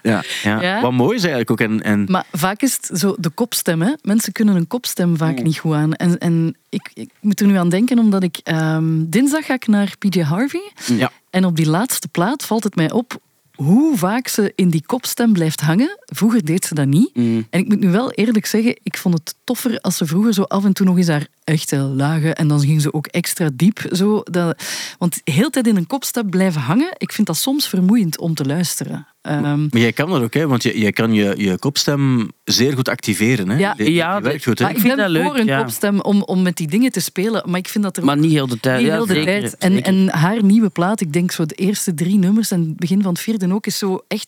Ja, 0.04 0.24
ja. 0.44 0.62
Ja. 0.62 0.82
Wat 0.82 0.92
mooi 0.92 1.16
is 1.16 1.24
eigenlijk 1.24 1.52
ook. 1.52 1.60
En, 1.60 1.82
en 1.84 2.06
Maar 2.08 2.26
vaak 2.32 2.62
is 2.62 2.74
het 2.82 3.00
zo 3.00 3.16
de 3.20 3.30
kopstem. 3.30 3.82
Hè? 3.82 3.94
Mensen 4.02 4.32
kunnen 4.34 4.56
een 4.56 4.68
kopstem 4.68 5.18
vaak 5.18 5.44
niet 5.44 5.58
goed 5.58 5.74
aan. 5.74 5.94
En, 5.94 6.18
en 6.18 6.56
ik, 6.70 6.92
ik 6.94 7.10
moet 7.20 7.40
er 7.40 7.48
nu 7.48 7.56
aan 7.56 7.70
denken, 7.70 8.00
omdat 8.00 8.24
ik... 8.24 8.40
ehm, 8.44 9.04
dinsdag 9.06 9.46
ga 9.46 9.54
ik 9.54 9.68
naar 9.68 9.94
PJ 10.00 10.22
Harvey. 10.22 10.72
ja. 10.86 11.12
En 11.30 11.46
op 11.46 11.56
die 11.56 11.70
laatste 11.70 12.08
plaat 12.08 12.44
valt 12.46 12.64
het 12.64 12.76
mij 12.76 12.92
op 12.92 13.22
hoe 13.54 13.98
vaak 13.98 14.28
ze 14.28 14.52
in 14.56 14.70
die 14.70 14.84
kopstem 14.86 15.34
blijft 15.34 15.62
hangen. 15.62 15.98
Vroeger 16.06 16.46
deed 16.46 16.66
ze 16.66 16.76
dat 16.76 16.88
niet. 16.88 17.16
Mm. 17.16 17.48
En 17.50 17.60
ik 17.60 17.68
moet 17.68 17.80
nu 17.80 17.90
wel 17.90 18.12
eerlijk 18.12 18.46
zeggen, 18.46 18.80
ik 18.84 18.98
vond 18.98 19.14
het 19.14 19.36
toffer 19.44 19.80
als 19.80 19.98
ze 19.98 20.06
vroeger 20.06 20.34
zo 20.34 20.42
af 20.42 20.66
en 20.66 20.74
toe 20.74 20.86
nog 20.86 20.98
eens 20.98 21.08
haar 21.08 21.28
echte 21.44 21.76
lage 21.78 22.34
en 22.34 22.48
dan 22.48 22.60
ging 22.60 22.82
ze 22.82 22.94
ook 22.94 23.08
extra 23.08 23.50
diep. 23.54 23.80
Zo, 23.92 24.22
dat, 24.24 24.64
want 24.98 25.22
heel 25.24 25.44
de 25.44 25.50
tijd 25.50 25.68
in 25.68 25.76
een 25.76 25.88
kopstem 25.88 26.30
blijven 26.30 26.62
hangen, 26.62 26.94
ik 26.98 27.12
vind 27.12 27.28
dat 27.28 27.38
soms 27.38 27.68
vermoeiend 27.68 28.20
om 28.20 28.34
te 28.36 28.46
luisteren. 28.46 29.08
Ehm, 29.22 29.42
Maar 29.62 29.82
jij 29.82 29.94
kan 29.94 30.10
dat 30.10 30.22
ook, 30.22 30.34
hè? 30.34 30.48
want 30.48 30.64
je, 30.64 30.80
jij 30.80 30.92
kan 30.92 31.14
je, 31.14 31.34
je 31.38 31.58
kopstem 31.58 32.32
zeer 32.44 32.74
goed 32.74 32.90
activeren. 32.90 33.50
Hè? 33.50 33.58
Ja. 33.58 33.74
Die- 33.74 33.86
die 33.86 33.94
Ja, 33.96 34.22
werkt 34.22 34.44
goed. 34.44 34.60
Hè? 34.60 34.66
maar 34.66 34.74
ik, 34.74 34.80
vind 34.82 34.98
dat 34.98 35.10
leuk, 35.10 35.24
voor 35.24 35.38
een 35.38 35.46
ja. 35.46 35.62
kopstem 35.62 36.02
om, 36.02 36.22
om 36.24 36.42
met 36.42 36.58
die 36.58 36.68
dingen 36.68 36.92
te 36.92 37.00
spelen, 37.00 37.44
maar 37.50 37.60
ik 37.60 37.68
vind 37.68 37.84
dat 37.84 37.98
er 37.98 38.06
Maar 38.06 38.18
niet 38.18 38.32
heel 38.32 38.48
de 38.48 38.60
tijd. 38.60 38.78
niet 38.78 38.88
Ja, 38.88 38.94
heel 38.94 39.06
de 39.06 39.14
zeker, 39.14 39.40
tijd. 39.42 39.58
En, 39.58 39.72
zeker. 39.74 39.86
en 39.94 40.10
haar 40.10 40.44
nieuwe 40.44 40.70
plaat, 40.70 41.02
ik 41.02 41.14
denk 41.14 41.32
zo 41.32 41.46
de 41.46 41.56
eerste 41.56 41.94
drie 41.94 42.18
nummers 42.18 42.52
en 42.52 42.60
het 42.60 42.78
begin 42.78 43.02
van 43.02 43.12
het 43.12 43.22
vierde 43.22 43.54
ook, 43.54 43.66
is 43.68 43.78
zo 43.78 44.04
echt 44.08 44.28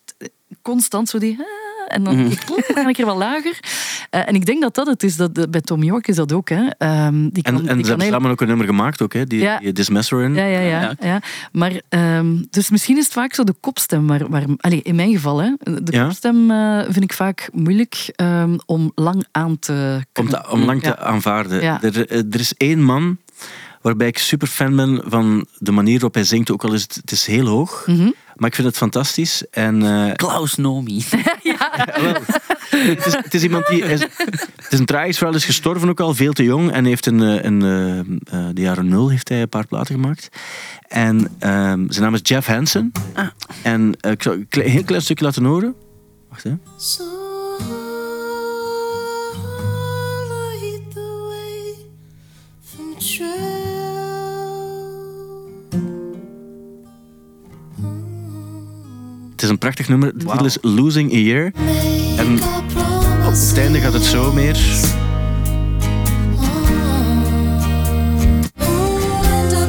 constant 0.62 1.10
zo 1.10 1.18
die... 1.18 1.46
En 1.88 2.04
dan, 2.04 2.16
Mhm. 2.22 2.32
ik, 2.32 2.48
dan 2.48 2.62
ga 2.68 2.82
ik 2.82 2.88
een 2.88 2.94
keer 2.94 3.06
wat 3.06 3.18
lager. 3.18 3.60
Eh, 4.16 4.28
en 4.28 4.36
ik 4.36 4.46
denk 4.46 4.62
dat 4.62 4.76
dat 4.76 4.88
het 4.88 5.04
is. 5.04 5.16
Dat, 5.16 5.52
bij 5.52 5.62
Tom 5.62 5.84
York 5.84 6.08
is 6.08 6.16
dat 6.16 6.32
ook. 6.34 6.50
Hè. 6.50 6.68
Ehm, 6.78 7.28
die 7.30 7.44
kan, 7.44 7.54
En, 7.54 7.60
en 7.60 7.62
die 7.62 7.64
ze 7.64 7.68
kan 7.68 7.76
hebben 7.86 8.00
heel- 8.02 8.12
samen 8.12 8.32
ook 8.32 8.42
een 8.42 8.48
nummer 8.48 8.66
gemaakt, 8.66 9.02
ook, 9.02 9.14
hè, 9.14 9.26
die, 9.26 9.40
Ja. 9.40 9.60
die. 9.60 9.74
Ja, 10.36 10.46
ja, 10.46 10.60
ja. 10.60 10.82
Ja. 10.82 10.96
ja. 11.08 11.22
Maar, 11.52 11.82
ehm, 11.90 12.36
dus 12.50 12.70
misschien 12.70 12.98
is 12.98 13.04
het 13.04 13.14
vaak 13.14 13.34
zo 13.34 13.44
de 13.44 13.56
kopstem. 13.60 14.08
Waar, 14.08 14.30
waar, 14.30 14.44
allez, 14.58 14.80
in 14.84 14.96
mijn 14.96 15.12
geval, 15.12 15.42
hè, 15.42 15.50
de 15.84 15.92
Ja. 15.92 16.04
kopstem 16.04 16.52
eh, 16.52 16.80
vind 16.84 17.04
ik 17.04 17.14
vaak 17.14 17.50
moeilijk 17.54 18.10
ehm, 18.16 18.58
om 18.66 18.92
lang 18.96 19.26
aan 19.32 19.60
te 19.60 20.00
Om, 20.14 20.30
te- 20.30 20.50
om 20.50 20.64
lang 20.64 20.82
te 20.82 20.98
aanvaarden. 20.98 21.62
Ja. 21.62 21.82
Er, 21.84 22.10
er 22.12 22.40
is 22.40 22.54
één 22.58 22.84
man 22.84 23.18
waarbij 23.86 24.08
ik 24.08 24.18
super 24.18 24.48
fan 24.48 24.76
ben 24.76 25.02
van 25.06 25.46
de 25.58 25.72
manier 25.72 25.94
waarop 25.94 26.14
hij 26.14 26.24
zingt, 26.24 26.52
ook 26.52 26.64
al 26.64 26.74
is 26.74 26.82
het, 26.82 26.96
het 26.96 27.12
is 27.12 27.26
heel 27.26 27.46
hoog. 27.46 27.84
Mhm. 27.88 28.10
Maar 28.36 28.50
ik 28.50 28.56
vind 28.56 28.68
het 28.68 28.78
fantastisch. 28.78 29.44
En, 29.52 29.84
eh, 29.84 30.14
Klaus 30.14 30.56
Nomi. 30.56 31.04
wel, 32.02 32.14
het, 32.70 33.06
is, 33.06 33.14
het 33.14 33.34
is 33.34 33.44
iemand 33.44 33.68
die... 33.68 33.84
Is, 33.84 34.00
het 34.00 34.68
is 34.70 34.80
een 34.80 34.86
tragisch 34.86 35.18
verhaal, 35.18 35.36
is 35.36 35.46
gestorven 35.46 35.90
ook 35.90 36.00
al, 36.00 36.14
veel 36.14 36.34
te 36.34 36.44
jong. 36.44 36.72
En 36.72 36.86
heeft 36.86 37.06
in, 37.06 37.22
eh, 37.22 37.44
in 37.44 37.62
eh, 37.62 38.00
eh, 38.00 38.06
de 38.54 38.62
jaren 38.62 38.88
nul 38.88 39.10
heeft 39.10 39.30
hij 39.30 39.42
een 39.42 39.50
paar 39.50 39.68
platen 39.68 39.96
gemaakt. 39.96 40.30
En 40.88 41.28
ehm, 41.40 41.90
zijn 41.90 42.04
naam 42.04 42.14
is 42.14 42.20
Jeff 42.24 42.48
Hansen. 42.48 42.92
En 43.64 43.96
eh, 44.00 44.12
ik 44.12 44.24
zal 44.24 44.34
een 44.34 44.62
heel 44.62 44.84
klein 44.84 45.02
stukje 45.02 45.26
laten 45.26 45.44
horen. 45.44 45.76
Wacht, 46.30 46.44
hè. 46.44 46.54
Is 59.46 59.52
een 59.52 59.58
prachtig 59.58 59.88
nummer. 59.88 60.18
De 60.18 60.26
titel 60.26 60.46
is 60.46 60.58
Losing 60.62 61.14
a 61.14 61.18
Year. 61.18 61.52
En. 62.18 62.40
Op 63.26 63.32
het 63.32 63.58
einde 63.58 63.80
gaat 63.80 63.94
het 63.94 64.04
zo 64.04 64.34
meer. 64.34 64.56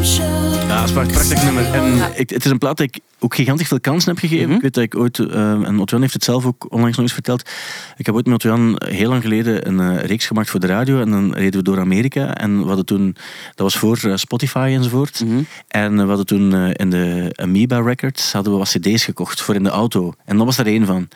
Sure 0.02 0.46
Ja, 0.68 0.80
het 0.80 0.90
is 0.90 0.96
een 0.96 1.06
prachtig 1.06 1.42
nummer. 1.42 1.74
En 1.74 2.12
ik, 2.14 2.30
het 2.30 2.44
is 2.44 2.50
een 2.50 2.58
plaat 2.58 2.76
dat 2.76 2.86
ik 2.86 3.00
ook 3.18 3.34
gigantisch 3.34 3.68
veel 3.68 3.80
kansen 3.80 4.10
heb 4.10 4.18
gegeven. 4.18 4.54
Ik 4.54 4.60
weet 4.60 4.74
dat 4.74 4.84
ik 4.84 4.96
ooit, 4.96 5.18
eh, 5.18 5.50
en 5.50 5.78
Otto-Jan 5.78 6.00
heeft 6.00 6.12
het 6.12 6.24
zelf 6.24 6.44
ook 6.46 6.66
onlangs 6.72 6.96
nog 6.96 7.04
eens 7.04 7.14
verteld. 7.14 7.48
Ik 7.96 8.06
heb 8.06 8.14
ooit 8.14 8.24
met 8.26 8.34
Otto-Jan 8.34 8.80
heel 8.84 9.08
lang 9.08 9.22
geleden 9.22 9.68
een 9.68 9.80
eh, 9.80 10.04
reeks 10.04 10.26
gemaakt 10.26 10.50
voor 10.50 10.60
de 10.60 10.66
radio. 10.66 11.00
En 11.00 11.10
dan 11.10 11.32
reden 11.34 11.58
we 11.58 11.62
door 11.62 11.80
Amerika. 11.80 12.34
En 12.34 12.60
we 12.60 12.66
hadden 12.66 12.84
toen, 12.86 13.16
dat 13.54 13.72
was 13.72 13.76
voor 13.76 13.98
eh, 14.02 14.16
Spotify 14.16 14.70
enzovoort. 14.74 15.24
En 15.68 15.96
we 15.96 16.02
hadden 16.02 16.26
toen 16.26 16.54
eh, 16.54 16.70
in 16.72 16.90
de 16.90 17.32
Amoeba 17.36 17.80
Records 17.80 18.32
hadden 18.32 18.52
we 18.52 18.58
wat 18.58 18.68
cd's 18.68 19.04
gekocht 19.04 19.40
voor 19.40 19.54
in 19.54 19.62
de 19.62 19.68
auto. 19.70 20.12
En 20.24 20.36
dat 20.36 20.46
was 20.46 20.58
er 20.58 20.66
één 20.66 20.86
van. 20.86 21.08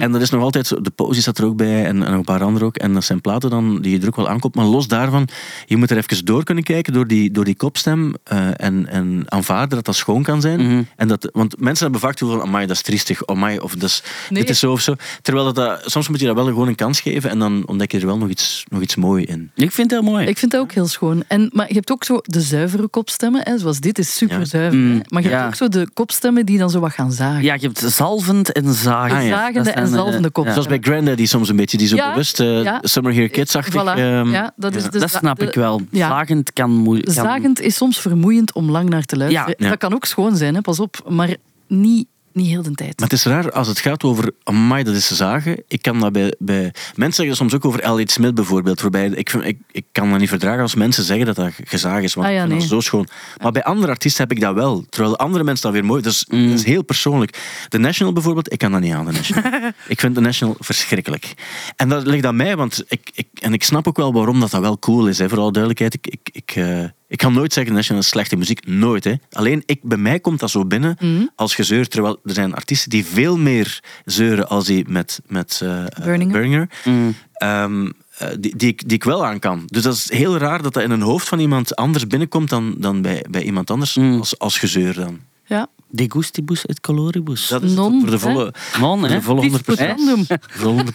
En 0.00 0.12
dat 0.12 0.20
is 0.20 0.30
nog 0.30 0.42
altijd 0.42 0.66
zo, 0.66 0.80
de 0.80 0.90
Posy 0.90 1.20
staat 1.20 1.38
er 1.38 1.44
ook 1.44 1.56
bij 1.56 1.84
en, 1.84 2.02
en 2.02 2.10
nog 2.10 2.18
een 2.18 2.24
paar 2.24 2.42
andere 2.42 2.64
ook. 2.64 2.76
En 2.76 2.92
dat 2.92 3.04
zijn 3.04 3.20
platen 3.20 3.50
dan 3.50 3.80
die 3.80 4.00
je 4.00 4.06
ook 4.06 4.16
wel 4.16 4.28
aankomt. 4.28 4.54
Maar 4.54 4.64
los 4.64 4.88
daarvan, 4.88 5.28
je 5.66 5.76
moet 5.76 5.90
er 5.90 5.96
even 5.96 6.24
door 6.24 6.44
kunnen 6.44 6.64
kijken 6.64 6.92
door 6.92 7.06
die, 7.06 7.30
door 7.30 7.44
die 7.44 7.56
kopstem. 7.56 8.14
eh, 8.24 8.48
en, 8.56 8.86
en 8.86 9.22
aanvaarden 9.26 9.76
dat 9.76 9.84
dat 9.84 9.96
schoon 9.96 10.22
kan 10.22 10.40
zijn. 10.40 10.88
en 10.96 11.08
dat, 11.08 11.30
want 11.38 11.60
mensen 11.60 11.82
hebben 11.82 12.00
vaak 12.00 12.10
het 12.10 12.18
gevoel 12.18 12.36
van, 12.38 12.46
amai, 12.46 12.66
dat 12.66 12.76
is 12.76 12.82
triestig. 12.82 13.26
Amai, 13.26 13.58
of 13.58 13.72
dat 13.74 13.88
is, 13.88 14.02
Nee. 14.30 14.40
dit 14.40 14.50
is 14.50 14.58
zo 14.58 14.72
of 14.72 14.80
zo. 14.80 14.94
Terwijl 15.22 15.44
dat, 15.52 15.54
dat, 15.54 15.90
soms 15.90 16.08
moet 16.08 16.20
je 16.20 16.26
dat 16.26 16.34
wel 16.34 16.44
gewoon 16.46 16.68
een 16.68 16.74
kans 16.74 17.00
geven. 17.00 17.30
En 17.30 17.38
dan 17.38 17.62
ontdek 17.66 17.92
je 17.92 17.98
er 18.00 18.06
wel 18.06 18.18
nog 18.18 18.28
iets, 18.28 18.64
nog 18.68 18.80
iets 18.82 18.96
moois 18.96 19.24
in. 19.24 19.50
Ik 19.54 19.72
vind 19.72 19.90
het 19.90 20.00
heel 20.00 20.10
mooi. 20.10 20.26
Ik 20.26 20.38
vind 20.38 20.50
dat 20.52 20.60
ook 20.60 20.72
heel 20.72 20.86
schoon. 20.86 21.24
En, 21.28 21.50
maar 21.52 21.68
je 21.68 21.74
hebt 21.74 21.90
ook 21.92 22.04
zo 22.04 22.18
de 22.22 22.40
zuivere 22.40 22.88
kopstemmen, 22.88 23.40
hè, 23.44 23.58
zoals 23.58 23.80
dit 23.80 23.98
is 23.98 24.16
super 24.16 24.46
zuiver. 24.46 24.78
Mm, 24.78 25.02
Maar 25.08 25.22
je 25.22 25.28
hebt 25.28 25.46
ook 25.46 25.54
zo 25.54 25.68
de 25.68 25.88
kopstemmen 25.94 26.46
die 26.46 26.58
dan 26.58 26.70
zo 26.70 26.80
wat 26.80 26.92
gaan 26.92 27.12
zagen. 27.12 27.42
Ja, 27.42 27.54
je 27.54 27.60
hebt 27.60 27.78
zalvend 27.94 28.52
en 28.52 28.72
zagend. 28.74 29.12
Ah, 29.20 29.26
ja. 29.26 29.36
Zagende 29.36 29.70
en 29.70 29.82
eh, 29.84 29.92
zalvende 29.92 30.30
kop. 30.30 30.44
ja. 30.44 30.50
Zoals 30.52 30.66
bij 30.66 30.78
Granddaddy 30.80 31.26
soms 31.26 31.48
een 31.48 31.56
beetje, 31.56 31.76
die 31.78 31.86
zo 31.88 31.96
Ja, 31.96 32.10
bewust 32.10 32.40
eh, 32.40 32.62
ja. 32.62 32.78
Summer 32.82 33.12
Here 33.14 33.28
Kids-achtig. 33.28 33.82
Voilà. 33.82 33.98
ehm, 33.98 34.30
ja, 34.30 34.52
dat 34.56 34.74
is 34.74 34.82
ja. 34.82 34.88
de 34.88 34.98
dat 34.98 35.10
snap 35.10 35.38
de- 35.38 35.46
ik 35.46 35.54
wel. 35.54 35.80
ja. 35.90 36.08
Zagend 36.08 36.52
kan 36.52 36.70
moeilijk. 36.70 37.10
Zagend 37.12 37.60
is 37.60 37.74
soms 37.76 38.00
vermoeiend 38.00 38.52
om 38.52 38.70
lang 38.70 38.88
naar 38.88 39.04
te 39.04 39.16
luisteren. 39.16 39.54
Ja. 39.58 39.68
Dat 39.68 39.78
kan 39.78 39.94
ook 39.94 40.04
schoon 40.04 40.36
zijn, 40.36 40.54
hè, 40.54 40.60
pas 40.60 40.80
op. 40.80 41.04
Maar 41.08 41.27
niet, 41.68 42.06
niet 42.32 42.46
heel 42.46 42.62
de 42.62 42.72
tijd. 42.74 43.00
Maar 43.00 43.08
het 43.08 43.18
is 43.18 43.24
raar, 43.24 43.52
als 43.52 43.68
het 43.68 43.78
gaat 43.78 44.04
over, 44.04 44.30
amai, 44.42 44.82
dat 44.84 44.94
is 44.94 45.10
zagen. 45.16 45.62
Ik 45.68 45.82
kan 45.82 46.00
dat 46.00 46.12
bij, 46.12 46.34
bij... 46.38 46.72
Mensen 46.94 47.14
zeggen 47.14 47.36
soms 47.36 47.54
ook 47.54 47.64
over 47.64 47.80
Elliot 47.80 48.10
Smith 48.10 48.34
bijvoorbeeld. 48.34 48.80
Voorbij, 48.80 49.06
ik, 49.08 49.30
vind- 49.30 49.44
ik, 49.44 49.58
ik 49.70 49.84
kan 49.92 50.10
dat 50.10 50.18
niet 50.18 50.28
verdragen 50.28 50.62
als 50.62 50.74
mensen 50.74 51.04
zeggen 51.04 51.26
dat 51.26 51.36
dat 51.36 51.52
gezaagd 51.64 52.02
is. 52.02 52.14
Want 52.14 52.26
Ah, 52.26 52.32
ja, 52.32 52.38
vind 52.38 52.50
dat 52.50 52.58
nee. 52.60 52.68
zo 52.68 52.80
schoon. 52.80 53.08
Maar 53.42 53.52
bij 53.52 53.64
andere 53.64 53.92
artiesten 53.92 54.22
heb 54.22 54.36
ik 54.36 54.40
dat 54.42 54.54
wel. 54.54 54.84
Terwijl 54.88 55.18
andere 55.18 55.44
mensen 55.44 55.62
dat 55.64 55.72
weer 55.72 55.84
mooi... 55.84 56.02
Dat 56.02 56.12
is, 56.12 56.24
dat 56.28 56.38
is 56.38 56.64
heel 56.64 56.82
persoonlijk. 56.82 57.38
De 57.68 57.78
National 57.78 58.12
bijvoorbeeld, 58.12 58.52
ik 58.52 58.58
kan 58.58 58.72
dat 58.72 58.80
niet 58.80 58.92
aan, 58.92 59.04
de 59.04 59.12
National. 59.12 59.52
ik 59.88 60.00
vind 60.00 60.14
de 60.14 60.20
National 60.20 60.56
verschrikkelijk. 60.58 61.34
En 61.76 61.88
dat 61.88 62.06
ligt 62.06 62.24
aan 62.26 62.36
mij, 62.36 62.56
want 62.56 62.84
ik, 62.88 63.10
ik, 63.14 63.26
en 63.40 63.52
ik 63.52 63.64
snap 63.64 63.88
ook 63.88 63.96
wel 63.96 64.12
waarom 64.12 64.40
dat, 64.40 64.50
dat 64.50 64.60
wel 64.60 64.78
cool 64.78 65.06
is. 65.08 65.18
Hè. 65.18 65.28
Vooral 65.28 65.52
duidelijkheid, 65.52 65.94
ik... 65.94 66.06
ik, 66.06 66.28
ik 66.32 66.56
eh, 66.56 66.84
ik 67.08 67.18
kan 67.18 67.32
nooit 67.32 67.52
zeggen, 67.52 67.74
National 67.74 68.02
is 68.02 68.08
slechte 68.08 68.36
muziek. 68.36 68.66
Nooit. 68.66 69.04
Hè. 69.04 69.14
Alleen 69.30 69.62
ik, 69.66 69.82
bij 69.82 69.98
mij 69.98 70.20
komt 70.20 70.40
dat 70.40 70.50
zo 70.50 70.64
binnen 70.64 70.96
als 71.34 71.54
gezeur. 71.54 71.88
Terwijl 71.88 72.20
er 72.24 72.34
zijn 72.34 72.54
artiesten 72.54 72.90
die 72.90 73.04
veel 73.04 73.38
meer 73.38 73.80
zeuren 74.04 74.48
als 74.48 74.66
die 74.66 74.84
met, 74.88 75.20
met 75.26 75.60
eh, 75.62 75.84
eh, 75.84 76.04
Burninger. 76.04 76.32
Burninger. 76.32 76.68
Mm. 76.84 77.14
Ehm, 77.32 77.90
eh, 78.18 78.28
die, 78.40 78.56
die, 78.56 78.68
ik, 78.68 78.88
die 78.88 78.96
ik 78.96 79.04
wel 79.04 79.26
aan 79.26 79.38
kan. 79.38 79.62
Dus 79.66 79.82
dat 79.82 79.94
is 79.94 80.10
heel 80.10 80.36
raar 80.36 80.62
dat 80.62 80.74
dat 80.74 80.82
in 80.82 80.90
een 80.90 81.00
hoofd 81.00 81.28
van 81.28 81.38
iemand 81.38 81.76
anders 81.76 82.06
binnenkomt 82.06 82.48
dan, 82.48 82.74
dan 82.78 83.02
bij, 83.02 83.24
bij 83.30 83.42
iemand 83.42 83.70
anders 83.70 83.96
Mm. 83.96 84.18
als, 84.18 84.38
als 84.38 84.58
gezeur 84.58 84.94
dan. 84.94 85.20
Ja. 85.44 85.66
De 85.90 86.04
gustibus 86.08 86.66
et 86.66 86.80
coloribus. 86.80 87.48
Dat 87.48 87.62
is 87.62 87.70
het 87.70 87.78
Non, 87.78 88.00
voor 88.00 88.10
de 88.10 88.18
volle, 88.18 88.52
hè? 88.72 89.08
de 89.14 89.22
volle 89.22 89.40
Tis 89.40 89.58
100%. 89.58 89.64
potendum. 89.64 90.26
Voor 90.48 90.84
100%. 90.84 90.86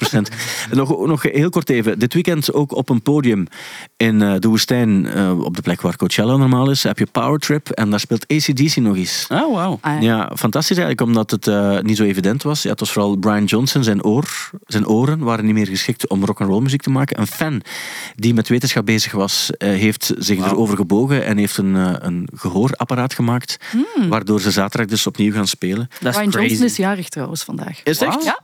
En 0.69 0.77
nog, 0.77 1.05
nog 1.05 1.21
heel 1.23 1.49
kort 1.49 1.69
even. 1.69 1.99
Dit 1.99 2.13
weekend 2.13 2.53
ook 2.53 2.75
op 2.75 2.89
een 2.89 3.01
podium 3.01 3.47
in 3.97 4.21
eh, 4.21 4.33
de 4.39 4.47
woestijn, 4.47 5.05
eh, 5.05 5.39
op 5.39 5.55
de 5.55 5.61
plek 5.61 5.81
waar 5.81 5.95
Coachella 5.95 6.35
normaal 6.35 6.69
is, 6.69 6.83
heb 6.83 6.99
je 6.99 7.05
Power 7.05 7.39
Trip 7.39 7.69
en 7.69 7.89
daar 7.89 7.99
speelt 7.99 8.27
ACDC 8.27 8.75
nog 8.75 8.95
eens. 8.95 9.25
Oh, 9.29 9.53
wauw. 9.53 9.77
Ah, 9.81 10.01
ja. 10.01 10.13
Ja, 10.13 10.31
fantastisch 10.35 10.77
eigenlijk, 10.77 11.07
omdat 11.07 11.31
het 11.31 11.47
eh, 11.47 11.79
niet 11.79 11.97
zo 11.97 12.03
evident 12.03 12.43
was. 12.43 12.61
Ja, 12.61 12.69
het 12.69 12.79
was 12.79 12.91
vooral 12.91 13.15
Brian 13.15 13.45
Johnson, 13.45 13.83
zijn, 13.83 14.03
oor, 14.03 14.49
zijn 14.65 14.87
oren 14.87 15.19
waren 15.19 15.45
niet 15.45 15.53
meer 15.53 15.67
geschikt 15.67 16.09
om 16.09 16.25
rock'n'roll 16.25 16.61
muziek 16.61 16.81
te 16.81 16.89
maken. 16.89 17.19
Een 17.19 17.27
fan 17.27 17.61
die 18.15 18.33
met 18.33 18.47
wetenschap 18.47 18.85
bezig 18.85 19.11
was, 19.11 19.51
eh, 19.57 19.69
heeft 19.69 20.13
zich 20.17 20.37
erover 20.37 20.77
gebogen 20.77 21.25
en 21.25 21.37
heeft 21.37 21.57
een, 21.57 22.05
een 22.05 22.27
gehoorapparaat 22.35 23.13
gemaakt, 23.13 23.57
waardoor 24.09 24.41
ze 24.41 24.51
zaterdag 24.51 24.82
dus 24.89 25.07
opnieuw 25.07 25.33
gaan 25.33 25.47
spelen. 25.47 25.89
Dat 25.99 26.09
is 26.09 26.15
Brian 26.15 26.31
crazy. 26.31 26.47
Johnson 26.47 26.65
is 26.65 26.75
jarig 26.75 27.09
trouwens 27.09 27.43
vandaag. 27.43 27.83
Is 27.83 27.99
het 27.99 28.09
echt? 28.09 28.23
Ja. 28.23 28.39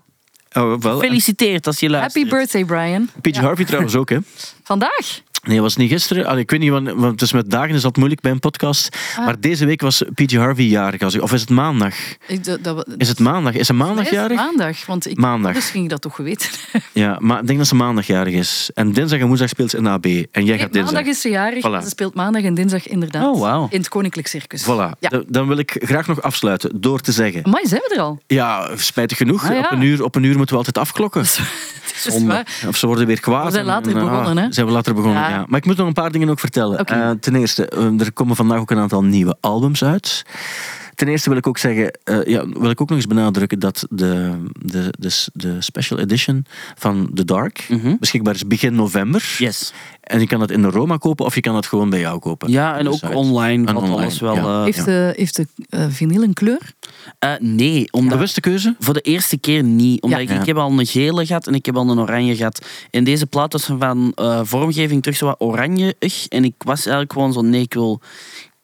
Oh, 0.62 0.82
wel. 0.82 1.00
Gefeliciteerd 1.00 1.68
als 1.68 1.80
je 1.80 1.90
luistert. 1.90 2.16
Happy 2.16 2.30
birthday, 2.30 2.66
Brian. 2.66 3.10
PJ 3.22 3.40
Harvey 3.40 3.66
trouwens 3.66 3.96
ook, 3.96 4.10
hè? 4.10 4.18
Vandaag? 4.74 5.22
Nee, 5.44 5.62
was 5.62 5.76
niet 5.76 5.90
gisteren. 5.92 6.26
Allee, 6.26 6.42
ik 6.42 6.50
weet 6.52 6.60
niet, 6.60 6.70
want, 6.70 6.88
het 7.12 7.22
is 7.22 7.32
met 7.34 7.50
dagen 7.52 7.76
is 7.76 7.82
dat 7.82 7.96
moeilijk 7.96 8.22
bij 8.22 8.32
een 8.32 8.40
podcast. 8.40 8.98
Maar 9.26 9.40
deze 9.40 9.66
week 9.66 9.82
was 9.82 10.04
PJ 10.14 10.38
Harvey 10.38 10.66
jarig. 10.66 11.20
Of 11.22 11.34
is 11.34 11.42
het 11.42 11.50
maandag? 11.50 11.96
Ik, 12.28 12.44
dat, 12.44 12.64
dat, 12.64 12.88
Is 12.98 13.08
het 13.10 13.20
maandag? 13.20 13.54
Is 13.54 13.68
hij 13.68 13.78
maandag 13.78 14.10
jarig? 14.12 14.38
Maandag, 14.38 14.86
want 14.86 15.08
ik, 15.10 15.18
Maandag. 15.18 15.54
dus 15.54 15.70
ging 15.70 15.84
ik 15.84 15.90
dat 15.90 16.02
toch 16.02 16.16
geweten. 16.16 16.50
Ja, 16.94 17.18
maar 17.20 17.40
ik 17.42 17.48
denk 17.48 17.60
dat 17.60 17.68
ze 17.68 17.76
maandagjarig 17.76 18.34
is. 18.34 18.70
En 18.74 18.92
dinsdag 18.92 19.20
en 19.20 19.28
woensdag 19.28 19.50
speelt 19.50 19.70
ze 19.70 19.78
in 19.78 19.84
de 19.84 19.90
AB. 19.90 20.06
En 20.06 20.16
jij 20.32 20.44
Nee, 20.44 20.58
gaat 20.58 20.74
dinsdag. 20.74 20.94
maandag 20.94 21.12
is 21.14 21.22
ze 21.22 21.30
jarig. 21.30 21.66
Voilà. 21.68 21.84
Ze 21.84 21.90
speelt 21.90 22.14
maandag 22.14 22.44
en 22.44 22.54
dinsdag 22.54 22.88
inderdaad 22.88 23.24
Oh, 23.36 23.66
in 23.70 23.78
het 23.78 23.88
Koninklijk 23.90 24.28
Circus. 24.28 24.64
Voilà. 24.64 24.68
Ja. 25.00 25.10
Dan- 25.10 25.24
Dan 25.28 25.48
wil 25.48 25.58
ik 25.58 25.76
graag 25.86 26.08
nog 26.08 26.22
afsluiten 26.22 26.82
door 26.82 27.00
te 27.00 27.12
zeggen... 27.12 27.42
Maar 27.50 27.62
zijn 27.64 27.82
we 27.88 27.94
er 27.96 28.02
al? 28.02 28.20
Ja, 28.28 28.70
spijtig 28.78 29.18
genoeg. 29.18 29.44
Ah, 29.44 29.54
ja. 29.54 29.60
op, 29.60 29.72
een 29.72 29.82
uur, 29.82 30.04
op 30.04 30.16
een 30.16 30.24
uur 30.24 30.38
moeten 30.38 30.58
we 30.58 30.64
altijd 30.66 30.78
afklokken. 30.78 31.26
Of 32.68 32.78
ze 32.78 32.88
worden 32.88 33.06
weer 33.06 33.20
kwaad. 33.20 33.46
We 33.46 33.52
zijn 33.52 33.66
later 33.66 33.96
en, 33.96 34.02
ah, 34.02 34.10
begonnen, 34.10 34.44
hè? 34.44 34.52
Zijn 34.54 34.66
we 34.66 34.72
later 34.72 34.94
begonnen, 34.94 35.22
ja. 35.22 35.30
Ja. 35.30 35.46
Maar 35.48 35.60
ik 35.60 35.66
moet 35.66 35.78
nog 35.78 35.88
een 35.88 35.94
paar 35.94 36.12
dingen 36.12 36.30
ook 36.30 36.40
vertellen. 36.40 36.86
Eh, 36.86 37.10
ten 37.20 37.36
eerste, 37.36 37.68
eh, 37.68 38.00
er 38.00 38.12
komen 38.14 38.36
vandaag 38.36 38.60
ook 38.60 38.72
een 38.72 38.78
aantal 38.78 39.04
nieuwe 39.04 39.38
albums 39.42 39.84
uit. 39.84 40.24
Ten 41.00 41.08
eerste 41.08 41.30
wil 41.30 41.38
ik 41.38 41.48
ook 41.48 41.58
zeggen, 41.58 41.92
eh, 42.04 42.26
ja, 42.26 42.48
wil 42.48 42.70
ik 42.70 42.82
ook 42.82 42.90
nog 42.90 42.98
eens 42.98 43.08
benadrukken 43.08 43.60
dat 43.60 43.86
de, 43.90 44.34
de, 44.62 44.94
de, 45.00 45.26
de 45.34 45.56
special 45.62 46.00
edition 46.00 46.46
van 46.76 47.10
The 47.14 47.26
Dark 47.26 47.66
Mhm. 47.70 47.96
beschikbaar 48.00 48.34
is 48.36 48.48
begin 48.48 48.76
november. 48.76 49.36
Yes. 49.38 49.74
En 50.02 50.20
je 50.20 50.28
kan 50.28 50.40
dat 50.40 50.52
in 50.52 50.62
de 50.62 50.68
Roma 50.70 50.98
kopen 50.98 51.26
of 51.26 51.36
je 51.36 51.42
kan 51.42 51.54
dat 51.54 51.66
gewoon 51.68 51.90
bij 51.90 52.00
jou 52.00 52.20
kopen. 52.20 52.52
Ja, 52.52 52.78
en 52.78 52.84
Dus 52.86 53.04
ook 53.04 53.16
online. 53.16 53.68
En 53.68 53.74
wat 53.74 53.84
online, 53.84 54.02
alles 54.02 54.20
wel. 54.20 54.36
ja. 54.36 54.42
eh, 54.60 54.64
Heeft, 54.64 54.86
de, 54.86 55.14
heeft 55.16 55.36
de 55.36 55.48
eh, 55.70 55.86
vinyl 55.90 56.24
een 56.24 56.34
kleur? 56.34 56.74
eh, 57.20 57.32
nee, 57.40 57.88
omdat... 57.92 58.14
Bewuste 58.14 58.40
keuze? 58.42 58.76
Voor 58.80 58.94
de 58.94 59.02
eerste 59.02 59.38
keer 59.38 59.64
niet. 59.64 60.02
Omdat 60.02 60.20
Ja. 60.22 60.34
ik, 60.34 60.40
ik 60.40 60.46
heb 60.46 60.58
al 60.58 60.80
een 60.80 60.86
gele 60.86 61.26
gehad 61.26 61.48
en 61.48 61.54
ik 61.54 61.66
heb 61.66 61.78
al 61.78 61.90
een 61.90 62.00
oranje 62.00 62.36
gehad. 62.36 62.66
En 62.92 63.04
deze 63.04 63.26
plaat 63.26 63.52
was 63.54 63.66
van 63.78 64.12
eh, 64.16 64.40
vormgeving 64.44 65.02
terug 65.02 65.18
zo 65.18 65.26
wat 65.26 65.36
oranje-ig. 65.40 66.28
En 66.28 66.44
ik 66.44 66.54
was 66.58 66.80
eigenlijk 66.80 67.14
gewoon 67.14 67.34
zo, 67.34 67.42
nee, 67.42 67.62
ik 67.62 67.74
wil, 67.74 68.02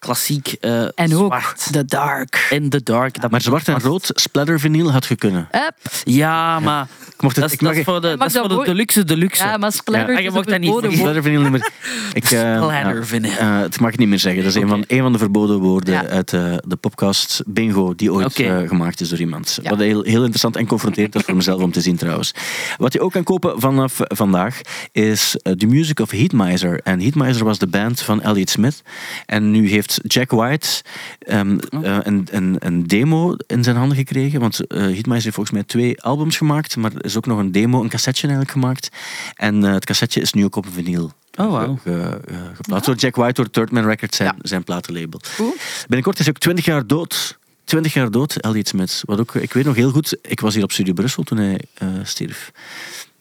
klassiek 0.06 0.48
eh, 0.60 0.82
En 0.82 1.16
ook 1.16 1.26
zwart. 1.26 1.68
The 1.72 1.86
Dark. 1.86 2.48
En 2.50 2.70
The 2.70 2.84
Dark. 2.84 3.22
Dat 3.22 3.32
Maar 3.32 3.42
zwart 3.42 3.68
en 3.68 3.80
rood, 3.80 4.10
splatter 4.14 4.60
vinyl 4.60 4.92
had 4.92 5.08
kunnen. 5.18 5.48
Hup. 5.52 5.76
Ja, 6.04 6.60
maar 6.60 6.88
mocht 7.20 7.36
het- 7.36 7.44
dat 7.44 7.46
is, 7.46 7.54
ik 7.54 7.60
dat 7.60 7.76
is 7.76 7.84
voor 7.84 8.02
de, 8.02 8.08
mag 8.08 8.18
dat 8.18 8.28
is 8.28 8.38
voor 8.40 8.50
dat 8.50 8.60
de 8.60 8.66
deluxe 8.66 9.04
deluxe. 9.04 9.44
Ja, 9.44 9.58
maar 9.58 9.72
splatter 9.72 10.10
Ja, 10.12 10.18
is 10.18 10.22
je 10.22 10.28
een 10.28 10.34
mocht 10.34 10.48
dat 10.50 10.60
niet 10.60 10.72
verboden 10.72 10.98
zeggen. 10.98 11.14
woord. 11.14 11.24
Splatter 11.26 11.52
vinyl 11.52 11.52
niet 11.52 11.52
meer. 11.52 12.14
Ik, 12.22 12.24
eh, 12.24 12.30
Splatter 12.56 12.96
ja. 12.96 13.04
vinyl. 13.04 13.32
Eh, 13.38 13.60
het 13.60 13.80
mag 13.80 13.92
ik 13.92 13.98
niet 14.00 14.08
meer 14.08 14.20
zeggen. 14.20 14.44
Dat 14.44 14.56
is 14.56 14.62
een, 14.62 14.68
van, 14.68 14.84
een 14.88 15.02
van 15.02 15.12
de 15.12 15.18
verboden 15.18 15.58
woorden 15.60 15.94
Ja. 15.94 16.06
uit 16.08 16.34
eh, 16.34 16.54
de 16.68 16.76
podcast 16.76 17.44
Bingo, 17.46 17.96
die 17.96 18.14
ooit 18.14 18.40
eh, 18.40 18.58
gemaakt 18.68 19.02
is 19.02 19.10
door 19.10 19.20
iemand. 19.20 19.60
Ja. 19.62 19.70
Wat 19.70 19.80
heel, 19.80 20.04
heel 20.04 20.20
interessant 20.20 20.56
en 20.56 20.68
confronterend 20.68 21.16
is 21.16 21.22
voor 21.22 21.36
mezelf 21.36 21.62
om 21.62 21.72
te 21.72 21.82
zien 21.82 21.96
trouwens. 21.98 22.34
Wat 22.78 22.94
je 22.94 23.02
ook 23.02 23.12
kan 23.12 23.24
kopen 23.24 23.60
vanaf 23.60 23.98
vandaag 24.00 24.62
is 24.92 25.36
The 25.58 25.66
Music 25.66 26.00
of 26.00 26.12
Heatmiser. 26.12 26.80
En 26.84 27.02
Heatmiser 27.02 27.46
was 27.46 27.58
de 27.60 27.68
band 27.68 28.02
van 28.02 28.22
Elliott 28.22 28.50
Smith. 28.50 28.82
En 29.26 29.52
nu 29.52 29.70
heeft 29.70 29.95
Jack 30.04 30.32
White 30.32 30.82
Oh. 31.28 31.40
eh, 31.86 31.98
een, 32.04 32.28
een, 32.32 32.56
een 32.60 32.88
demo 32.88 33.36
in 33.48 33.64
zijn 33.64 33.76
handen 33.76 33.98
gekregen. 33.98 34.40
Want 34.40 34.68
eh 34.68 34.78
Heatmiser 34.80 35.24
heeft 35.24 35.36
volgens 35.36 35.52
mij 35.52 35.64
twee 35.64 36.02
albums 36.02 36.38
gemaakt, 36.38 36.76
maar 36.76 36.92
er 36.94 37.06
is 37.06 37.18
ook 37.18 37.26
nog 37.26 37.40
een 37.40 37.52
demo, 37.52 37.82
een 37.82 37.90
cassetje 37.90 38.28
eigenlijk 38.28 38.52
gemaakt. 38.60 38.90
En 39.36 39.64
eh, 39.66 39.74
het 39.74 39.86
cassetje 39.86 40.22
is 40.22 40.34
nu 40.34 40.44
ook 40.44 40.56
op 40.56 40.66
vinyl 40.74 41.12
Oh, 41.38 41.62
ge- 41.62 41.78
ge- 41.84 42.20
geplaatst. 42.54 42.86
Door 42.86 42.96
Jack 42.96 43.16
White, 43.16 43.34
door 43.34 43.50
Third 43.50 43.72
Man 43.72 43.86
Records, 43.86 44.18
zijn, 44.18 44.36
zijn 44.42 44.64
platenlabel. 44.64 45.20
Cool. 45.36 45.54
Binnenkort 45.88 46.20
is 46.20 46.26
hij 46.26 46.34
ook 46.34 46.42
20 46.42 46.66
jaar 46.66 46.88
dood. 46.88 47.38
20 47.64 47.94
jaar 47.94 48.12
dood, 48.12 48.36
Elliot 48.36 48.68
Smith. 48.68 49.02
Wat 49.06 49.20
ook, 49.20 49.36
ik 49.36 49.54
weet 49.54 49.66
nog 49.66 49.76
heel 49.76 49.92
goed, 49.92 50.18
ik 50.22 50.40
was 50.40 50.54
hier 50.54 50.64
op 50.64 50.72
Studio 50.72 50.94
Brussel 50.94 51.24
toen 51.24 51.38
hij 51.38 51.60
eh, 51.74 51.88
stierf. 52.04 52.52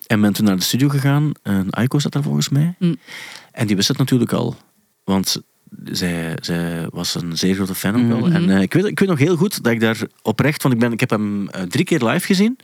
En 0.07 0.21
ben 0.21 0.33
toen 0.33 0.45
naar 0.45 0.57
de 0.57 0.63
studio 0.63 0.89
gegaan. 0.89 1.33
En 1.43 1.71
Aiko 1.71 1.99
zat 1.99 2.13
daar 2.13 2.23
volgens 2.23 2.49
mij. 2.49 2.75
Mm. 2.79 2.97
En 3.53 3.67
die 3.67 3.77
wist 3.77 3.89
het 3.89 3.99
natuurlijk 3.99 4.33
al. 4.33 4.57
Want 5.05 5.43
zij, 5.85 6.37
zij 6.41 6.87
was 6.91 7.15
een 7.15 7.37
zeer 7.37 7.55
grote 7.55 7.75
fan 7.75 7.97
ook 7.97 8.09
wel. 8.09 8.29
Mhm. 8.29 8.33
En 8.33 8.51
eh, 8.51 8.61
ik, 8.61 8.73
weet, 8.73 8.85
ik 8.85 8.99
weet 8.99 9.09
nog 9.09 9.19
heel 9.19 9.37
goed 9.37 9.63
dat 9.63 9.73
ik 9.73 9.81
daar 9.81 9.97
oprecht... 10.23 10.63
Want 10.63 10.75
ik, 10.75 10.81
ben, 10.81 10.93
ik 10.93 11.01
heb 11.01 11.11
hem 11.11 11.49
eh, 11.49 11.63
drie 11.63 11.85
keer 11.85 12.05
live 12.05 12.27
gezien. 12.27 12.59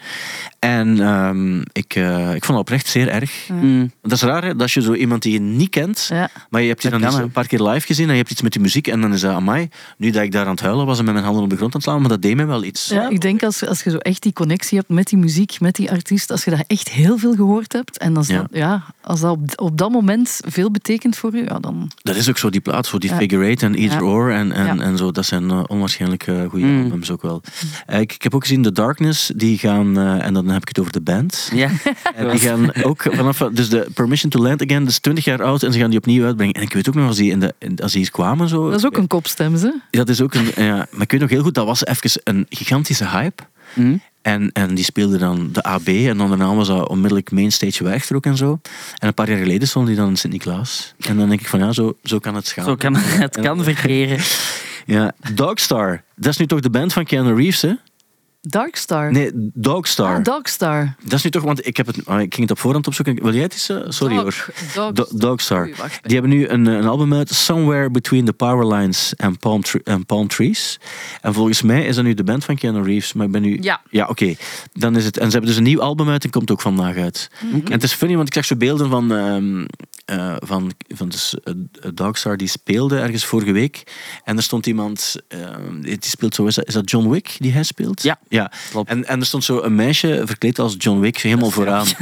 En 0.58 1.00
ehm, 1.00 1.60
ik, 1.72 1.94
eh, 1.94 2.34
ik 2.34 2.44
vond 2.44 2.58
het 2.58 2.58
oprecht 2.58 2.86
zeer 2.86 3.08
erg. 3.08 3.48
Mm. 3.48 3.92
Dat 4.02 4.12
is 4.12 4.22
raar, 4.22 4.44
hè? 4.44 4.56
dat 4.56 4.72
je 4.72 4.82
zo 4.82 4.94
iemand 4.94 5.22
die 5.22 5.32
je 5.32 5.40
niet 5.40 5.70
kent... 5.70 6.06
Ja. 6.10 6.30
Maar 6.50 6.60
je 6.60 6.68
hebt 6.68 6.82
die 6.82 6.90
Dat 6.90 7.00
dan 7.00 7.20
een 7.20 7.30
paar 7.30 7.46
keer 7.46 7.62
live 7.62 7.86
gezien 7.86 8.06
en 8.06 8.12
je 8.12 8.18
hebt 8.18 8.30
iets 8.30 8.42
met 8.42 8.52
die 8.52 8.60
muziek 8.60 8.86
en 8.86 9.00
dan 9.00 9.12
is 9.12 9.20
dat 9.20 9.34
amai. 9.34 9.68
Nu 9.96 10.10
dat 10.10 10.22
ik 10.22 10.32
daar 10.32 10.44
aan 10.44 10.50
het 10.50 10.60
huilen 10.60 10.86
was 10.86 10.98
en 10.98 11.04
met 11.04 11.12
mijn 11.12 11.24
handen 11.24 11.42
op 11.42 11.50
de 11.50 11.56
grond 11.56 11.74
aan 11.74 11.80
het 11.80 11.88
slaan, 11.88 12.00
maar 12.00 12.10
dat 12.10 12.22
deed 12.22 12.36
me 12.36 12.44
wel 12.44 12.64
iets. 12.64 12.88
Ja, 12.88 13.08
ik 13.08 13.20
denk 13.20 13.42
als, 13.42 13.66
als 13.66 13.82
je 13.82 13.90
zo 13.90 13.96
echt 13.96 14.22
die 14.22 14.32
connectie 14.32 14.78
hebt 14.78 14.90
met 14.90 15.06
die 15.06 15.18
muziek, 15.18 15.60
met 15.60 15.74
die 15.74 15.90
artiest, 15.90 16.30
als 16.30 16.44
je 16.44 16.50
daar 16.50 16.64
echt 16.66 16.88
heel 16.88 17.18
veel 17.18 17.34
gehoord 17.34 17.72
hebt 17.72 17.98
en 17.98 18.16
als 18.16 18.28
Ja. 18.28 18.36
dat, 18.36 18.48
ja, 18.52 18.84
als 19.00 19.20
dat 19.20 19.30
op, 19.30 19.52
op 19.56 19.78
dat 19.78 19.90
moment 19.90 20.40
veel 20.46 20.70
betekent 20.70 21.16
voor 21.16 21.34
u, 21.34 21.44
ja, 21.44 21.58
dan... 21.58 21.90
Dat 22.02 22.16
is 22.16 22.28
ook 22.28 22.38
zo 22.38 22.50
die 22.50 22.60
plaat, 22.60 22.86
zo 22.86 22.98
die. 23.00 23.10
Figure 23.14 23.44
Eight 23.44 23.62
en 23.62 23.74
Either. 23.74 24.02
Or 24.02 24.30
en, 24.30 24.52
en, 24.52 24.80
en 24.80 24.96
zo. 24.96 25.10
Dat 25.10 25.26
zijn 25.26 25.50
eh, 25.50 25.62
onwaarschijnlijk 25.66 26.26
eh, 26.26 26.44
goede 26.48 26.66
Mm. 26.66 26.82
albums 26.82 27.10
ook 27.10 27.22
wel. 27.22 27.42
Eh, 27.86 28.00
ik, 28.00 28.12
ik 28.12 28.22
heb 28.22 28.34
ook 28.34 28.42
gezien 28.42 28.62
The 28.62 28.72
Darkness, 28.72 29.32
die 29.36 29.58
gaan, 29.58 29.98
en 29.98 30.34
dan 30.34 30.48
heb 30.48 30.62
ik 30.62 30.68
het 30.68 30.78
over 30.78 30.92
de 30.92 31.00
band. 31.00 31.50
Ja. 31.54 31.70
En 32.14 32.30
die 32.30 32.38
gaan 32.48 32.74
ook 32.74 33.02
vanaf, 33.02 33.38
dus 33.38 33.68
de 33.68 33.88
Permission 33.94 34.30
to 34.30 34.42
Land 34.42 34.62
Again, 34.62 34.80
dat 34.80 34.90
is 34.90 34.98
20 34.98 35.24
jaar 35.24 35.42
oud 35.42 35.62
en 35.62 35.72
ze 35.72 35.78
gaan 35.78 35.90
die 35.90 35.98
opnieuw 35.98 36.24
uitbrengen. 36.24 36.54
En 36.54 36.62
ik 36.62 36.72
weet 36.72 36.88
ook 36.88 36.94
nog, 36.94 37.06
als 37.06 37.16
die, 37.16 37.30
in 37.30 37.40
de, 37.40 37.54
als 37.82 37.92
die 37.92 38.00
hier 38.00 38.10
kwamen 38.10 38.48
zo... 38.48 38.70
Dat 38.70 38.78
is 38.78 38.86
ook 38.86 38.96
een 38.96 39.06
kopstem, 39.06 39.56
ze. 39.56 39.78
Dat 39.90 40.08
is 40.08 40.20
ook 40.20 40.34
een, 40.34 40.64
ja, 40.64 40.86
maar 40.90 41.02
ik 41.02 41.10
weet 41.10 41.20
nog 41.20 41.30
heel 41.30 41.42
goed, 41.42 41.54
dat 41.54 41.66
was 41.66 41.86
even 41.86 42.20
een 42.24 42.46
gigantische 42.48 43.08
hype. 43.08 43.42
Mm. 43.74 44.00
En, 44.22 44.52
en 44.52 44.74
die 44.74 44.84
speelde 44.84 45.18
dan 45.18 45.48
de 45.52 45.62
AB 45.62 45.88
en 45.88 46.16
dan 46.16 46.28
daarna 46.28 46.54
was 46.54 46.66
dat 46.66 46.88
onmiddellijk 46.88 47.30
mainstage 47.30 47.84
weg 47.84 48.12
ook 48.12 48.26
en 48.26 48.36
zo. 48.36 48.60
En 48.98 49.08
een 49.08 49.14
paar 49.14 49.28
jaar 49.28 49.38
geleden 49.38 49.68
stond 49.68 49.86
die 49.86 49.96
dan 49.96 50.08
in 50.08 50.16
Sint-Niklaas. 50.16 50.94
En 50.98 51.16
dan 51.16 51.28
denk 51.28 51.40
ik 51.40 51.46
van 51.46 51.58
ja, 51.58 51.72
zo, 51.72 51.96
zo 52.04 52.18
kan 52.18 52.34
het 52.34 52.48
gaan. 52.48 52.64
Zo 52.64 52.74
kan 52.74 52.96
het 52.96 53.40
kan 53.46 53.64
verkeren. 53.64 54.18
Ja, 54.86 55.12
Dogstar. 55.34 56.02
Dat 56.16 56.32
is 56.32 56.36
nu 56.36 56.46
toch 56.46 56.60
de 56.60 56.70
band 56.70 56.92
van 56.92 57.04
Keanu 57.04 57.34
Reeves, 57.34 57.62
hè? 57.62 57.72
Darkstar. 58.40 59.12
Nee, 59.12 59.30
Dogstar. 59.54 60.16
Ah, 60.16 60.24
Dogstar. 60.24 60.94
dat 61.02 61.12
is 61.12 61.22
nu 61.22 61.30
toch, 61.30 61.42
want 61.42 61.66
ik, 61.66 61.76
heb 61.76 61.86
het, 61.86 62.06
ah, 62.06 62.20
ik 62.20 62.34
ging 62.34 62.48
het 62.48 62.50
op 62.50 62.58
voorhand 62.58 62.86
opzoeken. 62.86 63.22
Wil 63.22 63.32
jij 63.34 63.42
het 63.42 63.52
eens? 63.52 63.68
eh, 63.68 63.76
Sorry 63.88 64.14
Dog- 64.14 64.22
hoor. 64.22 64.54
Dogs- 64.94 65.10
Do- 65.10 65.18
Dogstar. 65.18 65.62
Oei, 65.62 65.74
wacht. 65.76 65.98
Die 66.02 66.12
hebben 66.12 66.30
nu 66.30 66.48
een, 66.48 66.66
een 66.66 66.86
album 66.86 67.14
uit, 67.14 67.30
Somewhere 67.30 67.90
Between 67.90 68.24
the 68.24 68.32
Power 68.32 68.74
Lines 68.74 69.12
and 69.16 69.38
Palm, 69.38 69.62
and 69.84 70.06
Palm 70.06 70.28
Trees. 70.28 70.80
En 71.20 71.34
volgens 71.34 71.62
mij 71.62 71.84
is 71.84 71.94
dat 71.94 72.04
nu 72.04 72.14
de 72.14 72.24
band 72.24 72.44
van 72.44 72.56
Keanu 72.56 72.82
Reeves. 72.82 73.12
Maar 73.12 73.26
ik 73.26 73.32
ben 73.32 73.42
nu... 73.42 73.58
Ja. 73.60 73.80
Ja, 73.90 74.06
oké. 74.06 74.34
Dan 74.72 74.96
is 74.96 75.04
het... 75.04 75.16
En 75.18 75.24
ze 75.26 75.30
hebben 75.30 75.48
dus 75.48 75.58
een 75.58 75.64
nieuw 75.64 75.80
album 75.80 76.08
uit 76.08 76.24
en 76.24 76.30
komt 76.30 76.50
ook 76.50 76.60
vandaag 76.60 76.96
uit. 76.96 77.30
En 77.52 77.72
het 77.72 77.82
is 77.82 77.92
funny, 77.92 78.16
want 78.16 78.28
ik 78.28 78.34
zag 78.34 78.44
zo 78.44 78.56
beelden 78.56 78.88
van... 78.90 79.12
ehm, 79.14 79.64
eh, 80.10 80.36
van, 80.38 80.72
van 80.88 81.08
dus, 81.08 81.34
Dogstar, 81.94 82.36
die 82.36 82.48
speelde 82.48 82.98
ergens 82.98 83.24
vorige 83.24 83.52
week. 83.52 83.82
En 84.24 84.36
er 84.36 84.42
stond 84.42 84.66
iemand... 84.66 85.16
die 85.80 85.98
speelt 86.00 86.34
zo... 86.34 86.46
Is 86.46 86.54
dat, 86.54 86.66
is 86.68 86.74
dat 86.74 86.90
John 86.90 87.08
Wick 87.08 87.36
die 87.38 87.52
hij 87.52 87.62
speelt? 87.62 88.02
Ja, 88.02 88.18
Ja. 88.28 88.52
klopt. 88.70 88.88
En, 88.90 89.06
en 89.06 89.20
er 89.20 89.26
stond 89.26 89.44
zo 89.44 89.60
een 89.62 89.74
meisje 89.74 90.22
verkleed 90.24 90.58
als 90.58 90.74
John 90.78 91.00
Wick 91.00 91.18
helemaal 91.18 91.50
vooraan. 91.50 91.86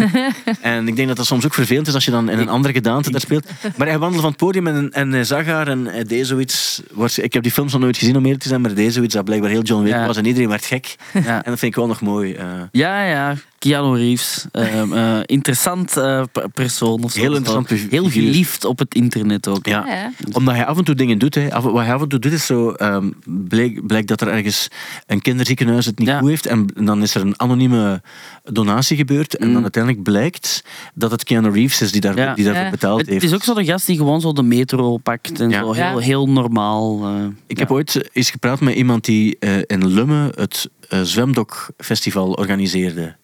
En 0.60 0.88
ik 0.88 0.96
denk 0.96 1.08
dat 1.08 1.16
dat 1.16 1.26
soms 1.26 1.44
ook 1.44 1.54
vervelend 1.54 1.86
is 1.86 1.94
als 1.94 2.04
je 2.04 2.10
dan 2.10 2.28
in 2.28 2.38
een 2.38 2.48
andere 2.48 2.74
gedaante 2.74 3.10
daar 3.10 3.20
speelt. 3.20 3.46
Maar 3.76 3.86
hij 3.86 3.98
wandelde 3.98 4.20
van 4.22 4.30
het 4.30 4.38
podium 4.38 4.66
en, 4.66 4.92
en 4.92 5.12
hij 5.12 5.24
zag 5.24 5.44
haar 5.46 5.68
en 5.68 5.84
hij 5.86 6.04
deed 6.04 6.26
zoiets. 6.26 6.82
Ik 7.16 7.32
heb 7.32 7.42
die 7.42 7.52
films 7.52 7.72
nog 7.72 7.80
nooit 7.80 7.96
gezien 7.98 8.16
om 8.16 8.22
eerlijk 8.24 8.42
te 8.42 8.48
zijn, 8.48 8.60
maar 8.60 8.70
hij 8.70 8.82
deed 8.84 8.92
zoiets 8.92 9.14
dat 9.14 9.24
blijkbaar 9.24 9.50
heel 9.50 9.62
John 9.62 9.82
Wick 9.82 9.92
Ja. 9.92 10.06
was 10.06 10.16
en 10.16 10.26
iedereen 10.26 10.48
werd 10.48 10.64
gek. 10.64 10.96
Ja. 11.12 11.20
En 11.44 11.50
dat 11.50 11.58
vind 11.58 11.62
ik 11.62 11.74
wel 11.74 11.86
nog 11.86 12.00
mooi. 12.00 12.36
Ja, 12.72 13.04
ja. 13.04 13.34
Keanu 13.58 13.96
Reeves. 13.96 14.46
Ehm, 14.52 14.92
eh, 14.92 15.18
interessant 15.24 15.96
eh, 15.96 16.22
persoon. 16.54 17.02
Of 17.04 17.12
zo. 17.12 17.20
Heel 17.20 17.34
interessant 17.36 17.90
Heel 17.90 18.10
geliefd 18.10 18.64
op 18.64 18.78
het 18.78 18.94
internet 18.94 19.48
ook. 19.48 19.66
Ja. 19.66 20.12
Omdat 20.32 20.54
hij 20.54 20.66
af 20.66 20.78
en 20.78 20.84
toe 20.84 20.94
dingen 20.94 21.18
doet. 21.18 21.34
Hè. 21.34 21.52
Af- 21.54 21.64
Wat 21.64 21.84
hij 21.84 21.94
af 21.94 22.02
en 22.02 22.08
toe 22.08 22.18
doet 22.18 22.32
is 22.32 22.46
zo... 22.46 22.70
ehm 22.70 23.10
bleek, 23.24 23.86
blijkt 23.86 24.08
dat 24.08 24.20
er 24.20 24.28
ergens 24.28 24.68
een 25.06 25.22
kinderziekenhuis 25.22 25.86
het 25.86 25.98
niet 25.98 26.08
Ja. 26.08 26.18
goed 26.18 26.28
heeft. 26.28 26.46
En 26.46 26.66
dan 26.74 27.02
is 27.02 27.14
er 27.14 27.20
een 27.20 27.40
anonieme 27.40 28.02
donatie 28.44 28.96
gebeurd. 28.96 29.36
En 29.36 29.46
dan 29.46 29.56
Mm. 29.56 29.62
uiteindelijk 29.62 30.02
blijkt 30.02 30.64
dat 30.94 31.10
het 31.10 31.24
Keanu 31.24 31.50
Reeves 31.50 31.80
is 31.80 31.92
die, 31.92 32.00
daar, 32.00 32.16
Ja. 32.16 32.34
die 32.34 32.44
daarvoor 32.44 32.64
Ja. 32.64 32.70
betaald 32.70 33.00
Het 33.00 33.08
heeft. 33.08 33.24
is 33.24 33.34
ook 33.34 33.42
zo'n 33.42 33.64
gast 33.64 33.86
die 33.86 33.96
gewoon 33.96 34.20
zo 34.20 34.32
de 34.32 34.42
metro 34.42 34.96
pakt 34.96 35.40
en 35.40 35.50
Ja. 35.50 35.60
zo. 35.60 35.74
Ja. 35.74 35.88
Heel, 35.88 35.98
heel 35.98 36.28
normaal. 36.28 37.04
eh, 37.04 37.24
Ik 37.46 37.56
ja. 37.56 37.62
heb 37.62 37.70
ooit 37.72 38.08
eens 38.12 38.30
gepraat 38.30 38.60
met 38.60 38.74
iemand 38.74 39.04
die 39.04 39.36
eh, 39.38 39.56
in 39.66 39.86
Lummen 39.86 40.32
het 40.34 40.68
eh, 40.88 41.00
Zwemdok-festival 41.02 42.32
organiseerde. 42.32 43.16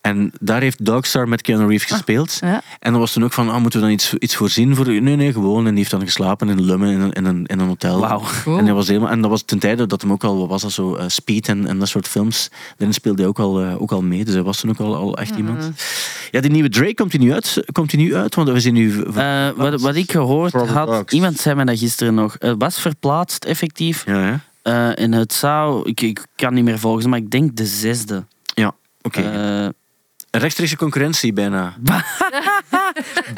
En 0.00 0.32
daar 0.40 0.60
heeft 0.60 0.84
Dogstar 0.84 1.28
met 1.28 1.42
Keanu 1.42 1.66
Reeves 1.66 1.90
gespeeld. 1.90 2.38
Ja. 2.40 2.62
En 2.78 2.90
dan 2.90 3.00
was 3.00 3.12
toen 3.12 3.24
ook 3.24 3.32
van, 3.32 3.50
ah, 3.50 3.60
moeten 3.60 3.80
we 3.80 3.86
dan 3.86 3.94
iets, 3.94 4.14
iets 4.14 4.36
voorzien? 4.36 4.76
Voor... 4.76 4.86
Nee, 4.86 5.16
nee, 5.16 5.32
gewoon. 5.32 5.58
En 5.58 5.70
die 5.70 5.78
heeft 5.78 5.90
dan 5.90 6.00
geslapen 6.00 6.48
in 6.48 6.62
Lummen 6.62 6.90
in 6.90 7.00
een, 7.00 7.12
in 7.12 7.24
een, 7.24 7.46
in 7.46 7.58
een 7.58 7.66
hotel. 7.66 8.00
Wauw. 8.00 8.22
Cool. 8.42 8.58
En, 8.58 8.64
hij 8.64 8.74
was 8.74 8.88
helemaal, 8.88 9.10
en 9.10 9.20
dat 9.20 9.30
was 9.30 9.42
ten 9.42 9.58
tijde 9.58 9.86
dat 9.86 10.00
hem 10.00 10.12
ook 10.12 10.24
al, 10.24 10.38
wat 10.38 10.48
was 10.48 10.62
dat 10.62 10.72
zo, 10.72 10.94
eh, 10.94 11.04
Speed 11.08 11.48
en, 11.48 11.66
en 11.66 11.78
dat 11.78 11.88
soort 11.88 12.08
films. 12.08 12.50
Daarin 12.76 12.94
speelde 12.94 13.20
hij 13.20 13.28
ook 13.28 13.38
al, 13.38 13.60
eh, 13.60 13.82
ook 13.82 13.92
al 13.92 14.02
mee. 14.02 14.24
Dus 14.24 14.34
hij 14.34 14.42
was 14.42 14.60
toen 14.60 14.70
ook 14.70 14.80
al, 14.80 14.96
al 14.96 15.18
echt 15.18 15.36
iemand. 15.36 15.70
Ja, 16.30 16.40
die 16.40 16.50
nieuwe 16.50 16.68
Drake 16.68 16.94
komt 16.94 17.12
hij 17.12 17.20
nu 17.20 17.32
uit, 17.32 17.62
komt 17.72 17.92
hij 17.92 18.00
nu 18.00 18.14
uit 18.14 18.34
want 18.34 18.48
we 18.48 18.60
zien 18.60 18.74
nu... 18.74 19.02
Eh, 19.02 19.48
wat, 19.56 19.80
wat 19.80 19.94
ik 19.94 20.10
gehoord 20.10 20.52
Robert 20.52 20.70
had, 20.70 21.12
iemand 21.12 21.38
zei 21.38 21.54
mij 21.54 21.64
dat 21.64 21.78
gisteren 21.78 22.14
nog, 22.14 22.36
het 22.38 22.54
was 22.58 22.80
verplaatst 22.80 23.44
effectief. 23.44 24.06
ja, 24.06 24.26
ja. 24.26 24.40
Eh, 24.62 24.98
en 24.98 25.12
het 25.12 25.32
zou, 25.32 25.88
ik, 25.88 26.00
ik 26.00 26.26
kan 26.36 26.54
niet 26.54 26.64
meer 26.64 26.78
volgen, 26.78 27.10
maar 27.10 27.18
ik 27.18 27.30
denk 27.30 27.56
de 27.56 27.66
zesde. 27.66 28.24
ja 28.54 28.74
oké. 29.02 29.20
Eh, 29.20 29.68
Rechtstreekse 30.30 30.76
concurrentie 30.76 31.32
bijna. 31.42 31.76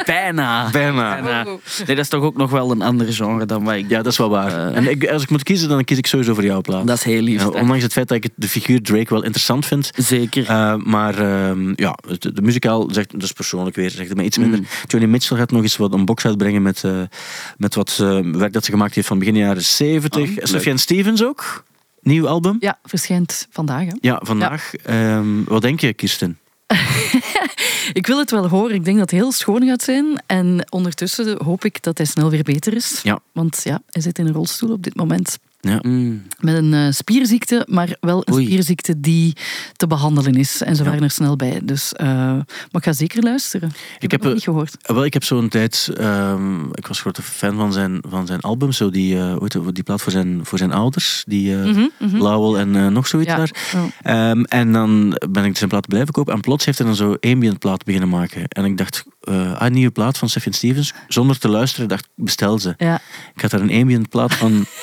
bijna. 0.06 0.70
Bijna. 0.70 0.70
Bijna. 0.70 1.44
Nee, 1.44 1.86
dat 1.86 1.98
is 1.98 2.08
toch 2.08 2.22
ook 2.22 2.36
nog 2.36 2.50
wel 2.50 2.70
een 2.70 2.82
ander 2.82 3.12
genre 3.12 3.46
dan 3.46 3.64
wat 3.64 3.74
ik 3.74 3.88
Ja, 3.88 4.02
dat 4.02 4.12
is 4.12 4.18
wel 4.18 4.30
waar. 4.30 4.68
Eh. 4.68 4.76
en 4.76 4.90
ik, 4.90 5.08
als 5.08 5.22
ik 5.22 5.30
moet 5.30 5.42
kiezen, 5.42 5.68
dan 5.68 5.84
kies 5.84 5.98
ik 5.98 6.06
sowieso 6.06 6.34
voor 6.34 6.44
jouw 6.44 6.60
plaat. 6.60 6.86
Dat 6.86 6.96
is 6.96 7.04
heel 7.04 7.20
lief. 7.20 7.40
Hè. 7.40 7.46
ondanks 7.46 7.82
het 7.82 7.92
feit 7.92 8.08
dat 8.08 8.24
ik 8.24 8.30
de 8.34 8.48
figuur 8.48 8.82
Drake 8.82 9.14
wel 9.14 9.22
interessant 9.22 9.66
vind. 9.66 9.90
Zeker. 9.96 10.48
Eh, 10.48 10.74
maar 10.76 11.18
ehm, 11.18 11.72
ja, 11.76 11.98
de, 12.18 12.32
de 12.32 12.42
muzikaal, 12.42 12.88
zegt, 12.90 13.12
dat 13.12 13.22
is 13.22 13.32
persoonlijk 13.32 13.76
weer, 13.76 13.90
zegt 13.90 14.08
het 14.08 14.16
mij 14.16 14.26
iets 14.26 14.38
minder. 14.38 14.58
Mm. 14.58 14.66
Johnny 14.86 15.08
Mitchell 15.08 15.36
gaat 15.36 15.50
nog 15.50 15.62
eens 15.62 15.76
wat 15.76 15.92
een 15.92 16.04
box 16.04 16.26
uitbrengen 16.26 16.62
met, 16.62 16.84
eh, 16.84 17.00
met 17.56 17.74
wat 17.74 17.98
eh, 18.00 18.20
werk 18.20 18.52
dat 18.52 18.64
ze 18.64 18.70
gemaakt 18.70 18.94
heeft 18.94 19.06
van 19.06 19.18
begin 19.18 19.36
jaren 19.36 19.62
70. 19.62 20.28
Oh. 20.28 20.36
Sufjan 20.42 20.78
Stevens 20.78 21.24
ook. 21.24 21.64
Nieuw 22.02 22.28
album. 22.28 22.56
Ja, 22.60 22.78
verschijnt 22.82 23.46
vandaag. 23.50 23.84
Hè. 23.84 23.92
Ja, 24.00 24.20
vandaag. 24.24 24.74
Ehm, 24.74 25.44
wat 25.44 25.62
denk 25.62 25.80
je, 25.80 25.94
Kirsten? 25.94 26.38
Ik 27.92 28.06
wil 28.06 28.18
het 28.18 28.30
wel 28.30 28.48
horen. 28.48 28.74
Ik 28.74 28.84
denk 28.84 28.98
dat 28.98 29.10
het 29.10 29.20
heel 29.20 29.32
schoon 29.32 29.66
gaat 29.66 29.82
zijn. 29.82 30.22
En 30.26 30.66
ondertussen 30.70 31.44
hoop 31.44 31.64
ik 31.64 31.82
dat 31.82 31.96
hij 31.96 32.06
snel 32.06 32.30
weer 32.30 32.42
beter 32.42 32.74
is. 32.74 33.00
Ja. 33.02 33.18
Want 33.32 33.60
ja, 33.64 33.82
hij 33.90 34.02
zit 34.02 34.18
in 34.18 34.26
een 34.26 34.32
rolstoel 34.32 34.72
op 34.72 34.82
dit 34.82 34.96
moment. 34.96 35.38
Ja. 35.68 35.78
Mm. 35.82 36.22
Met 36.40 36.54
een 36.54 36.74
eh, 36.74 36.86
spierziekte, 36.90 37.66
maar 37.68 37.96
wel 38.00 38.22
een 38.24 38.34
Oei. 38.34 38.44
spierziekte 38.44 39.00
die 39.00 39.36
te 39.76 39.86
behandelen 39.86 40.34
is. 40.34 40.62
En 40.62 40.76
ze 40.76 40.84
waren 40.84 41.02
er 41.02 41.10
snel 41.10 41.36
bij. 41.36 41.60
Dus, 41.64 41.92
eh, 41.92 42.06
maar 42.06 42.46
ik 42.72 42.84
ga 42.84 42.92
zeker 42.92 43.22
luisteren. 43.22 43.68
Ik 43.98 44.00
heb, 44.00 44.10
heb, 44.10 44.20
het 44.20 44.28
eh, 44.28 44.34
niet 44.34 44.42
gehoord. 44.42 44.76
Wel, 44.82 45.04
ik 45.04 45.12
heb 45.12 45.24
zo'n 45.24 45.48
tijd... 45.48 45.90
ehm, 45.96 46.64
ik 46.72 46.86
was 46.86 47.00
grote 47.00 47.22
fan 47.22 47.56
van 47.56 47.72
zijn, 47.72 48.02
van 48.08 48.26
zijn 48.26 48.40
album. 48.40 48.72
Zo 48.72 48.90
die, 48.90 49.16
het, 49.16 49.56
die 49.72 49.82
plaat 49.82 50.02
voor 50.02 50.12
zijn, 50.12 50.40
voor 50.42 50.58
zijn 50.58 50.72
ouders. 50.72 51.24
Die. 51.26 51.56
Lowell 51.98 52.60
en 52.60 52.92
nog 52.92 53.06
zoiets 53.06 53.30
Ja. 53.30 53.36
daar. 53.36 53.50
Oh. 53.74 53.84
Ehm, 54.02 54.42
en 54.42 54.72
dan 54.72 55.20
ben 55.30 55.44
ik 55.44 55.56
zijn 55.56 55.70
plaat 55.70 55.88
blijven 55.88 56.12
kopen. 56.12 56.34
En 56.34 56.40
plots 56.40 56.64
heeft 56.64 56.78
hij 56.78 56.86
dan 56.86 56.96
zo 56.96 57.16
ambient 57.20 57.58
plaat 57.58 57.84
beginnen 57.84 58.08
maken. 58.08 58.48
En 58.48 58.64
ik 58.64 58.76
dacht, 58.76 59.04
ah, 59.20 59.54
een 59.58 59.72
nieuwe 59.72 59.92
plaat 59.92 60.18
van 60.18 60.28
Stephen 60.28 60.52
Stevens. 60.52 60.92
Zonder 61.08 61.38
te 61.38 61.48
luisteren, 61.48 61.88
dacht 61.88 62.04
ik, 62.04 62.24
bestel 62.24 62.58
ze. 62.58 62.74
Ja. 62.76 63.00
Ik 63.34 63.40
had 63.40 63.50
daar 63.50 63.60
een 63.60 63.80
ambient 63.80 64.08
plaat 64.08 64.34
van, 64.34 64.64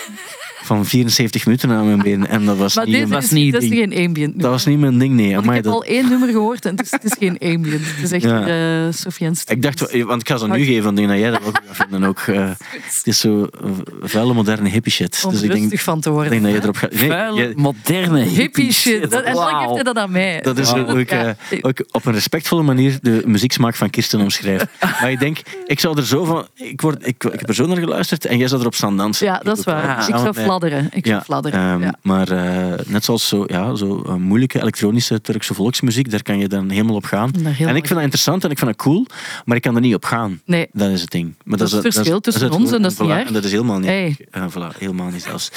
van 0.75 0.85
74 0.85 1.45
minuten 1.45 1.71
aan 1.71 1.85
mijn 1.85 2.01
been. 2.01 2.27
En 2.27 2.45
dat 2.45 2.57
was 2.57 2.75
Maar 2.75 2.85
niet... 2.85 2.95
een- 3.11 3.17
is, 3.17 3.29
niet 3.29 3.53
dat 3.53 3.61
is 3.61 3.69
geen 3.69 4.05
ambient. 4.05 4.39
dat 4.41 4.51
was 4.51 4.65
niet 4.65 4.79
mijn 4.79 4.97
ding, 4.97 5.13
nee. 5.13 5.29
Want 5.33 5.43
Amai, 5.43 5.57
ik 5.57 5.63
heb 5.63 5.73
dat- 5.73 5.83
al 5.83 5.89
één 5.89 6.09
nummer 6.09 6.29
gehoord 6.29 6.65
en 6.65 6.71
het 6.75 6.85
is, 6.85 6.91
het 6.91 7.03
is 7.03 7.15
geen 7.19 7.37
ambient. 7.39 7.81
Het 7.85 8.03
is 8.03 8.11
echt 8.11 8.23
Ja. 8.23 8.47
eh 8.47 8.93
Sofiane 8.93 9.35
Ik 9.47 9.61
dacht, 9.61 9.79
want 10.05 10.21
ik 10.21 10.27
ga 10.29 10.37
ze 10.37 10.47
nu 10.47 10.63
geven, 10.65 10.83
want 10.83 10.99
ik 10.99 11.07
denk 11.07 11.09
dat 11.09 11.19
jij 11.19 11.31
dat 11.31 11.47
ook 11.47 11.61
gaat 11.67 11.75
vinden. 11.89 12.03
Ook, 12.09 12.19
eh, 12.19 12.49
het 12.97 13.01
is 13.03 13.19
zo 13.19 13.43
eh, 13.63 13.69
vuile, 14.01 14.33
moderne 14.33 14.69
hippie 14.69 14.91
shit. 14.91 15.21
Om 15.25 15.31
Dus 15.31 15.41
ik 15.41 15.51
denk, 15.51 15.79
van 15.79 15.99
te 16.01 16.07
ik 16.09 16.13
worden. 16.15 16.31
denk 16.31 16.43
dat 16.43 16.51
je 16.53 16.59
erop 16.61 16.75
gaat... 16.77 16.91
Nee, 16.93 17.09
Vuile, 17.09 17.37
jij- 17.37 17.53
moderne 17.55 18.19
Hippie 18.21 18.71
shit. 18.73 19.11
Dat, 19.11 19.23
en 19.23 19.33
dan 19.33 19.45
geeft 19.59 19.73
hij 19.73 19.83
dat 19.83 19.97
aan 19.97 20.11
mij. 20.11 20.41
Dat 20.41 20.57
is 20.57 20.71
Wow. 20.71 20.99
eh, 21.09 21.29
ook 21.61 21.83
op 21.91 22.05
een 22.05 22.13
respectvolle 22.13 22.63
manier 22.63 22.97
de 23.01 23.21
muzieksmaak 23.25 23.75
van 23.75 23.89
Kirsten 23.89 24.19
omschrijf. 24.21 24.65
maar 25.01 25.11
ik 25.11 25.19
denk, 25.19 25.37
ik 25.65 25.79
zou 25.79 25.97
er 25.97 26.05
zo 26.05 26.23
van... 26.23 26.47
Ik, 26.55 26.81
word, 26.81 27.07
ik, 27.07 27.23
ik 27.23 27.39
heb 27.39 27.49
er 27.49 27.55
zo 27.55 27.65
naar 27.67 27.77
geluisterd 27.77 28.25
en 28.25 28.37
jij 28.37 28.47
zou 28.47 28.61
erop 28.61 28.75
staan 28.75 28.97
dansen. 28.97 29.25
Ja, 29.25 29.39
dat 29.43 29.57
is 29.57 29.63
waar. 29.63 29.99
Ik 30.09 30.15
zou 30.15 30.33
fladderen. 30.59 30.89
Ik 30.91 31.05
zou 31.07 31.21
fladderen. 31.21 31.59
ehm, 31.59 31.81
ja. 31.81 31.93
Maar 32.01 32.31
eh, 32.31 32.85
net 32.87 33.03
zoals 33.03 33.27
zo, 33.27 33.43
ja, 33.47 33.75
zo 33.75 34.01
eh, 34.05 34.13
moeilijke 34.15 34.61
elektronische 34.61 35.21
Turkse 35.21 35.53
volksmuziek, 35.53 36.11
daar 36.11 36.21
kan 36.21 36.39
je 36.39 36.47
dan 36.47 36.69
helemaal 36.69 36.95
op 36.95 37.03
gaan. 37.05 37.31
En 37.33 37.45
ik 37.49 37.55
vind 37.55 37.87
dat 37.89 37.97
interessant 38.01 38.43
en 38.43 38.51
ik 38.51 38.57
vind 38.57 38.69
dat 38.71 38.79
cool, 38.81 39.05
maar 39.45 39.55
ik 39.55 39.61
kan 39.61 39.75
er 39.75 39.81
niet 39.81 39.95
op 39.95 40.05
gaan. 40.05 40.41
Nee. 40.45 40.67
Dat 40.71 40.89
is 40.89 41.01
het 41.01 41.11
ding. 41.11 41.35
Maar 41.43 41.57
Dat 41.57 41.67
is 41.67 41.73
het 41.73 41.81
verschil 41.93 42.19
tussen 42.19 42.43
het 42.43 42.53
ons 42.53 42.71
en 42.71 42.81
dat 42.81 42.91
is 42.91 42.97
niet 42.97 43.07
Voilà, 43.07 43.11
erg. 43.11 43.27
en 43.27 43.33
dat 43.33 43.43
is 43.43 43.51
helemaal 43.51 43.79
niet 43.79 43.87
Hey. 43.89 44.17
Eh, 44.31 44.45
voilà, 44.49 44.77
helemaal 44.77 45.09
niet 45.09 45.23
zelfs. 45.23 45.51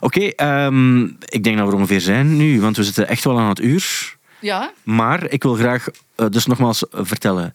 Oké, 0.00 0.20
ehm, 0.20 1.02
ik 1.04 1.42
denk 1.44 1.56
dat 1.56 1.66
we 1.66 1.72
er 1.72 1.78
ongeveer 1.78 2.00
zijn 2.00 2.36
nu, 2.36 2.60
want 2.60 2.76
we 2.76 2.84
zitten 2.84 3.08
echt 3.08 3.24
wel 3.24 3.38
aan 3.40 3.48
het 3.48 3.60
uur. 3.60 4.16
Ja? 4.40 4.72
Maar 4.82 5.30
ik 5.30 5.42
wil 5.42 5.54
graag 5.54 5.86
dus 6.30 6.46
nogmaals 6.46 6.84
vertellen 6.90 7.54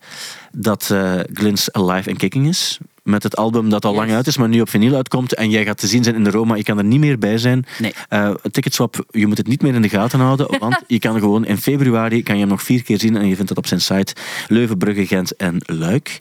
dat 0.52 0.94
Glins 1.34 1.72
Alive 1.72 2.10
and 2.10 2.18
Kicking 2.18 2.48
is. 2.48 2.78
Met 3.08 3.24
het 3.24 3.36
album 3.36 3.70
dat 3.70 3.86
al 3.86 3.92
Yes. 3.92 4.00
lang 4.00 4.12
uit 4.12 4.28
is, 4.28 4.38
maar 4.38 4.48
nu 4.50 4.62
op 4.62 4.70
vinyl 4.70 4.96
uitkomt. 4.96 5.34
En 5.36 5.50
jij 5.50 5.66
gaat 5.66 5.78
te 5.78 5.88
zien 5.88 6.04
zijn 6.04 6.16
in 6.16 6.24
de 6.24 6.30
Roma. 6.30 6.56
Je 6.56 6.64
kan 6.64 6.78
er 6.78 6.84
niet 6.84 7.00
meer 7.00 7.18
bij 7.18 7.38
zijn. 7.38 7.66
Nee. 7.80 7.94
Eh, 8.10 8.30
Ticketswap, 8.52 9.06
je 9.12 9.28
moet 9.28 9.38
het 9.38 9.48
niet 9.48 9.62
meer 9.62 9.74
in 9.74 9.82
de 9.82 9.90
gaten 9.90 10.20
houden. 10.20 10.48
Want 10.60 10.78
je 10.88 11.00
kan 11.00 11.20
gewoon 11.20 11.46
in 11.46 11.58
februari 11.58 12.24
kan 12.24 12.36
je 12.36 12.42
hem 12.42 12.50
nog 12.50 12.64
vier 12.64 12.84
keer 12.84 13.00
zien. 13.00 13.16
En 13.18 13.28
je 13.28 13.34
vindt 13.36 13.48
dat 13.50 13.58
op 13.58 13.68
zijn 13.68 13.82
site 13.82 14.14
Leuven, 14.48 14.78
Brugge, 14.78 15.06
Gent 15.06 15.36
en 15.36 15.58
Luik. 15.66 16.20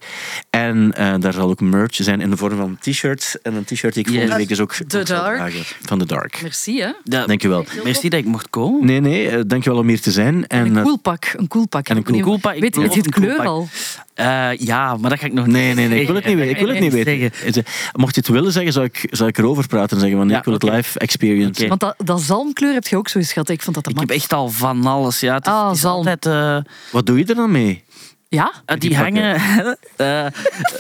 En 0.50 0.92
eh, 0.96 1.14
daar 1.18 1.32
zal 1.32 1.48
ook 1.50 1.60
merch 1.60 1.94
zijn 1.94 2.20
in 2.20 2.30
de 2.30 2.36
vorm 2.36 2.56
van 2.56 2.78
een 2.82 2.92
t-shirt. 2.92 3.38
En 3.42 3.54
een 3.54 3.64
t-shirt 3.64 3.94
die 3.94 4.02
ik 4.02 4.08
Yes. 4.08 4.14
volgende 4.18 4.36
week 4.36 4.48
dus 4.48 4.60
ook 4.60 4.74
The 4.74 5.02
Dark. 5.02 5.36
dragen. 5.36 5.62
Van 5.82 5.98
The 5.98 6.06
Dark. 6.06 6.38
Merci, 6.42 6.80
hè? 6.80 6.90
Ja, 7.04 7.26
Dankjewel. 7.26 7.64
Merci 7.84 8.08
dat 8.08 8.20
ik 8.20 8.26
mocht 8.26 8.50
komen. 8.50 8.86
Nee, 8.86 9.00
nee, 9.00 9.28
eh, 9.28 9.40
dankjewel 9.46 9.78
om 9.78 9.88
hier 9.88 10.00
te 10.00 10.10
zijn. 10.10 10.46
En 10.46 10.64
En, 10.66 10.76
een 10.76 10.82
cool 10.82 10.96
pak. 10.98 11.32
Een 11.36 11.48
cool 11.48 11.66
pak. 11.66 11.88
en 11.88 11.96
een 11.96 12.02
cool- 12.02 12.20
cool 12.20 12.38
pak. 12.38 12.54
Ik 12.54 12.60
Weet 12.74 12.94
je, 12.94 13.00
het 13.00 13.10
kleur 13.10 13.38
al? 13.46 13.68
Eh, 14.16 14.48
ja, 14.58 14.96
maar 14.96 15.10
dat 15.10 15.18
ga 15.18 15.26
ik 15.26 15.32
nog 15.32 15.46
Nee, 15.46 15.74
nee, 15.74 15.88
nee, 15.88 16.00
ik 16.00 16.06
wil 16.06 16.16
het 16.16 16.24
niet 16.24 16.34
weten. 16.36 16.50
Ik 16.50 16.58
wil 16.58 16.68
het 16.68 16.80
niet 16.80 16.92
Zeggen. 16.92 17.30
weten. 17.44 17.64
Mocht 17.92 18.14
je 18.14 18.20
het 18.20 18.30
willen 18.30 18.52
zeggen, 18.52 18.72
zou 18.72 18.84
ik, 18.84 19.06
zou 19.10 19.28
ik 19.28 19.38
erover 19.38 19.66
praten 19.66 19.96
en 19.96 20.02
zeggen 20.02 20.18
van 20.18 20.28
Ja, 20.28 20.38
ik 20.38 20.44
wil 20.44 20.52
het 20.54 20.62
live 20.62 20.98
experience. 20.98 21.68
Want 21.68 21.80
dat, 21.80 21.94
dat 22.04 22.20
zalmkleur 22.20 22.72
heb 22.72 22.86
je 22.86 22.96
ook 22.96 23.08
zo 23.08 23.18
eens 23.18 23.32
gehad. 23.32 23.48
Ik 23.48 23.62
vond 23.62 23.74
dat 23.76 23.88
Ik 23.88 23.98
heb 24.00 24.10
echt 24.10 24.32
al 24.32 24.48
van 24.48 24.86
alles. 24.86 25.20
Ja. 25.20 25.34
Het 25.34 25.46
is, 25.46 25.52
Ah, 25.52 25.66
het 25.66 25.74
is 25.74 25.80
zalm. 25.80 25.96
altijd... 25.96 26.26
eh, 26.26 26.72
Wat 26.92 27.06
doe 27.06 27.18
je 27.18 27.24
er 27.24 27.34
dan 27.34 27.50
mee? 27.50 27.84
Ja? 28.36 28.52
eh, 28.64 28.78
die, 28.78 28.96
hangen... 28.96 29.34
eh, 29.96 30.26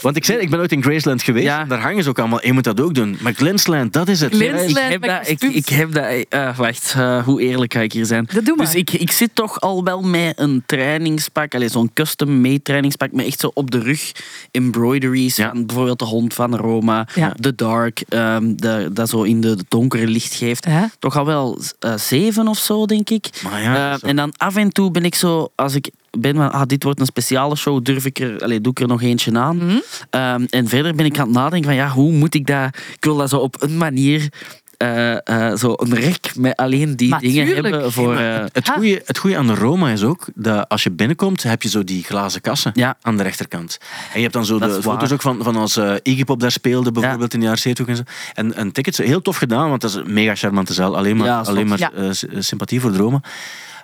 Want 0.02 0.16
ik 0.16 0.24
zei, 0.24 0.38
ik 0.38 0.50
ben 0.50 0.58
ooit 0.58 0.72
in 0.72 0.82
Graceland 0.82 1.22
geweest. 1.22 1.46
Ja. 1.46 1.64
Daar 1.64 1.80
hangen 1.80 2.02
ze 2.02 2.08
ook 2.08 2.18
allemaal. 2.18 2.46
Je 2.46 2.52
moet 2.52 2.64
dat 2.64 2.80
ook 2.80 2.94
doen. 2.94 3.16
Maar 3.20 3.32
Glinsland, 3.32 3.92
dat 3.92 4.08
is 4.08 4.20
het. 4.20 4.34
Glins- 4.34 4.62
ik, 4.62 4.76
heb 4.76 5.02
dat, 5.02 5.28
ik, 5.28 5.42
ik 5.42 5.68
heb 5.68 5.92
dat... 5.92 6.04
eh, 6.28 6.56
wacht, 6.56 6.94
eh, 6.96 7.24
hoe 7.24 7.40
eerlijk 7.40 7.72
ga 7.72 7.80
ik 7.80 7.92
hier 7.92 8.06
zijn? 8.06 8.28
Dat 8.32 8.44
doe 8.44 8.56
maar. 8.56 8.66
Dus 8.66 8.74
ik, 8.74 8.90
ik 8.92 9.10
zit 9.10 9.30
toch 9.34 9.60
al 9.60 9.84
wel 9.84 10.02
met 10.02 10.38
een 10.38 10.62
trainingspak, 10.66 11.54
allee, 11.54 11.68
zo'n 11.68 11.90
custom-made 11.94 12.62
trainingspak, 12.62 13.12
met 13.12 13.26
echt 13.26 13.40
zo 13.40 13.50
op 13.54 13.70
de 13.70 13.78
rug 13.78 14.12
embroideries 14.50 15.36
Ja. 15.36 15.48
van 15.50 15.66
bijvoorbeeld 15.66 15.98
de 15.98 16.04
hond 16.04 16.34
van 16.34 16.56
Roma, 16.56 17.06
Ja. 17.14 17.32
de 17.36 17.54
dark, 17.54 18.02
ehm, 18.08 18.52
de, 18.56 18.90
dat 18.92 19.08
zo 19.08 19.22
in 19.22 19.40
de, 19.40 19.56
de 19.56 19.64
donkere 19.68 20.06
licht 20.06 20.34
geeft. 20.34 20.64
Ja? 20.66 20.90
Toch 20.98 21.16
al 21.16 21.26
wel 21.26 21.58
zeven 21.96 22.48
of 22.48 22.58
zo, 22.58 22.86
denk 22.86 23.10
ik. 23.10 23.28
Maar 23.42 23.62
ja, 23.62 23.92
Eh, 23.92 23.98
zo. 23.98 24.06
en 24.06 24.16
dan 24.16 24.32
af 24.36 24.56
en 24.56 24.70
toe 24.72 24.90
ben 24.90 25.04
ik 25.04 25.14
zo, 25.14 25.48
als 25.54 25.74
ik 25.74 25.90
ben 26.20 26.34
van, 26.36 26.52
ah, 26.52 26.62
dit 26.66 26.82
wordt 26.82 27.00
een 27.00 27.06
speciale 27.06 27.56
show, 27.56 27.84
durf 27.84 28.04
ik 28.04 28.18
er, 28.18 28.42
allee, 28.42 28.60
doe 28.60 28.72
ik 28.72 28.80
er 28.80 28.86
nog 28.88 29.02
eentje 29.02 29.38
aan. 29.38 29.56
Mhm. 29.56 29.76
Ehm, 30.10 30.44
en 30.50 30.68
verder 30.68 30.94
ben 30.94 31.06
ik 31.06 31.18
aan 31.18 31.26
het 31.26 31.36
nadenken 31.36 31.68
van, 31.68 31.78
ja, 31.78 31.88
hoe 31.88 32.12
moet 32.12 32.34
ik 32.34 32.46
dat... 32.46 32.66
Ik 32.96 33.04
wil 33.04 33.16
dat 33.16 33.28
zo 33.30 33.36
op 33.38 33.62
een 33.62 33.76
manier... 33.76 34.28
eh, 34.76 35.12
eh, 35.50 35.56
zo 35.58 35.74
een 35.76 35.94
rek 35.94 36.32
met 36.36 36.56
alleen 36.56 36.96
die 36.96 37.08
Maar 37.08 37.20
dingen 37.20 37.46
tuurlijk. 37.46 37.74
hebben 37.74 37.92
voor... 37.92 38.16
eh, 38.16 38.44
Het 38.52 38.68
goede 38.68 39.02
het 39.04 39.18
goeie 39.18 39.38
aan 39.38 39.46
de 39.46 39.54
Roma 39.54 39.90
is 39.90 40.02
ook 40.02 40.26
dat 40.34 40.68
als 40.68 40.82
je 40.82 40.90
binnenkomt, 40.90 41.42
heb 41.42 41.62
je 41.62 41.68
zo 41.68 41.84
die 41.84 42.04
glazen 42.04 42.40
kassen 42.40 42.70
Ja. 42.74 42.96
aan 43.02 43.16
de 43.16 43.22
rechterkant. 43.22 43.78
En 44.08 44.14
je 44.16 44.20
hebt 44.20 44.32
dan 44.32 44.44
zo 44.44 44.58
Dat 44.58 44.74
de 44.74 44.82
foto's 44.82 45.00
waar. 45.02 45.12
ook 45.12 45.22
van, 45.22 45.42
van 45.42 45.56
als 45.56 45.76
eh 45.76 45.94
Iggy 46.02 46.24
Pop 46.24 46.40
daar 46.40 46.50
speelde, 46.50 46.92
bijvoorbeeld 46.92 47.32
in 47.34 47.38
de 47.40 47.44
jaren 47.44 47.60
70 47.60 47.86
en 47.86 47.96
zo. 47.96 48.02
En 48.34 48.60
een 48.60 48.72
ticket, 48.72 48.96
heel 48.96 49.22
tof 49.22 49.36
gedaan, 49.36 49.68
want 49.68 49.80
dat 49.80 49.90
is 49.90 49.96
een 49.96 50.12
mega 50.12 50.34
charmante 50.34 50.72
zaal. 50.72 50.96
Alleen 50.96 51.16
maar, 51.16 51.26
Ja, 51.26 51.40
alleen 51.40 51.66
maar 51.68 51.90
sympathie 52.38 52.80
voor 52.80 52.92
de 52.92 52.98
Roma. 52.98 53.20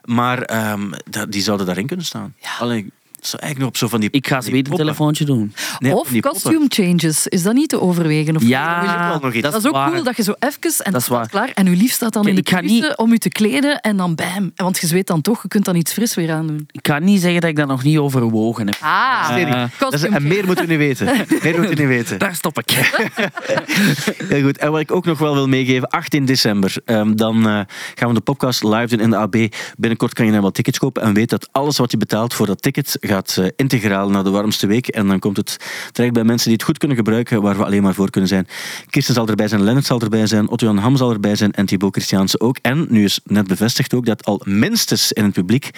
Maar 0.04 0.42
ehm, 0.42 0.92
die 1.28 1.42
zouden 1.42 1.66
daarin 1.66 1.86
kunnen 1.86 2.06
staan. 2.06 2.34
Alleen, 2.58 2.92
zo 3.28 3.36
eigenlijk 3.36 3.58
nog 3.58 3.68
op 3.68 3.76
zo 3.76 3.88
van 3.88 4.00
die 4.00 4.08
Ik 4.10 4.26
ga 4.26 4.34
die 4.38 4.44
ze 4.44 4.50
weer 4.50 4.64
een 4.70 4.76
telefoontje 4.76 5.24
doen. 5.24 5.54
Nee, 5.78 5.94
of 5.94 6.20
costume 6.20 6.64
changes. 6.68 7.26
Is 7.26 7.42
dat 7.42 7.54
niet 7.54 7.68
te 7.68 7.80
overwegen? 7.80 8.36
Of 8.36 8.42
Ja, 8.42 8.80
Wil 8.80 8.90
je- 8.90 8.98
wel 9.08 9.18
nog 9.20 9.32
iets. 9.32 9.42
Dat 9.50 9.54
is 9.60 9.66
ook 9.66 9.72
waar. 9.72 9.90
cool 9.90 10.02
dat 10.02 10.16
je 10.16 10.22
zo 10.22 10.34
even 10.38 10.84
en 10.84 10.92
Dat 10.92 11.00
is 11.00 11.08
waar. 11.08 11.28
klaar. 11.28 11.50
En 11.54 11.66
uw 11.66 11.74
lief 11.74 11.92
staat 11.92 12.12
dan 12.12 12.22
Kijk, 12.24 12.36
in 12.36 12.42
de 12.42 12.50
keuze 12.50 12.74
niet- 12.74 12.96
om 12.96 13.12
u 13.12 13.18
te 13.18 13.28
kleden 13.28 13.80
en 13.80 13.96
dan 13.96 14.14
bam. 14.14 14.52
Want 14.56 14.78
je 14.78 14.86
zweet 14.86 15.06
dan 15.06 15.20
toch, 15.20 15.42
je 15.42 15.48
kunt 15.48 15.64
dan 15.64 15.76
iets 15.76 15.92
fris 15.92 16.14
weer 16.14 16.32
aandoen. 16.32 16.66
Ik 16.70 16.82
kan 16.82 17.04
niet 17.04 17.20
zeggen 17.20 17.40
dat 17.40 17.50
ik 17.50 17.56
dat 17.56 17.66
nog 17.68 17.82
niet 17.82 17.98
overwogen 17.98 18.66
heb. 18.66 18.76
Ah, 18.80 19.68
Dat 19.78 19.92
is, 19.92 20.02
en 20.02 20.22
meer 20.28 20.46
moeten 20.46 20.66
we 20.66 20.70
niet 20.70 20.78
weten. 20.78 21.06
Meer 21.42 21.58
moeten 21.58 21.60
we 21.60 21.68
niet 21.82 21.86
weten. 21.86 22.18
Daar 22.18 22.34
stop 22.34 22.58
ik. 22.58 22.70
Heel 24.28 24.42
goed. 24.42 24.58
En 24.58 24.70
wat 24.70 24.80
ik 24.80 24.92
ook 24.92 25.04
nog 25.04 25.18
wel 25.18 25.34
wil 25.34 25.48
meegeven, 25.48 25.88
18 25.88 26.24
december, 26.24 26.74
ehm, 26.84 27.14
dan 27.14 27.36
eh, 27.48 27.60
gaan 27.94 28.08
we 28.08 28.14
de 28.14 28.20
podcast 28.20 28.62
live 28.64 28.86
doen 28.86 29.00
in 29.00 29.10
de 29.10 29.16
AB. 29.16 29.36
Binnenkort 29.76 30.12
kan 30.14 30.26
je 30.26 30.32
dan 30.32 30.40
wel 30.40 30.50
tickets 30.50 30.78
kopen 30.78 31.02
en 31.02 31.14
weet 31.14 31.30
dat 31.30 31.48
alles 31.52 31.78
wat 31.78 31.90
je 31.90 31.96
betaalt 31.96 32.34
voor 32.34 32.46
dat 32.46 32.62
ticket 32.62 32.96
gaat 33.12 33.36
eh, 33.38 33.46
integraal 33.56 34.10
naar 34.10 34.24
de 34.24 34.30
warmste 34.30 34.66
week. 34.66 34.88
En 34.88 35.06
dan 35.06 35.18
komt 35.18 35.36
het 35.36 35.56
terecht 35.92 36.12
bij 36.12 36.24
mensen 36.24 36.46
die 36.46 36.56
het 36.56 36.66
goed 36.66 36.78
kunnen 36.78 36.96
gebruiken, 36.96 37.42
waar 37.42 37.56
we 37.56 37.64
alleen 37.64 37.82
maar 37.82 37.94
voor 37.94 38.10
kunnen 38.10 38.30
zijn. 38.30 38.46
Kirsten 38.90 39.14
zal 39.14 39.28
erbij 39.28 39.48
zijn, 39.48 39.62
Lennart 39.62 39.86
zal 39.86 40.00
erbij 40.00 40.26
zijn, 40.26 40.48
Otto-Jan 40.48 40.78
Ham 40.78 40.96
zal 40.96 41.12
erbij 41.12 41.36
zijn 41.36 41.52
en 41.52 41.66
Thibaut 41.66 41.92
Christiaanse 41.92 42.40
ook. 42.40 42.56
En 42.62 42.86
nu 42.88 43.04
is 43.04 43.20
net 43.24 43.46
bevestigd 43.46 43.94
ook 43.94 44.06
dat 44.06 44.24
al 44.24 44.40
minstens 44.44 45.12
in 45.12 45.24
het 45.24 45.32
publiek 45.32 45.70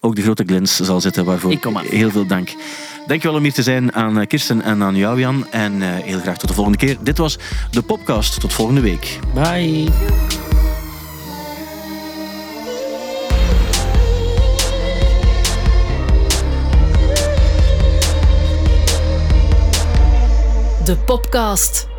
ook 0.00 0.16
de 0.16 0.22
grote 0.22 0.44
Glens 0.46 0.76
zal 0.76 1.00
zitten, 1.00 1.24
waarvoor 1.24 1.50
Ik 1.50 1.60
kom 1.60 1.78
aan. 1.78 1.84
heel 1.84 2.10
veel 2.10 2.26
dank. 2.26 2.54
Dankjewel 3.06 3.36
om 3.36 3.42
hier 3.42 3.52
te 3.52 3.62
zijn 3.62 3.92
aan 3.92 4.20
eh, 4.20 4.26
Kirsten 4.26 4.62
en 4.62 4.82
aan 4.82 4.96
jou, 4.96 5.20
Jan. 5.20 5.46
En 5.50 5.82
eh, 5.82 5.88
heel 5.88 6.20
graag 6.20 6.38
tot 6.38 6.48
de 6.48 6.54
volgende 6.54 6.78
keer. 6.78 6.96
Dit 7.02 7.18
was 7.18 7.38
de 7.70 7.82
podcast. 7.82 8.40
Tot 8.40 8.52
volgende 8.52 8.80
week. 8.80 9.18
Bye. 9.34 10.49
De 20.86 20.96
Popcast. 20.96 21.89